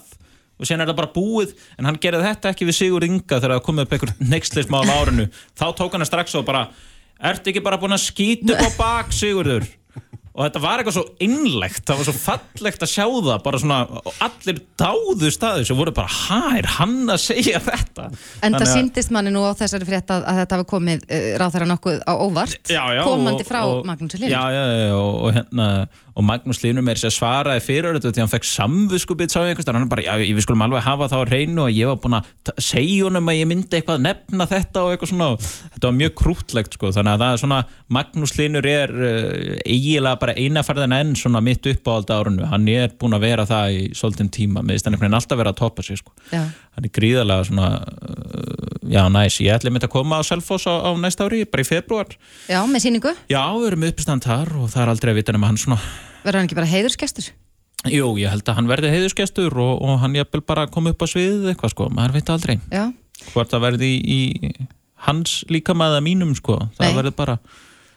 Og 0.62 0.68
sen 0.70 0.80
er 0.80 0.86
það 0.86 0.96
bara 1.02 1.12
búið, 1.12 1.54
en 1.80 1.86
hann 1.90 1.98
gerði 1.98 2.22
þetta 2.22 2.50
ekki 2.54 2.68
við 2.70 2.76
Sigur 2.78 3.04
Inga 3.04 3.40
þegar 3.42 3.56
það 3.58 3.64
komið 3.66 3.82
upp 3.82 3.94
einhver 3.98 4.14
nextlismál 4.32 4.86
á 4.88 4.94
árinu, 5.02 5.26
þá 5.58 5.66
tók 5.76 5.92
hann 5.98 6.06
strax 6.06 6.36
og 6.38 6.46
bara 6.46 6.68
ert 7.30 7.48
ekki 7.52 7.62
bara 7.64 7.78
búin 7.82 7.94
að 7.98 8.06
skýta 8.10 8.56
upp 8.58 8.66
á 8.66 8.70
bak 8.86 9.14
Sigurður? 9.16 9.70
Og 10.32 10.46
þetta 10.46 10.60
var 10.64 10.80
eitthvað 10.80 10.94
svo 10.96 11.02
innlegt 11.26 11.82
það 11.90 11.98
var 12.00 12.06
svo 12.08 12.14
fallegt 12.16 12.84
að 12.86 12.90
sjá 12.94 13.04
það 13.04 13.42
bara 13.44 13.60
svona, 13.60 13.80
og 14.00 14.22
allir 14.24 14.62
dáðu 14.80 15.32
staðu 15.36 15.66
sem 15.68 15.76
voru 15.76 15.92
bara, 15.98 16.08
hæ, 16.08 16.38
er 16.62 16.70
hann 16.78 17.12
að 17.12 17.20
segja 17.20 17.60
þetta? 17.66 18.06
En 18.48 18.56
það 18.56 18.70
síndist 18.72 19.12
manni 19.12 19.34
nú 19.36 19.44
á 19.44 19.52
þessari 19.60 19.90
frétt 19.90 20.14
að, 20.16 20.24
að 20.32 20.40
þetta 20.40 20.60
hafi 20.62 20.68
komið 20.72 21.04
uh, 21.04 21.26
ráþæra 21.44 21.68
nokkuð 21.74 22.00
á 22.08 22.14
óvart 22.16 22.72
já, 22.72 22.80
já, 22.96 23.02
komandi 23.04 23.44
og- 23.44 23.50
frá 23.52 23.60
Magnús 23.92 24.16
Hlynur. 24.16 24.32
Já, 24.32 24.44
já, 24.56 24.64
já, 24.72 24.96
og, 24.96 25.12
og, 25.20 25.36
hérna, 25.36 25.68
og 26.16 26.26
Magnús 26.28 26.60
með 26.84 26.98
þess 27.00 27.08
að 27.08 27.14
svaraði 27.16 27.62
fyrir 27.64 27.96
þetta 27.98 28.12
því 28.18 28.22
hann 28.24 28.32
fekk 28.34 28.48
staðar, 29.64 29.78
hann 29.80 29.86
er 29.88 29.92
bara, 29.94 30.04
já, 30.04 30.14
ég- 30.20 30.36
við 30.36 30.44
skulum 30.46 30.64
alveg 30.66 30.84
hafa 30.84 31.08
það 31.12 31.22
á 31.24 31.32
reynu 31.32 31.62
og 31.64 31.72
ég 31.72 31.88
var 31.92 32.00
búin 32.04 32.18
að 32.20 32.30
segja 32.62 33.06
honum 33.08 33.32
að 33.32 33.38
ég 33.40 33.48
myndi 33.52 33.78
eitthvað 33.80 34.02
nefna 34.04 34.48
þetta 34.52 34.84
og 34.84 34.92
eitthvað 34.96 35.12
svona. 35.14 35.30
Þetta 35.76 35.88
var 35.88 35.98
mjög 36.02 36.14
krútlegt 36.22 36.76
sko, 36.76 36.92
þannig 36.98 37.14
að 37.16 37.24
það 37.24 37.36
er 37.38 37.42
svona 37.46 37.60
Magnús 37.98 38.36
Hlynur 38.36 38.68
er 38.72 38.92
uh, 38.92 39.56
eiginlega 39.66 40.20
bara 40.26 40.36
einaferðin 40.36 40.98
enn 41.00 41.16
svona 41.16 41.42
mitt 41.46 41.66
upp 41.72 41.88
á 41.88 41.92
alltaf 41.96 42.26
árunu, 42.26 42.46
hann 42.52 42.68
er 42.72 42.92
búin 43.00 43.16
að 43.16 43.26
vera 43.30 43.48
það 43.48 43.78
í 43.78 43.82
svolítinn 43.96 44.32
tíma, 44.36 44.62
með 44.66 44.78
þess 44.82 44.92
að 44.92 45.00
hann 45.06 45.18
alltaf 45.22 45.40
vera 45.42 45.56
að 45.56 45.62
toppa 45.64 45.84
sig 45.88 46.02
sko. 46.02 46.12
Hann 46.76 46.88
er 46.88 46.94
gríðarlega 46.96 47.48
svona 47.50 47.70
uh, 47.82 48.80
já, 48.92 49.04
næs, 49.12 49.40
ég 49.44 49.56
ætli 49.56 49.74
mitt 49.74 49.86
að 49.88 49.94
koma 49.98 50.20
á 50.20 50.28
Selfoss 50.28 50.68
á, 50.70 50.74
á 50.88 50.92
næsta 51.00 51.28
ári, 51.28 51.44
bara 51.50 51.66
í 51.66 51.68
februar 51.68 52.12
Já, 52.48 52.62
með 52.68 52.88
síningu, 52.88 53.14
já, 53.32 53.44
við 53.58 53.70
erum 53.72 53.88
uppistand 53.92 54.28
þar 54.28 54.56
og 54.62 54.72
það 54.74 54.84
er 54.86 54.94
aldrei 54.96 55.14
að 55.14 55.22
vita 55.22 55.36
nema 55.36 55.52
hann 55.52 55.62
svona 55.62 55.80
verður 56.24 56.42
hann 56.42 56.50
ekki 56.50 56.60
bara 56.62 56.72
heiðurskestur 56.72 57.32
jú, 57.90 58.12
ég 58.22 58.30
held 58.30 58.46
að 58.46 58.60
hann 58.60 58.70
verði 58.70 58.92
heiðusgestur 58.94 59.56
og, 59.58 59.74
og 59.82 60.02
hann 60.04 60.18
jafnvel 60.18 60.44
bara 60.46 60.68
koma 60.70 60.94
upp 60.94 61.02
á 61.02 61.08
sviðið 61.10 61.50
eitthvað 61.52 61.74
sko, 61.74 61.88
maður 61.94 62.18
veit 62.20 62.30
aldrei. 62.30 62.56
Já, 62.70 62.84
hvort 63.32 63.54
það 63.54 63.64
verði 63.66 63.90
í, 63.90 64.20
í 64.38 64.52
hans 65.08 65.40
líkamaða 65.50 66.02
mínum 66.06 66.36
sko, 66.38 66.60
það 66.78 67.00
verður 67.00 67.16
bara 67.18 67.38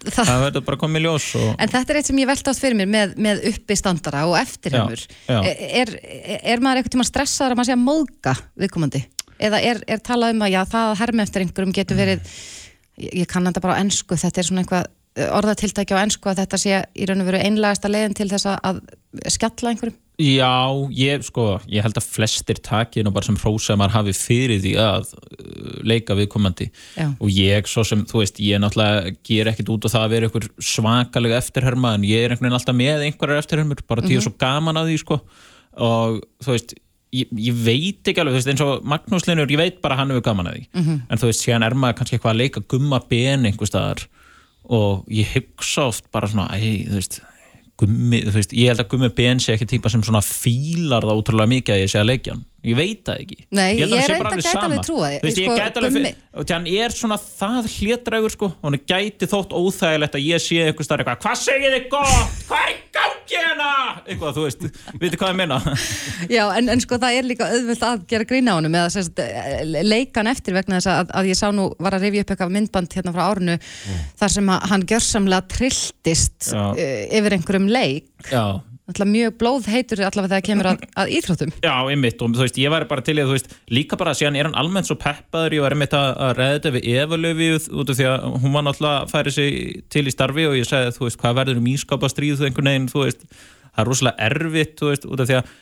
það, 0.08 0.28
það 0.28 0.42
verður 0.44 0.64
bara 0.66 0.78
komið 0.80 1.04
ljós 1.06 1.28
og 1.40 1.48
En 1.62 1.72
þetta 1.72 1.92
er 1.92 1.98
eitt 2.00 2.08
sem 2.10 2.20
ég 2.20 2.28
velta 2.30 2.52
átt 2.52 2.60
fyrir 2.62 2.78
mér 2.78 2.90
með, 2.90 3.14
með 3.26 3.42
uppi 3.50 3.76
standara 3.78 4.24
og 4.30 4.36
eftirhefur. 4.38 5.04
Já, 5.28 5.38
já. 5.38 5.54
Er, 5.82 5.92
er 6.40 6.64
maður 6.64 6.82
eitthvað 6.82 6.96
tíma 6.96 7.08
stressaður 7.08 7.54
að 7.54 7.60
maður 7.60 7.70
sé 7.70 7.76
að 7.76 7.84
móðga 7.84 8.36
viðkomandi? 8.64 9.02
Eða 9.48 9.62
er, 9.70 9.80
er 9.90 10.04
talað 10.04 10.36
um 10.36 10.44
að 10.46 10.54
já, 10.54 10.60
það 10.74 10.90
að 10.92 11.00
herma 11.02 11.26
eftir 11.26 11.44
einhverjum 11.44 11.74
getur 11.74 11.98
verið, 11.98 12.36
ég, 13.00 13.16
ég 13.24 13.30
kann 13.30 13.48
þetta 13.48 13.64
bara 13.64 13.78
á 13.78 13.80
ennsku, 13.82 14.18
þetta 14.20 14.40
er 14.40 14.48
svona 14.48 14.64
eitthvað 14.64 14.86
eh, 15.18 15.34
orðatiltæki 15.40 15.98
á 15.98 16.02
ennsku 16.04 16.30
að 16.30 16.44
þetta 16.44 16.60
sé 16.62 16.80
í 16.94 17.08
raun 17.10 17.24
og 17.24 17.30
veru 17.32 17.42
einlægasta 17.42 17.90
leiðin 17.90 18.16
til 18.20 18.30
þess 18.30 18.52
að 18.54 18.84
skjalla 19.34 19.74
einhverjum? 19.74 19.98
Já, 20.14 20.70
ég, 20.94 21.24
sko, 21.26 21.44
ég 21.66 21.82
held 21.82 21.96
að 21.98 22.06
flestir 22.06 22.60
taki 22.62 23.02
nú 23.02 23.10
bara 23.14 23.26
sem 23.26 23.38
hrósa 23.40 23.74
maður 23.74 23.96
hafi 23.96 24.12
fyrir 24.14 24.60
því 24.62 24.74
að 24.78 25.08
uh, 25.10 25.80
leika 25.82 26.14
viðkomandi. 26.14 26.68
Já. 26.94 27.08
og 27.18 27.32
ég, 27.34 27.66
svo 27.70 27.82
sem, 27.88 28.04
þú 28.06 28.20
veist, 28.22 28.38
ég 28.38 28.62
náttúrulega 28.62 29.16
ger 29.26 29.50
ekkit 29.50 29.72
út 29.74 29.88
á 29.90 29.92
það 29.96 30.06
að 30.06 30.14
vera 30.14 30.30
einhver 30.30 30.46
svakalega 30.62 31.40
eftirherma 31.42 31.96
en 31.98 32.06
ég 32.06 32.22
er 32.22 32.30
einhvern 32.34 32.46
veginn 32.46 32.60
alltaf 32.60 32.78
með 32.78 33.04
einhverjar 33.08 33.42
eftirhermur, 33.42 33.82
bara 33.90 34.06
því 34.06 34.14
ég 34.14 34.22
er 34.22 34.26
svo 34.28 34.34
gaman 34.44 34.78
að 34.78 34.92
því, 34.92 35.02
sko. 35.02 35.20
Og 35.90 36.22
þú 36.46 36.54
veist, 36.54 36.78
ég, 37.18 37.34
ég 37.50 37.60
veit 37.66 38.14
ekki 38.14 38.22
alveg, 38.22 38.36
þú 38.36 38.38
veist, 38.38 38.54
eins 38.54 38.64
og 38.68 38.88
Magnús 38.94 39.26
Linur, 39.26 39.50
ég 39.50 39.64
veit 39.64 39.82
bara 39.82 39.98
að 39.98 40.04
hann 40.04 40.14
hefur 40.14 40.28
gaman 40.30 40.52
að 40.52 40.60
því. 40.60 40.66
En 41.10 41.24
þú 41.24 41.32
veist, 41.32 41.42
síðan 41.42 41.66
er 41.66 41.74
maður 41.74 41.98
kannski 42.04 42.20
eitthvað 42.20 42.36
að 42.36 42.42
leika 42.44 42.66
gumma 42.70 43.02
ben 43.10 43.50
einhver 43.50 43.66
staðar 43.66 44.06
og 44.64 45.04
ég 45.12 45.28
hugsa 45.34 45.90
oft 45.90 46.06
bara 46.14 46.30
svona, 46.30 46.46
ei, 46.56 46.86
þú 46.86 47.02
veist 47.02 47.18
gummi, 47.80 48.22
þú 48.26 48.34
veist, 48.38 48.54
ég 48.56 48.70
held 48.70 48.82
að 48.84 48.90
gummi 48.92 49.10
ben 49.16 49.42
sé 49.42 49.54
ekki 49.54 49.68
típa 49.74 49.92
sem 49.92 50.02
svona 50.06 50.22
fílar 50.24 51.06
það 51.06 51.22
útrúlega 51.22 51.52
mikið 51.54 51.76
að 51.76 51.82
ég 51.82 51.92
sé 51.92 52.00
að 52.00 52.10
leikja 52.12 52.36
hann, 52.36 52.44
ég 52.64 52.78
veit 52.78 53.02
það 53.04 53.22
ekki. 53.24 53.38
Nei, 53.54 53.68
að 53.74 53.94
ég 53.94 54.04
hann 54.04 54.22
bara 54.22 54.32
alveg 54.32 54.46
gæti 54.46 54.62
alveg 54.64 54.86
trúa 54.88 55.10
því. 55.10 55.18
Þú 55.20 55.28
veist, 55.28 55.38
Sko, 55.38 55.44
ég 55.44 55.78
alveg, 55.80 56.50
hann 56.50 56.68
er 56.74 56.94
svona 56.94 57.18
það 57.20 57.70
hlétrægur 57.74 58.34
sko, 58.34 58.50
og 58.54 58.68
hann 58.68 58.80
gæti 58.88 59.28
þótt 59.30 59.54
óþægilegt 59.54 60.18
að 60.18 60.26
ég 60.28 60.42
sé 60.42 60.60
eitthvað 60.64 60.88
starf 60.88 61.04
eitthvað, 61.04 61.22
hvað 61.24 61.40
segir 61.42 61.76
þið 61.76 61.86
gott, 61.92 62.40
hvað 62.48 62.70
er 62.70 62.80
gangi 62.94 63.38
hérna? 63.38 63.70
Eitthvað, 64.04 64.34
þú 64.36 64.46
veist, 64.46 64.66
veitir 65.00 65.20
hvað 65.20 65.32
ég 65.32 65.38
meina? 65.42 65.60
Já, 66.36 66.42
en, 66.58 66.72
en 66.74 66.84
sko 66.84 66.98
það 67.02 67.18
er 67.18 67.28
líka 67.28 67.48
auðvöld 67.52 67.86
að 67.88 68.04
gera 68.10 68.28
grína 68.28 68.54
á 68.54 68.58
honum 68.58 68.78
eða 68.80 68.92
sérst, 68.94 69.22
leikan 69.84 70.30
eftir 70.30 70.56
vegna 70.58 70.80
þess 70.80 70.92
að, 70.94 71.14
að 71.20 71.30
ég 71.30 71.40
sá 71.40 71.46
nú, 71.54 71.68
var 71.82 71.98
að 71.98 72.08
rifja 72.08 72.24
upp 72.24 72.34
eitthvað 72.34 72.54
myndband 72.58 72.98
hérna 72.98 73.14
frá 73.14 73.24
árunu 73.30 73.56
þar 74.20 74.34
sem 74.36 74.52
að 74.54 74.68
hann 74.72 74.86
gjörsamlega 74.94 75.48
trilltist 75.54 76.50
Já. 76.50 76.62
uh, 76.72 77.02
yfir 77.20 77.38
einhverjum 77.38 77.68
leik. 77.72 78.10
Já, 78.30 78.44
Alltaf 78.84 79.08
mjög 79.08 79.36
blóð 79.40 79.66
heitur 79.72 80.02
allavega 80.04 80.34
þegar 80.34 80.44
kemur 80.44 80.66
að, 80.68 80.82
að 81.00 81.12
íþróttum. 81.16 81.52
Já, 81.64 81.72
einmitt, 81.88 82.20
og 82.20 82.34
þú 82.36 82.42
veist, 82.42 82.58
ég 82.60 82.72
væri 82.74 82.88
bara 82.90 83.04
til 83.06 83.14
í 83.16 83.22
að 83.22 83.30
þú 83.30 83.36
veist, 83.38 83.54
líka 83.72 83.96
bara 83.96 84.12
síðan 84.18 84.36
er 84.36 84.48
hann 84.50 84.58
almennt 84.60 84.90
svo 84.90 84.98
peppaður 85.00 85.56
ég 85.56 85.64
var 85.64 85.72
einmitt 85.72 85.96
að, 85.96 86.08
að 86.26 86.32
ræða 86.36 86.58
þetta 86.58 86.72
við 86.74 86.88
Eva 86.92 87.18
Löfi 87.22 87.48
út 87.56 87.92
af 87.94 87.96
því 87.96 88.08
að 88.10 88.26
hún 88.42 88.56
var 88.58 88.66
náttúrulega 88.66 88.98
að 89.06 89.14
færi 89.14 89.32
sig 89.38 89.56
til 89.94 90.04
í 90.04 90.12
starfi 90.12 90.44
og 90.50 90.58
ég 90.58 90.68
sagði, 90.68 90.92
þú 90.98 91.06
veist, 91.06 91.20
hvað 91.22 91.38
verður 91.40 91.62
um 91.62 91.70
ískapastríð 91.72 92.36
þú 92.42 92.48
einhvern 92.50 92.70
veginn, 92.74 92.90
þú 92.92 93.06
veist, 93.06 93.24
það 93.64 93.80
er 93.86 93.88
rosalega 93.88 94.28
erfitt, 94.28 94.76
þú 94.82 94.92
veist, 94.92 95.08
út 95.08 95.24
af 95.24 95.30
því 95.30 95.38
að 95.40 95.54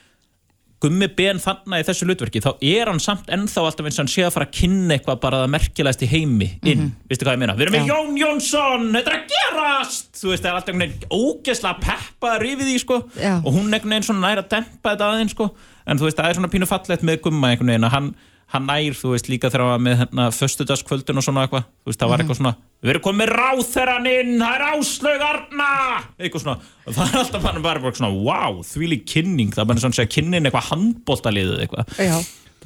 gummi 0.82 1.08
ben 1.16 1.38
þannig 1.42 1.82
í 1.82 1.86
þessu 1.88 2.06
hlutverki 2.08 2.42
þá 2.42 2.50
er 2.66 2.90
hann 2.90 3.00
samt 3.02 3.30
ennþá 3.32 3.64
alltaf 3.68 3.88
eins 3.88 3.98
og 3.98 4.02
hann 4.02 4.10
sé 4.12 4.24
að 4.26 4.34
fara 4.34 4.48
að 4.48 4.56
kynna 4.58 4.96
eitthvað 4.96 5.20
bara 5.22 5.40
það 5.44 5.52
merkilegast 5.54 6.02
í 6.02 6.08
heimi 6.10 6.48
inn, 6.72 6.88
veistu 7.10 7.26
hvað 7.26 7.36
ég 7.36 7.42
meina, 7.44 7.56
við 7.58 7.66
erum 7.68 7.76
með 7.78 7.86
Já. 7.86 7.92
Jón 7.92 8.18
Jónsson, 8.22 8.88
þetta 8.96 9.12
er 9.12 9.18
að 9.18 9.32
gerast! 9.32 10.10
Þú 10.18 10.32
veist, 10.32 10.42
það 10.42 10.50
er 10.50 10.58
alltaf 10.58 10.72
einhvern 10.74 10.84
veginn 10.92 11.14
ógeðslega 11.18 11.86
peppaður 11.86 12.48
yfir 12.50 12.68
því, 12.68 12.76
sko, 12.82 12.98
Já. 13.18 13.32
og 13.38 13.48
hún 13.54 13.70
einhvern 13.70 13.94
veginn 13.96 14.08
svona 14.08 14.26
nær 14.26 14.42
að 14.42 14.50
dempa 14.56 14.92
þetta 14.92 15.08
aðeins, 15.12 15.36
sko. 15.36 15.48
En 15.86 15.98
þú 15.98 16.06
veist, 16.08 16.18
það 16.20 16.28
er 16.28 16.38
svona 16.38 16.52
pínu 16.52 16.68
fallegt 16.70 17.06
með 17.06 17.22
gumma 17.26 17.52
einhvern 17.52 17.72
veginn 17.72 17.88
að 17.88 17.94
hann, 17.96 18.10
hann 18.52 18.66
nær, 18.68 18.96
þú 18.98 19.14
veist, 19.14 19.30
líka 19.32 19.48
þegar 19.50 19.64
hann 19.64 19.72
var 19.72 19.82
með 19.86 19.96
hérna, 20.02 20.26
föstudagskvöldun 20.36 21.20
og 21.20 21.24
svona 21.26 21.46
eitthvað. 21.46 21.64
Þú 21.82 21.92
veist, 21.92 22.00
það 22.02 22.12
var 22.12 22.22
eitthvað 22.22 22.38
svona, 22.40 22.52
við 22.82 22.92
erum 22.92 23.04
komið 23.06 23.32
ráþeran 23.32 24.10
inn 24.12 24.34
það 24.42 24.54
er 24.58 24.64
áslög 24.68 25.24
arna! 25.28 25.70
Eitthvað 26.20 26.44
svona, 26.44 26.70
og 26.84 26.98
það 26.98 27.02
er 27.08 27.18
alltaf 27.22 27.48
bara, 27.48 27.64
bara, 27.64 27.82
bara 27.86 27.98
svona 27.98 28.12
wow, 28.28 28.60
þvílík 28.68 29.08
kynning, 29.08 29.50
það 29.56 29.64
er 29.64 29.72
bara 29.72 29.84
svona 29.84 29.96
að 29.96 30.00
segja 30.02 30.14
kynnin 30.18 30.50
eitthvað 30.50 30.68
handbóltaliðið 30.68 31.64
eitthvað. 31.64 31.96
Já, 31.96 32.16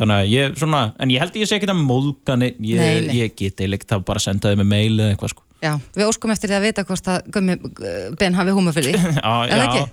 þannig 0.00 0.16
að 0.18 0.30
ég, 0.34 0.60
svona, 0.60 0.82
en 0.98 1.14
ég 1.14 1.22
held 1.22 1.40
ég 1.40 1.50
sé 1.50 1.60
ekki 1.60 1.70
að 1.70 2.36
neitt, 2.42 2.58
ég, 2.60 2.82
Nei, 2.82 3.06
nei. 3.06 3.16
ég 3.22 3.36
get 3.38 3.62
eiginlega 3.62 3.90
það 3.94 4.06
bara 4.10 4.20
að 4.20 4.26
senda 4.26 4.50
þið 4.52 4.62
með 4.64 4.72
mail 4.74 4.98
eða 4.98 5.12
eitthvað 5.14 5.32
sko. 5.36 5.46
Já, 5.64 5.72
við 5.96 6.10
óskum 6.10 6.32
eftir 6.34 6.50
því 6.50 6.58
að 6.58 6.66
vita 6.66 6.84
hvort 6.84 7.08
að 7.08 7.30
gummi 7.32 7.56
uh, 7.56 8.10
Ben 8.20 8.36
hafi 8.36 8.52
húma 8.56 8.74
fyrir 8.76 8.98
því. 8.98 9.14
Já, 9.22 9.22
það 9.24 9.54
já, 9.54 9.62
ekki? 9.64 9.84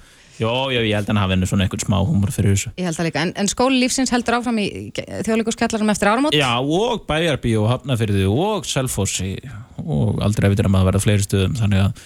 Jó, 0.42 0.50
já, 0.74 0.80
ég 0.82 0.96
held 0.98 1.06
að 1.06 1.12
hann 1.14 1.22
hafi 1.22 1.36
henni 1.36 1.48
svona 1.50 1.66
einhvern 1.68 1.84
smá 1.84 1.98
húmor 2.02 2.32
fyrir 2.34 2.56
þessu. 2.56 2.72
Ég 2.80 2.88
held 2.88 2.98
það 2.98 3.08
líka, 3.10 3.22
en, 3.28 3.34
en 3.38 3.50
skóli 3.52 3.80
lífsins 3.84 4.10
heldur 4.14 4.40
áfram 4.40 4.58
í 4.64 4.68
þjóðleikurskjallarum 4.98 5.92
eftir 5.94 6.10
áramót? 6.10 6.38
Já, 6.38 6.50
og 6.58 7.04
Bæjarbí 7.10 7.54
og 7.62 7.70
Hafnafyrði 7.70 8.26
og 8.34 8.66
Selfossi. 8.66 9.36
Og 9.84 10.22
aldrei 10.26 10.50
vitur 10.50 10.70
að 10.70 10.74
maður 10.74 10.90
verða 10.90 11.04
fleiri 11.06 11.28
stöðum 11.28 11.60
þannig 11.60 11.84
að 11.86 12.06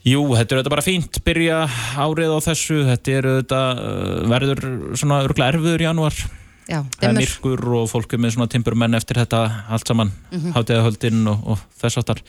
Jú, 0.00 0.20
þetta 0.32 0.54
er 0.54 0.58
auðvitað 0.60 0.72
bara 0.72 0.84
fínt, 0.84 1.18
byrja 1.26 1.56
árið 2.00 2.30
á 2.32 2.38
þessu, 2.40 2.76
þetta 2.88 3.16
er 3.18 3.26
auðvitað, 3.28 3.80
uh, 3.84 4.28
verður 4.32 4.62
svona 4.96 5.18
örgulega 5.26 5.52
erfiður 5.52 5.82
í 5.84 5.86
janúar, 5.86 6.20
Já, 6.70 6.78
það 6.94 7.04
er 7.10 7.18
myrkur 7.18 7.64
og 7.82 7.90
fólk 7.90 8.14
er 8.16 8.22
með 8.24 8.32
svona 8.36 8.48
timburmenn 8.48 8.96
eftir 8.96 9.20
þetta 9.20 9.42
allt 9.68 9.92
saman, 9.92 10.12
mm 10.30 10.54
Mhm. 10.54 11.28
og, 11.28 11.42
og 11.52 11.58
þess 11.82 12.00
áttar. 12.00 12.22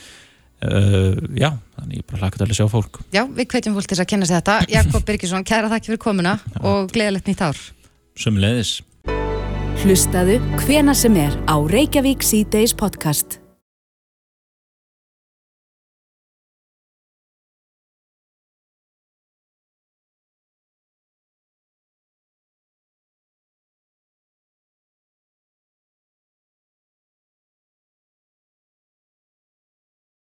Uh, 0.62 1.18
já, 1.34 1.50
þannig 1.80 2.04
ég 2.04 2.08
bara 2.12 2.22
hlaka 2.22 2.38
til 2.38 2.46
að 2.46 2.58
sjá 2.60 2.68
fólk. 2.70 3.02
Já, 3.16 3.24
við 3.26 3.48
hvetjum 3.50 3.78
fólk 3.78 3.90
til 3.90 3.98
þess 3.98 4.06
að 4.06 4.12
kynna 4.14 4.30
sér 4.30 4.42
þetta 4.44 4.58
Jakob 4.78 5.08
Birgisson, 5.10 5.48
kæra 5.48 5.72
þakki 5.74 5.94
fyrir 5.94 6.04
komuna 6.06 6.38
og 6.62 6.94
gleðilegt 6.94 7.32
nýtt 7.32 7.46
ár 7.50 7.62
Sumleðis. 8.22 8.78
Hlustaðu 9.82 10.38
hvena 10.62 10.94
sem 10.94 11.18
er 11.18 11.34
á 11.50 11.58
Reykjavík 11.58 12.22
C-Days 12.22 12.78
podcast. 12.78 13.41